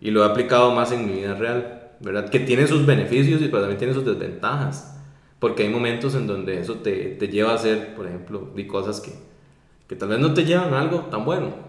y 0.00 0.10
lo 0.10 0.22
he 0.22 0.26
aplicado 0.26 0.72
más 0.72 0.92
en 0.92 1.06
mi 1.06 1.14
vida 1.20 1.34
real, 1.34 1.92
¿verdad? 2.00 2.28
Que 2.28 2.40
tiene 2.40 2.66
sus 2.66 2.84
beneficios 2.84 3.40
y 3.40 3.46
pero 3.46 3.60
también 3.60 3.78
tiene 3.78 3.94
sus 3.94 4.04
desventajas. 4.04 4.97
Porque 5.38 5.62
hay 5.62 5.68
momentos 5.68 6.14
en 6.14 6.26
donde 6.26 6.60
eso 6.60 6.76
te, 6.76 7.16
te 7.18 7.28
lleva 7.28 7.52
a 7.52 7.54
hacer, 7.54 7.94
por 7.94 8.06
ejemplo, 8.06 8.50
de 8.54 8.66
cosas 8.66 9.00
que, 9.00 9.12
que 9.86 9.94
tal 9.96 10.08
vez 10.08 10.18
no 10.18 10.34
te 10.34 10.44
llevan 10.44 10.74
a 10.74 10.80
algo 10.80 11.00
tan 11.10 11.24
bueno. 11.24 11.68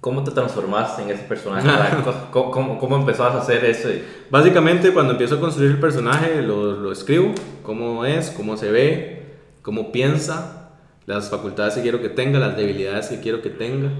¿Cómo 0.00 0.22
te 0.22 0.30
transformaste 0.30 1.02
en 1.02 1.10
ese 1.10 1.22
personaje? 1.24 1.66
¿Cómo, 2.30 2.50
cómo, 2.50 2.78
cómo 2.78 2.96
empezaste 2.96 3.38
a 3.38 3.40
hacer 3.40 3.64
eso? 3.64 3.88
Básicamente 4.30 4.92
cuando 4.92 5.12
empiezo 5.12 5.36
a 5.36 5.40
construir 5.40 5.72
el 5.72 5.80
personaje 5.80 6.42
lo, 6.42 6.72
lo 6.72 6.92
escribo, 6.92 7.32
cómo 7.62 8.04
es, 8.04 8.30
cómo 8.30 8.56
se 8.56 8.70
ve, 8.70 9.22
cómo 9.62 9.90
piensa, 9.90 10.64
las 11.06 11.30
facultades 11.30 11.74
que 11.74 11.82
quiero 11.82 12.00
que 12.00 12.08
tenga, 12.08 12.38
las 12.38 12.56
debilidades 12.56 13.08
que 13.08 13.20
quiero 13.20 13.42
que 13.42 13.50
tenga, 13.50 13.90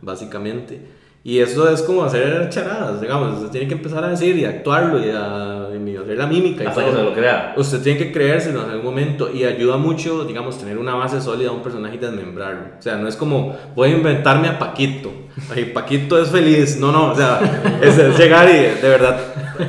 básicamente. 0.00 0.80
Y 1.22 1.38
eso 1.38 1.68
es 1.70 1.82
como 1.82 2.04
hacer 2.04 2.50
charadas, 2.50 3.00
digamos, 3.00 3.38
usted 3.38 3.50
tiene 3.50 3.66
que 3.66 3.74
empezar 3.74 4.04
a 4.04 4.10
decir 4.10 4.36
y 4.36 4.44
actuarlo 4.44 5.04
y 5.04 5.10
a, 5.10 5.63
hacer 6.02 6.16
la 6.18 6.26
mímica. 6.26 6.64
Y 6.64 6.66
Hasta 6.66 6.80
todo. 6.80 6.90
que 6.92 6.96
se 6.98 7.02
lo 7.04 7.12
crea. 7.14 7.54
Usted 7.56 7.80
tiene 7.82 7.98
que 7.98 8.12
creérselo 8.12 8.64
en 8.64 8.70
algún 8.70 8.84
momento 8.86 9.30
y 9.32 9.44
ayuda 9.44 9.76
mucho, 9.76 10.24
digamos, 10.24 10.58
tener 10.58 10.78
una 10.78 10.94
base 10.94 11.20
sólida 11.20 11.50
a 11.50 11.52
un 11.52 11.62
personaje 11.62 11.96
y 11.96 11.98
desmembrarlo. 11.98 12.60
O 12.78 12.82
sea, 12.82 12.96
no 12.96 13.08
es 13.08 13.16
como 13.16 13.56
voy 13.74 13.90
a 13.90 13.92
inventarme 13.96 14.48
a 14.48 14.58
Paquito. 14.58 15.12
Ay, 15.54 15.66
Paquito 15.66 16.20
es 16.20 16.28
feliz. 16.30 16.78
No, 16.78 16.92
no, 16.92 17.12
o 17.12 17.14
sea, 17.14 17.40
es, 17.82 17.98
es 17.98 18.18
llegar 18.18 18.48
y 18.48 18.80
de 18.80 18.88
verdad 18.88 19.18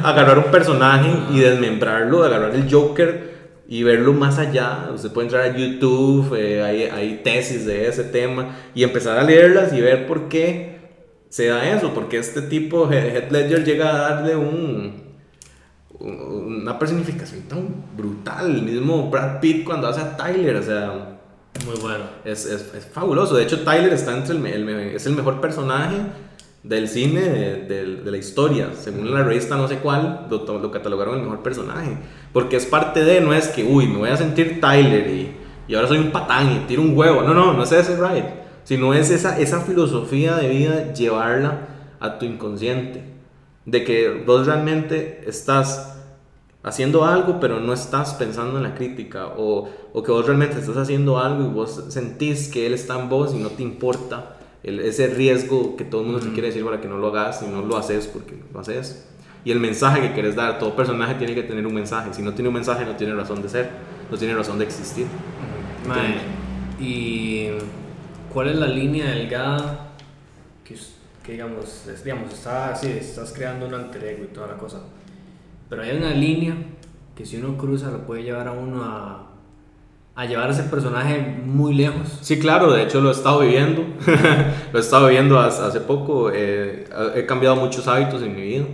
agarrar 0.03 0.37
un 0.37 0.45
personaje 0.45 1.09
y 1.31 1.39
desmembrarlo, 1.39 2.23
agarrar 2.23 2.55
el 2.55 2.71
Joker 2.71 3.35
y 3.67 3.83
verlo 3.83 4.13
más 4.13 4.37
allá. 4.37 4.89
Usted 4.93 5.11
puede 5.11 5.27
entrar 5.27 5.43
a 5.43 5.57
YouTube, 5.57 6.35
eh, 6.37 6.61
hay, 6.63 6.83
hay 6.83 7.21
tesis 7.23 7.65
de 7.65 7.87
ese 7.87 8.03
tema 8.03 8.55
y 8.75 8.83
empezar 8.83 9.17
a 9.17 9.23
leerlas 9.23 9.73
y 9.73 9.81
ver 9.81 10.05
por 10.07 10.27
qué 10.29 10.75
se 11.29 11.47
da 11.47 11.67
eso, 11.69 11.91
porque 11.93 12.17
este 12.17 12.41
tipo, 12.43 12.89
Heath 12.89 13.31
Ledger, 13.31 13.65
llega 13.65 13.89
a 13.89 13.97
darle 14.15 14.35
un- 14.35 15.03
una 15.99 16.77
personificación 16.77 17.41
tan 17.43 17.67
brutal. 17.95 18.51
El 18.55 18.61
mismo 18.63 19.09
Brad 19.09 19.39
Pitt 19.39 19.63
cuando 19.63 19.87
hace 19.87 20.01
a 20.01 20.17
Tyler, 20.17 20.55
o 20.57 20.63
sea, 20.63 21.17
Muy 21.65 21.75
bueno. 21.81 22.03
es, 22.23 22.45
es, 22.45 22.73
es 22.75 22.85
fabuloso. 22.85 23.35
De 23.35 23.43
hecho, 23.43 23.61
Tyler 23.63 23.93
está 23.93 24.15
entre 24.15 24.35
el, 24.55 24.69
es 24.69 25.05
el 25.05 25.15
mejor 25.15 25.39
personaje 25.41 25.95
del 26.63 26.87
cine 26.89 27.21
de, 27.21 27.55
de- 27.67 27.95
de 27.97 28.11
la 28.11 28.17
historia. 28.17 28.69
Según 28.79 29.13
la 29.13 29.23
revista 29.23 29.55
no 29.55 29.67
sé 29.67 29.77
cuál, 29.77 30.27
lo 30.29 30.71
catalogaron 30.71 31.15
el 31.15 31.21
mejor 31.23 31.41
personaje. 31.43 31.97
Porque 32.33 32.55
es 32.57 32.65
parte 32.65 33.03
de, 33.03 33.21
no 33.21 33.33
es 33.33 33.47
que, 33.49 33.63
uy, 33.63 33.87
me 33.87 33.97
voy 33.97 34.09
a 34.09 34.17
sentir 34.17 34.59
Tyler 34.59 35.07
y, 35.09 35.35
y 35.67 35.75
ahora 35.75 35.87
soy 35.87 35.99
un 35.99 36.11
patán 36.11 36.51
y 36.51 36.59
tiro 36.67 36.81
un 36.81 36.97
huevo. 36.97 37.21
No, 37.21 37.33
no, 37.33 37.53
no 37.53 37.63
es 37.63 37.71
ese 37.71 37.95
ride. 37.95 38.43
Sino 38.63 38.93
es 38.95 39.11
esa, 39.11 39.39
esa 39.39 39.61
filosofía 39.61 40.35
de 40.37 40.49
vida, 40.49 40.91
llevarla 40.93 41.67
a 41.99 42.17
tu 42.17 42.25
inconsciente. 42.25 43.14
De 43.65 43.83
que 43.83 44.23
vos 44.25 44.45
realmente 44.45 45.23
estás 45.27 45.91
haciendo 46.63 47.05
algo, 47.05 47.39
pero 47.39 47.59
no 47.59 47.73
estás 47.73 48.13
pensando 48.15 48.57
en 48.57 48.63
la 48.63 48.75
crítica, 48.75 49.27
o, 49.37 49.69
o 49.93 50.03
que 50.03 50.11
vos 50.11 50.25
realmente 50.25 50.59
estás 50.59 50.77
haciendo 50.77 51.19
algo 51.19 51.43
y 51.43 51.47
vos 51.53 51.85
sentís 51.89 52.47
que 52.47 52.65
él 52.65 52.73
está 52.73 52.99
en 52.99 53.07
vos 53.09 53.33
y 53.35 53.37
no 53.37 53.49
te 53.49 53.61
importa 53.63 54.37
el- 54.63 54.79
ese 54.79 55.07
riesgo 55.07 55.75
que 55.75 55.83
todo 55.83 56.01
el 56.01 56.07
mundo 56.07 56.21
te 56.25 56.31
quiere 56.33 56.47
decir 56.47 56.63
para 56.65 56.81
que 56.81 56.87
no 56.87 56.97
lo 56.97 57.07
hagas 57.09 57.43
y 57.43 57.47
no 57.47 57.61
lo 57.61 57.77
haces 57.77 58.07
porque 58.07 58.35
lo 58.53 58.59
haces. 58.59 59.07
Y 59.43 59.51
el 59.51 59.59
mensaje 59.59 60.01
que 60.01 60.13
quieres 60.13 60.35
dar, 60.35 60.57
todo 60.57 60.75
personaje 60.75 61.13
tiene 61.15 61.35
que 61.35 61.43
tener 61.43 61.67
un 61.67 61.73
mensaje. 61.75 62.11
Si 62.13 62.23
no 62.23 62.33
tiene 62.33 62.47
un 62.49 62.55
mensaje, 62.55 62.83
no 62.83 62.95
tiene 62.95 63.13
razón 63.13 63.43
de 63.43 63.49
ser, 63.49 63.69
no 64.09 64.17
tiene 64.17 64.33
razón 64.33 64.57
de 64.57 64.65
existir. 64.65 65.05
Mae, 65.87 66.15
¿y 66.79 67.49
cuál 68.33 68.49
es 68.49 68.55
la 68.55 68.65
línea 68.67 69.05
delgada 69.11 69.91
que, 70.63 70.75
que 71.25 71.33
digamos, 71.33 71.85
digamos, 72.03 72.31
está 72.33 72.69
así, 72.69 72.87
estás 72.87 73.33
creando 73.33 73.65
un 73.65 73.73
alter 73.73 74.03
ego 74.03 74.23
y 74.25 74.27
toda 74.27 74.47
la 74.47 74.57
cosa? 74.57 74.81
Pero 75.69 75.81
hay 75.81 75.97
una 75.97 76.11
línea 76.11 76.55
que 77.15 77.25
si 77.25 77.37
uno 77.37 77.57
cruza 77.57 77.89
lo 77.89 78.05
puede 78.05 78.23
llevar 78.23 78.47
a 78.47 78.51
uno 78.51 78.83
a, 78.83 79.31
a 80.13 80.25
llevar 80.25 80.49
a 80.49 80.51
ese 80.51 80.63
personaje 80.63 81.19
muy 81.45 81.73
lejos. 81.73 82.19
Sí, 82.21 82.39
claro, 82.39 82.71
de 82.71 82.83
hecho 82.83 83.01
lo 83.01 83.09
he 83.09 83.13
estado 83.13 83.39
viviendo. 83.39 83.83
lo 84.71 84.79
he 84.79 84.81
estado 84.81 85.07
viviendo 85.07 85.39
hace 85.39 85.79
poco. 85.81 86.29
eh, 86.31 86.85
he 87.15 87.25
cambiado 87.25 87.55
muchos 87.55 87.87
hábitos 87.87 88.21
en 88.21 88.35
mi 88.35 88.41
vida. 88.41 88.65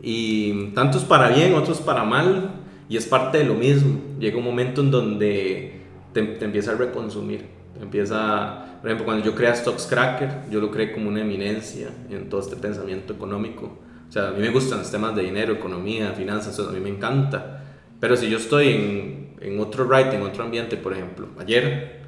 Y 0.00 0.70
tantos 0.70 1.04
para 1.04 1.28
bien, 1.28 1.54
otros 1.54 1.80
para 1.80 2.04
mal. 2.04 2.52
Y 2.88 2.96
es 2.96 3.06
parte 3.06 3.38
de 3.38 3.44
lo 3.44 3.54
mismo. 3.54 4.00
Llega 4.18 4.38
un 4.38 4.44
momento 4.44 4.80
en 4.80 4.90
donde 4.90 5.82
te, 6.12 6.22
te 6.22 6.44
empieza 6.44 6.72
a 6.72 6.74
reconsumir. 6.76 7.61
Empieza, 7.80 8.78
por 8.80 8.90
ejemplo, 8.90 9.04
cuando 9.06 9.24
yo 9.24 9.34
creé 9.34 9.54
Stocks 9.54 9.86
Cracker, 9.86 10.50
yo 10.50 10.60
lo 10.60 10.70
creé 10.70 10.92
como 10.92 11.08
una 11.08 11.20
eminencia 11.20 11.88
en 12.10 12.28
todo 12.28 12.40
este 12.40 12.56
pensamiento 12.56 13.12
económico. 13.12 13.78
O 14.08 14.12
sea, 14.12 14.28
a 14.28 14.30
mí 14.32 14.40
me 14.40 14.50
gustan 14.50 14.78
los 14.78 14.90
temas 14.90 15.16
de 15.16 15.22
dinero, 15.22 15.54
economía, 15.54 16.12
finanzas, 16.12 16.54
eso 16.54 16.68
a 16.68 16.72
mí 16.72 16.80
me 16.80 16.90
encanta. 16.90 17.64
Pero 17.98 18.16
si 18.16 18.28
yo 18.28 18.38
estoy 18.38 18.68
en, 18.68 19.36
en 19.40 19.60
otro 19.60 19.88
ride, 19.88 20.14
en 20.14 20.22
otro 20.22 20.44
ambiente, 20.44 20.76
por 20.76 20.92
ejemplo, 20.92 21.28
ayer 21.38 22.02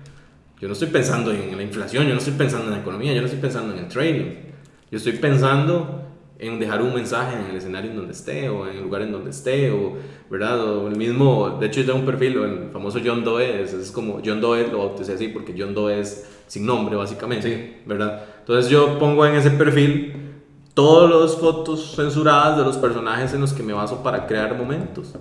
yo 0.60 0.68
no 0.68 0.72
estoy 0.72 0.88
pensando 0.88 1.32
en 1.32 1.56
la 1.56 1.62
inflación, 1.62 2.04
yo 2.06 2.12
no 2.12 2.18
estoy 2.18 2.34
pensando 2.34 2.66
en 2.68 2.74
la 2.74 2.80
economía, 2.80 3.12
yo 3.12 3.20
no 3.20 3.26
estoy 3.26 3.40
pensando 3.40 3.72
en 3.74 3.80
el 3.80 3.88
trading. 3.88 4.30
Yo 4.90 4.98
estoy 4.98 5.14
pensando 5.14 6.03
en 6.46 6.58
dejar 6.58 6.82
un 6.82 6.94
mensaje 6.94 7.36
en 7.36 7.50
el 7.50 7.56
escenario 7.56 7.90
en 7.90 7.96
donde 7.96 8.12
esté, 8.12 8.48
o 8.48 8.66
en 8.68 8.76
el 8.76 8.82
lugar 8.82 9.02
en 9.02 9.12
donde 9.12 9.30
esté, 9.30 9.70
o, 9.70 9.94
¿verdad? 10.30 10.60
O 10.62 10.88
el 10.88 10.96
mismo, 10.96 11.56
de 11.60 11.66
hecho 11.66 11.80
yo 11.80 11.86
tengo 11.86 11.98
un 12.00 12.06
perfil, 12.06 12.38
el 12.38 12.70
famoso 12.72 12.98
John 13.04 13.24
Doe, 13.24 13.62
es, 13.62 13.72
es 13.72 13.90
como 13.90 14.20
John 14.24 14.40
Doe, 14.40 14.66
lo 14.70 14.78
bauticé 14.78 15.14
así 15.14 15.28
porque 15.28 15.54
John 15.56 15.74
Doe 15.74 16.00
es 16.00 16.28
sin 16.46 16.66
nombre, 16.66 16.96
básicamente, 16.96 17.48
Sí. 17.48 17.82
¿verdad? 17.86 18.22
Entonces 18.40 18.70
yo 18.70 18.98
pongo 18.98 19.24
en 19.26 19.34
ese 19.36 19.50
perfil 19.50 20.12
todas 20.74 21.10
las 21.10 21.36
fotos 21.40 21.94
censuradas 21.96 22.58
de 22.58 22.64
los 22.64 22.76
personajes 22.76 23.32
en 23.32 23.40
los 23.40 23.52
que 23.52 23.62
me 23.62 23.72
baso 23.72 24.02
para 24.02 24.26
crear 24.26 24.56
momentos. 24.58 25.14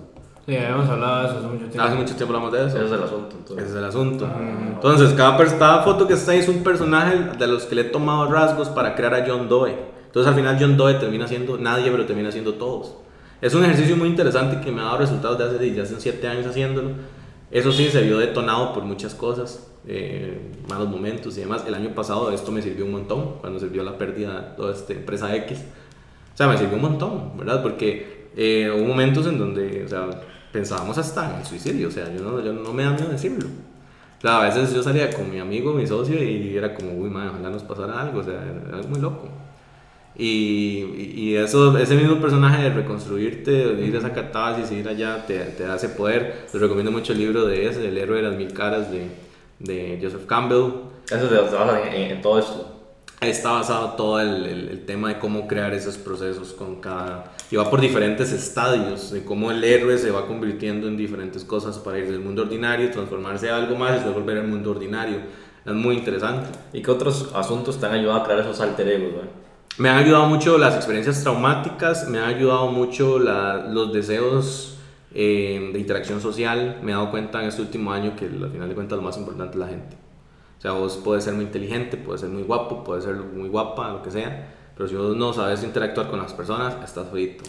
Sí, 0.46 0.54
habíamos 0.56 0.86
hablado 0.90 1.22
de 1.22 1.28
eso 1.28 1.38
hace 1.38 1.46
mucho 1.46 1.66
tiempo. 1.70 1.80
Hace 1.80 1.94
mucho 1.96 2.16
tiempo 2.16 2.34
hablamos 2.34 2.52
de 2.52 2.66
eso. 2.66 2.76
Ese 2.76 2.84
es 2.86 2.92
el 2.92 3.02
asunto. 3.02 3.28
Ese 3.30 3.38
Entonces. 3.38 3.70
es 3.70 3.76
el 3.76 3.84
asunto. 3.84 4.28
Entonces, 4.74 5.12
cada, 5.14 5.38
cada 5.58 5.82
foto 5.82 6.06
que 6.06 6.12
está 6.12 6.32
ahí 6.32 6.40
es 6.40 6.48
un 6.48 6.62
personaje 6.62 7.16
de 7.38 7.46
los 7.46 7.64
que 7.64 7.74
le 7.76 7.80
he 7.80 7.84
tomado 7.84 8.30
rasgos 8.30 8.68
para 8.68 8.94
crear 8.94 9.14
a 9.14 9.24
John 9.26 9.48
Doe. 9.48 9.74
Entonces, 10.14 10.30
al 10.30 10.36
final, 10.36 10.56
John 10.60 10.76
Doe 10.76 10.94
termina 10.94 11.26
siendo 11.26 11.58
nadie, 11.58 11.90
pero 11.90 12.06
termina 12.06 12.30
siendo 12.30 12.54
todos. 12.54 12.94
Es 13.40 13.52
un 13.52 13.64
ejercicio 13.64 13.96
muy 13.96 14.06
interesante 14.06 14.60
que 14.64 14.70
me 14.70 14.80
ha 14.80 14.84
dado 14.84 14.98
resultados 14.98 15.36
de 15.36 15.44
hace, 15.44 15.74
ya 15.74 15.82
hace 15.82 15.96
siete 15.98 16.28
años 16.28 16.46
haciéndolo. 16.46 16.90
Eso 17.50 17.72
sí, 17.72 17.88
se 17.88 18.00
vio 18.02 18.18
detonado 18.18 18.72
por 18.72 18.84
muchas 18.84 19.12
cosas, 19.12 19.66
eh, 19.88 20.52
malos 20.68 20.88
momentos 20.88 21.36
y 21.36 21.40
demás. 21.40 21.64
El 21.66 21.74
año 21.74 21.96
pasado 21.96 22.30
esto 22.30 22.52
me 22.52 22.62
sirvió 22.62 22.84
un 22.84 22.92
montón, 22.92 23.38
cuando 23.40 23.58
sirvió 23.58 23.82
la 23.82 23.98
pérdida 23.98 24.40
de 24.40 24.56
toda 24.56 24.72
esta 24.72 24.92
empresa 24.92 25.34
X. 25.34 25.58
O 26.32 26.36
sea, 26.36 26.46
me 26.46 26.58
sirvió 26.58 26.76
un 26.76 26.82
montón, 26.82 27.36
¿verdad? 27.36 27.60
Porque 27.60 28.28
eh, 28.36 28.70
hubo 28.72 28.86
momentos 28.86 29.26
en 29.26 29.36
donde, 29.36 29.82
o 29.84 29.88
sea, 29.88 30.08
pensábamos 30.52 30.96
hasta 30.96 31.28
en 31.28 31.40
el 31.40 31.44
suicidio, 31.44 31.88
o 31.88 31.90
sea, 31.90 32.04
yo 32.14 32.22
no, 32.22 32.40
yo 32.40 32.52
no 32.52 32.72
me 32.72 32.84
da 32.84 32.92
miedo 32.92 33.08
decirlo. 33.08 33.48
O 34.18 34.20
sea, 34.20 34.42
a 34.42 34.44
veces 34.44 34.72
yo 34.72 34.80
salía 34.80 35.10
con 35.10 35.28
mi 35.28 35.40
amigo, 35.40 35.74
mi 35.74 35.88
socio, 35.88 36.22
y 36.22 36.56
era 36.56 36.72
como, 36.72 36.92
uy, 36.92 37.10
madre, 37.10 37.30
ojalá 37.30 37.50
nos 37.50 37.64
pasara 37.64 38.00
algo, 38.00 38.20
o 38.20 38.22
sea, 38.22 38.40
era 38.68 38.80
muy 38.88 39.00
loco. 39.00 39.28
Y, 40.16 41.12
y 41.16 41.36
eso, 41.36 41.76
ese 41.76 41.96
mismo 41.96 42.20
personaje 42.20 42.62
de 42.62 42.70
reconstruirte, 42.70 43.50
de 43.50 43.84
ir 43.86 43.94
a 43.96 43.98
esa 43.98 44.12
catarsis, 44.12 44.70
ir 44.70 44.88
allá, 44.88 45.26
te, 45.26 45.38
te 45.38 45.64
da 45.64 45.76
ese 45.76 45.88
poder. 45.88 46.46
Les 46.52 46.62
recomiendo 46.62 46.92
mucho 46.92 47.12
el 47.12 47.18
libro 47.18 47.46
de 47.46 47.66
ese, 47.66 47.88
El 47.88 47.98
héroe 47.98 48.18
de 48.18 48.22
las 48.28 48.36
mil 48.36 48.52
caras, 48.52 48.90
de, 48.92 49.08
de 49.58 49.98
Joseph 50.00 50.26
Campbell. 50.26 50.72
Eso 51.10 51.28
se 51.28 51.34
basa 51.56 51.82
en, 51.92 52.12
en- 52.12 52.22
todo 52.22 52.38
esto. 52.38 52.70
está 53.20 53.52
basado 53.52 53.94
todo 53.96 54.20
el, 54.20 54.44
el, 54.46 54.68
el 54.68 54.84
tema 54.86 55.08
de 55.08 55.18
cómo 55.18 55.48
crear 55.48 55.74
esos 55.74 55.96
procesos 55.96 56.52
con 56.52 56.76
cada... 56.80 57.32
Y 57.50 57.56
va 57.56 57.68
por 57.68 57.80
diferentes 57.80 58.32
estadios, 58.32 59.10
de 59.10 59.24
cómo 59.24 59.50
el 59.50 59.62
héroe 59.64 59.98
se 59.98 60.10
va 60.10 60.26
convirtiendo 60.26 60.86
en 60.88 60.96
diferentes 60.96 61.44
cosas 61.44 61.78
para 61.78 61.98
ir 61.98 62.06
del 62.10 62.20
mundo 62.20 62.42
ordinario, 62.42 62.90
transformarse 62.90 63.50
a 63.50 63.56
algo 63.56 63.76
más 63.76 63.90
y 63.90 63.94
después 63.94 64.14
volver 64.14 64.38
al 64.38 64.46
mundo 64.48 64.70
ordinario. 64.70 65.18
Es 65.66 65.72
muy 65.72 65.96
interesante. 65.96 66.48
¿Y 66.72 66.82
qué 66.82 66.90
otros 66.90 67.30
asuntos 67.34 67.78
te 67.80 67.86
han 67.86 67.92
ayudado 67.92 68.20
a 68.20 68.24
crear 68.24 68.40
esos 68.40 68.60
alter 68.60 68.88
egos, 68.88 69.12
güey? 69.12 69.43
Me 69.78 69.88
han 69.88 69.96
ayudado 69.98 70.26
mucho 70.26 70.56
las 70.56 70.76
experiencias 70.76 71.22
traumáticas, 71.22 72.08
me 72.08 72.18
han 72.18 72.26
ayudado 72.26 72.68
mucho 72.68 73.18
la- 73.18 73.66
los 73.68 73.92
deseos 73.92 74.70
eh, 75.16 75.70
de 75.72 75.78
interacción 75.78 76.20
social. 76.20 76.78
Me 76.82 76.90
he 76.90 76.94
dado 76.94 77.10
cuenta 77.10 77.40
en 77.40 77.48
este 77.48 77.62
último 77.62 77.92
año 77.92 78.16
que 78.16 78.24
al 78.24 78.50
final 78.50 78.68
de 78.68 78.74
cuentas 78.74 78.96
lo 78.96 79.02
más 79.02 79.16
importante 79.16 79.52
es 79.54 79.60
la 79.60 79.68
gente. 79.68 79.96
O 80.58 80.60
sea, 80.60 80.72
vos 80.72 81.00
puedes 81.04 81.22
ser 81.24 81.34
muy 81.34 81.44
inteligente, 81.44 81.96
puedes 81.96 82.20
ser 82.22 82.30
muy 82.30 82.42
guapo, 82.42 82.82
puedes 82.82 83.04
ser 83.04 83.14
muy 83.16 83.48
guapa, 83.48 83.90
lo 83.92 84.02
que 84.02 84.10
sea, 84.10 84.52
pero 84.76 84.88
si 84.88 84.94
vos 84.96 85.16
no 85.16 85.32
sabes 85.32 85.62
interactuar 85.62 86.08
con 86.08 86.18
las 86.20 86.32
personas, 86.32 86.74
estás 86.84 87.08
frito. 87.10 87.44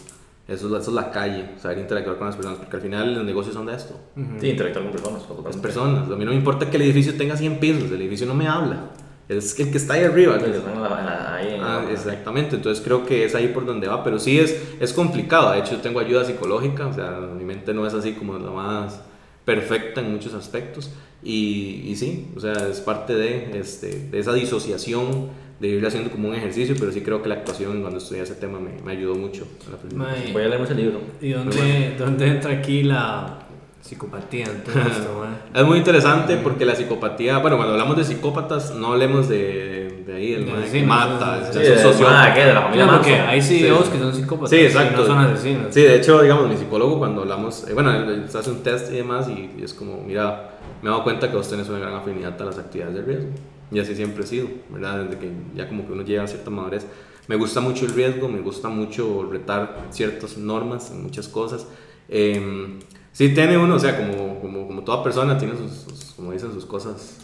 Eso, 0.48 0.68
es 0.68 0.72
la- 0.72 0.78
eso 0.80 0.92
es 0.92 0.96
la 0.96 1.10
calle, 1.10 1.50
saber 1.58 1.80
interactuar 1.80 2.18
con 2.18 2.28
las 2.28 2.36
personas, 2.36 2.60
porque 2.60 2.76
al 2.76 2.82
final 2.84 3.16
los 3.16 3.24
negocios 3.24 3.56
son 3.56 3.66
de 3.66 3.74
esto. 3.76 3.96
Sí, 4.40 4.50
interactuar 4.50 4.84
con 4.86 4.92
personas. 4.92 5.24
Las 5.46 5.58
personas. 5.58 6.04
A 6.12 6.16
mí 6.16 6.24
no 6.26 6.32
me 6.32 6.38
importa 6.38 6.70
que 6.70 6.78
el 6.78 6.84
edificio 6.84 7.16
tenga 7.18 7.36
100 7.36 7.60
pisos, 7.60 7.90
el 7.92 8.00
edificio 8.02 8.28
no 8.28 8.36
me 8.36 8.48
habla. 8.48 8.92
Es 9.28 9.60
el 9.60 9.72
que 9.72 9.78
está 9.78 9.96
ahí 9.96 10.04
arriba. 10.04 10.38
Sí, 10.38 10.46
en 10.46 10.52
la- 10.52 10.74
en 10.74 10.82
la- 10.84 11.25
Ah, 11.62 11.86
exactamente, 11.92 12.56
entonces 12.56 12.84
creo 12.84 13.06
que 13.06 13.26
es 13.26 13.36
ahí 13.36 13.48
por 13.50 13.66
donde 13.66 13.88
va, 13.88 14.04
pero 14.04 14.20
sí 14.20 14.40
es, 14.40 14.76
es 14.80 14.94
complicado, 14.94 15.52
de 15.52 15.60
hecho 15.60 15.78
tengo 15.82 16.00
ayuda 16.00 16.26
psicológica, 16.26 16.88
o 16.88 16.94
sea, 16.94 17.20
mi 17.38 17.44
mente 17.44 17.74
no 17.74 17.86
es 17.86 17.94
así 17.94 18.14
como 18.14 18.38
la 18.38 18.52
más 18.52 19.02
perfecta 19.44 20.02
en 20.02 20.12
muchos 20.12 20.34
aspectos 20.34 20.92
y, 21.24 21.84
y 21.88 21.96
sí, 21.96 22.28
o 22.36 22.40
sea, 22.40 22.54
es 22.70 22.82
parte 22.82 23.16
de, 23.16 23.60
este, 23.60 24.10
de 24.12 24.20
esa 24.20 24.34
disociación, 24.34 25.30
de 25.60 25.70
ir 25.70 25.86
haciendo 25.86 26.12
como 26.12 26.30
un 26.30 26.36
ejercicio, 26.36 26.76
pero 26.78 26.92
sí 26.92 27.02
creo 27.02 27.22
que 27.22 27.30
la 27.30 27.36
actuación 27.36 27.82
cuando 27.82 27.98
estudié 27.98 28.22
ese 28.22 28.36
tema 28.36 28.60
me, 28.60 28.82
me 28.84 28.92
ayudó 28.92 29.16
mucho. 29.16 29.48
a 29.72 30.34
Voy 30.34 30.44
a 30.44 30.48
leerme 30.48 30.66
ese 30.66 30.76
libro. 30.76 31.00
¿Y 31.22 31.30
dónde, 31.30 31.96
dónde 31.98 32.28
entra 32.28 32.52
aquí 32.52 32.84
la 32.84 33.40
psicopatía 33.82 34.46
en 34.46 34.64
todo 34.64 34.80
esto, 34.82 35.20
mae? 35.54 35.62
Es 35.62 35.68
muy 35.68 35.78
interesante 35.78 36.38
porque 36.38 36.66
la 36.66 36.76
psicopatía, 36.76 37.38
bueno, 37.38 37.56
cuando 37.58 37.74
hablamos 37.74 37.98
de 37.98 38.04
psicópatas, 38.04 38.76
no 38.76 38.94
hablemos 38.94 39.30
de, 39.30 39.38
de 39.38 39.75
ahí, 40.16 40.34
el 40.34 40.46
mae 40.46 40.70
que 40.72 40.84
mata, 40.84 41.52
sí, 41.54 41.60
es, 41.62 41.70
un 41.78 41.92
sociópata. 41.92 42.24
ah, 42.24 42.34
¿qué? 42.34 42.46
De 42.46 42.54
la 42.54 42.62
familia 42.64 42.88
porque 42.88 43.12
Manson. 43.12 43.28
hay 43.30 43.42
CEOs 43.42 43.90
que 43.90 44.00
son 44.00 44.14
psicópatas 44.16 44.50
Sí, 44.50 44.56
y 44.58 44.60
exacto. 44.66 45.02
no 45.02 45.06
son 45.06 45.18
asesinos. 45.20 45.68
Sí, 45.74 45.82
de 45.82 45.96
hecho, 45.96 46.22
digamos, 46.22 46.50
mi 46.50 46.58
psicólogo 46.58 46.98
cuando 47.00 47.22
hablamos, 47.22 47.68
eh, 47.68 47.74
bueno, 47.74 47.92
él, 47.94 48.10
él 48.10 48.26
hace 48.34 48.50
un 48.52 48.64
test 48.64 48.92
y 48.92 48.96
demás 48.96 49.28
y, 49.30 49.52
y 49.60 49.64
es 49.64 49.74
como, 49.74 50.02
mira, 50.04 50.52
me 50.82 50.90
he 50.90 50.92
dado 50.92 51.04
cuenta 51.04 51.30
que 51.30 51.38
vos 51.38 51.50
tenés 51.50 51.70
una 51.70 51.80
gran 51.80 51.94
afinidad 51.94 52.42
a 52.42 52.46
las 52.46 52.58
actividades 52.58 52.96
de 52.96 53.02
riesgo. 53.04 53.30
Y 53.72 53.80
así 53.80 53.96
siempre 53.96 54.24
he 54.24 54.28
sido, 54.28 54.48
¿verdad? 54.70 55.04
Desde 55.06 55.18
que 55.20 55.32
ya 55.56 55.68
como 55.68 55.86
que 55.88 55.94
uno 55.94 56.04
llega 56.04 56.24
a 56.24 56.28
cierta 56.28 56.50
madurez. 56.52 56.86
Me 57.28 57.36
gusta 57.36 57.60
mucho 57.62 57.86
el 57.86 57.92
riesgo, 57.94 58.28
me 58.28 58.40
gusta 58.40 58.70
mucho 58.70 59.28
retar 59.32 59.88
ciertas 59.90 60.38
normas 60.38 60.92
en 60.92 61.02
muchas 61.02 61.28
cosas. 61.28 61.66
Eh, 62.08 62.78
sí 63.12 63.30
tiene 63.34 63.58
uno, 63.58 63.76
o 63.76 63.80
sea, 63.80 63.98
como, 63.98 64.40
como, 64.40 64.68
como 64.68 64.84
toda 64.84 65.04
persona 65.04 65.36
tiene 65.38 65.56
sus, 65.58 65.72
sus- 65.72 66.14
como 66.16 66.32
dicen, 66.32 66.54
sus 66.54 66.68
cosas 66.68 67.18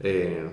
eh, 0.00 0.44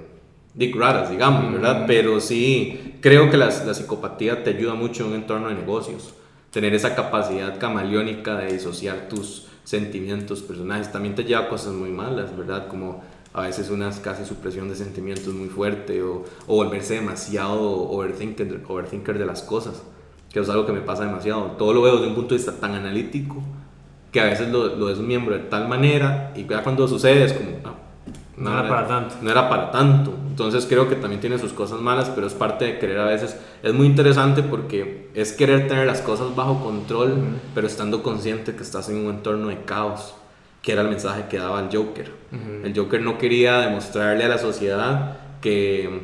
dic 0.56 0.76
raras, 0.76 1.10
digamos, 1.10 1.52
¿verdad? 1.52 1.84
Pero 1.88 2.20
sí, 2.20 2.96
creo 3.02 3.30
que 3.30 3.38
las- 3.38 3.66
la 3.66 3.74
psicopatía 3.74 4.44
te 4.44 4.52
ayuda 4.52 4.74
mucho 4.74 5.04
en 5.04 5.10
un 5.12 5.16
entorno 5.18 5.50
de 5.50 5.56
negocios. 5.56 6.14
Tener 6.52 6.74
esa 6.74 6.96
capacidad 6.96 7.60
camaleónica 7.60 8.38
de 8.38 8.54
disociar 8.54 9.10
tus 9.10 9.48
sentimientos, 9.66 10.42
personajes, 10.42 10.92
también 10.92 11.16
te 11.16 11.24
lleva 11.26 11.42
a 11.42 11.50
cosas 11.50 11.74
muy 11.74 11.90
malas, 11.92 12.36
¿verdad? 12.38 12.68
Como 12.68 13.04
a 13.34 13.42
veces 13.42 13.70
una 13.70 13.92
casi 14.02 14.24
supresión 14.26 14.70
de 14.70 14.76
sentimientos 14.76 15.34
muy 15.34 15.50
fuerte 15.50 16.02
o, 16.02 16.24
o 16.48 16.56
volverse 16.56 16.94
demasiado 16.94 17.62
overthinker, 17.90 18.64
overthinker 18.68 19.18
de 19.18 19.26
las 19.26 19.42
cosas, 19.42 19.84
que 20.32 20.40
es 20.40 20.48
algo 20.50 20.66
que 20.66 20.72
me 20.72 20.80
pasa 20.82 21.04
demasiado. 21.06 21.56
Todo 21.58 21.74
lo 21.74 21.82
veo 21.82 21.96
desde 21.98 22.08
un 22.08 22.16
punto 22.16 22.30
de 22.36 22.38
vista 22.38 22.54
tan 22.54 22.76
analítico 22.76 23.44
que 24.12 24.22
a 24.22 24.26
veces 24.26 24.50
lo, 24.50 24.76
lo 24.78 24.88
desmiembro 24.88 25.36
de 25.36 25.42
tal 25.44 25.68
manera 25.68 26.32
y 26.36 26.46
ya 26.48 26.64
cuando 26.64 26.88
sucede 26.88 27.26
es 27.26 27.34
como, 27.34 27.50
no, 28.38 28.50
No 28.52 28.60
era 28.60 28.70
para 28.70 28.88
tanto. 28.88 29.16
no 29.22 29.32
era 29.32 29.50
para 29.50 29.72
tanto. 29.72 30.14
Entonces 30.36 30.66
creo 30.66 30.90
que 30.90 30.96
también 30.96 31.22
tiene 31.22 31.40
sus 31.40 31.54
cosas 31.54 31.80
malas, 31.80 32.12
pero 32.14 32.28
es 32.28 32.34
parte 32.34 32.66
de 32.66 32.78
querer 32.78 33.00
a 33.00 33.06
veces. 33.06 33.38
Es 33.64 33.74
muy 33.74 33.88
interesante 33.88 34.44
porque 34.44 35.08
es 35.14 35.32
querer 35.32 35.70
tener 35.70 35.88
las 35.88 36.02
cosas 36.02 36.36
bajo 36.36 36.62
control, 36.62 37.14
pero 37.54 37.68
estando 37.68 38.04
consciente 38.04 38.54
que 38.54 38.62
estás 38.62 38.90
en 38.90 38.98
un 38.98 39.16
entorno 39.16 39.48
de 39.48 39.62
caos, 39.62 40.14
que 40.62 40.74
era 40.74 40.82
el 40.82 40.90
mensaje 40.90 41.28
que 41.30 41.38
daba 41.38 41.62
el 41.62 41.74
Joker. 41.74 42.12
El 42.66 42.76
Joker 42.76 43.02
no 43.02 43.18
quería 43.18 43.60
demostrarle 43.60 44.26
a 44.26 44.28
la 44.28 44.38
sociedad 44.38 45.20
que, 45.40 46.02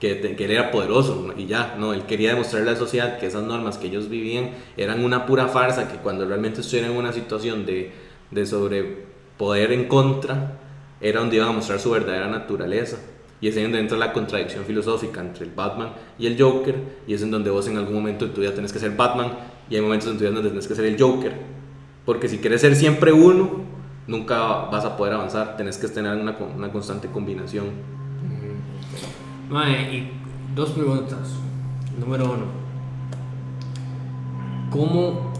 que, 0.00 0.34
que 0.34 0.44
él 0.46 0.50
era 0.50 0.70
poderoso 0.70 1.34
y 1.36 1.44
ya, 1.44 1.76
no, 1.78 1.92
él 1.92 2.04
quería 2.06 2.30
demostrarle 2.30 2.70
a 2.70 2.72
la 2.72 2.78
sociedad 2.78 3.18
que 3.18 3.26
esas 3.26 3.42
normas 3.42 3.76
que 3.76 3.88
ellos 3.88 4.08
vivían 4.08 4.52
eran 4.78 5.04
una 5.04 5.26
pura 5.26 5.48
farsa, 5.48 5.92
que 5.92 5.98
cuando 5.98 6.24
realmente 6.24 6.62
estuvieran 6.62 6.92
en 6.92 6.96
una 6.96 7.12
situación 7.12 7.66
de, 7.66 7.92
de 8.30 8.46
sobrepoder 8.46 9.72
en 9.72 9.88
contra, 9.88 10.58
era 11.02 11.20
donde 11.20 11.36
iban 11.36 11.50
a 11.50 11.52
mostrar 11.52 11.78
su 11.78 11.90
verdadera 11.90 12.28
naturaleza. 12.28 12.96
Y 13.42 13.48
es 13.48 13.56
ahí 13.56 13.64
donde 13.64 13.80
entra 13.80 13.98
la 13.98 14.12
contradicción 14.12 14.64
filosófica 14.64 15.20
entre 15.20 15.44
el 15.44 15.50
Batman 15.50 15.90
y 16.16 16.26
el 16.26 16.40
Joker, 16.40 16.76
y 17.08 17.12
es 17.12 17.22
en 17.22 17.32
donde 17.32 17.50
vos 17.50 17.66
en 17.66 17.76
algún 17.76 17.94
momento 17.94 18.24
de 18.24 18.32
tu 18.32 18.40
vida 18.40 18.54
tenés 18.54 18.72
que 18.72 18.78
ser 18.78 18.92
Batman, 18.92 19.32
y 19.68 19.74
hay 19.74 19.82
momentos 19.82 20.08
en 20.08 20.14
tu 20.14 20.20
vida 20.20 20.30
donde 20.30 20.48
tenés 20.48 20.68
que 20.68 20.76
ser 20.76 20.84
el 20.84 20.96
Joker. 20.98 21.34
Porque 22.06 22.28
si 22.28 22.38
quieres 22.38 22.60
ser 22.60 22.76
siempre 22.76 23.12
uno, 23.12 23.62
nunca 24.06 24.38
vas 24.70 24.84
a 24.84 24.96
poder 24.96 25.14
avanzar, 25.14 25.56
tenés 25.56 25.76
que 25.76 25.88
tener 25.88 26.16
una, 26.16 26.36
una 26.56 26.70
constante 26.70 27.08
combinación. 27.08 27.66
Mae, 29.50 29.92
y 29.92 30.12
dos 30.54 30.70
preguntas. 30.70 31.36
Número 31.98 32.26
uno. 32.26 32.44
¿Cómo, 34.70 35.32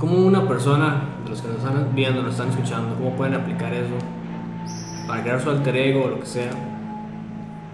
cómo 0.00 0.18
una 0.18 0.48
persona, 0.48 1.04
de 1.22 1.30
los 1.30 1.40
que 1.40 1.46
nos 1.48 1.58
están 1.58 1.94
viendo, 1.94 2.22
nos 2.22 2.32
están 2.32 2.50
escuchando, 2.50 2.96
cómo 2.96 3.16
pueden 3.16 3.34
aplicar 3.34 3.72
eso 3.72 3.94
para 5.06 5.22
crear 5.22 5.40
su 5.40 5.48
alter 5.48 5.76
ego 5.76 6.06
o 6.06 6.08
lo 6.08 6.20
que 6.20 6.26
sea? 6.26 6.69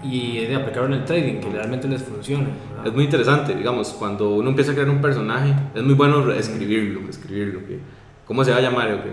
Y 0.03 0.45
de 0.45 0.55
aplicarlo 0.55 0.87
en 0.87 1.01
el 1.01 1.05
trading, 1.05 1.39
que 1.39 1.49
realmente 1.49 1.87
les 1.87 2.03
funcione. 2.03 2.47
¿verdad? 2.69 2.87
Es 2.87 2.93
muy 2.93 3.03
interesante, 3.05 3.55
digamos, 3.55 3.89
cuando 3.89 4.31
uno 4.31 4.49
empieza 4.49 4.71
a 4.71 4.75
crear 4.75 4.89
un 4.89 5.01
personaje, 5.01 5.53
es 5.73 5.83
muy 5.83 5.95
bueno 5.95 6.31
escribirlo, 6.31 7.09
escribirlo. 7.09 7.61
¿Cómo 8.25 8.43
se 8.43 8.51
va 8.51 8.57
a 8.57 8.61
llamar? 8.61 9.03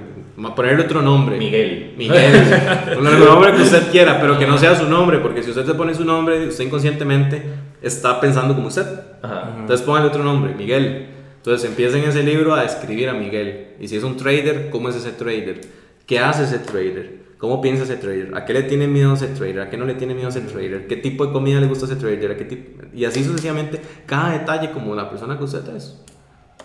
Ponerle 0.56 0.84
otro 0.84 1.00
nombre. 1.00 1.38
Miguel. 1.38 1.94
Miguel. 1.96 2.32
Ponerle 2.94 3.18
el 3.18 3.24
nombre 3.24 3.52
que 3.52 3.62
usted 3.62 3.90
quiera, 3.90 4.20
pero 4.20 4.38
que 4.38 4.46
no 4.46 4.58
sea 4.58 4.74
su 4.74 4.88
nombre, 4.88 5.18
porque 5.18 5.42
si 5.42 5.50
usted 5.50 5.64
se 5.64 5.74
pone 5.74 5.94
su 5.94 6.04
nombre, 6.04 6.48
usted 6.48 6.64
inconscientemente 6.64 7.42
está 7.80 8.20
pensando 8.20 8.54
como 8.54 8.68
usted. 8.68 8.86
Ajá. 9.22 9.54
Entonces 9.60 9.86
póngale 9.86 10.06
otro 10.06 10.24
nombre, 10.24 10.54
Miguel. 10.54 11.06
Entonces 11.36 11.68
empieza 11.68 11.98
en 11.98 12.04
ese 12.04 12.22
libro 12.22 12.54
a 12.54 12.64
escribir 12.64 13.08
a 13.08 13.14
Miguel. 13.14 13.68
Y 13.78 13.86
si 13.86 13.96
es 13.96 14.02
un 14.02 14.16
trader, 14.16 14.70
¿cómo 14.70 14.88
es 14.88 14.96
ese 14.96 15.12
trader? 15.12 15.60
¿Qué 16.06 16.18
hace 16.18 16.44
ese 16.44 16.58
trader? 16.58 17.23
¿Cómo 17.44 17.60
piensa 17.60 17.82
ese 17.82 17.96
trader? 17.96 18.30
¿A 18.34 18.46
qué 18.46 18.54
le 18.54 18.62
tiene 18.62 18.86
miedo 18.86 19.12
ese 19.12 19.26
trader? 19.26 19.60
¿A 19.60 19.68
qué 19.68 19.76
no 19.76 19.84
le 19.84 19.92
tiene 19.92 20.14
miedo 20.14 20.30
ese 20.30 20.40
trader? 20.40 20.86
¿Qué 20.86 20.96
tipo 20.96 21.26
de 21.26 21.32
comida 21.34 21.60
le 21.60 21.66
gusta 21.66 21.84
a 21.84 21.88
ese 21.90 21.96
trader? 21.96 22.30
¿A 22.30 22.36
qué 22.38 22.46
tipo? 22.46 22.82
Y 22.94 23.04
así 23.04 23.22
sucesivamente, 23.22 23.82
cada 24.06 24.30
detalle 24.30 24.70
como 24.70 24.94
la 24.94 25.10
persona 25.10 25.36
que 25.36 25.44
usted 25.44 25.76
es. 25.76 26.00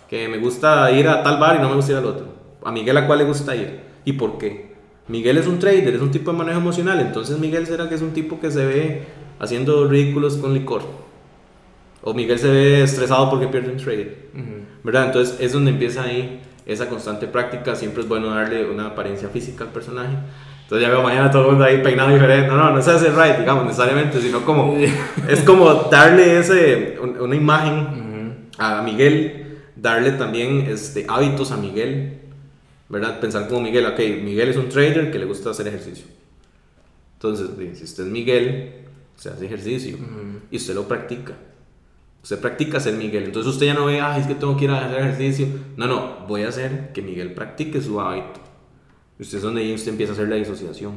Que 0.09 0.29
me 0.29 0.37
gusta 0.37 0.89
ir 0.93 1.09
a 1.09 1.21
tal 1.21 1.37
bar 1.37 1.57
y 1.57 1.59
no 1.61 1.67
me 1.67 1.75
gusta 1.75 1.91
ir 1.91 1.97
al 1.97 2.05
otro. 2.05 2.27
A 2.63 2.71
Miguel 2.71 2.95
a 2.95 3.07
cuál 3.07 3.19
le 3.19 3.25
gusta 3.25 3.53
ir 3.57 3.81
y 4.05 4.13
por 4.13 4.37
qué. 4.37 4.73
Miguel 5.09 5.37
es 5.37 5.47
un 5.47 5.59
trader, 5.59 5.95
es 5.95 6.01
un 6.01 6.11
tipo 6.11 6.31
de 6.31 6.37
manejo 6.37 6.59
emocional. 6.59 7.01
Entonces 7.01 7.37
Miguel 7.39 7.67
será 7.67 7.89
que 7.89 7.95
es 7.95 8.01
un 8.01 8.13
tipo 8.13 8.39
que 8.39 8.49
se 8.49 8.65
ve 8.65 9.03
haciendo 9.37 9.85
ridículos 9.85 10.37
con 10.37 10.53
licor. 10.53 10.83
O 12.03 12.13
Miguel 12.13 12.39
se 12.39 12.47
ve 12.47 12.83
estresado 12.83 13.29
porque 13.29 13.49
pierde 13.49 13.69
un 13.69 13.77
trade. 13.77 14.29
Ujú. 14.33 14.63
¿Verdad? 14.85 15.07
Entonces 15.07 15.41
es 15.41 15.51
donde 15.51 15.71
empieza 15.71 16.03
ahí 16.03 16.39
esa 16.65 16.87
constante 16.87 17.27
práctica. 17.27 17.75
Siempre 17.75 18.01
es 18.01 18.07
bueno 18.07 18.29
darle 18.29 18.65
una 18.65 18.85
apariencia 18.85 19.27
física 19.27 19.65
al 19.65 19.71
personaje. 19.71 20.15
Entonces 20.69 20.87
ya 20.87 20.93
veo 20.93 21.01
mañana 21.01 21.31
todo 21.31 21.45
el 21.45 21.47
mundo 21.49 21.63
ahí 21.63 21.81
peinado 21.81 22.11
diferente. 22.13 22.47
No, 22.47 22.55
no, 22.57 22.71
no 22.75 22.81
se 22.83 22.91
hace 22.91 23.09
right, 23.09 23.39
digamos, 23.39 23.65
necesariamente, 23.65 24.21
sino 24.21 24.45
como. 24.45 24.77
es 25.27 25.39
como 25.41 25.73
darle 25.89 26.37
ese, 26.37 26.99
un- 27.01 27.19
una 27.19 27.35
imagen 27.35 27.79
Ujú. 27.79 28.33
a 28.59 28.83
Miguel, 28.83 29.57
darle 29.75 30.11
también 30.11 30.67
este, 30.69 31.05
hábitos 31.09 31.51
a 31.51 31.57
Miguel. 31.57 32.19
¿Verdad? 32.87 33.19
Pensar 33.19 33.47
como 33.47 33.61
Miguel, 33.61 33.85
ok, 33.87 33.99
Miguel 34.23 34.49
es 34.49 34.57
un 34.57 34.69
trader 34.69 35.11
que 35.11 35.17
le 35.19 35.25
gusta 35.25 35.49
hacer 35.49 35.67
ejercicio. 35.67 36.05
Entonces, 37.15 37.49
si 37.77 37.83
usted 37.83 38.03
es 38.05 38.09
Miguel, 38.11 38.71
se 39.15 39.29
hace 39.29 39.45
ejercicio 39.45 39.97
y 40.51 40.55
usted 40.57 40.73
lo 40.75 40.87
practica. 40.87 41.33
Usted 42.23 42.39
practica 42.39 42.79
ser 42.79 42.93
Miguel. 42.95 43.23
Entonces 43.25 43.51
usted 43.53 43.65
ya 43.67 43.73
no 43.73 43.85
ve, 43.85 44.01
ay, 44.01 44.21
es 44.21 44.27
que 44.27 44.35
tengo 44.35 44.55
que 44.57 44.65
ir 44.65 44.71
a 44.71 44.85
hacer 44.85 44.99
ejercicio. 45.01 45.47
No, 45.77 45.87
no, 45.87 46.25
voy 46.27 46.43
a 46.43 46.49
hacer 46.49 46.91
que 46.93 47.01
Miguel 47.01 47.33
practique 47.33 47.81
su 47.81 47.99
hábito. 48.01 48.39
Y 49.19 49.23
usted 49.23 49.37
es 49.37 49.43
donde 49.43 49.73
usted 49.73 49.91
empieza 49.91 50.13
a 50.13 50.15
hacer 50.15 50.29
la 50.29 50.35
disociación. 50.35 50.93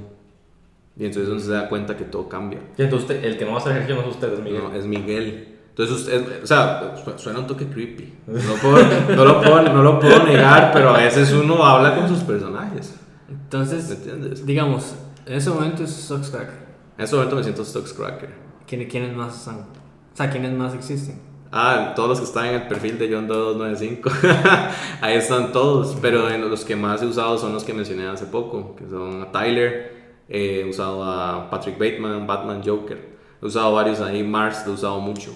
Y 0.97 1.05
entonces 1.07 1.23
es 1.25 1.29
donde 1.29 1.45
se 1.45 1.51
da 1.51 1.69
cuenta 1.69 1.97
que 1.97 2.05
todo 2.05 2.29
cambia. 2.29 2.61
Y 2.79 2.83
entonces 2.83 3.09
usted- 3.11 3.25
el 3.25 3.37
que 3.37 3.45
no 3.45 3.51
va 3.53 3.57
a 3.57 3.61
hacer 3.61 3.73
ejercicio 3.73 3.97
no 3.97 4.03
es 4.09 4.15
usted, 4.15 4.33
es 4.35 4.41
Miguel. 4.41 4.63
No, 4.63 4.73
es 4.75 4.87
Miguel. 4.87 5.49
Entonces 5.71 5.97
usted, 5.97 6.43
o 6.43 6.47
sea, 6.47 6.95
su- 7.03 7.19
suena 7.19 7.39
un 7.41 7.47
toque 7.47 7.67
creepy. 7.67 8.13
No, 8.27 8.55
puedo- 8.61 8.77
no 9.17 9.25
lo 9.25 9.41
puedo, 9.41 9.63
no 9.63 9.83
lo 9.83 9.99
puedo 9.99 10.23
negar, 10.25 10.71
pero 10.73 10.91
a 10.91 10.99
veces 10.99 11.33
uno 11.33 11.65
habla 11.65 11.97
con 11.97 12.09
sus 12.09 12.19
personajes. 12.21 12.95
¿Me 13.29 13.35
Entonces, 13.35 13.91
entiendes? 13.91 14.45
digamos, 14.45 14.95
en 15.25 15.35
ese 15.35 15.49
momento 15.51 15.83
es 15.85 15.91
Sox 15.91 16.29
Cracker. 16.31 16.63
En 16.99 17.05
ese 17.05 17.15
momento 17.17 17.37
me 17.37 17.43
siento 17.43 17.65
Stocks 17.65 17.95
Cracker. 17.95 18.29
¿Quién- 18.67 18.87
¿Quiénes 18.87 19.17
más 19.17 19.35
están? 19.39 19.61
O 19.61 20.17
sea, 20.17 20.29
¿quiénes 20.31 20.53
más 20.53 20.75
existen? 20.75 21.19
Ah, 21.55 21.93
todos 21.95 22.09
los 22.09 22.19
que 22.19 22.25
están 22.25 22.47
en 22.47 22.55
el 22.55 22.67
perfil 22.67 22.99
de 22.99 23.13
John 23.13 23.29
295. 23.29 24.11
Ahí 25.03 25.17
están 25.17 25.53
todos. 25.53 25.99
Pero 26.01 26.31
en 26.31 26.49
los 26.49 26.65
que 26.65 26.75
más 26.77 27.03
he 27.03 27.07
usado 27.07 27.37
son 27.37 27.53
los 27.53 27.63
que 27.63 27.75
mencioné 27.75 28.07
hace 28.07 28.25
poco, 28.25 28.75
que 28.75 28.89
son 28.89 29.21
a 29.21 29.31
Tyler, 29.31 29.93
he 30.31 30.65
usado 30.65 31.05
a 31.05 31.51
Patrick 31.51 31.79
Bateman, 31.79 32.27
Batman, 32.27 32.63
Joker. 32.65 33.13
He 33.43 33.47
usado 33.47 33.75
varios 33.75 34.01
ahí, 34.01 34.23
Mars 34.23 34.63
lo 34.65 34.73
he 34.73 34.75
usado 34.77 34.99
mucho. 35.01 35.35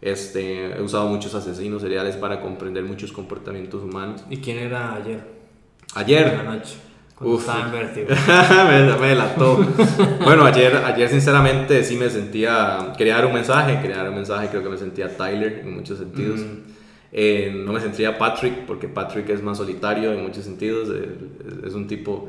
Este, 0.00 0.66
he 0.66 0.80
usado 0.80 1.08
muchos 1.08 1.34
asesinos 1.34 1.82
seriales 1.82 2.14
para 2.14 2.40
comprender 2.40 2.84
muchos 2.84 3.10
comportamientos 3.10 3.82
humanos. 3.82 4.24
¿Y 4.30 4.36
quién 4.36 4.58
era 4.58 4.94
ayer? 4.94 5.26
Ayer. 5.94 6.38
Cuando 7.16 7.36
Uf. 7.36 7.40
estaba 7.40 7.66
en 7.66 7.72
vértigo. 7.72 8.08
me, 8.68 8.98
me 9.00 9.06
delató. 9.08 9.56
bueno, 10.22 10.44
ayer, 10.44 10.76
ayer 10.76 11.08
sinceramente 11.08 11.82
sí 11.82 11.96
me 11.96 12.10
sentía, 12.10 12.92
quería 12.96 13.14
dar 13.14 13.26
un 13.26 13.32
mensaje, 13.32 13.80
quería 13.80 13.96
dar 13.96 14.10
un 14.10 14.16
mensaje, 14.16 14.48
creo 14.48 14.62
que 14.62 14.68
me 14.68 14.76
sentía 14.76 15.16
Tyler 15.16 15.60
en 15.64 15.74
muchos 15.74 15.98
sentidos. 15.98 16.40
Eh, 17.12 17.62
no 17.64 17.72
me 17.72 17.80
sentía 17.80 18.18
Patrick, 18.18 18.66
porque 18.66 18.88
Patrick 18.88 19.30
es 19.30 19.42
más 19.42 19.56
solitario 19.56 20.12
en 20.12 20.22
muchos 20.22 20.44
sentidos, 20.44 20.90
eh, 20.94 21.16
es 21.66 21.72
un 21.72 21.86
tipo 21.86 22.28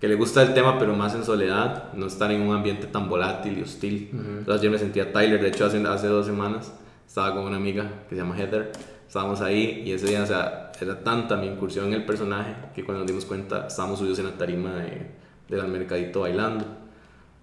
que 0.00 0.06
le 0.06 0.14
gusta 0.14 0.42
el 0.42 0.54
tema, 0.54 0.78
pero 0.78 0.94
más 0.94 1.14
en 1.16 1.24
soledad, 1.24 1.92
no 1.94 2.06
estar 2.06 2.30
en 2.30 2.42
un 2.42 2.54
ambiente 2.54 2.86
tan 2.86 3.08
volátil 3.08 3.58
y 3.58 3.62
hostil. 3.62 4.10
Entonces 4.12 4.60
ayer 4.60 4.70
me 4.70 4.78
sentía 4.78 5.12
Tyler, 5.12 5.42
de 5.42 5.48
hecho 5.48 5.66
hace, 5.66 5.84
hace 5.84 6.06
dos 6.06 6.26
semanas 6.26 6.72
estaba 7.06 7.34
con 7.34 7.44
una 7.44 7.56
amiga 7.56 7.90
que 8.08 8.14
se 8.14 8.22
llama 8.22 8.38
Heather, 8.38 8.70
estábamos 9.08 9.40
ahí 9.40 9.82
y 9.84 9.90
ese 9.92 10.06
día, 10.06 10.22
o 10.22 10.26
sea, 10.26 10.69
era 10.84 11.02
tanta 11.02 11.36
mi 11.36 11.46
incursión 11.46 11.86
en 11.88 11.94
el 11.94 12.04
personaje 12.04 12.54
que 12.74 12.84
cuando 12.84 13.00
nos 13.00 13.06
dimos 13.08 13.24
cuenta 13.24 13.66
estábamos 13.66 13.98
subidos 13.98 14.18
en 14.20 14.26
la 14.26 14.32
tarima 14.32 14.74
de, 14.76 15.06
del 15.48 15.68
mercadito 15.68 16.20
bailando. 16.20 16.64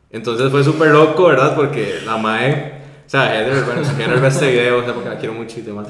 Entonces 0.09 0.49
fue 0.51 0.63
súper 0.63 0.89
loco, 0.91 1.27
¿verdad? 1.27 1.55
Porque 1.55 1.99
la 2.05 2.17
mae, 2.17 2.73
o 3.05 3.09
sea, 3.09 3.45
bueno, 3.65 3.83
si 3.83 3.93
quieren 3.95 4.15
ver 4.21 4.31
este 4.31 4.51
video, 4.51 4.79
o 4.79 4.83
sea, 4.83 4.93
porque 4.93 5.09
la 5.09 5.17
quiero 5.17 5.33
mucho 5.33 5.59
y 5.59 5.63
demás. 5.63 5.87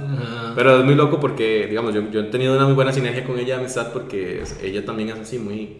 Pero 0.55 0.79
es 0.79 0.85
muy 0.85 0.95
loco 0.95 1.19
porque, 1.19 1.67
digamos, 1.67 1.93
yo, 1.93 2.09
yo 2.09 2.21
he 2.21 2.23
tenido 2.23 2.55
una 2.55 2.65
muy 2.65 2.73
buena 2.73 2.91
sinergia 2.91 3.23
con 3.23 3.37
ella 3.37 3.55
de 3.55 3.61
amistad 3.61 3.91
porque 3.93 4.41
es- 4.41 4.59
ella 4.63 4.83
también 4.85 5.09
es 5.09 5.19
así, 5.19 5.37
muy, 5.37 5.77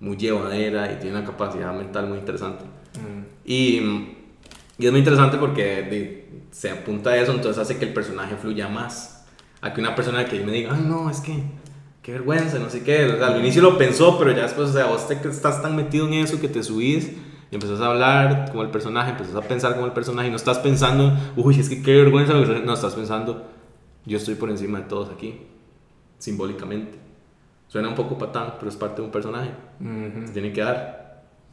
muy 0.00 0.16
llevadera 0.16 0.90
y 0.92 0.96
tiene 0.96 1.16
una 1.18 1.26
capacidad 1.26 1.72
mental 1.74 2.06
muy 2.08 2.18
interesante. 2.18 2.64
Y, 3.44 3.80
y 4.78 4.86
es 4.86 4.90
muy 4.90 5.00
interesante 5.00 5.36
porque 5.36 5.62
de- 5.82 6.24
se 6.50 6.70
apunta 6.70 7.10
a 7.10 7.16
eso, 7.16 7.32
entonces 7.32 7.60
hace 7.60 7.76
que 7.78 7.84
el 7.84 7.92
personaje 7.92 8.36
fluya 8.36 8.66
más. 8.68 9.13
A 9.64 9.72
que 9.72 9.80
una 9.80 9.94
persona 9.94 10.26
que 10.26 10.44
me 10.44 10.52
diga, 10.52 10.74
ay, 10.74 10.84
no, 10.86 11.08
es 11.08 11.20
que, 11.20 11.42
qué 12.02 12.12
vergüenza, 12.12 12.58
no 12.58 12.68
sé 12.68 12.84
qué. 12.84 13.06
O 13.06 13.16
sea, 13.16 13.28
al 13.28 13.40
inicio 13.40 13.62
lo 13.62 13.78
pensó, 13.78 14.18
pero 14.18 14.30
ya 14.32 14.42
después, 14.42 14.68
o 14.68 14.72
sea, 14.74 14.84
vos 14.84 15.08
te, 15.08 15.14
estás 15.14 15.62
tan 15.62 15.74
metido 15.74 16.06
en 16.06 16.14
eso 16.14 16.38
que 16.38 16.48
te 16.48 16.62
subís 16.62 17.12
y 17.50 17.54
empezás 17.54 17.80
a 17.80 17.86
hablar 17.86 18.50
como 18.50 18.62
el 18.62 18.68
personaje, 18.68 19.12
empezás 19.12 19.36
a 19.36 19.40
pensar 19.40 19.72
como 19.74 19.86
el 19.86 19.92
personaje 19.92 20.28
y 20.28 20.30
no 20.30 20.36
estás 20.36 20.58
pensando, 20.58 21.16
uy, 21.34 21.58
es 21.58 21.70
que 21.70 21.82
qué 21.82 21.96
vergüenza, 21.96 22.34
no 22.34 22.74
estás 22.74 22.94
pensando, 22.94 23.46
yo 24.04 24.18
estoy 24.18 24.34
por 24.34 24.50
encima 24.50 24.80
de 24.80 24.84
todos 24.84 25.10
aquí, 25.10 25.40
simbólicamente. 26.18 26.98
Suena 27.68 27.88
un 27.88 27.94
poco 27.94 28.18
patán, 28.18 28.54
pero 28.58 28.68
es 28.68 28.76
parte 28.76 29.00
de 29.00 29.06
un 29.06 29.10
personaje. 29.10 29.50
Se 30.26 30.32
tiene 30.32 30.52
que 30.52 30.60
dar. 30.60 31.03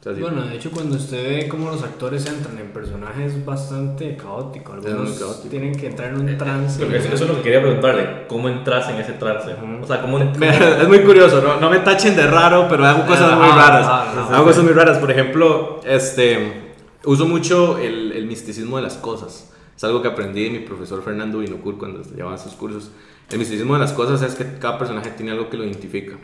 O 0.02 0.04
sea, 0.04 0.16
sí. 0.16 0.20
Bueno, 0.20 0.42
de 0.42 0.56
hecho, 0.56 0.72
cuando 0.72 0.96
usted 0.96 1.22
ve 1.22 1.48
cómo 1.48 1.70
los 1.70 1.80
actores 1.84 2.26
entran 2.26 2.58
en 2.58 2.72
personajes 2.72 3.34
es 3.34 3.44
bastante 3.44 4.16
caótico. 4.16 4.72
Algunos 4.72 5.12
caótico. 5.12 5.48
tienen 5.48 5.76
que 5.76 5.86
entrar 5.86 6.08
en 6.12 6.20
un 6.28 6.36
trance. 6.36 6.84
Pero 6.84 6.96
eso, 6.98 7.14
eso 7.14 7.22
es 7.22 7.30
lo 7.30 7.36
que 7.36 7.42
quería 7.42 7.60
preguntarle, 7.62 8.26
¿cómo 8.26 8.48
entras 8.48 8.88
en 8.90 8.96
ese 8.96 9.12
trance? 9.12 9.54
O 9.80 9.86
sea, 9.86 10.00
¿cómo, 10.00 10.18
Me- 10.38 10.48
es 10.82 10.88
muy 10.88 11.02
curioso, 11.04 11.40
¿no? 11.40 11.60
no 11.60 11.70
me 11.70 11.78
tachen 11.78 12.16
de 12.16 12.26
raro, 12.26 12.66
pero 12.68 12.84
hago 12.84 13.06
cosas 13.06 13.30
Ajá, 13.30 13.36
muy 13.36 13.48
raras. 13.48 13.86
ajá, 13.86 14.22
ajá. 14.24 14.36
hago 14.36 14.44
cosas 14.46 14.64
muy 14.64 14.72
raras. 14.72 14.98
Por 14.98 15.12
ejemplo, 15.12 15.80
este, 15.84 16.72
uso 17.04 17.26
mucho 17.28 17.78
el, 17.78 18.10
el 18.10 18.26
misticismo 18.26 18.78
de 18.78 18.82
las 18.82 18.94
cosas. 18.94 19.52
Es 19.76 19.84
algo 19.84 20.02
que 20.02 20.08
aprendí 20.08 20.42
de 20.42 20.50
mi 20.50 20.58
profesor 20.58 21.00
Fernando 21.04 21.38
Binocur 21.38 21.78
cuando 21.78 22.02
llevaba 22.02 22.38
sus 22.38 22.54
cursos. 22.54 22.90
El 23.30 23.38
misticismo 23.38 23.74
de 23.74 23.80
las 23.80 23.92
cosas 23.92 24.20
es 24.22 24.34
que 24.34 24.58
cada 24.58 24.78
personaje 24.78 25.10
tiene 25.10 25.30
algo 25.30 25.48
que 25.48 25.56
lo 25.56 25.64
identifica. 25.64 26.14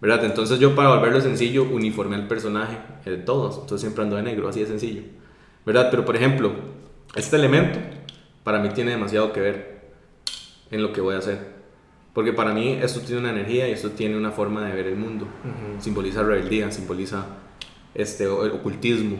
¿Verdad? 0.00 0.24
Entonces 0.24 0.58
yo 0.58 0.74
para 0.74 0.94
volverlo 0.94 1.20
sencillo 1.20 1.64
uniformé 1.64 2.16
al 2.16 2.26
personaje 2.26 2.78
eh, 3.04 3.10
de 3.10 3.16
todos. 3.18 3.56
Entonces 3.56 3.82
siempre 3.82 4.02
ando 4.02 4.16
de 4.16 4.22
negro, 4.22 4.48
así 4.48 4.60
de 4.60 4.66
sencillo. 4.66 5.02
¿Verdad? 5.66 5.88
Pero 5.90 6.04
por 6.04 6.16
ejemplo, 6.16 6.52
este 7.14 7.36
elemento 7.36 7.78
para 8.44 8.60
mí 8.60 8.70
tiene 8.70 8.92
demasiado 8.92 9.32
que 9.32 9.40
ver 9.40 9.80
en 10.70 10.82
lo 10.82 10.92
que 10.92 11.00
voy 11.00 11.14
a 11.14 11.18
hacer. 11.18 11.60
Porque 12.14 12.32
para 12.32 12.52
mí 12.52 12.78
esto 12.82 13.00
tiene 13.00 13.20
una 13.20 13.30
energía 13.30 13.68
y 13.68 13.72
esto 13.72 13.90
tiene 13.90 14.16
una 14.16 14.30
forma 14.30 14.66
de 14.66 14.74
ver 14.74 14.86
el 14.86 14.96
mundo. 14.96 15.28
Simboliza 15.78 16.22
rebeldía, 16.22 16.70
simboliza 16.72 17.24
este, 17.94 18.26
ocultismo, 18.26 19.18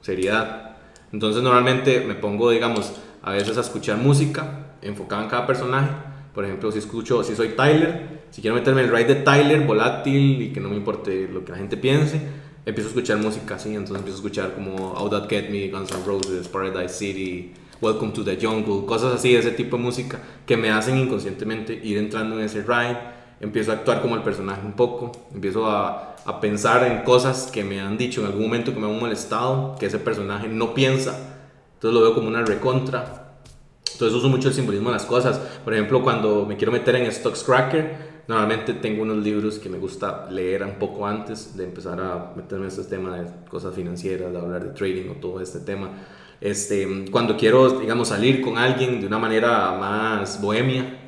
seriedad. 0.00 0.76
Entonces 1.12 1.42
normalmente 1.42 2.00
me 2.00 2.14
pongo, 2.14 2.50
digamos, 2.50 2.94
a 3.22 3.32
veces 3.32 3.58
a 3.58 3.60
escuchar 3.60 3.98
música 3.98 4.76
enfocada 4.80 5.24
en 5.24 5.28
cada 5.28 5.46
personaje. 5.46 5.90
Por 6.34 6.44
ejemplo, 6.44 6.72
si 6.72 6.78
escucho, 6.78 7.22
si 7.22 7.34
soy 7.34 7.50
Tyler, 7.50 8.15
si 8.30 8.40
quiero 8.40 8.56
meterme 8.56 8.82
en 8.82 8.88
el 8.88 8.96
ride 8.96 9.14
de 9.14 9.22
Tyler, 9.22 9.60
volátil 9.60 10.42
y 10.42 10.52
que 10.52 10.60
no 10.60 10.68
me 10.68 10.76
importe 10.76 11.28
lo 11.28 11.44
que 11.44 11.52
la 11.52 11.58
gente 11.58 11.76
piense, 11.76 12.20
empiezo 12.66 12.88
a 12.88 12.90
escuchar 12.90 13.18
música 13.18 13.54
así. 13.54 13.70
Entonces 13.70 13.96
empiezo 13.96 14.16
a 14.16 14.20
escuchar 14.20 14.54
como 14.54 14.92
How 14.92 15.08
That 15.08 15.28
Get 15.28 15.50
Me, 15.50 15.68
Guns 15.68 15.92
N' 15.92 16.04
Roses, 16.04 16.48
Paradise 16.48 16.94
City, 16.94 17.52
Welcome 17.80 18.12
to 18.12 18.24
the 18.24 18.38
Jungle, 18.40 18.86
cosas 18.86 19.14
así, 19.14 19.36
ese 19.36 19.50
tipo 19.50 19.76
de 19.76 19.82
música 19.82 20.18
que 20.46 20.56
me 20.56 20.70
hacen 20.70 20.96
inconscientemente 20.96 21.78
ir 21.82 21.98
entrando 21.98 22.38
en 22.38 22.44
ese 22.44 22.62
ride. 22.62 22.98
Empiezo 23.38 23.70
a 23.70 23.74
actuar 23.74 24.00
como 24.00 24.16
el 24.16 24.22
personaje 24.22 24.62
un 24.64 24.72
poco, 24.72 25.12
empiezo 25.34 25.66
a, 25.66 26.16
a 26.24 26.40
pensar 26.40 26.84
en 26.90 27.02
cosas 27.02 27.50
que 27.52 27.62
me 27.64 27.80
han 27.80 27.98
dicho 27.98 28.22
en 28.22 28.28
algún 28.28 28.44
momento 28.44 28.72
que 28.72 28.80
me 28.80 28.86
han 28.86 28.98
molestado, 28.98 29.76
que 29.78 29.86
ese 29.86 29.98
personaje 29.98 30.48
no 30.48 30.72
piensa. 30.72 31.36
Entonces 31.74 31.94
lo 31.94 32.00
veo 32.00 32.14
como 32.14 32.28
una 32.28 32.42
recontra. 32.42 33.26
Entonces 33.92 34.16
uso 34.16 34.28
mucho 34.28 34.48
el 34.48 34.54
simbolismo 34.54 34.88
de 34.88 34.94
las 34.94 35.04
cosas. 35.04 35.38
Por 35.64 35.74
ejemplo, 35.74 36.02
cuando 36.02 36.46
me 36.46 36.56
quiero 36.56 36.72
meter 36.72 36.96
en 36.96 37.12
Stocks 37.12 37.44
Cracker, 37.44 38.05
normalmente 38.28 38.74
tengo 38.74 39.02
unos 39.02 39.18
libros 39.18 39.58
que 39.58 39.68
me 39.68 39.78
gusta 39.78 40.28
leer 40.30 40.64
un 40.64 40.74
poco 40.74 41.06
antes 41.06 41.56
de 41.56 41.64
empezar 41.64 42.00
a 42.00 42.32
meterme 42.36 42.64
en 42.64 42.70
este 42.70 42.84
tema 42.84 43.16
de 43.16 43.26
cosas 43.48 43.74
financieras, 43.74 44.32
de 44.32 44.38
hablar 44.38 44.64
de 44.64 44.70
trading 44.70 45.10
o 45.10 45.14
todo 45.14 45.40
este 45.40 45.60
tema. 45.60 45.90
Este, 46.40 47.06
cuando 47.10 47.36
quiero, 47.36 47.80
digamos, 47.80 48.08
salir 48.08 48.42
con 48.42 48.58
alguien 48.58 49.00
de 49.00 49.06
una 49.06 49.18
manera 49.18 49.72
más 49.78 50.40
bohemia, 50.40 50.98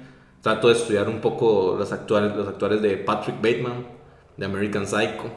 trato 0.41 0.69
de 0.69 0.75
estudiar 0.75 1.09
un 1.09 1.21
poco 1.21 1.77
los 1.79 1.93
actuales, 1.93 2.35
los 2.37 2.49
actuales 2.49 2.81
de 2.81 2.97
Patrick 2.97 3.37
Bateman, 3.37 3.87
de 4.37 4.47
American 4.47 4.87
Psycho. 4.87 5.31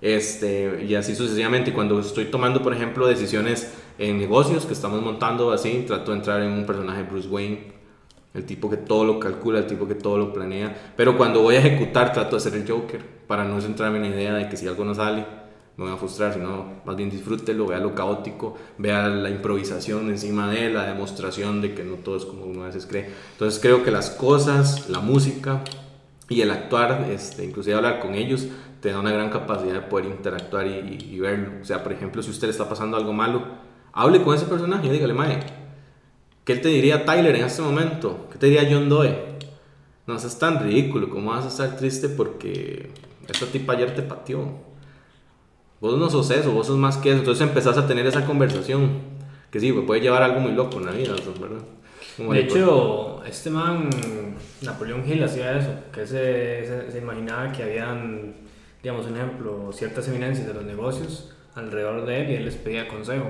Este, 0.00 0.84
y 0.86 0.94
así 0.94 1.14
sucesivamente. 1.14 1.72
Cuando 1.72 1.98
estoy 2.00 2.26
tomando, 2.26 2.62
por 2.62 2.74
ejemplo, 2.74 3.06
decisiones 3.06 3.72
en 3.98 4.18
negocios 4.18 4.66
que 4.66 4.74
estamos 4.74 5.00
montando 5.02 5.52
así, 5.52 5.84
trato 5.86 6.10
de 6.10 6.18
entrar 6.18 6.42
en 6.42 6.52
un 6.52 6.66
personaje 6.66 7.02
Bruce 7.04 7.28
Wayne, 7.28 7.72
el 8.36 8.44
tipo 8.46 8.68
que 8.70 8.76
todo 8.76 9.04
lo 9.04 9.18
calcula, 9.20 9.58
el 9.60 9.66
tipo 9.66 9.86
que 9.88 9.94
todo 9.94 10.18
lo 10.18 10.32
planea. 10.32 10.92
Pero 10.96 11.16
cuando 11.16 11.42
voy 11.42 11.56
a 11.56 11.58
ejecutar, 11.60 12.12
trato 12.12 12.36
de 12.36 12.40
ser 12.40 12.54
el 12.54 12.68
Joker, 12.68 13.00
para 13.26 13.44
no 13.44 13.60
centrarme 13.60 13.98
en 13.98 14.10
la 14.10 14.16
idea 14.16 14.34
de 14.34 14.48
que 14.48 14.56
si 14.56 14.66
algo 14.68 14.84
no 14.84 14.94
sale, 14.94 15.24
me 15.76 15.84
voy 15.84 15.92
a 15.92 15.96
frustrar, 15.96 16.32
sino 16.32 16.64
más 16.86 16.96
bien 16.96 17.10
disfrútelo, 17.10 17.66
vea 17.66 17.78
lo 17.78 17.94
caótico, 17.94 18.56
vea 18.78 19.08
la 19.08 19.28
improvisación 19.28 20.08
encima 20.08 20.50
de 20.50 20.66
él, 20.66 20.74
la 20.74 20.86
demostración 20.86 21.60
de 21.60 21.74
que 21.74 21.84
no 21.84 21.96
todo 21.96 22.16
es 22.16 22.24
como 22.24 22.44
uno 22.46 22.62
a 22.62 22.66
veces 22.66 22.86
cree. 22.86 23.10
Entonces 23.32 23.60
creo 23.60 23.84
que 23.84 23.90
las 23.90 24.08
cosas, 24.10 24.88
la 24.88 25.00
música 25.00 25.62
y 26.28 26.40
el 26.40 26.50
actuar, 26.50 27.06
este, 27.10 27.44
inclusive 27.44 27.76
hablar 27.76 28.00
con 28.00 28.14
ellos, 28.14 28.48
te 28.80 28.90
da 28.90 29.00
una 29.00 29.12
gran 29.12 29.30
capacidad 29.30 29.74
de 29.74 29.80
poder 29.82 30.06
interactuar 30.06 30.66
y, 30.66 30.70
y- 31.10 31.14
y 31.14 31.20
verlo. 31.20 31.50
O 31.60 31.64
sea, 31.64 31.82
por 31.82 31.92
ejemplo, 31.92 32.22
si 32.22 32.30
usted 32.30 32.46
le 32.48 32.52
está 32.52 32.68
pasando 32.68 32.96
algo 32.96 33.12
malo, 33.12 33.42
hable 33.92 34.22
con 34.22 34.34
ese 34.34 34.46
personaje 34.46 34.86
y 34.86 34.90
dígale, 34.90 35.14
Mae, 35.14 35.40
¿qué 36.46 36.54
te 36.54 36.68
diría 36.68 37.04
Tyler 37.04 37.34
en 37.34 37.44
este 37.44 37.60
momento? 37.60 38.28
¿Qué 38.32 38.38
te 38.38 38.46
diría 38.46 38.66
John 38.70 38.88
Doe? 38.88 39.36
No 40.06 40.18
seas 40.18 40.38
tan 40.38 40.62
ridículo, 40.62 41.10
¿cómo 41.10 41.32
vas 41.32 41.44
a 41.44 41.48
estar 41.48 41.76
triste 41.76 42.08
porque 42.08 42.90
esta 43.28 43.46
tipa 43.46 43.72
ayer 43.74 43.94
te 43.94 44.02
pateó? 44.02 44.64
Vos 45.80 45.98
no 45.98 46.08
sos 46.08 46.30
eso, 46.30 46.52
vos 46.52 46.68
sos 46.68 46.78
más 46.78 46.96
que 46.96 47.10
eso. 47.10 47.18
Entonces 47.18 47.46
empezás 47.46 47.76
a 47.76 47.86
tener 47.86 48.06
esa 48.06 48.24
conversación 48.24 49.00
que 49.50 49.58
sí, 49.58 49.72
puede 49.72 50.00
llevar 50.00 50.22
algo 50.22 50.40
muy 50.40 50.52
loco 50.52 50.78
en 50.78 50.86
la 50.86 50.92
vida, 50.92 51.14
¿verdad? 51.40 51.62
Como 52.16 52.32
De 52.32 52.40
hecho, 52.40 53.22
este 53.24 53.50
man, 53.50 53.90
Napoleón 54.62 55.02
Hill, 55.06 55.22
hacía 55.24 55.58
eso, 55.58 55.70
que 55.92 56.06
se, 56.06 56.64
se, 56.64 56.92
se 56.92 56.98
imaginaba 56.98 57.50
que 57.52 57.64
habían, 57.64 58.34
digamos, 58.82 59.06
un 59.06 59.16
ejemplo, 59.16 59.70
ciertas 59.72 60.08
eminencias 60.08 60.46
de 60.46 60.54
los 60.54 60.64
negocios 60.64 61.34
alrededor 61.54 62.06
de 62.06 62.22
él 62.22 62.30
y 62.30 62.34
él 62.36 62.44
les 62.44 62.54
pedía 62.54 62.88
consejo. 62.88 63.26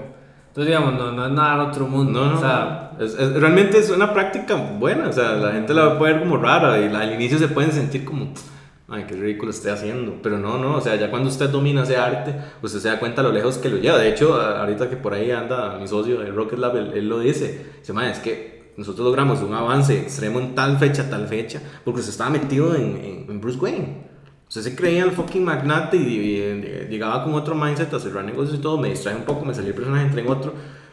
Entonces, 0.57 0.75
digamos, 0.75 0.95
no, 0.99 1.13
no 1.13 1.27
es 1.27 1.33
nada 1.33 1.59
del 1.59 1.69
otro 1.69 1.87
mundo. 1.87 2.19
No, 2.25 2.31
no, 2.31 2.37
o 2.39 2.41
sea, 2.41 2.93
es- 2.99 3.13
es- 3.13 3.35
realmente 3.35 3.77
es 3.77 3.91
una 3.91 4.15
práctica 4.15 4.55
buena, 4.55 5.09
o 5.09 5.13
sea, 5.13 5.33
la 5.35 5.53
gente 5.53 5.75
la 5.75 5.99
puede 5.99 6.15
ver 6.15 6.23
como 6.23 6.39
rara 6.39 6.79
y 6.79 6.89
la- 6.89 7.01
al 7.01 7.13
inicio 7.13 7.39
se 7.39 7.49
pueden 7.49 7.73
sentir 7.73 8.07
como, 8.07 8.33
ay, 8.89 9.05
qué 9.07 9.17
ridículo 9.17 9.51
estoy 9.51 9.73
haciendo, 9.73 10.15
pero 10.23 10.39
no, 10.39 10.57
no, 10.57 10.77
o 10.77 10.81
sea, 10.81 10.97
ya 10.97 11.11
cuando 11.11 11.29
usted 11.29 11.51
domina 11.51 11.83
ese 11.83 11.99
arte, 11.99 12.35
usted 12.63 12.79
se 12.79 12.89
da 12.89 12.99
cuenta 12.99 13.23
lo 13.23 13.33
lejos 13.33 13.59
que 13.59 13.69
lo 13.69 13.77
lleva. 13.77 13.99
De 13.99 14.09
hecho, 14.09 14.41
a- 14.41 14.61
ahorita 14.61 14.89
que 14.89 14.97
por 14.97 15.13
ahí 15.13 15.31
anda 15.31 15.77
mi 15.79 15.87
socio 15.87 16.21
de 16.21 16.31
Rocket 16.31 16.59
Lab, 16.59 16.75
él, 16.77 16.93
él 16.95 17.07
lo 17.07 17.19
dice, 17.19 17.73
dice, 17.81 17.93
"Man, 17.93 18.07
es 18.07 18.19
que 18.21 18.73
nosotros 18.79 19.05
logramos 19.05 19.43
un 19.43 19.53
avance 19.53 20.01
extremo 20.01 20.41
en 20.41 20.55
tal 20.55 20.79
fecha, 20.79 21.11
tal 21.11 21.27
fecha, 21.27 21.61
porque 21.85 22.01
usted 22.01 22.13
estaba 22.13 22.31
metido 22.31 22.75
en, 22.75 22.97
en- 22.97 23.27
en 23.31 23.41
Bruce 23.43 23.59
Wayne. 23.59 24.16
Usted 24.49 24.63
se 24.63 24.77
creía 24.77 25.03
el 25.05 25.11
fucking 25.11 25.45
magnate 25.45 25.97
y, 25.97 26.87
llegaba 26.89 27.25
con 27.25 27.35
otro 27.35 27.55
mindset 27.55 27.93
a 27.95 27.99
cerrar 27.99 28.25
negocios 28.25 28.59
y 28.59 28.61
todo. 28.63 28.79
Me 28.79 28.89
distrae 28.91 29.17
un 29.17 29.23
poco, 29.25 29.45
me 29.45 29.53
salí 29.55 29.69
el 29.69 29.75
personaje, 29.75 30.05
entré 30.07 30.23
en 30.23 30.29
otro, 30.29 30.53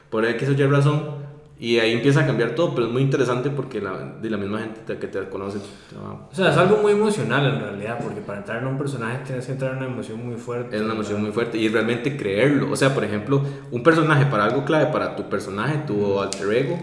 por 0.10 0.26
X 0.26 0.50
o 0.50 0.52
Y 0.54 0.66
razón. 0.66 1.24
Y 1.60 1.78
ahí 1.80 1.94
empieza 1.94 2.22
a 2.22 2.26
cambiar 2.26 2.56
todo, 2.56 2.74
pero 2.74 2.88
es 2.88 2.92
muy 2.92 3.04
interesante 3.04 3.50
porque 3.52 3.80
la, 3.80 4.16
de 4.22 4.30
la 4.30 4.38
misma 4.38 4.60
gente 4.60 4.82
te- 4.86 4.98
que 4.98 5.08
te 5.08 5.30
conoce. 5.30 5.60
te 5.90 5.96
va- 5.96 6.28
O 6.30 6.36
sea, 6.36 6.50
es 6.50 6.58
algo 6.58 6.78
muy 6.78 6.92
emocional 6.94 7.46
en 7.46 7.60
realidad, 7.62 8.00
porque 8.04 8.20
para 8.22 8.40
entrar 8.40 8.62
en 8.64 8.68
un 8.68 8.78
personaje 8.78 9.20
tienes 9.26 9.46
que 9.46 9.52
entrar 9.54 9.72
en 9.74 9.78
una 9.78 9.86
emoción 9.86 10.26
muy 10.28 10.36
fuerte. 10.36 10.76
Es 10.76 10.82
una 10.82 10.94
emoción 10.96 11.22
muy 11.22 11.32
fuerte 11.32 11.58
y 11.60 11.70
realmente 11.70 12.18
creerlo. 12.18 12.72
O 12.72 12.76
sea, 12.76 12.94
por 12.94 13.06
ejemplo, 13.06 13.44
un 13.72 13.84
personaje 13.84 14.26
para 14.26 14.46
algo 14.46 14.66
clave 14.66 14.88
para 14.92 15.16
tu 15.16 15.30
personaje, 15.30 15.78
tu 15.88 16.20
alter 16.20 16.52
ego, 16.52 16.80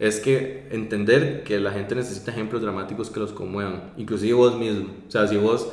es 0.00 0.18
que 0.18 0.66
entender 0.72 1.44
que 1.44 1.60
la 1.60 1.70
gente 1.70 1.94
necesita 1.94 2.32
ejemplos 2.32 2.60
dramáticos 2.62 3.10
que 3.10 3.20
los 3.20 3.30
conmuevan, 3.32 3.92
inclusive 3.98 4.32
vos 4.32 4.58
mismo. 4.58 4.88
O 5.06 5.10
sea, 5.10 5.28
si 5.28 5.36
vos 5.36 5.70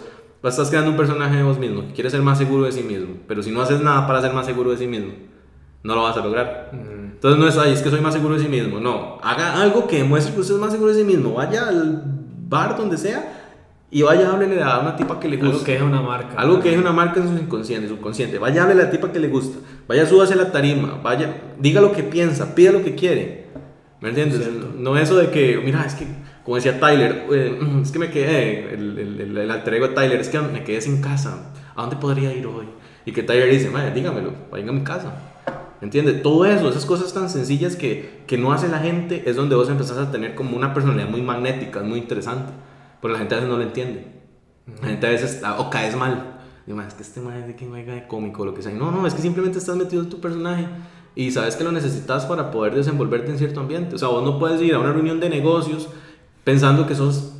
estás 0.49 0.69
creando 0.69 0.91
un 0.91 0.97
personaje 0.97 1.35
de 1.35 1.43
vos 1.43 1.59
mismo 1.59 1.87
que 1.87 1.93
quiere 1.93 2.09
ser 2.09 2.21
más 2.21 2.37
seguro 2.37 2.65
de 2.65 2.71
sí 2.71 2.83
mismo, 2.83 3.15
pero 3.27 3.43
si 3.43 3.51
no 3.51 3.61
haces 3.61 3.81
nada 3.81 4.07
para 4.07 4.21
ser 4.21 4.33
más 4.33 4.45
seguro 4.45 4.71
de 4.71 4.77
sí 4.77 4.87
mismo, 4.87 5.13
no 5.83 5.95
lo 5.95 6.03
vas 6.03 6.17
a 6.17 6.21
lograr. 6.21 6.71
Mm. 6.73 7.11
Entonces 7.13 7.39
no 7.39 7.47
es, 7.47 7.57
ay, 7.57 7.73
es 7.73 7.81
que 7.81 7.89
soy 7.89 8.01
más 8.01 8.13
seguro 8.13 8.35
de 8.35 8.41
sí 8.41 8.49
mismo. 8.49 8.79
No, 8.79 9.19
haga 9.21 9.61
algo 9.61 9.87
que 9.87 9.97
demuestre 9.97 10.33
que 10.33 10.41
usted 10.41 10.55
es 10.55 10.59
más 10.59 10.71
seguro 10.71 10.91
de 10.91 10.99
sí 10.99 11.03
mismo. 11.03 11.33
Vaya 11.33 11.67
al 11.67 12.01
bar 12.47 12.75
donde 12.75 12.97
sea 12.97 13.41
y 13.93 14.03
vaya, 14.03 14.31
háblele 14.31 14.63
a 14.63 14.79
una 14.79 14.95
tipa 14.95 15.19
que 15.19 15.27
le 15.27 15.35
gusta. 15.35 15.51
Algo 15.51 15.63
que 15.65 15.75
es 15.75 15.81
una 15.81 16.01
marca. 16.01 16.35
Algo 16.37 16.59
que 16.61 16.73
es 16.73 16.79
una 16.79 16.93
marca 16.93 17.19
en 17.19 17.27
su 17.27 17.43
inconsciente, 17.43 17.89
subconsciente. 17.89 18.39
Vaya, 18.39 18.63
hable 18.63 18.73
a 18.73 18.85
la 18.85 18.89
tipa 18.89 19.11
que 19.11 19.19
le 19.19 19.27
gusta. 19.27 19.59
Vaya, 19.87 20.05
súbase 20.05 20.33
a 20.33 20.37
la 20.37 20.51
tarima. 20.51 20.99
Vaya, 21.03 21.35
diga 21.59 21.81
lo 21.81 21.91
que 21.91 22.01
piensa, 22.01 22.55
pida 22.55 22.71
lo 22.71 22.83
que 22.83 22.95
quiere. 22.95 23.47
¿Me 23.99 24.09
entiendes? 24.09 24.41
Cierto. 24.41 24.73
No 24.77 24.97
eso 24.97 25.17
de 25.17 25.29
que, 25.29 25.61
mira, 25.63 25.83
es 25.85 25.95
que, 25.95 26.07
como 26.51 26.57
decía 26.61 26.81
Tyler, 26.81 27.27
eh, 27.31 27.59
es 27.81 27.91
que 27.93 27.99
me 27.99 28.11
quedé, 28.11 28.73
el, 28.73 28.99
el, 28.99 29.37
el, 29.37 29.51
alter 29.51 29.75
ego 29.75 29.87
de 29.87 29.93
Tyler, 29.93 30.19
es 30.19 30.27
que 30.27 30.37
me 30.41 30.65
quedé 30.65 30.81
sin 30.81 31.01
casa. 31.01 31.53
¿A 31.77 31.83
dónde 31.83 31.95
podría 31.95 32.33
ir 32.33 32.45
hoy? 32.45 32.65
Y 33.05 33.13
que 33.13 33.23
Tyler 33.23 33.49
dice, 33.49 33.69
madre, 33.69 33.93
dígamelo, 33.93 34.33
vayan 34.51 34.67
a 34.67 34.71
mi 34.73 34.83
casa. 34.83 35.13
¿Me 35.79 35.85
entiendes? 35.85 36.21
Todo 36.21 36.43
eso, 36.43 36.67
esas 36.67 36.85
cosas 36.85 37.13
tan 37.13 37.29
sencillas 37.29 37.77
que, 37.77 38.23
que 38.27 38.37
no 38.37 38.51
hace 38.51 38.67
la 38.67 38.79
gente, 38.79 39.23
es 39.27 39.37
donde 39.37 39.55
vos 39.55 39.69
empezás 39.69 39.97
a 39.97 40.11
tener 40.11 40.35
como 40.35 40.57
una 40.57 40.73
personalidad 40.73 41.07
muy 41.07 41.21
magnética, 41.21 41.83
muy 41.83 41.99
interesante. 41.99 42.51
Pero 43.01 43.13
la 43.13 43.19
gente 43.19 43.33
a 43.33 43.37
veces 43.37 43.49
no 43.49 43.55
lo 43.55 43.63
entiende. 43.63 44.07
La 44.81 44.89
gente 44.89 45.07
a 45.07 45.09
veces, 45.11 45.41
ah, 45.45 45.55
o 45.57 45.69
caes 45.69 45.95
mal. 45.95 46.41
Digo, 46.65 46.77
"Ma, 46.77 46.85
es 46.85 46.95
que 46.95 47.03
este 47.03 47.21
es 47.21 47.47
de 47.47 47.55
que 47.55 47.65
juega 47.65 47.93
de 47.93 48.07
cómico 48.09 48.43
lo 48.45 48.53
que 48.53 48.61
sea. 48.61 48.73
No, 48.73 48.91
no, 48.91 49.07
es 49.07 49.13
que 49.13 49.21
simplemente 49.21 49.57
estás 49.57 49.77
metido 49.77 50.03
en 50.03 50.09
tu 50.09 50.19
personaje 50.19 50.67
y 51.15 51.31
sabes 51.31 51.55
que 51.55 51.63
lo 51.63 51.71
necesitas 51.71 52.25
para 52.25 52.51
poder 52.51 52.75
desenvolverte 52.75 53.31
en 53.31 53.37
cierto 53.37 53.61
ambiente. 53.61 53.95
O 53.95 53.97
sea, 53.97 54.09
vos 54.09 54.25
no 54.25 54.37
puedes 54.37 54.61
ir 54.61 54.73
a 54.73 54.79
una 54.79 54.91
reunión 54.91 55.21
de 55.21 55.29
negocios 55.29 55.87
pensando 56.43 56.87
que 56.87 56.95
sos 56.95 57.33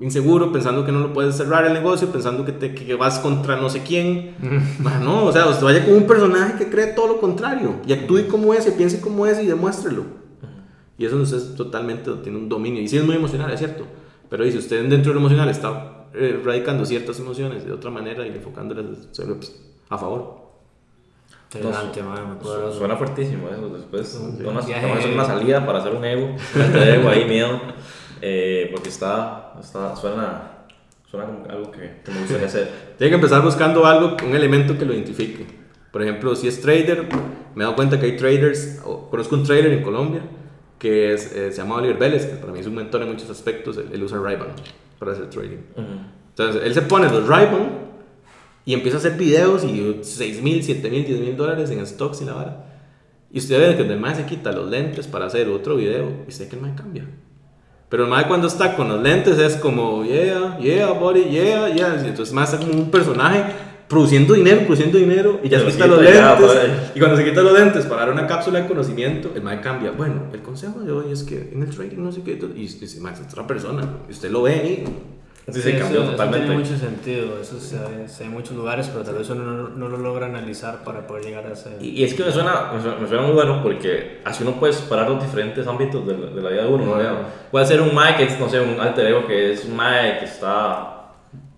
inseguro, 0.00 0.52
pensando 0.52 0.84
que 0.84 0.92
no 0.92 1.00
lo 1.00 1.12
puedes 1.12 1.36
cerrar 1.36 1.64
el 1.66 1.72
negocio, 1.72 2.08
pensando 2.08 2.44
que, 2.44 2.52
te, 2.52 2.74
que 2.74 2.94
vas 2.94 3.18
contra 3.18 3.56
no 3.56 3.68
sé 3.68 3.82
quién. 3.82 4.34
Ma, 4.80 4.98
no, 4.98 5.26
o 5.26 5.32
sea, 5.32 5.46
usted 5.46 5.64
vaya 5.64 5.84
con 5.84 5.94
un 5.94 6.06
personaje 6.06 6.56
que 6.56 6.70
cree 6.70 6.88
todo 6.88 7.08
lo 7.08 7.20
contrario 7.20 7.76
y 7.86 7.92
actúe 7.92 8.28
como 8.28 8.54
ese, 8.54 8.72
piense 8.72 9.00
como 9.00 9.26
ese 9.26 9.42
y 9.42 9.46
demuéstrelo. 9.46 10.04
Y 10.96 11.06
eso 11.06 11.22
es 11.22 11.54
totalmente, 11.54 12.10
tiene 12.22 12.38
un 12.38 12.48
dominio. 12.48 12.82
Y 12.82 12.88
sí 12.88 12.98
es 12.98 13.04
muy 13.04 13.16
emocional, 13.16 13.50
es 13.50 13.58
cierto. 13.58 13.86
Pero 14.28 14.46
y 14.46 14.52
si 14.52 14.58
usted 14.58 14.86
dentro 14.86 15.12
de 15.12 15.14
lo 15.14 15.20
emocional 15.20 15.48
está 15.48 16.06
eh, 16.12 16.40
radicando 16.44 16.84
ciertas 16.84 17.18
emociones 17.18 17.64
de 17.64 17.72
otra 17.72 17.90
manera 17.90 18.26
y 18.26 18.30
enfocándolas 18.30 18.84
pues, 19.16 19.62
a 19.88 19.96
favor. 19.98 20.40
Interesante, 21.52 22.02
madre, 22.02 22.24
muy 22.24 22.36
poderoso. 22.36 22.78
Suena 22.78 22.96
fuertísimo 22.96 23.48
eso. 23.48 23.68
Después, 23.70 24.20
tomas, 24.44 24.66
Viaje. 24.66 24.86
tomas 24.86 25.04
una 25.06 25.24
salida 25.24 25.66
para 25.66 25.78
hacer 25.78 25.94
un 25.94 26.04
ego. 26.04 26.36
Ego 26.54 27.08
ahí, 27.08 27.24
miedo. 27.24 27.60
Eh, 28.20 28.68
porque 28.72 28.88
está, 28.88 29.54
está, 29.60 29.96
suena, 29.96 30.66
suena 31.10 31.26
como 31.26 31.44
algo 31.48 31.70
que, 31.70 32.00
que 32.04 32.10
me 32.12 32.20
gustaría 32.20 32.46
hacer. 32.48 32.68
Tiene 32.98 33.10
que 33.10 33.16
empezar 33.16 33.42
buscando 33.42 33.86
algo, 33.86 34.16
un 34.24 34.34
elemento 34.34 34.76
que 34.78 34.84
lo 34.84 34.92
identifique. 34.92 35.46
Por 35.90 36.02
ejemplo, 36.02 36.34
si 36.36 36.48
es 36.48 36.60
trader, 36.60 37.08
me 37.54 37.62
he 37.62 37.64
dado 37.64 37.74
cuenta 37.74 37.98
que 37.98 38.06
hay 38.06 38.16
traders, 38.16 38.80
o 38.84 39.10
conozco 39.10 39.34
un 39.34 39.44
trader 39.44 39.72
en 39.72 39.82
Colombia 39.82 40.22
que 40.80 41.12
es, 41.12 41.36
eh, 41.36 41.52
se 41.52 41.58
llama 41.58 41.76
Oliver 41.76 41.98
Vélez, 41.98 42.24
que 42.24 42.36
para 42.36 42.52
mí 42.52 42.58
es 42.58 42.66
un 42.66 42.74
mentor 42.74 43.02
en 43.02 43.08
muchos 43.10 43.28
aspectos, 43.28 43.76
él, 43.76 43.90
él 43.92 44.02
usa 44.02 44.18
Ray-Ban 44.18 44.48
para 44.98 45.12
hacer 45.12 45.28
trading. 45.28 45.58
Ujú. 45.76 45.84
Entonces, 46.30 46.62
él 46.64 46.72
se 46.72 46.82
pone 46.82 47.10
los 47.10 47.28
Ray-Ban 47.28 47.68
y 48.64 48.72
empieza 48.72 48.96
a 48.96 49.00
hacer 49.00 49.18
videos 49.18 49.62
y 49.62 49.98
6 50.00 50.42
mil, 50.42 50.62
7 50.62 50.88
mil, 50.90 51.04
10 51.04 51.20
mil 51.20 51.36
dólares 51.36 51.70
en 51.70 51.86
stocks 51.86 52.22
y 52.22 52.24
la 52.24 52.32
vara. 52.32 52.64
Y 53.30 53.38
usted 53.38 53.60
ve 53.60 53.76
que 53.76 53.92
el 53.92 54.00
mae 54.00 54.14
se 54.14 54.24
quita 54.24 54.52
los 54.52 54.70
lentes 54.70 55.06
para 55.06 55.26
hacer 55.26 55.48
otro 55.48 55.76
video 55.76 56.10
y 56.26 56.30
usted 56.30 56.48
que 56.48 56.56
el 56.56 56.62
mae 56.62 56.74
cambia. 56.74 57.06
Pero 57.90 58.04
el 58.04 58.08
mae 58.08 58.26
cuando 58.28 58.46
está 58.46 58.76
con 58.76 58.88
los 58.88 59.02
lentes 59.02 59.38
es 59.38 59.56
como, 59.56 60.04
yeah, 60.04 60.56
yeah, 60.58 60.92
buddy, 60.92 61.24
yeah, 61.24 61.68
yeah. 61.68 62.00
Y 62.02 62.08
Entonces 62.08 62.32
más 62.32 62.52
es 62.54 62.60
como 62.60 62.72
un 62.72 62.90
personaje 62.90 63.44
produciendo 63.88 64.34
dinero, 64.34 64.60
produciendo 64.60 64.96
dinero 64.96 65.40
y 65.42 65.48
ya 65.48 65.58
Se 65.58 65.66
quita 65.66 65.88
los 65.88 65.98
quita 65.98 66.12
ya, 66.14 66.38
lentes. 66.38 66.46
pues. 66.46 66.70
Y 66.94 66.98
cuando 67.00 67.16
se 67.16 67.24
quita 67.24 67.42
los 67.42 67.52
lentes 67.52 67.86
para 67.86 68.02
dar 68.02 68.12
una 68.12 68.28
cápsula 68.28 68.60
de 68.60 68.68
conocimiento, 68.68 69.32
el 69.34 69.42
mae 69.42 69.60
cambia. 69.60 69.90
Bueno, 69.90 70.22
el 70.32 70.40
consejo 70.40 70.78
de 70.80 70.92
hoy 70.92 71.10
es 71.12 71.24
que 71.24 71.50
en 71.52 71.62
el 71.62 71.70
trading 71.70 71.98
no 71.98 72.12
sé 72.12 72.22
qué. 72.22 72.38
Y 72.54 72.66
dice, 72.68 73.00
mae, 73.00 73.14
es 73.14 73.20
otra 73.20 73.44
persona. 73.46 73.82
Y 74.08 74.12
usted 74.12 74.30
lo 74.30 74.42
ve 74.42 74.54
ahí. 74.54 74.84
Sí, 75.52 75.62
sí, 75.62 75.68
eso- 75.70 75.78
cambió 75.80 76.02
eso 76.02 76.10
totalmente. 76.12 76.46
tiene 76.46 76.60
mucho 76.62 76.76
sentido, 76.76 77.40
eso 77.40 77.58
se 77.60 77.76
ve, 77.78 78.08
se 78.08 78.22
ve 78.22 78.28
en 78.28 78.32
muchos 78.32 78.56
lugares, 78.56 78.88
pero 78.92 79.04
tal 79.04 79.14
vez 79.16 79.28
uno 79.30 79.44
no, 79.44 79.68
no 79.68 79.88
lo 79.88 79.96
logra 79.98 80.26
analizar 80.26 80.84
para 80.84 81.06
poder 81.06 81.24
llegar 81.24 81.46
a 81.46 81.52
ese... 81.52 81.70
Y, 81.80 81.88
y 82.00 82.04
es 82.04 82.14
que 82.14 82.24
me 82.24 82.32
suena, 82.32 82.70
me 82.74 82.80
suena, 82.80 82.96
me 82.98 83.08
suena 83.08 83.22
muy 83.24 83.32
bueno 83.34 83.62
porque 83.62 84.20
así 84.24 84.42
uno 84.42 84.52
puede 84.52 84.72
separar 84.72 85.08
los 85.10 85.22
diferentes 85.22 85.66
ámbitos 85.66 86.06
de 86.06 86.16
la, 86.18 86.26
de 86.30 86.42
la 86.42 86.50
vida 86.50 86.62
de 86.64 86.68
uno. 86.68 86.84
¿no? 86.96 87.18
Puede 87.50 87.66
ser 87.66 87.80
un 87.80 87.94
Mae 87.94 88.16
que 88.16 88.24
es, 88.24 88.38
no 88.38 88.48
sé, 88.48 88.60
un 88.60 88.78
alter 88.80 89.06
ego 89.06 89.26
que 89.26 89.52
es 89.52 89.64
un 89.64 89.76
Mae 89.76 90.18
que 90.18 90.24
está 90.26 90.96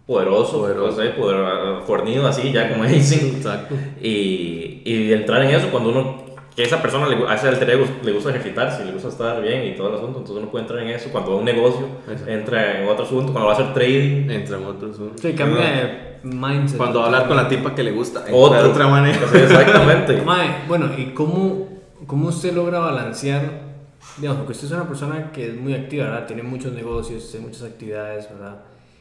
poderoso, 0.07 0.59
Poderoso. 0.59 0.99
no 0.99 1.05
sé, 1.05 1.11
poder- 1.11 1.83
fornido 1.87 2.27
así, 2.27 2.53
ya 2.53 2.71
como 2.71 2.85
dicen. 2.85 3.37
Exacto. 3.37 3.75
Y, 4.01 4.83
y 4.85 5.13
entrar 5.13 5.43
en 5.43 5.51
eso 5.51 5.69
cuando 5.71 5.91
uno, 5.91 6.22
que 6.55 6.63
esa 6.63 6.83
persona, 6.83 7.07
le, 7.09 7.27
a 7.27 7.35
ese 7.35 7.49
alter 7.49 7.71
ego 7.71 7.87
le 8.03 8.13
gusta 8.13 8.31
ejercitarse, 8.31 8.85
le 8.85 8.93
gusta 8.93 9.09
estar 9.09 9.41
bien 9.41 9.67
y 9.67 9.75
todo 9.75 9.89
el 9.89 9.95
asunto, 9.95 10.19
entonces 10.19 10.43
uno 10.43 10.51
puede 10.51 10.65
entrar 10.65 10.81
en 10.83 10.89
eso. 10.89 11.09
Cuando 11.11 11.31
va 11.31 11.37
a 11.37 11.39
un 11.39 11.45
negocio, 11.47 11.87
Exacto. 12.09 12.31
entra 12.31 12.81
en 12.83 12.89
otro 12.89 13.05
asunto, 13.05 13.33
cuando 13.33 13.47
va 13.49 13.53
a 13.53 13.57
hacer 13.57 13.73
trading. 13.73 14.31
Entra 14.31 14.59
en 14.59 14.65
otros. 14.67 14.99
¿no? 14.99 15.13
Sí, 15.17 15.33
cambia 15.33 15.61
de 15.63 16.19
mindset. 16.25 16.77
Cuando 16.77 16.99
va 16.99 17.05
a 17.05 17.09
hablar 17.09 17.29
con 17.29 17.37
la 17.39 17.49
tipa 17.49 17.75
que 17.75 17.83
le 17.83 17.93
gusta, 17.93 18.21
entra 18.21 18.37
Otro. 18.37 18.63
de 18.63 18.69
otra 18.69 18.87
manera. 18.87 19.19
Sí, 19.33 19.39
exactamente. 19.39 20.21
Mae, 20.27 20.65
bueno, 20.69 20.91
¿y 20.97 21.07
cómo, 21.15 21.69
cómo 22.07 22.29
usted 22.29 22.53
logra 22.53 22.81
balancear? 22.81 23.73
Digamos, 24.19 24.41
porque 24.41 24.53
usted 24.53 24.67
es 24.67 24.73
una 24.73 24.87
persona 24.87 25.33
que 25.33 25.49
es 25.49 25.57
muy 25.57 25.73
activa, 25.75 26.05
¿verdad? 26.05 26.27
Tiene 26.27 26.43
muchos 26.43 26.73
negocios, 26.75 27.31
tiene 27.31 27.47
muchas 27.47 27.63
actividades, 27.63 28.29
¿verdad? 28.31 28.57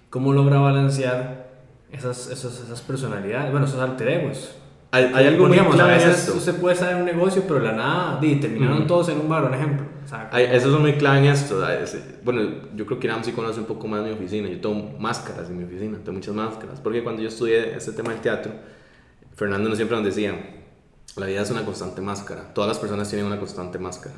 ¿Cómo 0.10 0.32
logra 0.32 0.60
balancear 0.60 1.50
esas, 1.92 2.30
esas, 2.30 2.62
esas 2.62 2.82
personalidades? 2.82 3.52
Bueno, 3.52 3.66
esos 3.66 3.80
alter 3.82 4.08
egos. 4.08 4.56
Hay, 4.94 5.06
hay 5.14 5.28
algo 5.28 5.44
muy 5.46 5.54
Digamos, 5.54 5.76
a 5.76 5.78
clave 5.86 6.04
en 6.04 6.10
esto. 6.10 6.34
usted 6.36 6.56
puede 6.60 6.74
estar 6.76 6.92
en 6.92 6.98
un 6.98 7.06
negocio, 7.06 7.44
pero 7.48 7.62
la 7.62 7.72
nada, 7.72 8.20
di, 8.20 8.36
terminaron 8.36 8.80
Ujú. 8.80 8.88
todos 8.88 9.10
en 9.10 9.20
un 9.22 9.30
bar, 9.30 9.46
un 9.46 9.54
ejemplo. 9.54 9.86
O 10.04 10.08
sea, 10.08 10.30
Hay- 10.34 10.46
eso 10.52 10.74
es 10.74 10.80
muy 10.82 10.94
clave 10.98 11.20
en 11.20 11.26
esto. 11.26 11.62
Bueno, 12.24 12.42
yo 12.76 12.86
creo 12.86 13.00
que 13.00 13.08
Iram 13.08 13.24
sí 13.24 13.32
conoce 13.32 13.62
un 13.62 13.68
poco 13.68 13.88
más 13.88 14.04
mi 14.04 14.12
oficina. 14.12 14.50
Yo 14.50 14.60
tengo 14.60 15.00
máscaras 15.00 15.50
en 15.50 15.58
mi 15.60 15.64
oficina, 15.64 15.98
tengo 16.00 16.14
muchas 16.14 16.36
máscaras. 16.36 16.82
Porque 16.82 17.04
cuando 17.04 17.22
yo 17.22 17.30
estudié 17.30 17.74
este 17.76 17.94
tema 17.94 18.10
del 18.12 18.20
teatro, 18.20 18.52
Fernando 19.36 19.70
nos 19.70 19.78
siempre 19.78 19.96
nos 19.96 20.06
decía, 20.06 20.34
la 21.16 21.26
vida 21.26 21.42
es 21.42 21.50
una 21.52 21.64
constante 21.64 22.02
máscara. 22.02 22.54
Todas 22.54 22.68
las 22.68 22.78
personas 22.80 23.08
tienen 23.10 23.28
una 23.28 23.40
constante 23.40 23.80
máscara. 23.80 24.16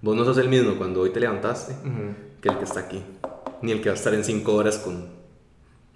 Vos 0.00 0.14
no 0.14 0.24
sos 0.24 0.38
el 0.38 0.48
mismo 0.48 0.76
cuando 0.76 1.00
hoy 1.00 1.10
te 1.10 1.18
levantaste 1.18 1.72
ujú. 1.72 2.14
que 2.40 2.48
el 2.50 2.56
que 2.58 2.64
está 2.64 2.80
aquí. 2.80 3.02
Ni 3.62 3.72
el 3.72 3.80
que 3.80 3.88
va 3.88 3.94
a 3.94 3.98
estar 3.98 4.14
en 4.14 4.22
cinco 4.22 4.54
horas 4.54 4.78
con 4.78 5.08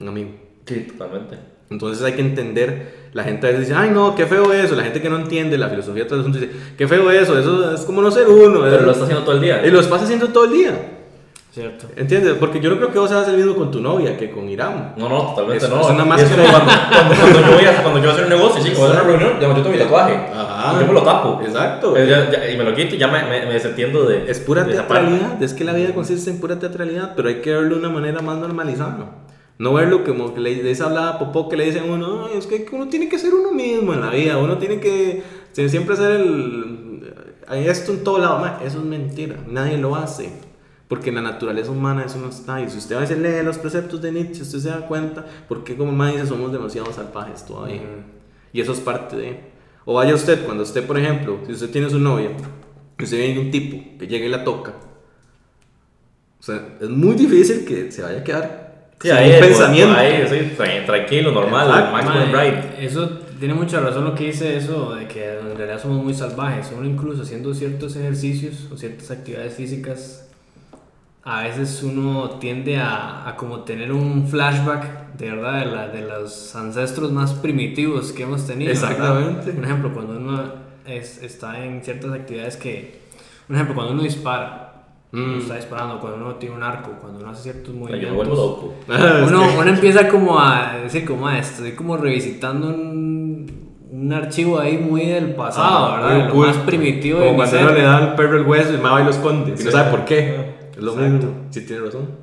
un 0.01 0.09
amigo. 0.09 0.31
Sí, 0.67 0.81
totalmente. 0.91 1.39
Entonces 1.73 2.05
hay 2.05 2.13
que 2.13 2.21
entender, 2.23 3.09
la 3.13 3.25
gente 3.25 3.47
a 3.47 3.51
veces 3.51 3.69
dice, 3.69 3.79
ay 3.79 3.91
no, 3.91 4.15
qué 4.15 4.27
feo 4.27 4.53
eso, 4.53 4.75
la 4.77 4.85
gente 4.85 5.01
que 5.03 5.11
no 5.11 5.17
entiende 5.17 5.59
la 5.59 5.69
filosofía 5.69 6.05
de 6.05 6.09
todo 6.09 6.17
el 6.21 6.27
asunto 6.27 6.39
dice, 6.39 6.53
qué 6.79 6.87
feo 6.89 7.11
eso, 7.11 7.39
eso 7.39 7.75
es 7.75 7.81
como 7.83 8.01
no 8.03 8.11
ser 8.11 8.29
uno. 8.29 8.61
Pero 8.63 8.77
¿eh?". 8.77 8.83
lo 8.83 8.93
está 8.93 9.05
haciendo 9.05 9.25
todo 9.25 9.35
el 9.37 9.41
día. 9.43 9.67
Y 9.67 9.71
lo 9.71 9.81
estás 9.81 10.03
haciendo 10.03 10.29
todo 10.29 10.45
el 10.45 10.53
día, 10.53 10.89
Cierto. 11.53 11.85
¿entiendes? 11.97 12.33
Porque 12.41 12.61
yo 12.61 12.71
no 12.71 12.77
creo 12.79 12.91
que 12.91 12.99
vos 12.99 13.13
hagas 13.13 13.29
el 13.29 13.37
mismo 13.37 13.55
con 13.55 13.71
tu 13.71 13.79
novia 13.81 14.17
que 14.17 14.31
con 14.31 14.49
Irán. 14.49 14.95
No, 14.97 15.07
no, 15.07 15.19
totalmente 15.35 15.67
Es- 15.67 15.71
no. 15.71 15.83
es 15.83 15.87
una 15.91 16.05
Y 16.05 16.09
máscara. 16.09 16.35
como 16.37 16.49
cuando, 16.51 16.73
cuando, 16.91 17.15
cuando 17.15 17.41
yo 17.51 17.55
voy 17.57 17.65
a, 17.67 17.83
cuando 17.83 17.99
yo 17.99 18.05
voy 18.05 18.09
a 18.09 18.13
hacer 18.13 18.25
un 18.25 18.31
negocio, 18.31 18.63
sí, 18.63 18.71
cuando 18.71 18.81
voy 18.81 18.89
a 18.89 18.93
hacer 18.93 19.03
una 19.05 19.11
reunión, 19.19 19.39
digamos, 19.39 19.57
yo 19.59 19.63
tengo 19.63 19.77
mi 19.77 19.83
tatuaje. 19.83 20.15
Ajá. 20.35 20.73
Y 20.77 20.81
yo 20.81 20.87
me 20.87 20.93
lo 20.95 21.03
tapo. 21.03 21.41
Exacto. 21.45 21.95
Eh, 21.95 22.07
ya- 22.09 22.31
ya- 22.31 22.51
y 22.51 22.57
me 22.57 22.65
lo 22.65 22.75
quito 22.75 22.95
y 22.95 22.99
ya 22.99 23.09
me, 23.09 23.23
me, 23.25 23.45
me 23.45 23.53
desentiendo 23.53 24.05
de. 24.07 24.31
Es 24.31 24.41
pura 24.41 24.65
de 24.65 24.73
esa 24.73 24.89
parte. 24.89 25.09
teatralidad, 25.11 25.43
es 25.43 25.53
que 25.53 25.65
la 25.65 25.75
vida 25.75 25.93
consiste 25.93 26.31
en 26.31 26.41
pura 26.41 26.59
teatralidad, 26.59 27.13
pero 27.15 27.29
hay 27.29 27.43
que 27.43 27.53
verlo 27.53 27.75
de 27.75 27.81
una 27.81 27.91
manera 27.91 28.23
más 28.23 28.39
normalizada. 28.39 28.97
No 29.63 29.73
verlo 29.75 30.03
como 30.03 30.35
que 30.35 30.41
le, 30.41 30.61
de 30.61 30.73
esa 30.73 30.87
hablada 30.87 31.21
popó 31.21 31.49
que 31.49 31.57
le 31.57 31.67
dicen 31.67 31.89
uno, 31.89 32.27
"Ay, 32.27 32.37
es 32.37 32.49
que 32.49 32.67
uno 32.73 32.89
tiene 32.89 33.09
que 33.09 33.17
ser 33.17 33.33
uno 33.33 33.53
mismo 33.53 33.95
en 33.95 34.01
la 34.01 34.11
vida, 34.11 34.37
uno 34.39 34.59
tiene 34.59 34.81
que 34.81 35.23
siempre 35.53 35.95
ser 35.95 36.11
el... 36.21 37.15
Hay 37.47 37.69
esto 37.69 37.93
en 37.93 38.03
todo 38.03 38.19
lado, 38.19 38.45
eso 38.67 38.81
es 38.81 38.85
mentira, 38.85 39.37
nadie 39.49 39.79
lo 39.79 39.95
hace. 39.95 40.31
Porque 40.89 41.11
en 41.11 41.15
la 41.15 41.23
naturaleza 41.23 41.71
humana 41.71 42.03
eso 42.05 42.19
no 42.19 42.29
está. 42.31 42.61
Y 42.61 42.69
si 42.71 42.79
usted 42.79 42.97
a 42.97 42.99
veces 42.99 43.19
lee 43.19 43.45
los 43.45 43.57
preceptos 43.59 44.03
de 44.03 44.11
Nietzsche, 44.11 44.43
usted 44.43 44.59
se 44.59 44.69
da 44.69 44.85
cuenta 44.89 45.25
porque 45.47 45.77
como 45.77 45.93
más 45.93 46.13
dice, 46.13 46.27
somos 46.27 46.51
demasiado 46.51 46.93
salvajes 46.93 47.47
todavía. 47.47 47.83
Y 48.53 48.61
eso 48.61 48.73
es 48.73 48.81
parte 48.81 49.15
de... 49.15 49.41
O 49.85 49.95
vaya 49.95 50.13
usted, 50.13 50.45
cuando 50.45 50.65
usted, 50.65 50.85
por 50.85 50.99
ejemplo, 50.99 51.39
si 51.47 51.53
usted 51.53 51.71
tiene 51.71 51.89
su 51.89 52.01
novia, 52.01 52.31
y 52.99 53.05
usted 53.05 53.17
viene 53.17 53.39
un 53.39 53.53
tipo 53.53 53.97
que 53.97 54.09
llega 54.09 54.27
y 54.27 54.29
la 54.29 54.43
toca, 54.43 54.75
o 56.41 56.43
sea, 56.43 56.77
es 56.81 56.89
muy 56.89 57.15
difícil 57.15 57.65
que 57.65 57.93
se 57.93 58.03
vaya 58.03 58.19
a 58.19 58.25
quedar 58.25 58.62
Sí, 59.03 59.09
sin 59.09 59.13
ahí, 59.17 59.33
un 59.35 59.41
pensamiento. 59.41 59.95
Ahí, 59.99 60.83
tranquilo, 60.87 61.33
normal, 61.33 61.67
Exacto. 61.69 61.93
Maximum 61.93 62.33
Mae, 62.33 62.51
Bright. 62.53 62.65
Eso 62.79 63.09
tiene 63.39 63.55
mucha 63.55 63.81
razón 63.81 64.05
lo 64.05 64.15
que 64.15 64.25
dice 64.27 64.57
eso, 64.57 64.95
de 64.95 65.09
que 65.09 65.39
en 65.39 65.57
realidad 65.57 65.81
somos 65.83 66.03
muy 66.03 66.15
salvajes. 66.15 66.73
Uno 66.77 66.87
incluso 66.87 67.23
haciendo 67.23 67.53
ciertos 67.53 67.97
ejercicios 67.97 68.69
o 68.73 68.77
ciertas 68.77 69.11
actividades 69.11 69.55
físicas, 69.55 70.29
a 71.25 71.43
veces 71.43 71.83
uno 71.83 72.31
tiende 72.41 72.79
a, 72.79 73.29
a 73.29 73.37
como 73.37 73.61
tener 73.61 73.93
un 73.93 74.27
flashback 74.29 75.15
de 75.17 75.31
verdad 75.31 75.61
de, 75.61 75.67
la, 75.67 75.89
de 75.89 76.03
los 76.03 76.55
ancestros 76.57 77.13
más 77.13 77.33
primitivos 77.35 78.13
que 78.13 78.25
hemos 78.25 78.47
tenido. 78.47 78.73
¿verdad? 78.73 78.91
Exactamente. 78.93 79.53
Por 79.53 79.65
ejemplo, 79.65 79.93
cuando 79.95 80.17
uno 80.17 80.43
es- 80.87 81.23
está 81.23 81.65
en 81.65 81.83
ciertas 81.85 82.13
actividades 82.13 82.57
que, 82.57 83.01
por 83.47 83.55
ejemplo, 83.57 83.75
cuando 83.77 83.93
uno 83.93 84.03
dispara, 84.03 84.72
Mm. 85.13 85.39
está 85.41 85.57
disparando, 85.57 86.01
cuando 86.01 86.25
uno 86.25 86.35
tiene 86.37 86.55
un 86.57 86.63
arco, 86.63 86.93
cuando 87.01 87.19
uno 87.21 87.31
hace 87.31 87.43
ciertos 87.53 87.75
movimientos. 87.75 88.29
loco. 88.29 88.75
Uno, 88.89 89.43
uno 89.59 89.69
empieza 89.71 90.09
como 90.09 90.39
a 90.41 90.79
decir, 90.83 91.05
como 91.05 91.29
"Ah, 91.29 91.39
estoy 91.39 91.73
como 91.73 91.99
revisitando 91.99 92.69
un, 92.69 93.47
un 93.91 94.13
archivo 94.15 94.59
ahí 94.59 94.79
muy 94.79 95.05
del 95.05 95.35
pasado, 95.35 95.87
Ah, 95.95 96.01
¿verdad? 96.09 96.29
Lo 96.29 96.35
más 96.37 96.57
primitivo 96.59 97.19
Como 97.19 97.31
de 97.31 97.37
cuando 97.37 97.59
uno 97.61 97.71
le 97.73 97.83
da 97.83 97.97
al 97.99 98.15
perro 98.15 98.39
el 98.39 98.47
hueso 98.47 98.73
y 98.73 98.77
el 98.77 98.85
va 98.85 99.01
y 99.03 99.05
lo 99.05 99.11
esconde. 99.11 99.49
Y 99.51 99.53
no 99.53 99.57
Sí. 99.59 99.71
sabe 99.71 99.91
por 99.91 100.05
qué. 100.07 100.55
Es 100.75 100.83
lo 100.83 100.93
Exacto. 100.93 101.13
mismo. 101.27 101.31
Sí, 101.51 101.67
tiene 101.67 101.83
razón. 101.85 102.22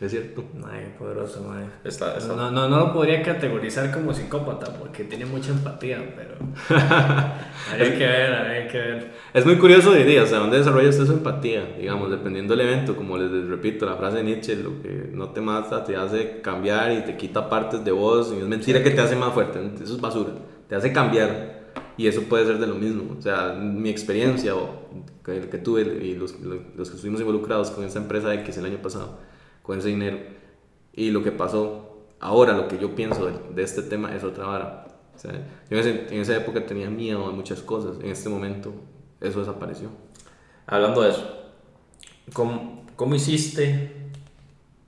Es 0.00 0.10
cierto. 0.10 0.42
Qué 0.42 0.98
poderoso, 0.98 1.42
madre. 1.44 1.66
Está, 1.84 2.16
está. 2.18 2.34
No, 2.34 2.50
no, 2.50 2.68
no 2.68 2.78
lo 2.78 2.92
podría 2.92 3.22
categorizar 3.22 3.92
como 3.92 4.12
psicópata 4.12 4.72
porque 4.76 5.04
tiene 5.04 5.24
mucha 5.24 5.52
empatía, 5.52 6.14
pero. 6.16 6.34
habría 7.70 7.96
que 7.96 8.04
ver, 8.04 8.34
habría 8.34 8.68
que 8.68 8.78
ver. 8.78 9.12
Es 9.32 9.46
muy 9.46 9.56
curioso 9.56 9.92
de 9.92 10.04
día, 10.04 10.24
o 10.24 10.26
sea, 10.26 10.40
dónde 10.40 10.58
desarrolla 10.58 10.88
usted 10.88 11.06
su 11.06 11.12
empatía, 11.12 11.76
digamos, 11.78 12.10
dependiendo 12.10 12.56
del 12.56 12.66
evento, 12.66 12.96
como 12.96 13.16
les 13.16 13.48
repito, 13.48 13.86
la 13.86 13.96
frase 13.96 14.18
de 14.18 14.24
Nietzsche, 14.24 14.56
lo 14.56 14.82
que 14.82 15.10
no 15.12 15.30
te 15.30 15.40
mata 15.40 15.84
te 15.84 15.96
hace 15.96 16.40
cambiar 16.40 16.90
y 16.92 17.02
te 17.02 17.16
quita 17.16 17.48
partes 17.48 17.84
de 17.84 17.92
vos, 17.92 18.34
y 18.36 18.40
es 18.40 18.48
mentira 18.48 18.82
que 18.82 18.90
te 18.90 19.00
hace 19.00 19.14
más 19.14 19.32
fuerte, 19.32 19.60
eso 19.82 19.94
es 19.94 20.00
basura, 20.00 20.32
te 20.68 20.74
hace 20.74 20.92
cambiar, 20.92 21.64
y 21.96 22.08
eso 22.08 22.22
puede 22.22 22.46
ser 22.46 22.58
de 22.58 22.66
lo 22.66 22.74
mismo, 22.74 23.16
o 23.16 23.22
sea, 23.22 23.54
mi 23.54 23.90
experiencia 23.90 24.56
o 24.56 24.88
que, 25.24 25.48
que 25.48 25.58
tuve 25.58 25.82
y 25.82 26.14
los, 26.14 26.38
los 26.40 26.90
que 26.90 26.96
estuvimos 26.96 27.20
involucrados 27.20 27.70
con 27.70 27.84
esa 27.84 28.00
empresa 28.00 28.34
X 28.34 28.58
el 28.58 28.66
año 28.66 28.78
pasado, 28.82 29.18
con 29.64 29.78
ese 29.78 29.88
dinero, 29.88 30.18
y 30.92 31.10
lo 31.10 31.24
que 31.24 31.32
pasó, 31.32 32.04
ahora 32.20 32.52
lo 32.52 32.68
que 32.68 32.78
yo 32.78 32.94
pienso 32.94 33.26
de, 33.26 33.62
este 33.64 33.82
tema 33.82 34.14
es 34.14 34.22
otra 34.22 34.46
vara. 34.46 34.86
Yo 35.70 35.78
en, 35.78 35.78
ese- 35.78 36.06
en 36.14 36.20
esa 36.20 36.36
época 36.36 36.66
tenía 36.66 36.90
miedo 36.90 37.26
a 37.26 37.32
muchas 37.32 37.62
cosas, 37.62 37.98
en 38.00 38.10
este 38.10 38.28
momento 38.28 38.72
eso 39.20 39.40
desapareció. 39.40 39.88
Hablando 40.66 41.02
de 41.02 41.10
eso, 41.10 41.24
¿cómo, 42.32 42.84
hiciste 43.14 43.90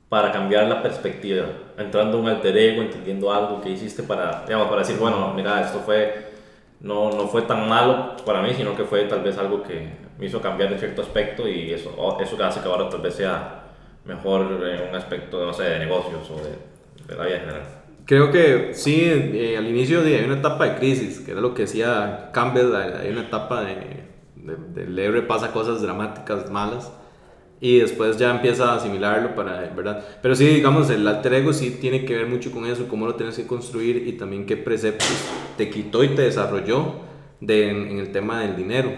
para 0.09 0.31
cambiar 0.32 0.66
la 0.66 0.82
perspectiva? 0.82 1.47
Entrando 1.78 2.19
en 2.19 2.24
un 2.24 2.31
alter 2.31 2.57
ego, 2.57 2.82
entendiendo 2.82 3.32
algo 3.32 3.61
que 3.61 3.70
hiciste 3.70 4.03
para, 4.03 4.44
digamos, 4.44 4.69
para 4.69 4.81
decir, 4.81 4.98
bueno, 4.98 5.32
mira, 5.35 5.61
esto 5.62 5.81
fue, 5.81 6.32
no, 6.81 7.11
no 7.11 7.28
fue 7.28 7.43
tan 7.43 7.69
malo 7.69 8.16
para 8.24 8.43
mí, 8.43 8.51
sino 8.55 8.77
que 8.77 8.85
fue 8.85 9.05
tal 9.05 9.23
vez 9.23 9.39
algo 9.39 9.62
que 9.62 9.89
me 10.19 10.27
hizo 10.27 10.40
cambiar 10.40 10.73
en 10.73 10.78
cierto 10.78 11.03
aspecto 11.03 11.48
y 11.48 11.73
eso, 11.73 11.90
eso 12.20 12.44
hace 12.44 12.61
que 12.61 12.69
ahora 12.69 12.89
tal 12.89 13.01
vez 13.01 13.15
sea 13.15 13.65
mejor 14.07 14.62
en 14.66 14.89
un 14.89 14.95
aspecto, 14.95 15.45
no 15.45 15.53
sé, 15.53 15.65
de 15.65 15.78
negocios 15.81 16.31
o 16.31 16.37
de, 16.37 16.57
de 17.09 17.16
la 17.16 17.24
vida 17.24 17.35
en 17.37 17.41
general. 17.41 17.62
Creo 18.05 18.31
que 18.31 18.70
sí, 18.73 19.03
eh, 19.05 19.57
al 19.59 19.66
inicio 19.66 20.01
hay 20.01 20.24
una 20.24 20.37
etapa 20.37 20.66
de 20.66 20.77
crisis, 20.77 21.20
que 21.20 21.33
era 21.33 21.41
lo 21.41 21.55
que 21.55 21.62
decía 21.62 22.31
Campbell, 22.33 22.73
hay 22.74 23.11
una 23.11 23.23
etapa 23.23 23.62
de, 23.62 24.05
de, 24.37 24.87
de 24.87 25.05
héroe 25.05 25.23
pasa 25.23 25.51
cosas 25.51 25.83
dramáticas, 25.83 26.49
malas, 26.51 26.93
y 27.61 27.78
después 27.78 28.16
ya 28.16 28.31
empieza 28.31 28.70
a 28.73 28.77
asimilarlo 28.77 29.35
para, 29.35 29.73
¿verdad? 29.74 30.05
Pero 30.23 30.37
sí, 30.37 30.47
digamos, 30.47 30.89
el 30.91 31.09
alter 31.09 31.35
ego 31.35 31.53
sí 31.53 31.78
tiene 31.81 32.05
que 32.05 32.15
ver 32.15 32.27
mucho 32.27 32.53
con 32.53 32.66
eso, 32.66 32.87
cómo 32.87 33.07
lo 33.07 33.16
tienes 33.16 33.37
que 33.37 33.47
construir 33.47 34.07
y 34.07 34.12
también 34.12 34.47
qué 34.47 34.57
preceptos 34.57 35.09
te 35.57 35.69
quitó 35.70 36.05
y 36.05 36.09
te 36.09 36.23
desarrolló 36.23 37.01
de, 37.41 37.70
en, 37.70 37.89
en 37.89 37.99
el 37.99 38.12
tema 38.12 38.41
del 38.43 38.57
dinero. 38.57 38.93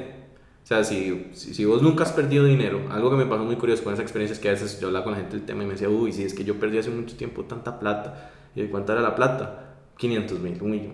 O 0.68 0.74
sea, 0.74 0.84
si, 0.84 1.30
si, 1.32 1.54
si 1.54 1.64
vos 1.64 1.80
nunca 1.80 2.04
has 2.04 2.12
perdido 2.12 2.44
dinero, 2.44 2.82
algo 2.90 3.08
que 3.08 3.16
me 3.16 3.24
pasó 3.24 3.42
muy 3.42 3.56
curioso 3.56 3.82
con 3.82 3.94
esa 3.94 4.02
experiencia 4.02 4.34
es 4.34 4.38
que 4.38 4.50
a 4.50 4.52
veces 4.52 4.78
yo 4.78 4.88
hablaba 4.88 5.02
con 5.02 5.14
la 5.14 5.18
gente 5.20 5.34
del 5.34 5.46
tema 5.46 5.62
y 5.62 5.66
me 5.66 5.72
decía, 5.72 5.88
uy, 5.88 6.12
si 6.12 6.24
es 6.24 6.34
que 6.34 6.44
yo 6.44 6.60
perdí 6.60 6.76
hace 6.76 6.90
mucho 6.90 7.16
tiempo 7.16 7.42
tanta 7.44 7.80
plata. 7.80 8.32
Y 8.54 8.60
yo, 8.60 8.70
¿cuánta 8.70 8.92
era 8.92 9.00
la 9.00 9.14
plata? 9.14 9.78
500 9.96 10.40
mil, 10.40 10.58
un 10.60 10.70
millón. 10.70 10.92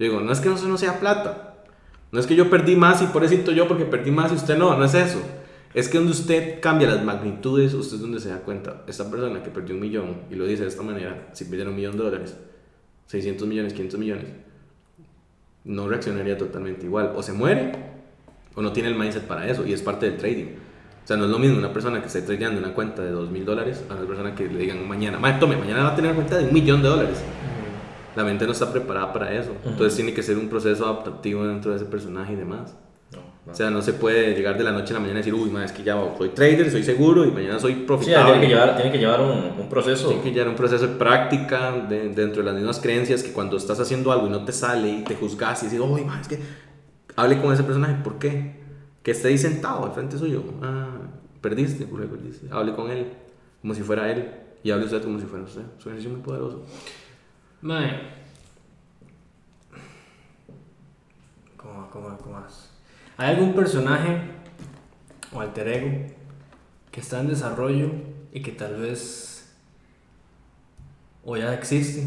Yo 0.00 0.06
digo, 0.08 0.18
no 0.18 0.32
es 0.32 0.40
que 0.40 0.52
eso 0.52 0.66
no 0.66 0.76
sea 0.76 0.98
plata. 0.98 1.54
No 2.10 2.18
es 2.18 2.26
que 2.26 2.34
yo 2.34 2.50
perdí 2.50 2.74
más 2.74 3.00
y 3.00 3.06
pobrecito 3.06 3.52
yo 3.52 3.68
porque 3.68 3.84
perdí 3.84 4.10
más 4.10 4.32
y 4.32 4.34
usted 4.34 4.58
no, 4.58 4.76
no 4.76 4.84
es 4.84 4.94
eso. 4.94 5.20
Es 5.72 5.88
que 5.88 5.98
donde 5.98 6.10
usted 6.10 6.58
cambia 6.60 6.88
las 6.88 7.04
magnitudes, 7.04 7.74
usted 7.74 7.94
es 7.94 8.02
donde 8.02 8.18
se 8.18 8.30
da 8.30 8.40
cuenta. 8.40 8.82
Esta 8.88 9.08
persona 9.08 9.40
que 9.40 9.50
perdió 9.50 9.76
un 9.76 9.82
millón 9.82 10.22
y 10.32 10.34
lo 10.34 10.46
dice 10.46 10.64
de 10.64 10.68
esta 10.68 10.82
manera, 10.82 11.28
si 11.32 11.44
perdiera 11.44 11.70
un 11.70 11.76
millón 11.76 11.96
de 11.96 12.02
dólares, 12.02 12.36
600 13.06 13.46
millones, 13.46 13.72
500 13.72 14.00
millones, 14.00 14.26
no 15.62 15.88
reaccionaría 15.88 16.36
totalmente 16.36 16.86
igual. 16.86 17.12
O 17.14 17.22
se 17.22 17.32
muere 17.32 17.94
o 18.56 18.62
no 18.62 18.72
tiene 18.72 18.88
el 18.88 18.96
mindset 18.96 19.22
para 19.22 19.46
eso 19.48 19.64
y 19.64 19.72
es 19.72 19.82
parte 19.82 20.06
del 20.10 20.18
trading. 20.18 20.46
O 21.04 21.06
sea, 21.06 21.16
no 21.16 21.26
es 21.26 21.30
lo 21.30 21.38
mismo 21.38 21.56
una 21.58 21.72
persona 21.72 22.00
que 22.00 22.08
esté 22.08 22.22
tradeando 22.22 22.58
una 22.58 22.74
cuenta 22.74 23.02
de 23.02 23.10
2 23.12 23.30
mil 23.30 23.44
dólares 23.44 23.84
a 23.88 23.94
una 23.94 24.06
persona 24.06 24.34
que 24.34 24.48
le 24.48 24.58
digan 24.58 24.88
mañana, 24.88 25.20
"Mae, 25.20 25.34
tome, 25.38 25.56
mañana 25.56 25.84
va 25.84 25.90
a 25.90 25.94
tener 25.94 26.10
una 26.10 26.16
cuenta 26.16 26.38
de 26.38 26.48
un 26.48 26.52
millón 26.52 26.82
de 26.82 26.88
dólares. 26.88 27.18
La 28.16 28.24
mente 28.24 28.44
no 28.46 28.52
está 28.52 28.72
preparada 28.72 29.12
para 29.12 29.32
eso. 29.32 29.52
Entonces 29.64 29.94
tiene 29.94 30.12
que 30.14 30.22
ser 30.22 30.36
un 30.38 30.48
proceso 30.48 30.84
adaptativo 30.84 31.46
dentro 31.46 31.70
de 31.70 31.76
ese 31.76 31.84
personaje 31.86 32.32
y 32.32 32.36
demás. 32.36 32.74
No, 33.12 33.18
no. 33.46 33.52
O 33.52 33.54
sea, 33.54 33.70
no 33.70 33.82
se 33.82 33.92
puede 33.92 34.34
llegar 34.34 34.56
de 34.58 34.64
la 34.64 34.72
noche 34.72 34.92
a 34.92 34.94
la 34.94 35.00
mañana 35.00 35.20
y 35.20 35.22
decir, 35.22 35.34
uy, 35.34 35.50
ma, 35.50 35.64
es 35.64 35.70
que 35.70 35.82
ya 35.84 35.96
soy 36.18 36.30
trader, 36.30 36.70
soy 36.70 36.82
seguro 36.82 37.24
y 37.24 37.30
mañana 37.30 37.60
soy 37.60 37.74
Sí, 37.74 37.84
profitable. 37.86 38.32
tiene 38.32 38.40
que 38.48 38.52
llevar, 38.54 38.74
tiene 38.76 38.90
que 38.90 38.98
llevar 38.98 39.20
un, 39.20 39.60
un 39.60 39.68
proceso. 39.68 40.08
Tiene 40.08 40.22
que 40.22 40.32
llevar 40.32 40.48
un 40.48 40.56
proceso 40.56 40.86
de 40.88 40.94
práctica 40.94 41.72
de- 41.88 42.08
dentro 42.08 42.42
de 42.42 42.46
las 42.46 42.54
mismas 42.54 42.80
creencias 42.80 43.22
que 43.22 43.32
cuando 43.32 43.58
estás 43.58 43.78
haciendo 43.78 44.10
algo 44.10 44.26
y 44.26 44.30
no 44.30 44.44
te 44.44 44.50
sale 44.52 44.88
y 44.88 45.04
te 45.04 45.14
juzgas 45.14 45.62
y 45.62 45.66
dices, 45.66 45.78
uy, 45.80 46.02
ma, 46.02 46.18
es 46.20 46.26
que 46.26 46.40
hable 47.16 47.40
con 47.40 47.52
ese 47.52 47.64
personaje, 47.64 48.02
¿por 48.04 48.18
qué? 48.18 48.54
Que 49.02 49.10
esté 49.10 49.28
ahí 49.28 49.38
sentado 49.38 49.84
al 49.84 49.92
frente 49.92 50.18
suyo. 50.18 50.44
Ah, 50.62 50.98
perdiste, 51.40 51.86
¿por 51.86 52.00
qué 52.00 52.06
perdiste? 52.06 52.48
Hable 52.50 52.74
con 52.74 52.90
él 52.90 53.12
como 53.60 53.74
si 53.74 53.82
fuera 53.82 54.10
él 54.10 54.30
y 54.62 54.70
hable 54.70 54.84
usted 54.84 55.02
como 55.02 55.18
si 55.18 55.26
fuera 55.26 55.44
usted. 55.44 55.62
Es 55.78 55.86
un 55.86 55.92
ejercicio 55.92 56.10
muy 56.10 56.20
poderoso. 56.20 56.64
Mae. 57.62 58.00
¿Cómo, 61.56 61.90
cómo, 61.90 62.16
cómo 62.18 62.40
más? 62.40 62.70
¿Hay 63.16 63.34
algún 63.34 63.54
personaje 63.54 64.20
o 65.32 65.40
alter 65.40 65.68
ego 65.68 66.06
que 66.92 67.00
está 67.00 67.20
en 67.20 67.28
desarrollo 67.28 67.90
y 68.32 68.42
que 68.42 68.52
tal 68.52 68.76
vez 68.76 69.35
o 71.28 71.36
ya 71.36 71.52
existe, 71.52 72.06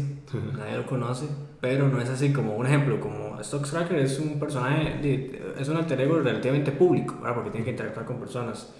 nadie 0.56 0.78
lo 0.78 0.86
conoce, 0.86 1.26
pero 1.60 1.88
no 1.88 2.00
es 2.00 2.08
así 2.08 2.32
como 2.32 2.56
un 2.56 2.66
ejemplo, 2.66 2.98
como 3.00 3.38
Stock 3.40 3.68
Tracker 3.68 3.98
es 3.98 4.18
un 4.18 4.40
personaje, 4.40 4.96
de- 5.02 5.54
es 5.60 5.68
un 5.68 5.76
alter 5.76 6.00
ego 6.00 6.18
relativamente 6.18 6.72
público, 6.72 7.16
¿verdad? 7.20 7.34
porque 7.34 7.50
tiene 7.50 7.64
que 7.66 7.70
interactuar 7.72 8.06
con 8.06 8.18
personas. 8.18 8.72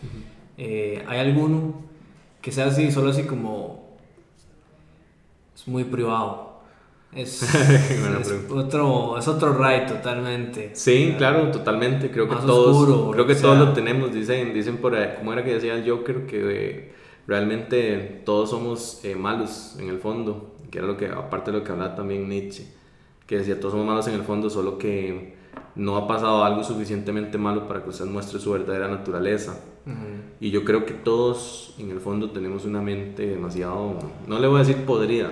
Eh, 0.57 1.05
¿Hay 1.07 1.19
alguno 1.21 1.83
que 2.41 2.51
sea 2.53 2.67
así, 2.67 2.91
solo 2.91 3.11
así 3.11 3.25
como 3.25 3.97
es 5.55 5.69
muy 5.69 5.85
privado? 5.85 6.49
Es, 7.15 7.43
es 7.55 8.33
otro, 8.51 9.19
es 9.19 9.27
otro 9.29 9.53
ride 9.59 9.87
totalmente. 9.89 10.71
Sí, 10.75 11.15
claro, 11.19 11.51
totalmente. 11.51 12.11
Creo 12.11 12.29
que 12.29 12.37
todos, 12.37 12.77
oscuro, 12.77 13.11
creo 13.11 13.27
que 13.27 13.35
sea. 13.35 13.43
todos 13.43 13.59
lo 13.59 13.73
tenemos. 13.73 14.13
Dicen, 14.15 14.55
dicen 14.55 14.77
por 14.77 14.95
ahí, 14.95 15.17
como 15.19 15.33
era 15.33 15.43
que 15.45 15.55
decía 15.55 15.75
el 15.75 15.89
Joker, 15.91 16.25
que 16.27 16.39
eh, 16.41 16.93
realmente 17.31 18.23
todos 18.25 18.51
somos 18.51 19.05
eh, 19.05 19.15
malos 19.15 19.77
en 19.79 19.89
el 19.89 20.01
fondo, 20.01 20.57
que 20.69 20.79
era 20.79 20.87
lo 20.89 20.97
que, 20.97 21.07
aparte 21.07 21.53
de 21.53 21.59
lo 21.59 21.65
que 21.65 21.71
hablaba 21.71 21.95
también 21.95 22.29
Nietzsche, 22.29 22.67
que 23.25 23.39
decía 23.39 23.61
todos 23.61 23.71
somos 23.71 23.87
malos 23.87 24.09
en 24.09 24.15
el 24.15 24.23
fondo, 24.23 24.51
solo 24.51 24.79
que 24.79 25.37
no 25.77 25.97
ha 25.97 26.09
pasado 26.09 26.43
algo 26.43 26.65
suficientemente 26.65 27.39
malo 27.39 27.69
para 27.69 27.85
que 27.85 27.91
usted 27.91 28.05
muestre 28.07 28.41
su 28.41 28.51
verdadera 28.51 28.89
naturaleza. 28.89 29.61
Ujú. 29.87 29.95
Y 30.41 30.51
yo 30.51 30.65
creo 30.65 30.85
que 30.85 30.93
todos 30.93 31.77
en 31.79 31.93
el 31.93 32.01
fondo 32.01 32.33
tenemos 32.33 32.65
una 32.65 32.83
mente 32.83 33.29
demasiado, 33.29 33.97
no 34.27 34.39
le 34.41 34.49
voy 34.49 34.57
a 34.57 34.65
decir 34.65 34.85
podrida, 34.85 35.31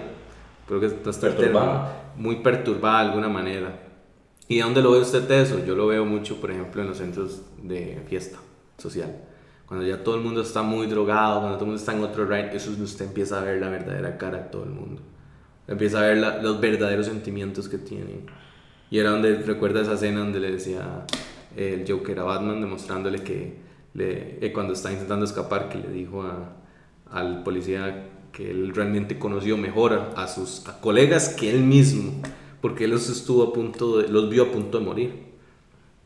creo 0.68 0.78
que 0.78 0.86
está 0.86 1.10
Perturbada. 1.10 2.12
muy 2.16 2.36
perturbada 2.36 3.02
de 3.02 3.08
alguna 3.08 3.28
manera. 3.28 3.76
¿Y 4.46 4.60
a 4.60 4.66
dónde 4.66 4.82
lo 4.82 4.92
ve 4.92 5.00
usted 5.00 5.28
eso? 5.32 5.64
Yo 5.66 5.74
lo 5.74 5.88
veo 5.88 6.04
mucho, 6.04 6.40
por 6.40 6.52
ejemplo, 6.52 6.80
en 6.80 6.88
los 6.88 6.98
centros 6.98 7.42
de 7.60 8.00
fiesta 8.08 8.38
social. 8.78 9.16
Cuando 9.68 9.86
ya 9.86 10.02
todo 10.02 10.14
el 10.16 10.22
mundo 10.22 10.40
está 10.40 10.62
muy 10.62 10.86
drogado, 10.86 11.40
cuando 11.40 11.56
todo 11.58 11.64
el 11.66 11.70
mundo 11.72 11.80
está 11.80 11.92
en 11.92 12.02
otro 12.02 12.24
ride, 12.24 12.48
eso 12.56 12.70
es 12.70 12.78
donde 12.78 12.84
usted 12.84 13.04
empieza 13.06 13.38
a 13.40 13.44
ver 13.44 13.60
la 13.60 13.68
verdadera 13.68 14.16
cara 14.16 14.38
de 14.38 14.44
todo 14.44 14.64
el 14.64 14.70
mundo. 14.70 15.02
Empieza 15.66 15.98
a 15.98 16.02
ver 16.02 16.16
la- 16.18 16.42
los 16.42 16.58
verdaderos 16.60 17.06
sentimientos 17.06 17.68
que 17.68 17.76
tienen. 17.76 18.22
Y 18.90 18.98
era 18.98 19.10
donde 19.10 19.34
recuerda 19.42 19.82
esa 19.82 19.92
escena 19.94 20.20
donde 20.20 20.40
le 20.40 20.52
decía 20.52 21.04
el 21.56 21.84
Joker 21.86 22.18
a 22.20 22.24
Batman, 22.24 22.60
demostrándole 22.62 23.22
que 23.22 23.56
le, 23.92 24.38
eh, 24.44 24.52
cuando 24.54 24.72
está 24.72 24.90
intentando 24.90 25.26
escapar, 25.26 25.68
que 25.68 25.78
le 25.78 25.90
dijo 25.90 26.22
a- 26.22 26.54
al 27.10 27.42
policía 27.42 28.06
que 28.32 28.50
él 28.50 28.72
realmente 28.74 29.18
conoció 29.18 29.56
mejor 29.58 29.92
a, 29.92 30.22
a 30.22 30.28
sus 30.28 30.66
a 30.68 30.80
colegas 30.80 31.28
que 31.30 31.50
él 31.50 31.62
mismo, 31.62 32.12
porque 32.62 32.84
él 32.84 32.90
los 32.92 33.10
estuvo 33.10 33.42
a 33.42 33.52
punto 33.52 33.98
de, 33.98 34.08
los 34.08 34.30
vio 34.30 34.44
a 34.44 34.52
punto 34.52 34.78
de 34.78 34.84
morir. 34.84 35.12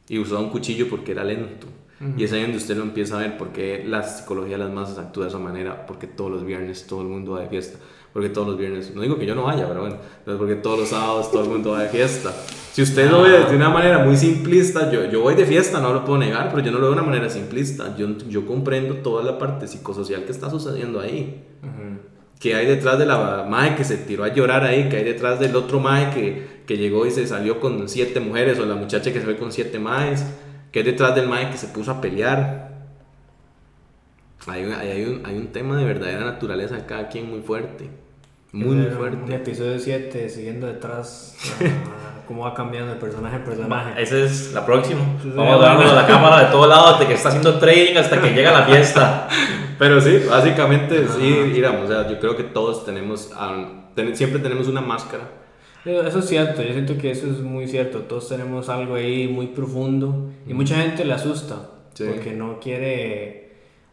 Y 0.08 0.18
usaba 0.18 0.40
un 0.40 0.50
cuchillo 0.50 0.88
porque 0.90 1.12
era 1.12 1.22
lento. 1.22 1.68
Y 2.16 2.24
es 2.24 2.32
ahí 2.32 2.42
donde 2.42 2.56
usted 2.56 2.76
lo 2.76 2.82
empieza 2.82 3.16
a 3.16 3.20
ver 3.20 3.38
porque 3.38 3.84
la 3.86 4.02
psicología 4.02 4.58
de 4.58 4.64
las 4.64 4.72
masas 4.72 4.98
actúa 4.98 5.24
de 5.24 5.28
esa 5.28 5.38
manera, 5.38 5.86
porque 5.86 6.08
todos 6.08 6.32
los 6.32 6.44
viernes 6.44 6.84
todo 6.86 7.02
el 7.02 7.06
mundo 7.06 7.32
va 7.32 7.40
de 7.40 7.48
fiesta, 7.48 7.78
porque 8.12 8.28
todos 8.28 8.48
los 8.48 8.58
viernes, 8.58 8.92
no 8.94 9.02
digo 9.02 9.16
que 9.18 9.24
yo 9.24 9.36
no 9.36 9.44
vaya, 9.44 9.68
pero 9.68 9.82
bueno, 9.82 9.96
pero 10.24 10.36
porque 10.36 10.56
todos 10.56 10.80
los 10.80 10.88
sábados 10.88 11.30
todo 11.30 11.44
el 11.44 11.50
mundo 11.50 11.70
va 11.70 11.84
de 11.84 11.88
fiesta. 11.88 12.32
Si 12.72 12.82
usted 12.82 13.08
lo 13.08 13.22
ve 13.22 13.30
de 13.30 13.54
una 13.54 13.68
manera 13.68 13.98
muy 13.98 14.16
simplista, 14.16 14.90
yo, 14.90 15.04
yo 15.10 15.20
voy 15.20 15.34
de 15.34 15.46
fiesta, 15.46 15.80
no 15.80 15.92
lo 15.92 16.04
puedo 16.04 16.18
negar, 16.18 16.50
pero 16.50 16.62
yo 16.64 16.72
no 16.72 16.78
lo 16.78 16.86
veo 16.86 16.94
de 16.94 17.00
una 17.00 17.08
manera 17.08 17.30
simplista. 17.30 17.94
Yo, 17.96 18.08
yo 18.28 18.46
comprendo 18.46 18.96
toda 18.96 19.22
la 19.22 19.38
parte 19.38 19.68
psicosocial 19.68 20.24
que 20.24 20.32
está 20.32 20.50
sucediendo 20.50 20.98
ahí. 20.98 21.44
Que 22.40 22.56
hay 22.56 22.66
detrás 22.66 22.98
de 22.98 23.06
la 23.06 23.46
madre 23.48 23.76
que 23.76 23.84
se 23.84 23.98
tiró 23.98 24.24
a 24.24 24.34
llorar 24.34 24.64
ahí, 24.64 24.88
que 24.88 24.96
hay 24.96 25.04
detrás 25.04 25.38
del 25.38 25.54
otro 25.54 25.78
mae 25.78 26.10
que, 26.10 26.62
que 26.66 26.78
llegó 26.78 27.06
y 27.06 27.12
se 27.12 27.26
salió 27.26 27.60
con 27.60 27.88
siete 27.88 28.18
mujeres, 28.18 28.58
o 28.58 28.66
la 28.66 28.74
muchacha 28.74 29.12
que 29.12 29.20
se 29.20 29.26
ve 29.26 29.36
con 29.36 29.52
siete 29.52 29.78
maes 29.78 30.24
que 30.72 30.80
es 30.80 30.86
detrás 30.86 31.14
del 31.14 31.28
Mike 31.28 31.50
que 31.52 31.58
se 31.58 31.68
puso 31.68 31.92
a 31.92 32.00
pelear. 32.00 32.72
Hay, 34.46 34.64
hay, 34.64 35.04
un, 35.04 35.24
hay 35.24 35.36
un 35.36 35.48
tema 35.48 35.76
de 35.76 35.84
verdadera 35.84 36.24
naturaleza 36.24 36.74
de 36.74 36.86
cada 36.86 37.08
quien 37.08 37.30
muy 37.30 37.42
fuerte. 37.42 37.90
Muy, 38.50 38.76
muy 38.76 38.90
fuerte. 38.90 39.18
Un 39.22 39.32
episodio 39.32 39.78
7, 39.78 40.28
siguiendo 40.28 40.66
detrás 40.66 41.36
cómo 42.26 42.44
va 42.44 42.54
cambiando 42.54 42.92
de 42.94 42.98
personaje 42.98 43.36
en 43.36 43.44
personaje. 43.44 44.02
Esa 44.02 44.16
es 44.18 44.52
la 44.52 44.66
próxima. 44.66 45.00
Vamos 45.36 45.54
a 45.54 45.58
darle 45.58 45.92
la 45.92 46.06
cámara 46.08 46.44
de 46.44 46.50
todo 46.50 46.66
lado 46.66 46.86
hasta 46.88 47.06
que 47.06 47.14
está 47.14 47.28
haciendo 47.28 47.58
trading 47.58 47.96
hasta 47.96 48.20
que 48.20 48.30
llega 48.30 48.50
la 48.50 48.64
fiesta. 48.64 49.28
Pero 49.78 50.00
sí, 50.00 50.24
básicamente 50.28 51.06
sí, 51.08 51.32
digamos, 51.52 51.84
o 51.84 51.92
sea, 51.92 52.08
yo 52.08 52.18
creo 52.18 52.36
que 52.36 52.44
todos 52.44 52.84
tenemos, 52.84 53.30
siempre 54.14 54.38
tenemos 54.38 54.68
una 54.68 54.80
máscara 54.80 55.41
eso 55.84 56.18
es 56.18 56.26
cierto, 56.26 56.62
yo 56.62 56.72
siento 56.72 56.96
que 56.98 57.10
eso 57.10 57.26
es 57.26 57.40
muy 57.40 57.66
cierto. 57.66 58.00
Todos 58.00 58.28
tenemos 58.28 58.68
algo 58.68 58.94
ahí 58.94 59.28
muy 59.28 59.48
profundo 59.48 60.30
y 60.46 60.54
mucha 60.54 60.76
gente 60.76 61.04
le 61.04 61.14
asusta 61.14 61.70
porque 61.96 62.32
no 62.32 62.58
quiere. 62.60 63.40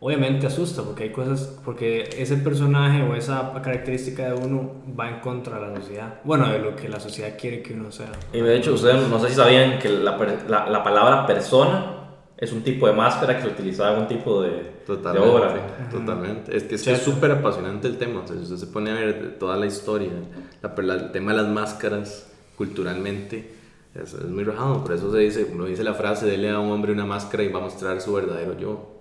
Obviamente 0.02 0.48
asusta 0.48 0.82
porque 0.84 1.03
hay 1.03 1.10
cosas, 1.10 1.60
porque 1.66 2.07
ese 2.18 2.38
personaje 2.38 3.02
o 3.02 3.16
esa 3.16 3.52
característica 3.61 4.32
de 4.32 4.34
uno 4.34 4.76
va 4.98 5.10
en 5.10 5.20
contra 5.20 5.60
de 5.60 5.68
la 5.68 5.76
sociedad. 5.76 6.22
Bueno, 6.24 6.48
de 6.49 6.60
lo 6.60 6.74
que 6.74 6.88
la 6.88 7.02
sociedad 7.02 7.34
quiere 7.38 7.61
que 7.61 7.74
uno 7.74 7.91
sea. 7.91 8.11
Y 8.32 8.40
de 8.40 8.56
hecho, 8.56 8.74
ustedes 8.76 9.06
no 9.10 9.20
sé 9.20 9.28
si 9.30 9.36
sabían 9.36 9.78
que 9.78 9.90
la, 9.90 10.18
la, 10.48 10.70
la 10.70 10.84
palabra 10.84 11.28
persona 11.28 11.98
es 12.38 12.53
un 12.53 12.64
tipo 12.64 12.88
de 12.88 12.94
máscara 12.94 13.36
que 13.36 13.41
se 13.41 13.48
utiliza 13.49 13.91
en 13.94 13.99
un 13.99 14.07
tipo 14.07 14.41
de, 14.41 14.79
totalmente, 14.95 15.30
de 15.30 15.36
obra. 15.36 15.90
Totalmente. 15.91 16.57
Es 16.57 16.64
que 16.64 16.76
es 16.76 17.02
súper 17.02 17.32
apasionante 17.32 17.88
el 17.88 17.98
tema. 17.98 18.22
O 18.22 18.28
sea, 18.28 18.36
si 18.36 18.44
usted 18.44 18.57
se 18.57 18.68
pone 18.68 18.91
a 18.91 18.95
ver 18.95 19.38
toda 19.40 19.57
la 19.57 19.66
historia, 19.66 20.11
el 20.11 21.11
tema 21.11 21.32
de 21.32 21.38
las 21.41 21.48
máscaras 21.48 22.32
culturalmente, 22.57 23.53
es, 23.95 24.14
es, 24.14 24.26
muy 24.26 24.44
rajado. 24.44 24.84
Por 24.84 24.94
eso 24.94 25.11
se 25.11 25.20
dice, 25.20 25.48
uno 25.52 25.66
dice 25.66 25.84
la 25.84 25.94
frase, 25.94 26.26
dele 26.26 26.49
a 26.49 26.60
un 26.60 26.72
hombre 26.72 26.91
una 26.91 27.06
máscara 27.06 27.44
y 27.44 27.49
va 27.49 27.60
a 27.60 27.64
mostrar 27.64 28.02
su 28.02 28.14
verdadero 28.14 28.57
yo. 28.57 28.95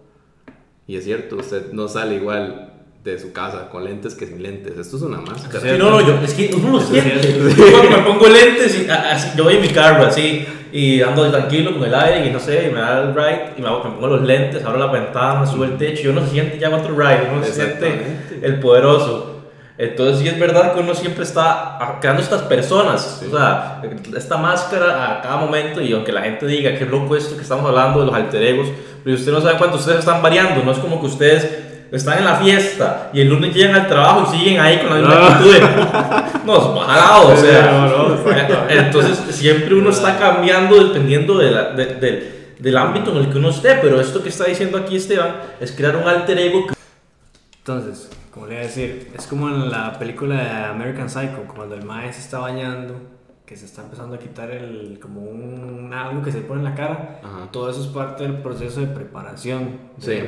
Y 0.86 0.96
es 0.96 1.04
cierto, 1.04 1.36
usted 1.36 1.72
no 1.72 1.88
sale 1.88 2.16
igual 2.16 2.77
de 3.10 3.18
su 3.18 3.32
casa 3.32 3.68
con 3.68 3.84
lentes 3.84 4.14
que 4.14 4.26
sin 4.26 4.42
lentes. 4.42 4.76
Esto 4.78 4.96
es 4.96 5.02
una 5.02 5.20
máscara. 5.20 5.60
Sí, 5.60 5.78
no, 5.78 5.90
no, 5.90 6.00
yo, 6.00 6.18
es 6.22 6.34
que 6.34 6.50
uno 6.54 6.72
lo 6.72 6.80
siente. 6.80 7.34
Cuando 7.70 7.90
me 7.90 8.02
pongo 8.04 8.28
lentes, 8.28 8.78
y, 8.78 8.90
así, 8.90 9.30
yo 9.36 9.44
voy 9.44 9.56
en 9.56 9.62
mi 9.62 9.68
carro 9.68 10.04
así 10.06 10.46
y 10.70 11.00
ando 11.00 11.30
tranquilo 11.30 11.72
con 11.74 11.84
el 11.84 11.94
aire 11.94 12.26
y 12.26 12.30
no 12.30 12.38
sé, 12.38 12.68
y 12.68 12.74
me 12.74 12.80
da 12.80 13.02
el 13.02 13.14
ride 13.14 13.54
y 13.56 13.62
me, 13.62 13.68
pongo 13.68 14.06
los 14.06 14.22
lentes, 14.22 14.64
abro 14.64 14.78
la 14.78 14.86
ventana, 14.86 15.40
me 15.40 15.46
sube 15.46 15.66
el 15.66 15.78
techo 15.78 16.02
y 16.04 16.06
uno 16.08 16.24
se 16.24 16.30
siente 16.30 16.58
ya 16.58 16.74
otro 16.74 16.94
ride, 16.94 17.28
uno 17.32 17.42
se 17.42 17.52
siente 17.52 18.18
el 18.42 18.60
poderoso. 18.60 19.34
Entonces 19.78 20.18
sí 20.18 20.28
es 20.28 20.38
verdad 20.38 20.74
que 20.74 20.80
uno 20.80 20.92
siempre 20.92 21.22
está 21.22 21.78
creando 22.00 22.20
estas 22.20 22.42
personas, 22.42 23.22
o 23.26 23.30
sea, 23.30 23.80
esta 24.16 24.36
máscara 24.36 25.18
a 25.18 25.22
cada 25.22 25.36
momento 25.36 25.80
y 25.80 25.92
aunque 25.92 26.10
la 26.10 26.22
gente 26.22 26.46
diga 26.46 26.76
que 26.76 26.84
loco 26.84 27.16
esto 27.16 27.36
que 27.36 27.42
estamos 27.42 27.64
hablando 27.64 28.00
de 28.00 28.06
los 28.06 28.14
alter 28.14 28.42
egos, 28.42 28.68
pero 29.04 29.14
usted 29.14 29.30
no 29.30 29.40
sabe 29.40 29.56
cuánto 29.56 29.76
ustedes 29.76 30.00
están 30.00 30.20
variando, 30.20 30.64
no 30.64 30.72
es 30.72 30.78
como 30.78 31.00
que 31.00 31.06
ustedes 31.06 31.68
están 31.90 32.18
en 32.18 32.24
la 32.24 32.36
fiesta 32.36 33.10
y 33.12 33.20
el 33.20 33.28
lunes 33.28 33.54
llegan 33.54 33.76
al 33.76 33.88
trabajo 33.88 34.28
y 34.28 34.38
siguen 34.38 34.60
ahí 34.60 34.78
con 34.78 34.90
la 34.90 34.96
misma 34.96 35.28
actitud 35.28 35.52
de, 35.54 35.60
no, 36.44 36.74
bajado, 36.74 37.28
o 37.28 37.36
sea, 37.36 38.66
entonces 38.68 39.18
siempre 39.34 39.74
uno 39.74 39.90
está 39.90 40.18
cambiando 40.18 40.76
dependiendo 40.76 41.38
de 41.38 42.38
del 42.58 42.76
ámbito 42.76 43.12
en 43.12 43.18
el 43.18 43.30
que 43.30 43.38
uno 43.38 43.50
esté, 43.50 43.76
pero 43.80 44.00
esto 44.00 44.22
que 44.22 44.28
está 44.28 44.44
diciendo 44.44 44.78
aquí 44.78 44.96
Esteban 44.96 45.36
es 45.60 45.72
crear 45.72 45.96
un 45.96 46.08
alter 46.08 46.38
ego. 46.38 46.66
Entonces, 47.58 48.10
como 48.32 48.46
le 48.46 48.54
voy 48.54 48.64
a 48.64 48.66
decir, 48.66 49.12
es 49.16 49.26
como 49.26 49.48
en 49.48 49.70
la 49.70 49.98
película 49.98 50.36
de 50.36 50.50
American 50.66 51.08
Psycho, 51.08 51.44
cuando 51.54 51.74
el 51.74 51.84
maestro 51.84 52.14
se 52.14 52.20
está 52.20 52.38
bañando, 52.38 52.94
que 53.46 53.56
se 53.56 53.64
está 53.64 53.82
empezando 53.82 54.16
a 54.16 54.18
quitar 54.18 54.50
el, 54.50 54.98
como 55.00 55.22
un, 55.22 55.92
algo 55.94 56.22
que 56.22 56.32
se 56.32 56.40
pone 56.40 56.60
en 56.60 56.64
la 56.64 56.74
cara, 56.74 57.20
todo 57.52 57.70
eso 57.70 57.80
es 57.80 57.86
parte 57.88 58.24
del 58.24 58.38
proceso 58.38 58.80
de 58.80 58.88
preparación. 58.88 59.78
Sí. 59.98 60.20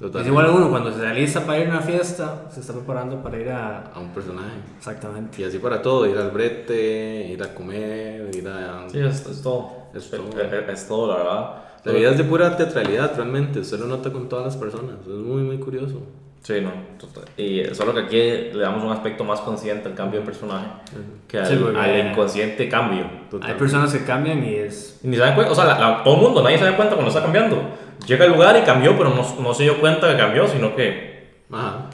Es 0.00 0.26
igual 0.26 0.48
uno 0.48 0.70
cuando 0.70 0.90
se 0.92 1.00
realiza 1.00 1.44
para 1.44 1.58
ir 1.58 1.66
a 1.68 1.70
una 1.72 1.80
fiesta, 1.80 2.46
se 2.50 2.60
está 2.60 2.72
preparando 2.72 3.22
para 3.22 3.38
ir 3.38 3.50
a... 3.50 3.90
A 3.94 4.00
un 4.00 4.08
personaje. 4.10 4.56
Exactamente. 4.78 5.42
Y 5.42 5.44
así 5.44 5.58
para 5.58 5.82
todo, 5.82 6.06
ir 6.06 6.16
al 6.16 6.30
brete, 6.30 7.28
ir 7.30 7.42
a 7.42 7.54
comer, 7.54 8.30
ir 8.34 8.48
a... 8.48 8.88
Sí, 8.88 8.98
es, 8.98 9.22
todo. 9.42 9.70
Es, 9.94 10.10
todo. 10.10 10.30
Es, 10.68 10.88
todo, 10.88 11.08
la 11.08 11.16
verdad. 11.16 11.54
La 11.84 11.92
vida 11.92 12.10
es 12.10 12.18
de 12.18 12.24
pura 12.24 12.56
teatralidad, 12.56 13.14
realmente. 13.14 13.60
Usted 13.60 13.78
lo 13.78 13.86
nota 13.86 14.10
con 14.10 14.28
todas 14.28 14.46
las 14.46 14.56
personas. 14.56 14.96
Es 15.02 15.08
muy, 15.08 15.42
muy 15.42 15.58
curioso. 15.58 16.02
Sí, 16.42 16.54
no, 16.62 16.72
Y 17.36 17.66
solo 17.74 17.92
que 17.92 18.00
aquí 18.00 18.56
le 18.56 18.62
damos 18.62 18.82
un 18.82 18.90
aspecto 18.90 19.24
más 19.24 19.40
consciente 19.40 19.88
al 19.88 19.94
cambio 19.94 20.20
de 20.20 20.26
personaje 20.26 20.68
que 21.28 21.38
al, 21.38 22.10
inconsciente 22.10 22.66
cambio. 22.66 23.04
Hay 23.42 23.54
personas 23.54 23.92
que 23.92 24.04
cambian 24.04 24.42
y 24.42 24.54
es. 24.54 25.00
Y 25.02 25.08
ni 25.08 25.18
saben 25.18 25.34
cuenta, 25.34 25.52
o 25.52 25.54
sea, 25.54 26.02
todo 26.02 26.14
el 26.14 26.20
mundo, 26.22 26.42
nadie 26.42 26.56
se 26.56 26.64
da 26.64 26.76
cuenta 26.76 26.94
cuando 26.94 27.10
está 27.10 27.22
cambiando. 27.22 27.58
Llega 28.06 28.24
al 28.24 28.32
lugar 28.32 28.56
y 28.56 28.62
cambió, 28.62 28.96
pero 28.96 29.10
no, 29.10 29.24
no 29.40 29.54
se 29.54 29.64
dio 29.64 29.80
cuenta 29.80 30.10
que 30.10 30.16
cambió, 30.16 30.48
sino 30.48 30.74
que 30.74 31.10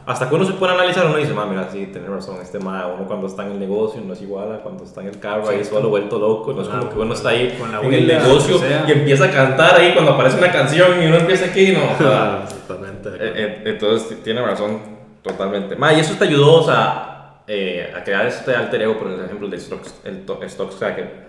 hasta 0.07 0.29
que 0.29 0.35
uno 0.35 0.45
se 0.45 0.53
puede 0.53 0.75
analizar, 0.75 1.07
uno 1.07 1.17
dice, 1.17 1.33
mira, 1.33 1.69
sí, 1.73 1.87
tiene 1.87 2.09
razón, 2.09 2.37
este 2.43 2.59
ma, 2.59 2.87
uno 2.89 3.07
cuando 3.07 3.27
está 3.27 3.47
en 3.47 3.53
el 3.53 3.61
negocio 3.61 4.03
no 4.07 4.13
es 4.13 4.21
igual 4.21 4.53
a 4.53 4.59
cuando 4.59 4.85
está 4.85 5.01
en 5.01 5.09
el 5.09 5.19
carro, 5.19 5.49
ahí 5.49 5.65
solo 5.65 5.89
vuelto 5.89 6.19
loco, 6.19 6.53
no 6.53 6.61
es 6.61 6.69
como 6.69 6.91
que 6.91 6.99
uno 6.99 7.15
está 7.15 7.31
ahí 7.31 7.59
en 7.83 7.95
el 7.95 8.07
negocio 8.07 8.61
y 8.87 8.93
empieza 8.93 9.25
a 9.25 9.31
cantar 9.31 9.81
ahí 9.81 9.95
cuando 9.95 10.13
aparece 10.13 10.37
una 10.37 10.53
canción 10.53 11.03
y 11.03 11.07
uno 11.07 11.17
empieza 11.17 11.47
aquí, 11.47 11.73
no. 11.73 12.43
Exactamente. 12.43 13.09
Eh, 13.09 13.33
eh, 13.35 13.63
entonces 13.65 14.23
tiene 14.23 14.43
razón 14.43 14.79
totalmente. 15.23 15.75
Ma, 15.77 15.95
y 15.95 16.01
eso 16.01 16.15
te 16.19 16.25
ayudó, 16.25 16.61
o 16.61 16.65
sea, 16.65 17.43
eh, 17.47 17.95
a 17.97 18.05
crear 18.05 18.27
este 18.27 18.55
alter 18.55 18.83
ego, 18.83 18.99
por 18.99 19.11
ejemplo, 19.11 19.49
el 19.49 19.59
Stocks, 19.59 20.03
el 20.05 20.51
Stocks 20.51 20.77
Tracker 20.77 21.26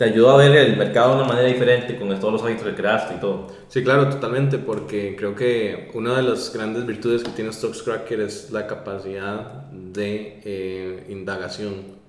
te 0.00 0.06
ayudó 0.06 0.30
a 0.30 0.38
ver 0.38 0.56
el 0.56 0.78
mercado 0.78 1.10
de 1.10 1.16
una 1.16 1.28
manera 1.28 1.46
diferente 1.46 1.98
con 1.98 2.08
todos 2.18 2.32
los 2.32 2.42
hábitos 2.42 2.64
que 2.64 2.74
creaste 2.74 3.16
y 3.16 3.20
todo. 3.20 3.48
Sí, 3.68 3.84
claro, 3.84 4.08
totalmente, 4.08 4.56
porque 4.56 5.14
creo 5.14 5.34
que 5.34 5.90
una 5.92 6.16
de 6.16 6.22
las 6.22 6.54
grandes 6.54 6.86
virtudes 6.86 7.22
que 7.22 7.28
tiene 7.32 7.52
Stocks 7.52 7.82
Cracker 7.82 8.20
es 8.22 8.50
la 8.50 8.66
capacidad 8.66 9.66
de 9.70 10.40
eh, 10.42 11.06
indagación. 11.10 12.00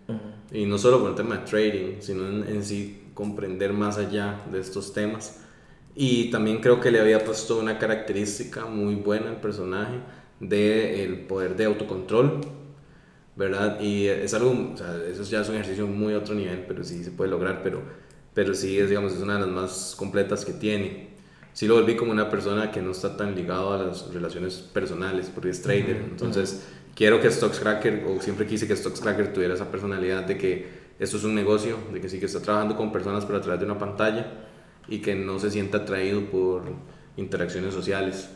Y 0.54 0.66
no 0.68 0.78
solo 0.78 1.02
con 1.02 1.10
el 1.10 1.16
tema 1.16 1.40
de 1.40 1.46
trading, 1.46 1.96
sino 2.00 2.30
en, 2.30 2.64
sí 2.64 3.10
comprender 3.14 3.74
más 3.74 3.98
allá 3.98 4.40
de 4.50 4.62
estos 4.62 4.94
temas. 4.94 5.42
Y 5.94 6.32
también 6.32 6.62
creo 6.62 6.80
que 6.80 6.92
le 6.92 7.02
había 7.02 7.26
puesto 7.26 7.60
una 7.60 7.78
característica 7.78 8.68
muy 8.68 8.96
buena 8.96 9.32
al 9.32 9.42
personaje 9.42 9.98
del 10.40 10.62
el 10.62 11.20
poder 11.28 11.58
de 11.58 11.66
autocontrol 11.66 12.40
¿verdad? 13.36 13.80
Y 13.80 14.08
es 14.08 14.34
algo, 14.34 14.72
o 14.74 14.78
sea, 14.78 14.98
eso 15.10 15.24
ya 15.24 15.42
es 15.42 15.50
un 15.50 15.56
ejercicio 15.56 15.88
muy 15.88 16.14
otro 16.14 16.36
nivel, 16.36 16.66
pero 16.68 16.84
sí 16.84 17.04
se 17.04 17.12
puede 17.12 17.32
lograr, 17.32 17.62
pero, 17.64 17.82
pero 18.34 18.54
sí 18.54 18.78
es, 18.78 18.90
digamos, 18.90 19.14
es 19.14 19.22
una 19.22 19.36
de 19.36 19.42
las 19.42 19.50
más 19.50 19.96
completas 19.98 20.46
que 20.46 20.54
tiene. 20.54 21.10
Sí 21.54 21.68
lo 21.68 21.76
volví 21.76 21.96
como 21.96 22.12
una 22.12 22.30
persona 22.30 22.72
que 22.72 22.82
no 22.82 22.92
está 22.92 23.18
tan 23.18 23.36
ligado 23.36 23.74
a 23.74 23.78
las 23.78 24.14
relaciones 24.14 24.56
personales, 24.56 25.30
porque 25.34 25.50
es 25.50 25.62
trader, 25.62 25.98
entonces 26.10 26.64
quiero 26.96 27.20
que 27.20 27.30
Stocks 27.30 27.60
Cracker, 27.60 28.06
o 28.08 28.22
siempre 28.22 28.46
quise 28.46 28.68
que 28.68 28.76
Stocks 28.76 29.02
Cracker 29.02 29.34
tuviera 29.34 29.54
esa 29.54 29.70
personalidad 29.70 30.24
de 30.24 30.38
que 30.38 30.82
esto 31.00 31.18
es 31.18 31.24
un 31.24 31.36
negocio, 31.36 31.78
de 31.92 32.00
que 32.00 32.10
sí 32.10 32.20
que 32.20 32.28
está 32.28 32.42
trabajando 32.42 32.76
con 32.76 32.92
personas 32.92 33.26
pero 33.26 33.40
a 33.40 33.42
través 33.42 33.60
de 33.60 33.66
una 33.66 33.78
pantalla 33.78 34.28
y 34.88 35.00
que 35.00 35.16
no 35.16 35.40
se 35.40 35.50
sienta 35.52 35.80
atraído 35.80 36.26
por 36.26 36.64
interacciones 37.18 37.74
sociales. 37.74 38.30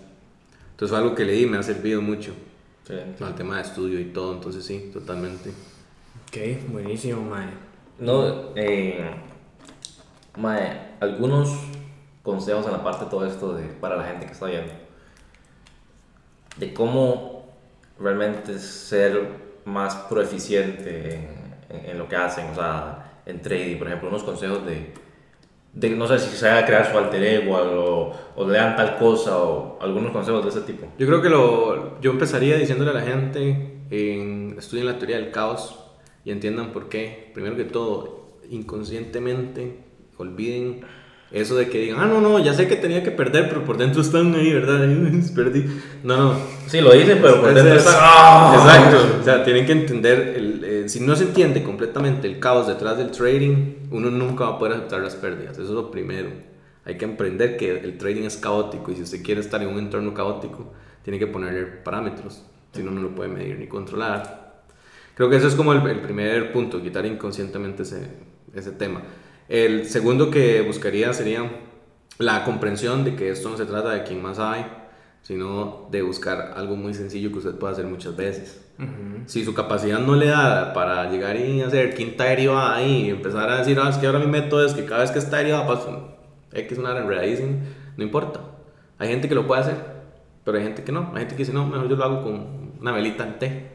Entonces 0.72 0.89
fue 0.89 0.97
algo 0.97 1.15
que 1.15 1.26
leí, 1.26 1.45
me 1.45 1.57
ha 1.57 1.63
servido 1.63 2.01
mucho. 2.01 2.34
Al 3.19 3.35
tema 3.35 3.55
de 3.55 3.63
estudio 3.63 3.99
y 3.99 4.05
todo, 4.05 4.33
entonces 4.33 4.63
sí, 4.63 4.91
totalmente. 4.93 5.49
Ok, 6.27 6.71
buenísimo, 6.71 7.21
Mae. 7.21 7.47
No, 7.97 8.55
eh, 8.55 9.09
Mae, 10.37 10.95
algunos 10.99 11.57
consejos 12.21 12.65
en 12.65 12.73
la 12.73 12.83
parte 12.83 13.05
de 13.05 13.09
todo 13.09 13.25
esto 13.25 13.53
de, 13.55 13.63
para 13.63 13.95
la 13.95 14.03
gente 14.03 14.27
que 14.27 14.33
está 14.33 14.45
viendo. 14.45 14.73
De 16.57 16.73
cómo 16.73 17.47
realmente 17.99 18.59
ser 18.59 19.29
más 19.65 19.95
proeficiente 19.95 21.15
en, 21.69 21.89
en 21.89 21.97
lo 21.97 22.07
que 22.07 22.15
hacen, 22.15 22.49
o 22.51 22.55
sea, 22.55 23.21
en 23.25 23.41
trading, 23.41 23.77
por 23.77 23.87
ejemplo, 23.87 24.09
unos 24.09 24.23
consejos 24.23 24.63
de 24.65 24.93
de, 25.76 25.89
no 25.89 26.07
sé 26.07 26.18
si 26.19 26.35
se 26.35 26.49
a 26.49 26.65
crear 26.65 26.89
su 26.89 26.97
alter 26.97 27.22
ego 27.22 27.56
o, 27.56 28.14
o, 28.35 28.47
lean 28.49 28.76
tal 28.77 28.97
cosa 28.97 29.38
o 29.38 29.77
algunos 29.81 30.11
consejos 30.11 30.43
de 30.43 30.49
ese 30.49 30.61
tipo? 30.61 30.88
Yo 30.97 31.06
creo 31.06 31.22
que 31.22 31.30
lo, 31.30 31.99
yo 32.02 32.11
empezaría 32.11 32.57
diciéndole 32.57 32.91
a 32.91 32.93
la 32.93 33.02
gente, 33.02 33.80
en, 33.91 34.56
estudien 34.57 34.85
la 34.85 34.97
teoría 34.97 35.18
del 35.18 35.31
caos 35.31 35.77
y 36.23 36.31
entiendan 36.31 36.72
por 36.72 36.88
qué. 36.88 37.31
Primero 37.34 37.57
que 37.57 37.65
todo, 37.65 38.38
inconscientemente 38.49 39.80
olviden 40.18 40.81
eso 41.31 41.56
de 41.56 41.68
que 41.68 41.80
digan, 41.80 41.99
ah, 41.99 42.06
no, 42.06 42.22
no, 42.22 42.39
ya 42.39 42.53
sé 42.53 42.68
que 42.68 42.77
tenía 42.77 43.03
que 43.03 43.11
perder, 43.11 43.49
pero 43.49 43.65
por 43.65 43.77
dentro 43.77 44.02
están 44.02 44.34
ahí, 44.35 44.53
¿verdad? 44.53 44.80
Perdí. 45.35 45.65
No, 46.03 46.18
no. 46.18 46.39
Sí, 46.68 46.80
lo 46.80 46.93
dicen, 46.93 47.19
pero 47.22 47.41
por 47.41 47.53
dentro 47.53 47.73
es- 47.73 47.85
están. 47.85 47.95
¡Ah! 47.99 48.56
Exacto. 48.56 49.18
O 49.19 49.23
sea, 49.23 49.43
tienen 49.43 49.65
que 49.65 49.73
entender, 49.73 50.35
el, 50.38 50.64
si 50.87 50.99
no 50.99 51.15
se 51.15 51.25
entiende 51.25 51.63
completamente 51.63 52.27
el 52.27 52.39
caos 52.39 52.67
detrás 52.67 52.97
del 52.97 53.11
trading, 53.11 53.87
uno 53.91 54.09
nunca 54.09 54.45
va 54.45 54.55
a 54.55 54.59
poder 54.59 54.73
aceptar 54.75 55.01
las 55.01 55.15
pérdidas. 55.15 55.53
Eso 55.53 55.63
es 55.63 55.69
lo 55.69 55.91
primero. 55.91 56.29
Hay 56.83 56.97
que 56.97 57.05
aprender 57.05 57.57
que 57.57 57.79
el 57.79 57.97
trading 57.97 58.23
es 58.23 58.37
caótico 58.37 58.91
y 58.91 58.95
si 58.95 59.03
usted 59.03 59.23
quiere 59.23 59.41
estar 59.41 59.61
en 59.61 59.69
un 59.69 59.79
entorno 59.79 60.13
caótico, 60.13 60.73
tiene 61.03 61.17
que 61.17 61.27
ponerle 61.27 61.65
parámetros. 61.65 62.43
Si 62.73 62.83
no, 62.83 62.91
no 62.91 63.01
lo 63.01 63.15
puede 63.15 63.29
medir 63.29 63.57
ni 63.57 63.67
controlar. 63.67 64.63
Creo 65.15 65.29
que 65.29 65.37
eso 65.37 65.47
es 65.47 65.55
como 65.55 65.71
el, 65.71 65.85
el 65.87 66.01
primer 66.01 66.51
punto, 66.51 66.81
quitar 66.81 67.05
inconscientemente 67.05 67.83
ese, 67.83 68.07
ese 68.53 68.71
tema. 68.71 69.01
El 69.47 69.87
segundo 69.87 70.29
que 70.29 70.61
buscaría 70.61 71.13
sería 71.13 71.49
la 72.17 72.43
comprensión 72.43 73.03
de 73.03 73.15
que 73.15 73.29
esto 73.29 73.49
no 73.49 73.57
se 73.57 73.65
trata 73.65 73.91
de 73.91 74.03
quien 74.03 74.21
más 74.21 74.37
sabe, 74.37 74.65
sino 75.21 75.87
de 75.91 76.01
buscar 76.01 76.53
algo 76.55 76.75
muy 76.75 76.93
sencillo 76.93 77.31
que 77.31 77.37
usted 77.39 77.55
pueda 77.55 77.73
hacer 77.73 77.85
muchas 77.85 78.15
veces. 78.15 78.64
Si 79.26 79.43
su 79.45 79.53
capacidad 79.53 79.99
no 79.99 80.15
le 80.15 80.27
da 80.27 80.73
para 80.73 81.10
llegar 81.10 81.35
y 81.38 81.61
hacer 81.61 81.95
quinta 81.95 82.26
derivada 82.26 82.81
y 82.84 83.10
empezar 83.10 83.49
a 83.49 83.57
decir, 83.60 83.80
ah, 83.81 83.89
es 83.89 83.97
que 83.97 84.06
ahora 84.06 84.19
mi 84.19 84.27
método 84.27 84.65
es 84.65 84.73
que 84.73 84.85
cada 84.85 85.02
vez 85.02 85.11
que 85.11 85.19
está 85.19 85.38
derivada 85.38 85.65
paso 85.65 86.10
X 86.52 86.77
una 86.77 86.97
enredadísima, 86.97 87.57
no 87.97 88.03
importa. 88.03 88.39
Hay 88.99 89.07
gente 89.10 89.27
que 89.27 89.35
lo 89.35 89.47
puede 89.47 89.61
hacer, 89.61 89.76
pero 90.43 90.57
hay 90.57 90.64
gente 90.64 90.84
que 90.84 90.91
no. 90.91 91.10
Hay 91.14 91.19
gente 91.22 91.35
que 91.35 91.39
dice, 91.39 91.53
no, 91.53 91.65
mejor 91.65 91.88
yo 91.89 91.95
lo 91.95 92.03
hago 92.03 92.22
con 92.23 92.47
una 92.80 92.91
velita 92.91 93.26
en 93.26 93.39
té. 93.39 93.72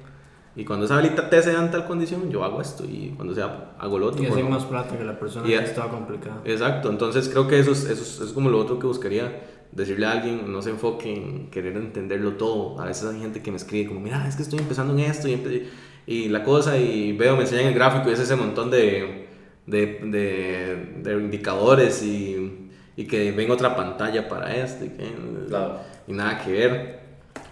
Y 0.56 0.64
cuando 0.64 0.84
esa 0.86 0.96
velita 0.96 1.30
té 1.30 1.42
se 1.42 1.52
da 1.52 1.62
en 1.64 1.70
tal 1.70 1.86
condición, 1.86 2.30
yo 2.30 2.44
hago 2.44 2.60
esto. 2.60 2.84
Y 2.84 3.12
cuando 3.16 3.34
sea, 3.34 3.72
hago 3.78 3.98
lo 3.98 4.06
otro. 4.06 4.22
Y 4.22 4.26
bueno. 4.26 4.48
más 4.50 4.64
plata 4.64 4.96
que 4.96 5.04
la 5.04 5.18
persona 5.18 5.46
Y- 5.46 5.50
que 5.50 5.64
está 5.64 5.88
complicada. 5.88 6.40
Exacto, 6.44 6.90
entonces 6.90 7.28
creo 7.28 7.46
que 7.48 7.58
eso 7.58 7.72
es, 7.72 7.84
eso, 7.84 8.02
es, 8.02 8.14
eso 8.16 8.24
es 8.24 8.32
como 8.32 8.50
lo 8.50 8.58
otro 8.58 8.78
que 8.78 8.86
buscaría 8.86 9.40
decirle 9.72 10.06
a 10.06 10.12
alguien, 10.12 10.50
no 10.52 10.62
se 10.62 10.70
enfoque 10.70 11.12
en 11.14 11.50
querer 11.50 11.76
entenderlo 11.76 12.32
todo. 12.34 12.80
A 12.80 12.86
veces 12.86 13.04
hay 13.08 13.20
gente 13.20 13.42
que 13.42 13.50
me 13.50 13.56
escribe 13.56 13.88
como, 13.88 14.00
mira, 14.00 14.26
es 14.28 14.36
que 14.36 14.42
estoy 14.42 14.58
empezando 14.58 14.92
en 14.94 15.00
esto 15.00 15.28
y, 15.28 15.68
y 16.06 16.28
la 16.28 16.42
cosa 16.42 16.76
y 16.76 17.12
veo, 17.16 17.36
me 17.36 17.42
enseñan 17.42 17.66
el 17.66 17.74
gráfico 17.74 18.10
y 18.10 18.14
es 18.14 18.20
ese 18.20 18.36
montón 18.36 18.70
de, 18.70 19.26
de, 19.66 19.86
de, 20.04 21.02
de 21.02 21.12
indicadores 21.20 22.02
y, 22.02 22.68
y 22.96 23.04
que 23.06 23.32
ven 23.32 23.50
otra 23.50 23.76
pantalla 23.76 24.28
para 24.28 24.54
esto 24.56 24.84
y, 24.84 24.88
que- 24.88 25.10
Claro. 25.48 25.78
y 26.08 26.12
nada 26.12 26.42
que 26.44 26.52
ver. 26.52 27.00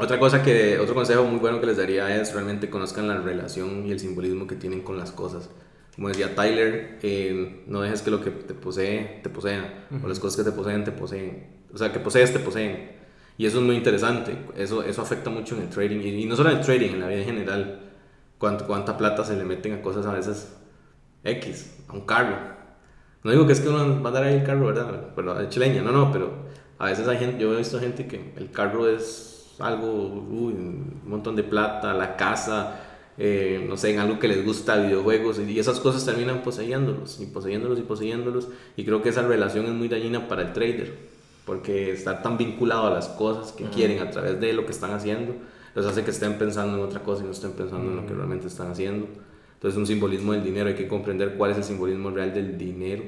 Otra 0.00 0.18
cosa 0.18 0.42
que, 0.42 0.78
otro 0.78 0.94
consejo 0.94 1.24
muy 1.24 1.40
bueno 1.40 1.60
que 1.60 1.66
les 1.66 1.76
daría 1.76 2.20
es 2.20 2.32
realmente 2.32 2.70
conozcan 2.70 3.08
la 3.08 3.16
relación 3.18 3.84
y 3.86 3.90
el 3.92 3.98
simbolismo 3.98 4.46
que 4.46 4.54
tienen 4.54 4.82
con 4.82 4.96
las 4.96 5.10
cosas. 5.10 5.50
Como 5.98 6.10
decía 6.10 6.32
Tyler, 6.36 7.00
eh, 7.02 7.64
no 7.66 7.80
dejes 7.80 8.02
que 8.02 8.12
lo 8.12 8.22
que 8.22 8.30
te 8.30 8.54
posee 8.54 9.18
te 9.20 9.28
posea, 9.28 9.88
o 10.00 10.06
las 10.06 10.20
cosas 10.20 10.36
que 10.36 10.48
te 10.48 10.56
poseen 10.56 10.84
te 10.84 10.92
poseen. 10.92 11.64
O 11.74 11.76
sea, 11.76 11.92
que 11.92 11.98
posees 11.98 12.32
te 12.32 12.38
poseen. 12.38 12.92
Y 13.36 13.46
eso 13.46 13.58
es 13.58 13.64
muy 13.64 13.74
interesante. 13.74 14.38
Eso, 14.56 14.84
eso 14.84 15.02
afecta 15.02 15.28
mucho 15.28 15.56
en 15.56 15.62
el 15.62 15.68
trading. 15.70 15.98
Y, 15.98 16.22
y 16.22 16.24
no 16.26 16.36
solo 16.36 16.50
en 16.50 16.58
el 16.58 16.64
trading, 16.64 16.90
en 16.90 17.00
la 17.00 17.08
vida 17.08 17.18
en 17.18 17.24
general. 17.24 17.80
Cuánto, 18.38 18.64
cuánta 18.64 18.96
plata 18.96 19.24
se 19.24 19.36
le 19.36 19.42
meten 19.42 19.72
a 19.72 19.82
cosas 19.82 20.06
a 20.06 20.12
veces 20.12 20.56
X, 21.24 21.78
a 21.88 21.94
un 21.94 22.02
carro. 22.02 22.36
No 23.24 23.32
digo 23.32 23.48
que 23.48 23.54
es 23.54 23.60
que 23.60 23.68
uno 23.68 24.00
va 24.00 24.10
a 24.10 24.12
dar 24.12 24.22
ahí 24.22 24.34
el 24.34 24.44
carro, 24.44 24.66
¿verdad? 24.66 25.08
Pero 25.16 25.34
de 25.34 25.48
chileña, 25.48 25.82
no, 25.82 25.90
no, 25.90 26.12
pero 26.12 26.46
a 26.78 26.86
veces 26.86 27.08
hay 27.08 27.18
gente, 27.18 27.42
yo 27.42 27.52
he 27.54 27.56
visto 27.56 27.80
gente 27.80 28.06
que 28.06 28.34
el 28.36 28.52
carro 28.52 28.88
es 28.88 29.56
algo, 29.58 29.92
uy, 30.30 30.52
un 30.52 31.02
montón 31.04 31.34
de 31.34 31.42
plata, 31.42 31.92
la 31.92 32.14
casa, 32.14 32.87
eh, 33.20 33.64
no 33.68 33.76
sé, 33.76 33.90
en 33.92 33.98
algo 33.98 34.20
que 34.20 34.28
les 34.28 34.44
gusta, 34.44 34.76
videojuegos, 34.76 35.40
y 35.40 35.58
esas 35.58 35.80
cosas 35.80 36.04
terminan 36.04 36.42
poseyéndolos, 36.42 37.20
y 37.20 37.26
poseyéndolos 37.26 37.78
y 37.80 37.82
poseyéndolos, 37.82 38.48
y 38.76 38.84
creo 38.84 39.02
que 39.02 39.08
esa 39.08 39.26
relación 39.26 39.66
es 39.66 39.72
muy 39.72 39.88
dañina 39.88 40.28
para 40.28 40.42
el 40.42 40.52
trader, 40.52 40.94
porque 41.44 41.90
estar 41.92 42.22
tan 42.22 42.38
vinculado 42.38 42.86
a 42.86 42.90
las 42.90 43.08
cosas 43.08 43.52
que 43.52 43.64
quieren 43.64 44.00
a 44.00 44.10
través 44.10 44.40
de 44.40 44.52
lo 44.52 44.64
que 44.66 44.72
están 44.72 44.92
haciendo, 44.92 45.34
los 45.74 45.84
hace 45.84 46.04
que 46.04 46.12
estén 46.12 46.38
pensando 46.38 46.76
en 46.76 46.84
otra 46.84 47.02
cosa 47.02 47.22
y 47.22 47.26
no 47.26 47.32
estén 47.32 47.52
pensando 47.52 47.90
en 47.90 47.96
lo 47.96 48.06
que 48.06 48.14
realmente 48.14 48.46
están 48.46 48.70
haciendo. 48.70 49.08
Entonces, 49.54 49.76
un 49.76 49.86
simbolismo 49.86 50.32
del 50.32 50.44
dinero, 50.44 50.68
hay 50.68 50.76
que 50.76 50.86
comprender 50.86 51.34
cuál 51.34 51.50
es 51.50 51.56
el 51.56 51.64
simbolismo 51.64 52.10
real 52.10 52.32
del 52.32 52.56
dinero 52.56 53.02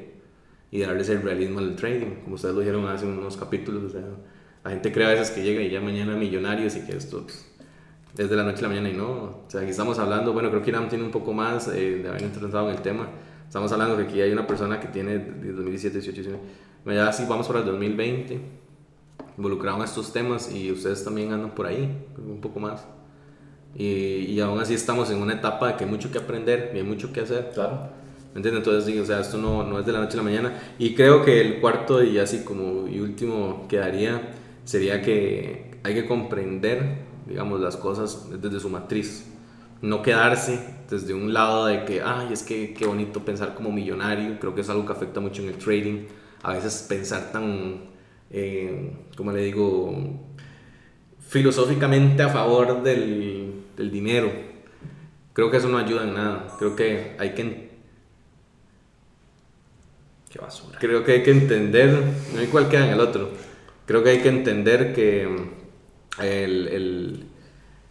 y 0.73 0.81
darles 0.81 1.09
el 1.09 1.23
realismo 1.23 1.61
al 1.61 1.77
trading, 1.77 2.23
como 2.25 2.35
ustedes 2.35 2.55
lo 2.55 2.61
dijeron 2.61 2.87
hace 2.87 3.07
unos 3.07 3.37
capítulos. 3.37 3.85
O 3.85 3.89
sea, 3.91 4.05
la 4.65 4.71
gente 4.71 4.93
cree 4.93 5.07
a 5.07 5.11
veces 5.11 5.31
que 5.31 5.43
llega 5.43 5.63
y 5.63 5.71
ya 5.71 5.81
mañana 5.81 6.17
millonarios 6.17 6.77
y 6.77 6.85
que 6.85 6.97
esto 6.97 7.25
es 7.29 7.50
de 8.15 8.37
la 8.37 8.45
noche 8.45 8.59
a 8.59 8.63
la 8.63 8.69
mañana 8.69 8.89
y 8.89 8.95
no. 8.95 9.09
O 9.09 9.45
sea, 9.49 9.61
aquí 9.61 9.71
estamos 9.71 9.99
hablando, 9.99 10.33
bueno, 10.33 10.51
creo 10.51 10.63
que 10.63 10.71
Iram 10.71 10.89
tiene 10.89 11.05
un 11.05 11.11
poco 11.11 11.33
más 11.33 11.69
eh, 11.69 12.01
de 12.03 12.09
haber 12.09 12.23
entrado 12.23 12.69
en 12.69 12.77
el 12.77 12.83
tema. 12.83 13.09
Estamos 13.47 13.73
hablando 13.73 13.97
que 13.97 14.05
aquí 14.05 14.21
hay 14.21 14.33
una 14.33 14.47
persona 14.47 14.79
que 14.79 14.89
tiene 14.89 15.19
de 15.19 15.53
2017, 15.53 15.99
18, 15.99 16.23
19, 16.23 16.97
ya 16.97 17.13
sí 17.13 17.25
vamos 17.29 17.47
para 17.47 17.61
el 17.61 17.67
2020, 17.67 18.41
involucrado 19.37 19.79
en 19.79 19.85
estos 19.85 20.13
temas 20.13 20.53
y 20.55 20.71
ustedes 20.71 21.03
también 21.03 21.33
andan 21.33 21.51
por 21.55 21.67
ahí, 21.67 22.07
un 22.17 22.41
poco 22.41 22.61
más. 22.61 22.87
Y, 23.75 23.85
y 23.85 24.41
aún 24.41 24.61
así 24.61 24.75
estamos 24.75 25.11
en 25.11 25.21
una 25.21 25.35
etapa 25.35 25.69
de 25.69 25.77
que 25.77 25.85
hay 25.85 25.91
mucho 25.91 26.11
que 26.11 26.19
aprender 26.19 26.73
y 26.75 26.79
hay 26.79 26.85
mucho 26.85 27.13
que 27.13 27.21
hacer. 27.21 27.51
Claro. 27.55 28.01
¿Me 28.33 28.39
entiendes? 28.39 28.61
Entonces, 28.61 28.87
digo, 28.87 29.03
o 29.03 29.07
sea, 29.07 29.21
esto 29.21 29.39
no, 29.39 29.65
no 29.65 29.81
es 29.81 29.87
de 29.87 29.93
la 29.93 30.01
noche 30.01 30.15
a 30.15 30.19
la 30.19 30.23
mañana. 30.23 30.53
Y 30.79 30.95
creo 30.95 31.25
que 31.25 31.41
el 31.41 31.61
cuarto 31.61 32.03
y 32.05 32.19
así 32.19 32.45
como 32.45 32.87
y 32.87 33.01
último 33.01 33.67
que 33.69 33.79
daría 33.79 34.21
sería 34.65 35.03
que 35.03 35.81
hay 35.83 35.95
que 35.95 36.07
comprender, 36.07 37.10
digamos, 37.31 37.61
las 37.61 37.77
cosas 37.77 38.27
desde 38.43 38.61
su 38.61 38.69
matriz. 38.69 39.27
No 39.81 40.03
quedarse 40.03 40.75
desde 40.91 41.15
un 41.15 41.33
lado 41.33 41.67
de 41.67 41.85
que, 41.85 42.03
ay, 42.03 42.33
es 42.33 42.43
que 42.43 42.75
qué 42.75 42.87
bonito 42.87 43.25
pensar 43.25 43.55
como 43.55 43.73
millonario. 43.73 44.39
Creo 44.39 44.55
que 44.55 44.61
es 44.61 44.69
algo 44.69 44.85
que 44.85 44.93
afecta 44.93 45.21
mucho 45.21 45.43
en 45.43 45.49
el 45.49 45.57
trading. 45.57 46.07
A 46.43 46.53
veces 46.55 46.85
pensar 46.89 47.33
tan, 47.33 47.85
eh, 48.31 48.93
¿cómo 49.17 49.33
le 49.33 49.45
digo? 49.45 50.21
Filosóficamente 51.21 52.23
a 52.23 52.29
favor 52.29 52.83
del, 52.83 53.63
del 53.77 53.91
dinero. 53.91 54.31
Creo 55.33 55.51
que 55.51 55.59
eso 55.59 55.69
no 55.69 55.79
ayuda 55.79 56.03
en 56.03 56.15
nada. 56.15 56.57
Creo 56.59 56.77
que 56.77 57.17
hay 57.19 57.31
que 57.35 57.71
Qué 60.29 60.39
basura. 60.39 60.79
Creo 60.79 61.03
que 61.05 61.13
hay 61.13 61.23
que 61.23 61.33
entender, 61.33 62.05
no 62.33 62.41
hay 62.41 62.47
cuál 62.47 62.69
queda 62.69 62.87
en 62.87 62.93
el 62.93 63.01
otro. 63.01 63.31
Creo 63.85 64.05
que 64.05 64.11
hay 64.11 64.19
que 64.21 64.29
entender 64.29 64.95
que 64.95 65.60
el, 66.19 66.69
el, 66.69 67.25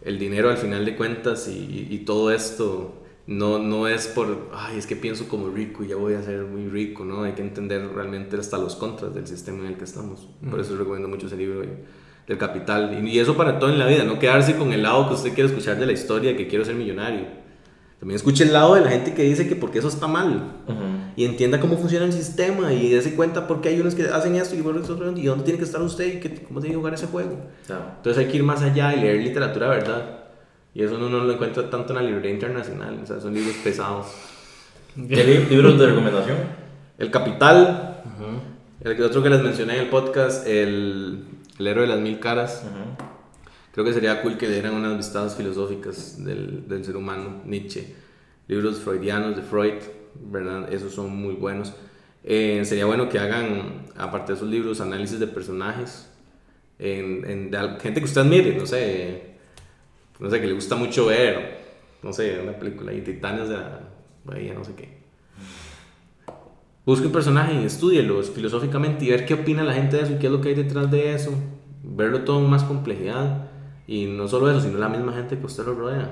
el 0.02 0.18
dinero 0.18 0.50
al 0.50 0.56
final 0.58 0.84
de 0.84 0.96
cuentas 0.96 1.48
y, 1.48 1.86
y 1.90 1.98
todo 2.00 2.30
esto 2.32 2.94
no, 3.26 3.58
no 3.58 3.86
es 3.88 4.06
por, 4.08 4.50
ay, 4.54 4.78
es 4.78 4.86
que 4.86 4.96
pienso 4.96 5.28
como 5.28 5.48
rico 5.50 5.84
y 5.84 5.88
ya 5.88 5.96
voy 5.96 6.14
a 6.14 6.22
ser 6.22 6.44
muy 6.44 6.68
rico, 6.68 7.04
¿no? 7.04 7.22
Hay 7.24 7.32
que 7.32 7.42
entender 7.42 7.86
realmente 7.94 8.36
hasta 8.36 8.58
los 8.58 8.76
contras 8.76 9.14
del 9.14 9.26
sistema 9.26 9.60
en 9.60 9.66
el 9.66 9.76
que 9.78 9.84
estamos. 9.84 10.28
Por 10.50 10.60
eso 10.60 10.76
recomiendo 10.76 11.08
mucho 11.08 11.26
ese 11.26 11.36
libro 11.36 11.60
de- 11.60 11.84
del 12.26 12.38
capital. 12.38 13.04
Y, 13.04 13.10
y 13.10 13.18
eso 13.18 13.36
para 13.36 13.58
todo 13.58 13.70
en 13.70 13.78
la 13.78 13.86
vida, 13.86 14.04
no 14.04 14.18
quedarse 14.18 14.56
con 14.56 14.72
el 14.72 14.82
lado 14.82 15.08
que 15.08 15.14
usted 15.14 15.34
quiere 15.34 15.48
escuchar 15.48 15.78
de 15.78 15.86
la 15.86 15.92
historia, 15.92 16.36
que 16.36 16.46
quiero 16.48 16.64
ser 16.64 16.74
millonario. 16.76 17.39
También 18.00 18.16
escuche 18.16 18.44
el 18.44 18.52
lado 18.54 18.74
de 18.74 18.80
la 18.80 18.88
gente 18.90 19.12
que 19.14 19.22
dice 19.22 19.46
que 19.46 19.54
porque 19.56 19.78
eso 19.78 19.88
está 19.88 20.06
mal 20.06 20.62
Ujú. 20.66 20.82
y 21.16 21.26
entienda 21.26 21.60
cómo 21.60 21.76
funciona 21.76 22.06
el 22.06 22.12
sistema 22.14 22.72
y 22.72 22.88
dése 22.88 23.14
cuenta 23.14 23.46
por 23.46 23.60
qué 23.60 23.68
hay 23.68 23.80
unos 23.80 23.94
que 23.94 24.04
hacen 24.08 24.34
esto 24.36 24.56
y 24.56 24.60
otros 24.60 24.88
y 25.18 25.26
dónde 25.26 25.44
tiene 25.44 25.58
que 25.58 25.64
estar 25.66 25.82
usted 25.82 26.14
y 26.14 26.18
que, 26.20 26.34
cómo 26.44 26.60
tiene 26.60 26.72
que 26.72 26.78
jugar 26.78 26.94
ese 26.94 27.06
juego. 27.08 27.36
Claro. 27.66 27.82
Entonces 27.98 28.24
hay 28.24 28.30
que 28.30 28.38
ir 28.38 28.42
más 28.42 28.62
allá 28.62 28.94
y 28.94 29.00
leer 29.00 29.20
literatura 29.22 29.68
verdad. 29.68 30.16
Y 30.74 30.82
eso 30.82 30.94
uno 30.96 31.10
no 31.10 31.24
lo 31.24 31.32
encuentra 31.32 31.68
tanto 31.68 31.92
en 31.92 31.96
la 31.96 32.02
librería 32.02 32.30
internacional, 32.30 33.00
o 33.02 33.06
sea, 33.06 33.20
son 33.20 33.34
libros 33.34 33.56
pesados. 33.62 34.06
¿Qué 34.96 35.22
li- 35.24 35.46
libros 35.54 35.78
de 35.78 35.86
recomendación? 35.86 36.36
El 36.98 37.10
Capital, 37.10 38.02
el 38.82 39.02
otro 39.02 39.22
que 39.22 39.28
les 39.30 39.42
mencioné 39.42 39.74
en 39.74 39.80
el 39.80 39.88
podcast, 39.90 40.46
el, 40.46 41.24
el 41.58 41.66
héroe 41.66 41.82
de 41.82 41.88
las 41.88 42.00
mil 42.00 42.18
caras. 42.18 42.64
Ujú. 42.64 43.09
Creo 43.72 43.84
que 43.84 43.92
sería 43.92 44.20
cool 44.22 44.36
que 44.36 44.48
dieran 44.48 44.74
unas 44.74 44.96
vistas 44.96 45.36
filosóficas 45.36 46.22
del, 46.24 46.66
del 46.68 46.84
ser 46.84 46.96
humano, 46.96 47.42
Nietzsche, 47.44 47.94
libros 48.48 48.80
freudianos 48.80 49.36
de 49.36 49.42
Freud, 49.42 49.74
¿verdad? 50.20 50.72
Esos 50.72 50.92
son 50.94 51.14
muy 51.16 51.34
buenos. 51.34 51.72
Eh, 52.24 52.62
sería 52.64 52.86
bueno 52.86 53.08
que 53.08 53.18
hagan, 53.18 53.84
aparte 53.96 54.32
de 54.32 54.36
esos 54.38 54.48
libros, 54.48 54.80
análisis 54.80 55.20
de 55.20 55.26
personajes, 55.28 56.08
en, 56.78 57.24
en- 57.30 57.50
de 57.50 57.58
gente 57.80 58.00
que 58.00 58.06
usted 58.06 58.22
admire, 58.22 58.56
no 58.56 58.66
sé, 58.66 59.22
no 60.18 60.28
sé, 60.30 60.40
que 60.40 60.46
le 60.46 60.54
gusta 60.54 60.76
mucho 60.76 61.06
ver, 61.06 61.60
no 62.02 62.12
sé, 62.12 62.40
una 62.42 62.58
película 62.58 62.92
y 62.92 63.02
Titanes 63.02 63.48
de 63.48 63.56
la 63.56 63.80
Bahía, 64.24 64.54
no 64.54 64.64
sé 64.64 64.74
qué. 64.74 65.00
Busque 66.86 67.06
un 67.06 67.12
personaje 67.12 67.54
y 67.54 67.64
estúdielo 67.64 68.22
filosóficamente 68.22 69.04
y 69.04 69.10
ver 69.10 69.26
qué 69.26 69.34
opina 69.34 69.62
la 69.62 69.74
gente 69.74 69.96
de 69.98 70.02
eso 70.04 70.12
y 70.14 70.16
qué 70.18 70.26
es 70.26 70.32
lo 70.32 70.40
que 70.40 70.48
hay 70.50 70.54
detrás 70.54 70.90
de 70.90 71.14
eso. 71.14 71.32
Verlo 71.84 72.22
todo 72.24 72.40
con 72.40 72.50
más 72.50 72.64
complejidad. 72.64 73.49
Y 73.90 74.06
no 74.06 74.28
solo 74.28 74.48
eso, 74.50 74.60
sino 74.60 74.78
la 74.78 74.88
misma 74.88 75.12
gente 75.12 75.36
que 75.36 75.44
usted 75.46 75.64
lo 75.66 75.74
rodea. 75.74 76.08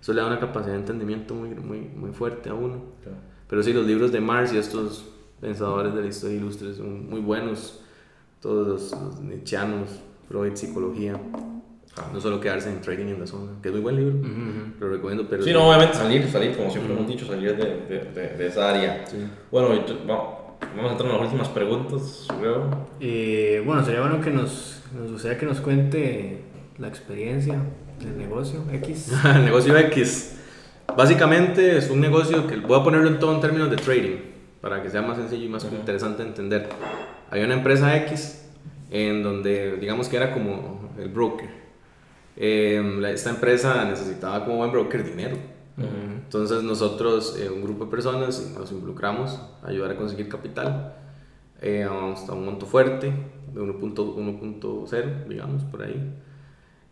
Eso 0.00 0.12
le 0.14 0.22
da 0.22 0.26
una 0.26 0.40
capacidad 0.40 0.72
de 0.72 0.78
entendimiento 0.80 1.34
muy, 1.34 1.50
muy, 1.50 1.80
muy 1.80 2.12
fuerte 2.12 2.48
a 2.48 2.54
uno. 2.54 2.76
Claro. 3.02 3.18
Pero 3.46 3.62
sí, 3.62 3.74
los 3.74 3.86
libros 3.86 4.10
de 4.10 4.20
Marx 4.20 4.54
y 4.54 4.56
estos 4.56 5.04
pensadores 5.38 5.94
de 5.94 6.00
la 6.00 6.06
historia 6.08 6.36
ilustre 6.38 6.72
son 6.74 7.10
muy 7.10 7.20
buenos. 7.20 7.82
Todos 8.40 8.66
los, 8.66 8.92
los 9.02 9.20
nietzscheanos, 9.20 10.00
Freud, 10.28 10.54
psicología. 10.54 11.20
No 12.12 12.20
solo 12.20 12.40
quedarse 12.40 12.70
en 12.70 12.80
Trading 12.80 13.06
in 13.08 13.18
the 13.20 13.26
Zone, 13.26 13.52
que 13.62 13.68
es 13.68 13.74
muy 13.74 13.82
buen 13.82 13.96
libro. 13.96 14.14
Lo 14.80 14.88
recomiendo, 14.88 15.26
pero... 15.28 15.42
Sí, 15.42 15.52
no, 15.52 15.68
obviamente 15.68 15.94
salir, 15.96 16.26
salir, 16.28 16.56
como 16.56 16.70
siempre 16.70 16.94
hemos 16.94 17.06
dicho, 17.06 17.26
salir 17.26 17.54
de, 17.54 17.64
de, 17.86 18.10
de- 18.12 18.36
de 18.36 18.46
esa 18.46 18.70
área. 18.70 19.06
Sí. 19.06 19.18
Bueno, 19.52 19.68
vamos 19.68 20.88
a 20.88 20.92
entrar 20.92 21.10
en 21.10 21.16
las 21.16 21.26
últimas 21.26 21.48
preguntas, 21.50 22.26
creo. 22.40 22.86
Eh, 22.98 23.62
bueno, 23.64 23.84
sería 23.84 24.00
bueno 24.00 24.20
que 24.22 24.30
nos, 24.30 24.82
nos 24.98 25.12
gustaría 25.12 25.38
que 25.38 25.46
nos 25.46 25.60
cuente 25.60 26.42
la 26.78 26.88
experiencia 26.88 27.58
del 28.00 28.18
negocio 28.18 28.64
X. 28.72 29.12
el 29.24 29.44
negocio 29.44 29.76
X. 29.76 30.36
Básicamente 30.96 31.78
es 31.78 31.90
un 31.90 32.00
negocio 32.00 32.46
que 32.46 32.56
voy 32.56 32.78
a 32.78 32.84
ponerlo 32.84 33.08
en 33.08 33.18
todo 33.18 33.34
en 33.34 33.40
términos 33.40 33.70
de 33.70 33.76
trading, 33.76 34.18
para 34.60 34.82
que 34.82 34.90
sea 34.90 35.02
más 35.02 35.16
sencillo 35.16 35.44
y 35.44 35.48
más 35.48 35.64
interesante 35.64 36.22
de 36.22 36.28
entender. 36.28 36.68
Hay 37.30 37.42
una 37.42 37.54
empresa 37.54 37.96
X 37.96 38.48
en 38.90 39.22
donde 39.22 39.76
digamos 39.76 40.08
que 40.08 40.16
era 40.16 40.32
como 40.32 40.90
el 40.98 41.08
broker. 41.08 41.48
Eh, 42.36 43.00
esta 43.12 43.30
empresa 43.30 43.84
necesitaba 43.84 44.44
como 44.44 44.58
buen 44.58 44.72
broker 44.72 45.04
dinero. 45.04 45.36
Entonces 45.76 46.62
nosotros, 46.62 47.36
eh, 47.40 47.50
un 47.50 47.62
grupo 47.62 47.84
de 47.86 47.90
personas, 47.90 48.52
nos 48.56 48.70
involucramos 48.70 49.40
a 49.62 49.68
ayudar 49.68 49.92
a 49.92 49.96
conseguir 49.96 50.28
capital 50.28 50.94
eh, 51.60 51.84
hasta 51.84 52.32
un 52.32 52.44
monto 52.44 52.66
fuerte 52.66 53.12
de 53.52 53.60
1.0, 53.60 55.28
digamos, 55.28 55.64
por 55.64 55.82
ahí, 55.82 56.14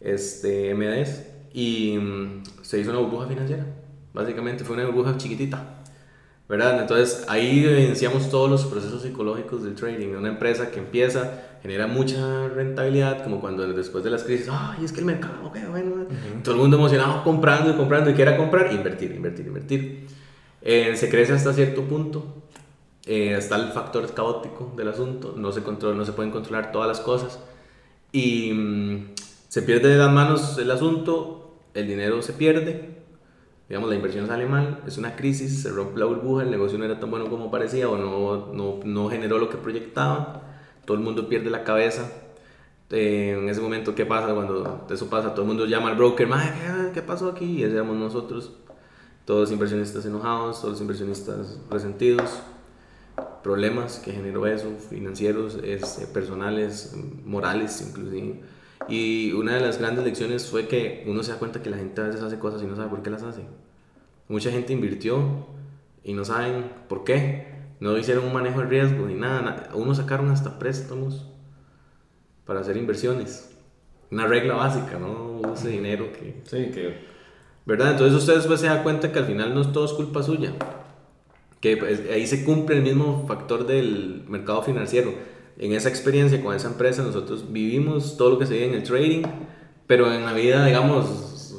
este, 0.02 0.74
MDs, 0.74 1.26
y 1.52 1.98
mm, 1.98 2.42
se 2.62 2.80
hizo 2.80 2.90
una 2.90 3.00
burbuja 3.00 3.26
financiera. 3.26 3.66
Básicamente 4.12 4.64
fue 4.64 4.76
una 4.76 4.86
burbuja 4.86 5.16
chiquitita. 5.16 5.82
¿verdad? 6.52 6.82
Entonces 6.82 7.24
ahí 7.28 7.64
evidenciamos 7.64 8.28
todos 8.28 8.50
los 8.50 8.66
procesos 8.66 9.00
psicológicos 9.00 9.62
del 9.62 9.74
trading. 9.74 10.08
Una 10.08 10.28
empresa 10.28 10.70
que 10.70 10.80
empieza, 10.80 11.44
genera 11.62 11.86
mucha 11.86 12.46
rentabilidad, 12.48 13.24
como 13.24 13.40
cuando 13.40 13.66
después 13.72 14.04
de 14.04 14.10
las 14.10 14.22
crisis, 14.22 14.48
ay, 14.50 14.84
es 14.84 14.92
que 14.92 15.00
el 15.00 15.06
mercado, 15.06 15.50
qué 15.50 15.64
bueno, 15.64 16.06
todo 16.44 16.54
el 16.54 16.60
mundo 16.60 16.76
emocionado 16.76 17.24
comprando 17.24 17.70
y 17.70 17.74
comprando 17.74 18.10
y 18.10 18.12
quiera 18.12 18.36
comprar, 18.36 18.70
invertir, 18.70 19.12
invertir, 19.12 19.46
invertir. 19.46 20.06
Eh, 20.60 20.94
se 20.94 21.08
crece 21.08 21.32
hasta 21.32 21.54
cierto 21.54 21.84
punto, 21.84 22.42
eh, 23.06 23.34
está 23.36 23.56
el 23.56 23.72
factor 23.72 24.12
caótico 24.12 24.74
del 24.76 24.88
asunto, 24.88 25.34
no 25.34 25.52
se, 25.52 25.62
controla, 25.62 25.96
no 25.96 26.04
se 26.04 26.12
pueden 26.12 26.30
controlar 26.30 26.70
todas 26.70 26.86
las 26.86 27.00
cosas 27.00 27.40
y 28.12 28.52
mm, 28.52 29.06
se 29.52 29.60
pierde 29.60 29.90
de 29.90 29.98
las 29.98 30.10
manos 30.10 30.56
el 30.56 30.70
asunto, 30.70 31.58
el 31.74 31.86
dinero 31.86 32.22
se 32.22 32.32
pierde 32.32 33.02
digamos, 33.68 33.90
la 33.90 33.96
inversión 33.96 34.26
sale 34.26 34.46
mal, 34.46 34.80
es 34.86 34.96
una 34.96 35.14
crisis, 35.14 35.62
se 35.62 35.70
rompe 35.70 36.00
la 36.00 36.06
burbuja, 36.06 36.42
el 36.42 36.50
negocio 36.50 36.78
no 36.78 36.86
era 36.86 36.98
tan 36.98 37.10
bueno 37.10 37.28
como 37.28 37.50
parecía 37.50 37.86
o 37.90 37.98
no, 37.98 38.52
no, 38.52 38.80
no 38.82 39.10
generó 39.10 39.38
lo 39.38 39.48
que 39.50 39.56
proyectaba, 39.56 40.42
todo 40.86 40.96
el 40.96 41.02
mundo 41.02 41.28
pierde 41.28 41.50
la 41.50 41.64
cabeza. 41.64 42.10
Eh, 42.88 43.34
en 43.38 43.48
ese 43.48 43.60
momento, 43.60 43.94
¿qué 43.94 44.04
pasa 44.06 44.34
cuando 44.34 44.86
eso 44.90 45.08
pasa? 45.10 45.32
Todo 45.32 45.42
el 45.42 45.48
mundo 45.48 45.66
llama 45.66 45.90
al 45.90 45.96
broker, 45.96 46.28
¿qué, 46.28 46.90
¿qué 46.94 47.02
pasó 47.02 47.28
aquí? 47.28 47.46
Y 47.46 47.62
éramos 47.62 47.96
nosotros, 47.96 48.52
todos 49.26 49.40
los 49.40 49.52
inversionistas 49.52 50.04
enojados, 50.06 50.60
todos 50.60 50.72
los 50.72 50.80
inversionistas 50.80 51.58
resentidos, 51.70 52.42
problemas 53.42 53.98
que 54.00 54.12
generó 54.12 54.46
eso, 54.46 54.70
financieros, 54.90 55.58
este, 55.62 56.06
personales, 56.06 56.94
morales 57.24 57.82
inclusive. 57.88 58.40
Y 58.88 59.32
una 59.32 59.54
de 59.54 59.60
las 59.60 59.78
grandes 59.78 60.04
lecciones 60.04 60.48
fue 60.48 60.68
que 60.68 61.04
uno 61.06 61.22
se 61.22 61.32
da 61.32 61.38
cuenta 61.38 61.62
que 61.62 61.70
la 61.70 61.76
gente 61.76 62.00
a 62.00 62.04
veces 62.04 62.22
hace 62.22 62.38
cosas 62.38 62.62
y 62.62 62.66
no 62.66 62.76
sabe 62.76 62.88
por 62.88 63.02
qué 63.02 63.10
las 63.10 63.22
hace. 63.22 63.42
Mucha 64.28 64.50
gente 64.50 64.72
invirtió 64.72 65.46
y 66.04 66.14
no 66.14 66.24
saben 66.24 66.70
por 66.88 67.04
qué. 67.04 67.52
No 67.80 67.96
hicieron 67.98 68.24
un 68.24 68.32
manejo 68.32 68.60
de 68.60 68.66
riesgo 68.66 69.06
ni 69.06 69.14
nada. 69.14 69.70
Unos 69.74 69.96
sacaron 69.96 70.30
hasta 70.30 70.58
préstamos 70.58 71.26
para 72.46 72.60
hacer 72.60 72.76
inversiones. 72.76 73.50
Una 74.10 74.26
regla 74.26 74.54
básica, 74.54 74.98
¿no? 74.98 75.40
Use 75.50 75.68
dinero 75.68 76.12
que... 76.12 76.42
Sí, 76.44 76.70
que... 76.70 77.12
¿Verdad? 77.64 77.92
Entonces 77.92 78.18
ustedes 78.18 78.46
pues 78.46 78.60
se 78.60 78.66
dan 78.66 78.82
cuenta 78.82 79.12
que 79.12 79.18
al 79.18 79.24
final 79.24 79.54
no 79.54 79.60
es 79.60 79.72
todo 79.72 79.84
es 79.84 79.92
culpa 79.92 80.22
suya. 80.22 80.52
Que 81.60 81.76
pues, 81.76 82.02
ahí 82.10 82.26
se 82.26 82.44
cumple 82.44 82.76
el 82.76 82.82
mismo 82.82 83.24
factor 83.26 83.66
del 83.66 84.24
mercado 84.28 84.62
financiero 84.62 85.14
en 85.58 85.72
esa 85.72 85.88
experiencia 85.88 86.42
con 86.42 86.54
esa 86.54 86.68
empresa 86.68 87.02
nosotros 87.02 87.52
vivimos 87.52 88.16
todo 88.16 88.30
lo 88.30 88.38
que 88.38 88.46
se 88.46 88.54
ve 88.54 88.66
en 88.66 88.74
el 88.74 88.82
trading, 88.82 89.22
pero 89.86 90.12
en 90.12 90.24
la 90.24 90.32
vida, 90.32 90.64
digamos, 90.66 91.54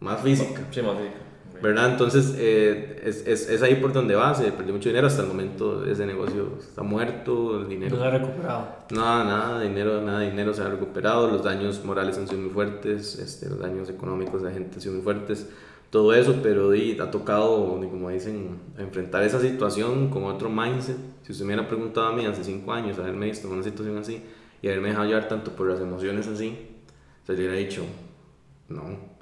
más 0.00 0.20
física. 0.20 0.66
Sí, 0.70 0.82
más 0.82 0.96
física. 0.96 1.16
¿Verdad? 1.62 1.92
Entonces 1.92 2.34
eh, 2.38 3.00
es, 3.04 3.24
es, 3.24 3.48
es, 3.48 3.62
ahí 3.62 3.76
por 3.76 3.92
donde 3.92 4.16
va, 4.16 4.34
se 4.34 4.50
perdió 4.50 4.74
mucho 4.74 4.88
dinero, 4.88 5.06
hasta 5.06 5.22
el 5.22 5.28
momento 5.28 5.84
ese 5.86 6.04
negocio 6.06 6.58
está 6.58 6.82
muerto, 6.82 7.60
el 7.60 7.68
dinero... 7.68 7.96
No 7.96 8.02
se 8.02 8.08
ha 8.08 8.10
recuperado. 8.10 8.68
Nada, 8.90 9.24
nada, 9.24 9.60
dinero, 9.60 10.02
nada, 10.02 10.20
dinero 10.20 10.52
se 10.52 10.62
ha 10.62 10.68
recuperado, 10.68 11.28
los 11.28 11.44
daños 11.44 11.84
morales 11.84 12.18
han 12.18 12.26
sido 12.26 12.40
muy 12.40 12.50
fuertes, 12.50 13.16
este, 13.16 13.48
los 13.48 13.60
daños 13.60 13.88
económicos 13.88 14.42
de 14.42 14.48
la 14.48 14.54
gente 14.54 14.74
han 14.74 14.80
sido 14.80 14.94
muy 14.94 15.04
fuertes 15.04 15.46
todo 15.92 16.14
eso, 16.14 16.36
pero 16.42 16.74
y, 16.74 16.98
ha 16.98 17.10
tocado, 17.10 17.66
como 17.90 18.08
dicen, 18.08 18.58
enfrentar 18.78 19.24
esa 19.24 19.38
situación 19.38 20.08
con 20.08 20.24
otro 20.24 20.48
mindset. 20.48 20.96
Si 21.20 21.32
usted 21.32 21.44
me 21.44 21.52
hubiera 21.52 21.68
preguntado 21.68 22.06
a 22.06 22.12
mí 22.14 22.24
hace 22.24 22.42
cinco 22.42 22.72
años, 22.72 22.98
haberme 22.98 23.26
visto 23.26 23.46
en 23.46 23.52
una 23.52 23.62
situación 23.62 23.98
así 23.98 24.22
y 24.62 24.68
haberme 24.68 24.88
dejado 24.88 25.06
llevar 25.06 25.28
tanto 25.28 25.50
por 25.52 25.68
las 25.68 25.80
emociones 25.80 26.26
así, 26.26 26.56
se 27.26 27.32
le 27.34 27.40
hubiera 27.40 27.56
dicho, 27.56 27.84
no. 28.70 29.12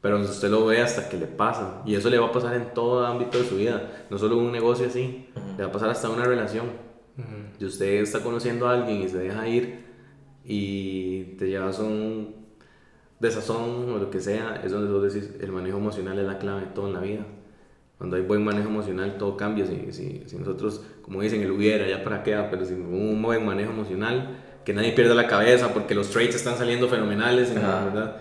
Pero 0.00 0.20
usted 0.20 0.48
lo 0.50 0.64
ve 0.66 0.82
hasta 0.82 1.08
que 1.08 1.16
le 1.16 1.26
pasa. 1.26 1.82
Y 1.84 1.96
eso 1.96 2.08
le 2.08 2.18
va 2.18 2.28
a 2.28 2.32
pasar 2.32 2.54
en 2.54 2.72
todo 2.74 3.04
ámbito 3.04 3.38
de 3.38 3.48
su 3.48 3.56
vida, 3.56 4.06
no 4.08 4.16
solo 4.16 4.38
en 4.38 4.46
un 4.46 4.52
negocio 4.52 4.86
así, 4.86 5.26
le 5.56 5.64
va 5.64 5.68
a 5.68 5.72
pasar 5.72 5.90
hasta 5.90 6.08
una 6.10 6.24
relación. 6.24 6.66
Si 7.58 7.64
usted 7.64 8.02
está 8.02 8.22
conociendo 8.22 8.68
a 8.68 8.74
alguien 8.74 9.02
y 9.02 9.08
se 9.08 9.18
deja 9.18 9.48
ir 9.48 9.84
y 10.44 11.24
te 11.38 11.48
llevas 11.48 11.80
un 11.80 12.43
de 13.24 13.30
sazón 13.30 13.90
o 13.90 13.98
lo 13.98 14.10
que 14.10 14.20
sea, 14.20 14.60
es 14.64 14.72
donde 14.72 14.92
vos 14.92 15.12
decís, 15.12 15.30
el 15.40 15.52
manejo 15.52 15.78
emocional 15.78 16.18
es 16.18 16.26
la 16.26 16.38
clave 16.38 16.62
de 16.62 16.66
todo 16.68 16.88
en 16.88 16.92
la 16.94 17.00
vida. 17.00 17.26
Cuando 17.98 18.16
hay 18.16 18.22
buen 18.22 18.44
manejo 18.44 18.68
emocional, 18.68 19.16
todo 19.18 19.36
cambia. 19.36 19.66
Si, 19.66 19.92
si, 19.92 20.22
si 20.26 20.36
nosotros, 20.36 20.82
como 21.02 21.20
dicen, 21.22 21.40
el 21.42 21.50
hubiera, 21.50 21.88
ya 21.88 22.02
para 22.04 22.22
qué, 22.22 22.36
pero 22.50 22.64
si 22.64 22.74
un 22.74 23.22
buen 23.22 23.44
manejo 23.44 23.72
emocional, 23.72 24.36
que 24.64 24.72
nadie 24.72 24.92
pierda 24.92 25.14
la 25.14 25.26
cabeza 25.26 25.72
porque 25.72 25.94
los 25.94 26.10
trades 26.10 26.34
están 26.34 26.56
saliendo 26.56 26.88
fenomenales, 26.88 27.50
en 27.50 27.62
la 27.62 27.84
verdad, 27.84 28.16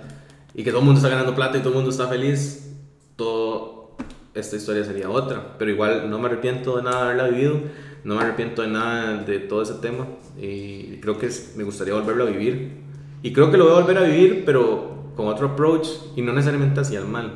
y 0.53 0.63
que 0.63 0.69
todo 0.69 0.79
el 0.79 0.85
mundo 0.85 0.99
está 0.99 1.09
ganando 1.09 1.33
plata 1.33 1.57
y 1.57 1.61
todo 1.61 1.69
el 1.69 1.75
mundo 1.75 1.89
está 1.89 2.07
feliz, 2.07 2.75
todo 3.15 3.95
esta 4.33 4.55
historia 4.55 4.83
sería 4.83 5.09
otra. 5.09 5.57
Pero 5.57 5.71
igual 5.71 6.09
no 6.09 6.19
me 6.19 6.27
arrepiento 6.27 6.77
de 6.77 6.83
nada 6.83 6.97
de 6.97 7.03
haberla 7.03 7.27
vivido, 7.29 7.61
no 8.03 8.15
me 8.15 8.21
arrepiento 8.21 8.61
de 8.61 8.67
nada 8.67 9.23
de 9.23 9.39
todo 9.39 9.61
ese 9.61 9.75
tema 9.75 10.07
y 10.39 10.97
creo 10.97 11.17
que 11.17 11.29
me 11.55 11.63
gustaría 11.63 11.93
volverlo 11.93 12.25
a 12.25 12.27
vivir. 12.27 12.83
Y 13.21 13.31
creo 13.31 13.49
que 13.49 13.57
lo 13.57 13.65
voy 13.65 13.73
a 13.73 13.79
volver 13.79 13.97
a 13.97 14.03
vivir, 14.03 14.43
pero 14.45 14.92
con 15.15 15.27
otro 15.27 15.47
approach 15.47 15.87
y 16.15 16.21
no 16.21 16.33
necesariamente 16.33 16.79
hacia 16.81 16.99
el 16.99 17.07
mal, 17.07 17.31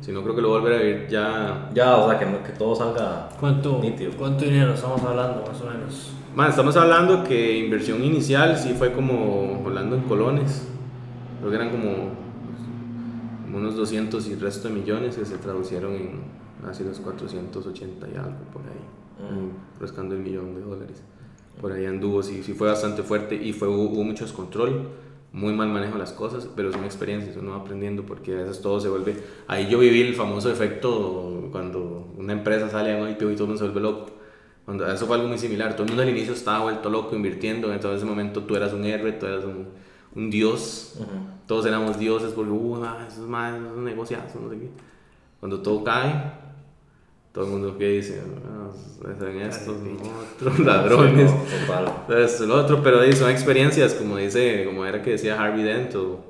sino 0.00 0.22
creo 0.22 0.34
que 0.34 0.42
lo 0.42 0.50
volveré 0.50 0.76
a 0.76 0.80
ver 0.80 1.08
ya. 1.08 1.70
Ya, 1.74 1.96
o 1.96 2.08
sea, 2.08 2.18
que, 2.18 2.26
que 2.42 2.52
todo 2.58 2.74
salga 2.74 3.28
¿Cuánto, 3.38 3.80
¿Cuánto 4.18 4.44
dinero 4.44 4.74
estamos 4.74 5.02
hablando, 5.02 5.44
más 5.46 5.60
o 5.60 5.66
menos? 5.66 6.12
Man, 6.34 6.48
estamos 6.48 6.76
hablando 6.76 7.24
que 7.24 7.58
inversión 7.58 8.04
inicial 8.04 8.56
sí 8.56 8.74
fue 8.78 8.92
como 8.92 9.62
hablando 9.66 9.96
en 9.96 10.02
colones, 10.02 10.68
creo 11.38 11.50
que 11.50 11.56
eran 11.56 11.70
como, 11.70 12.20
unos 13.52 13.74
200 13.74 14.28
y 14.28 14.36
resto 14.36 14.68
de 14.68 14.74
millones 14.74 15.16
que 15.16 15.24
se 15.24 15.36
traducieron 15.38 15.92
en 15.96 16.20
así 16.68 16.84
los 16.84 17.00
480 17.00 18.06
y 18.06 18.16
algo 18.16 18.44
por 18.52 18.62
ahí, 18.62 19.34
mm. 19.34 19.80
rascando 19.80 20.14
el 20.14 20.20
millón 20.20 20.54
de 20.54 20.60
dólares. 20.60 21.02
Por 21.60 21.72
ahí 21.72 21.84
anduvo, 21.84 22.22
sí, 22.22 22.44
sí 22.44 22.52
fue 22.52 22.68
bastante 22.68 23.02
fuerte 23.02 23.34
y 23.34 23.52
fue, 23.52 23.66
hubo, 23.66 23.90
hubo 23.90 24.04
mucho 24.04 24.24
descontrol 24.24 24.88
muy 25.32 25.52
mal 25.52 25.68
manejo 25.68 25.96
las 25.96 26.12
cosas, 26.12 26.48
pero 26.56 26.72
son 26.72 26.84
experiencias, 26.84 27.36
uno 27.36 27.52
va 27.52 27.58
aprendiendo 27.58 28.04
porque 28.04 28.32
a 28.32 28.36
veces 28.42 28.60
todo 28.60 28.80
se 28.80 28.88
vuelve... 28.88 29.16
Ahí 29.46 29.68
yo 29.68 29.78
viví 29.78 30.02
el 30.02 30.14
famoso 30.14 30.50
efecto 30.50 31.48
cuando 31.52 32.12
una 32.16 32.32
empresa 32.32 32.68
sale 32.68 32.98
a 32.98 33.02
un 33.02 33.08
IPO 33.10 33.30
y 33.30 33.34
todo 33.34 33.44
el 33.44 33.50
mundo 33.50 33.58
se 33.58 33.64
vuelve 33.64 33.80
loco. 33.80 34.10
Cuando, 34.64 34.86
eso 34.86 35.06
fue 35.06 35.16
algo 35.16 35.28
muy 35.28 35.38
similar, 35.38 35.72
todo 35.74 35.84
el 35.84 35.90
mundo 35.90 36.02
al 36.02 36.08
inicio 36.10 36.32
estaba 36.32 36.64
vuelto 36.64 36.90
loco 36.90 37.16
invirtiendo, 37.16 37.72
en 37.72 37.80
todo 37.80 37.94
ese 37.94 38.04
momento 38.04 38.42
tú 38.42 38.56
eras 38.56 38.72
un 38.72 38.84
héroe, 38.84 39.12
tú 39.12 39.26
eras 39.26 39.44
un, 39.44 39.68
un 40.14 40.30
dios, 40.30 40.98
todos 41.46 41.66
éramos 41.66 41.98
dioses 41.98 42.32
porque, 42.32 42.52
uh, 42.52 42.84
eso 43.06 43.22
es 43.22 43.28
más, 43.28 43.54
es 43.54 43.60
un 43.60 43.84
negociazo, 43.84 44.40
no 44.40 44.50
sé 44.50 44.58
qué. 44.58 44.70
Cuando 45.40 45.60
todo 45.60 45.82
cae, 45.82 46.32
todo 47.32 47.44
el 47.44 47.50
mundo 47.50 47.78
que 47.78 47.88
dice, 47.88 48.20
ah, 48.46 48.70
hacen 49.10 49.40
estos, 49.40 49.76
otros 50.34 50.58
ladrones, 50.66 51.30
sí, 52.28 52.46
lo 52.46 52.56
otro, 52.56 52.82
pero 52.82 53.00
son 53.12 53.30
experiencias, 53.30 53.94
como 53.94 54.16
dice, 54.16 54.64
como 54.64 54.84
era 54.84 55.02
que 55.02 55.10
decía 55.12 55.40
Harvey 55.40 55.62
Dent, 55.62 55.94
o 55.94 56.24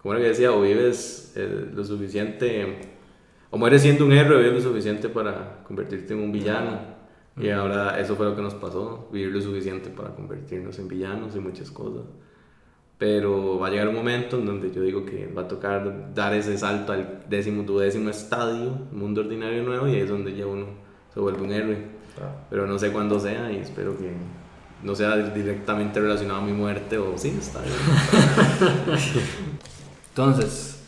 como 0.00 0.14
era 0.14 0.22
que 0.22 0.28
decía, 0.30 0.52
o 0.52 0.62
vives 0.62 1.32
eh, 1.36 1.68
lo 1.74 1.84
suficiente, 1.84 2.80
o 3.50 3.58
mueres 3.58 3.82
siendo 3.82 4.06
un 4.06 4.12
héroe, 4.12 4.38
vives 4.38 4.64
lo 4.64 4.70
suficiente 4.70 5.08
para 5.08 5.62
convertirte 5.64 6.14
en 6.14 6.20
un 6.20 6.32
villano, 6.32 6.80
y 7.36 7.48
ahora 7.50 7.98
eso 8.00 8.16
fue 8.16 8.26
lo 8.26 8.34
que 8.34 8.42
nos 8.42 8.54
pasó, 8.54 9.08
vivir 9.12 9.32
lo 9.32 9.40
suficiente 9.40 9.90
para 9.90 10.14
convertirnos 10.14 10.78
en 10.78 10.88
villanos 10.88 11.36
y 11.36 11.40
muchas 11.40 11.70
cosas 11.70 12.04
pero 13.02 13.58
va 13.58 13.66
a 13.66 13.70
llegar 13.72 13.88
un 13.88 13.96
momento 13.96 14.38
en 14.38 14.46
donde 14.46 14.70
yo 14.70 14.80
digo 14.80 15.04
que 15.04 15.26
va 15.26 15.42
a 15.42 15.48
tocar 15.48 16.14
dar 16.14 16.32
ese 16.34 16.56
salto 16.56 16.92
al 16.92 17.24
décimo, 17.28 17.64
duodécimo 17.64 18.10
estadio, 18.10 18.78
mundo 18.92 19.22
ordinario 19.22 19.64
nuevo, 19.64 19.88
y 19.88 19.96
ahí 19.96 20.02
es 20.02 20.08
donde 20.08 20.36
ya 20.36 20.46
uno 20.46 20.66
se 21.12 21.18
vuelve 21.18 21.42
un 21.42 21.50
héroe. 21.50 21.78
Pero 22.48 22.64
no 22.68 22.78
sé 22.78 22.92
cuándo 22.92 23.18
sea 23.18 23.50
y 23.50 23.56
espero 23.56 23.98
que 23.98 24.12
no 24.84 24.94
sea 24.94 25.16
directamente 25.16 25.98
relacionado 25.98 26.42
a 26.42 26.44
mi 26.44 26.52
muerte 26.52 26.96
o 26.96 27.18
sí, 27.18 27.36
está 27.40 27.58
bien. 27.62 27.74
Entonces, 30.10 30.84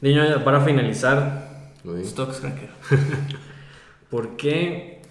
niño, 0.00 0.44
para 0.44 0.60
finalizar, 0.60 1.72
Stocks 2.04 2.42
Cracker. 2.42 2.70
¿Por 4.08 4.36
qué 4.36 5.02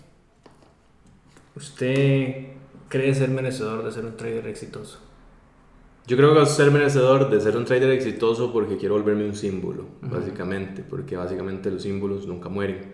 ¿Usted 1.58 2.46
cree 2.88 3.14
ser 3.14 3.28
merecedor 3.28 3.84
de 3.84 3.92
ser 3.92 4.06
un 4.06 4.16
trader 4.16 4.48
exitoso? 4.48 5.05
Yo 6.08 6.18
creo 6.18 6.36
que 6.36 6.46
ser 6.46 6.70
merecedor 6.70 7.32
de 7.32 7.42
ser 7.42 7.58
un 7.58 7.66
trader 7.66 7.90
exitoso 7.90 8.54
porque 8.54 8.78
quiero 8.78 8.94
volverme 8.94 9.26
un 9.26 9.36
símbolo, 9.36 9.86
básicamente, 10.04 10.84
porque 10.88 11.18
básicamente 11.18 11.72
los 11.72 11.82
símbolos 11.82 12.28
nunca 12.28 12.48
mueren. 12.48 12.94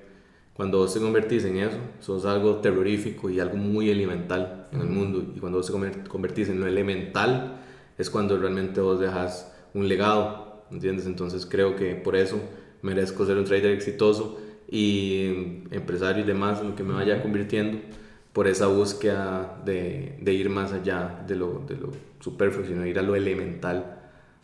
Cuando 0.54 0.78
vos 0.78 0.94
te 0.94 1.02
convertís 1.02 1.44
en 1.44 1.58
eso, 1.58 1.78
sos 2.00 2.24
algo 2.24 2.58
terrorífico 2.58 3.30
y 3.30 3.42
algo 3.42 3.58
muy 3.58 3.90
elemental 3.90 4.70
en 4.72 4.80
el 4.80 4.88
mundo. 4.88 5.26
Y 5.36 5.40
cuando 5.40 5.58
vos 5.58 5.68
te 5.68 6.08
convertís 6.08 6.48
en 6.48 6.62
lo 6.62 6.68
elemental, 6.68 7.60
es 7.98 8.10
cuando 8.10 8.38
realmente 8.38 8.80
vos 8.80 9.02
dejas 9.02 9.54
un 9.74 9.90
legado, 9.90 10.64
¿entiendes? 10.72 11.06
Entonces 11.06 11.46
creo 11.46 11.76
que 11.76 11.96
por 11.96 12.16
eso 12.16 12.40
merezco 12.82 13.26
ser 13.26 13.38
un 13.38 13.44
trader 13.44 13.72
exitoso 13.72 14.40
y 14.70 15.66
empresario 15.72 16.24
y 16.24 16.28
demás, 16.28 16.62
en 16.62 16.70
lo 16.70 16.76
que 16.76 16.84
me 16.84 16.94
vaya 16.94 17.22
convirtiendo, 17.22 17.78
por 18.34 18.48
esa 18.48 18.68
búsqueda 18.68 19.62
de, 19.66 20.18
de 20.22 20.34
ir 20.34 20.50
más 20.50 20.72
allá 20.72 21.24
de 21.28 21.36
lo, 21.36 21.64
de 21.68 21.76
lo 21.76 21.90
superfluo, 22.20 22.66
sino 22.66 22.86
ir 22.86 22.98
a 23.00 23.02
lo 23.02 23.16
elemental 23.16 23.98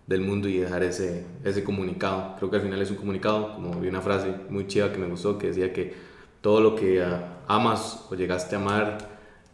del 0.08 0.22
mundo 0.22 0.48
y 0.48 0.58
dejar 0.58 0.84
ese, 0.84 1.26
ese 1.44 1.64
comunicado. 1.64 2.36
Creo 2.38 2.50
que 2.50 2.58
al 2.58 2.64
final 2.64 2.82
es 2.82 2.90
un 2.90 2.98
comunicado, 2.98 3.56
como 3.56 3.80
vi 3.80 3.90
una 3.90 4.02
frase 4.02 4.34
muy 4.50 4.68
chiva 4.68 4.92
que 4.92 4.98
me 4.98 5.08
gustó, 5.08 5.38
que 5.38 5.48
decía 5.48 5.74
que 5.74 5.94
todo 6.42 6.62
lo 6.62 6.76
que 6.76 7.04
ah, 7.04 7.44
amas 7.48 8.06
o 8.10 8.16
llegaste 8.16 8.56
a 8.56 8.60
amar 8.60 8.98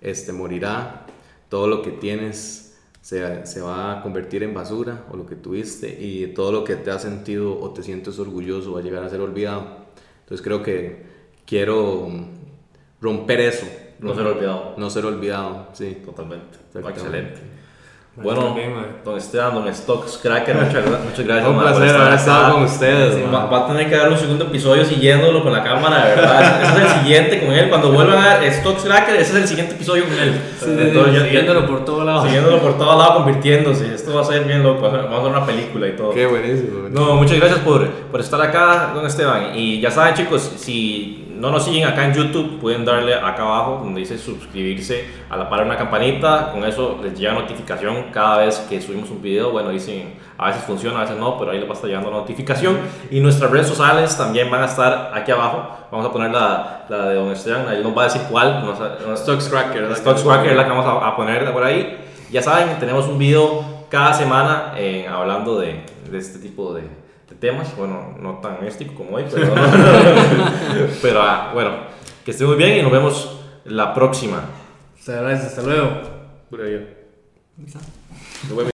este, 0.02 0.32
morirá, 0.32 1.06
todo 1.50 1.68
lo 1.68 1.82
que 1.82 1.92
tienes 1.92 2.78
se, 3.02 3.46
se, 3.46 3.62
va 3.62 4.00
a 4.00 4.02
convertir 4.04 4.44
en 4.44 4.54
basura 4.54 5.06
o 5.12 5.18
lo 5.18 5.26
que 5.26 5.36
tuviste 5.36 5.90
y 6.00 6.28
todo 6.28 6.52
lo 6.52 6.64
que 6.64 6.76
te 6.76 6.92
has 6.92 7.02
sentido 7.02 7.60
o 7.60 7.72
te 7.72 7.84
sientes 7.84 8.18
orgulloso 8.20 8.74
va 8.74 8.80
a 8.80 8.84
llegar 8.84 9.04
a 9.04 9.10
ser 9.10 9.22
olvidado. 9.22 9.84
Entonces 10.22 10.44
creo 10.44 10.64
que 10.64 11.04
quiero 11.46 12.08
romper 13.02 13.42
eso. 13.42 13.66
No 14.00 14.14
ser 14.14 14.26
olvidado. 14.26 14.74
No 14.78 14.90
ser 14.90 15.06
olvidado, 15.06 15.68
sí. 15.74 16.02
Totalmente. 16.06 16.58
Excelente. 16.76 17.54
Bueno, 18.16 18.56
don 19.04 19.18
Esteban, 19.18 19.56
don 19.56 19.74
Stocks 19.74 20.20
Cracker, 20.22 20.56
muchas, 20.56 20.86
muchas 20.86 21.26
gracias. 21.26 21.50
Un 21.50 21.60
placer 21.60 21.96
haber 21.96 22.14
estado 22.14 22.54
con 22.54 22.64
ustedes. 22.64 23.34
va, 23.34 23.58
a 23.58 23.68
tener 23.68 23.90
que 23.90 23.96
dar 23.96 24.12
un 24.12 24.18
segundo 24.20 24.46
episodio 24.46 24.86
siguiéndolo 24.86 25.42
con 25.42 25.52
la 25.52 25.64
cámara, 25.64 26.06
de 26.06 26.16
verdad. 26.16 26.62
ese 26.62 26.74
es 26.74 26.92
el 26.92 27.00
siguiente 27.00 27.40
con 27.44 27.52
él. 27.52 27.70
Cuando 27.70 27.92
vuelvan 27.92 28.24
a 28.24 28.38
ver 28.38 28.54
Stocks 28.54 28.84
Cracker, 28.84 29.16
ese 29.16 29.32
es 29.32 29.38
el 29.38 29.48
siguiente 29.48 29.74
episodio 29.74 30.04
con 30.04 30.14
él. 30.14 30.40
siguiéndolo 30.60 31.66
por 31.66 31.86
todos 31.86 32.06
lados. 32.06 32.26
Siguiéndolo 32.26 32.62
por 32.62 32.78
todos 32.78 33.00
lados, 33.00 33.16
convirtiéndose. 33.16 33.96
Esto 33.96 34.14
va 34.14 34.22
a 34.22 34.26
ser 34.26 34.44
bien 34.44 34.62
loco. 34.62 34.84
Vamos 34.84 35.12
a 35.12 35.18
hacer 35.18 35.32
una 35.32 35.46
película 35.48 35.88
y 35.88 35.96
todo. 35.96 36.12
Qué 36.12 36.28
buenísimo. 36.28 36.90
No, 36.92 37.16
muchas 37.16 37.40
gracias 37.40 37.62
por, 37.62 37.90
por 37.90 38.20
estar 38.20 38.40
acá, 38.40 38.92
don 38.94 39.08
Esteban. 39.08 39.58
Y 39.58 39.82
ya 39.82 39.90
saben, 39.90 40.14
chicos, 40.14 40.52
si 40.58 41.23
no 41.44 41.52
nos 41.52 41.66
siguen 41.66 41.86
acá 41.86 42.06
en 42.06 42.14
YouTube, 42.14 42.58
pueden 42.58 42.86
darle 42.86 43.16
acá 43.16 43.42
abajo 43.42 43.82
donde 43.84 44.00
dice 44.00 44.18
suscribirse 44.18 45.06
a 45.30 45.36
la 45.36 45.44
de 45.44 45.64
una 45.64 45.76
campanita. 45.76 46.54
Con 46.54 46.64
eso 46.64 46.98
les 47.04 47.20
llega 47.20 47.34
notificación 47.34 48.12
cada 48.14 48.38
vez 48.38 48.60
que 48.70 48.80
subimos 48.82 49.10
un 49.10 49.22
video. 49.22 49.52
Bueno, 49.52 49.70
dicen, 49.70 50.14
a 50.38 50.48
veces 50.48 50.64
funciona, 50.64 51.00
a 51.00 51.02
veces 51.02 51.18
no, 51.18 51.38
pero 51.38 51.52
ahí 51.52 51.58
les 51.60 51.68
va 51.68 51.72
a 51.72 51.76
estar 51.76 51.90
llegando 51.90 52.12
notificación. 52.12 52.78
Y 53.12 53.20
nuestras 53.20 53.52
redes 53.52 53.68
sociales 53.68 54.16
también 54.16 54.50
van 54.50 54.62
a 54.62 54.68
estar 54.68 55.12
aquí 55.14 55.32
abajo. 55.32 55.68
Vamos 55.92 56.06
a 56.06 56.14
poner 56.14 56.32
la, 56.32 56.86
la 56.88 57.10
de 57.10 57.16
Don 57.16 57.30
Esteban, 57.30 57.68
ahí 57.68 57.84
nos 57.84 57.98
va 57.98 58.04
a 58.04 58.06
decir 58.06 58.22
cuál. 58.32 58.64
Stocks 59.18 59.50
Cracker. 59.50 59.94
Stocks 59.98 60.24
Cracker 60.24 60.52
es 60.52 60.56
la 60.56 60.64
que 60.64 60.70
vamos 60.70 61.04
a, 61.04 61.14
poner 61.18 61.52
por 61.52 61.66
ahí. 61.66 61.98
Ya 62.32 62.42
saben, 62.42 62.80
tenemos 62.80 63.06
un 63.08 63.18
video 63.18 63.66
cada 63.90 64.14
semana 64.14 64.76
eh, 64.78 65.10
hablando 65.12 65.60
de, 65.60 65.82
de 66.10 66.18
este 66.18 66.40
tipo 66.40 66.74
de 66.74 67.03
temas, 67.44 67.76
bueno, 67.76 68.16
no 68.22 68.38
tan 68.38 68.64
místico 68.64 68.94
como 68.94 69.18
hoy, 69.18 69.26
pero, 69.30 69.54
pero 71.02 71.22
ah, 71.22 71.52
bueno, 71.54 71.72
que 72.24 72.32
estén 72.32 72.48
muy 72.48 72.56
bien 72.56 72.78
y 72.78 72.82
nos 72.82 72.90
vemos 72.90 73.38
la 73.66 73.94
próxima. 73.94 74.46
Muchas 74.98 75.22
gracias, 75.22 75.48
hasta 75.48 75.64
luego. 75.64 75.90
Por 76.50 76.62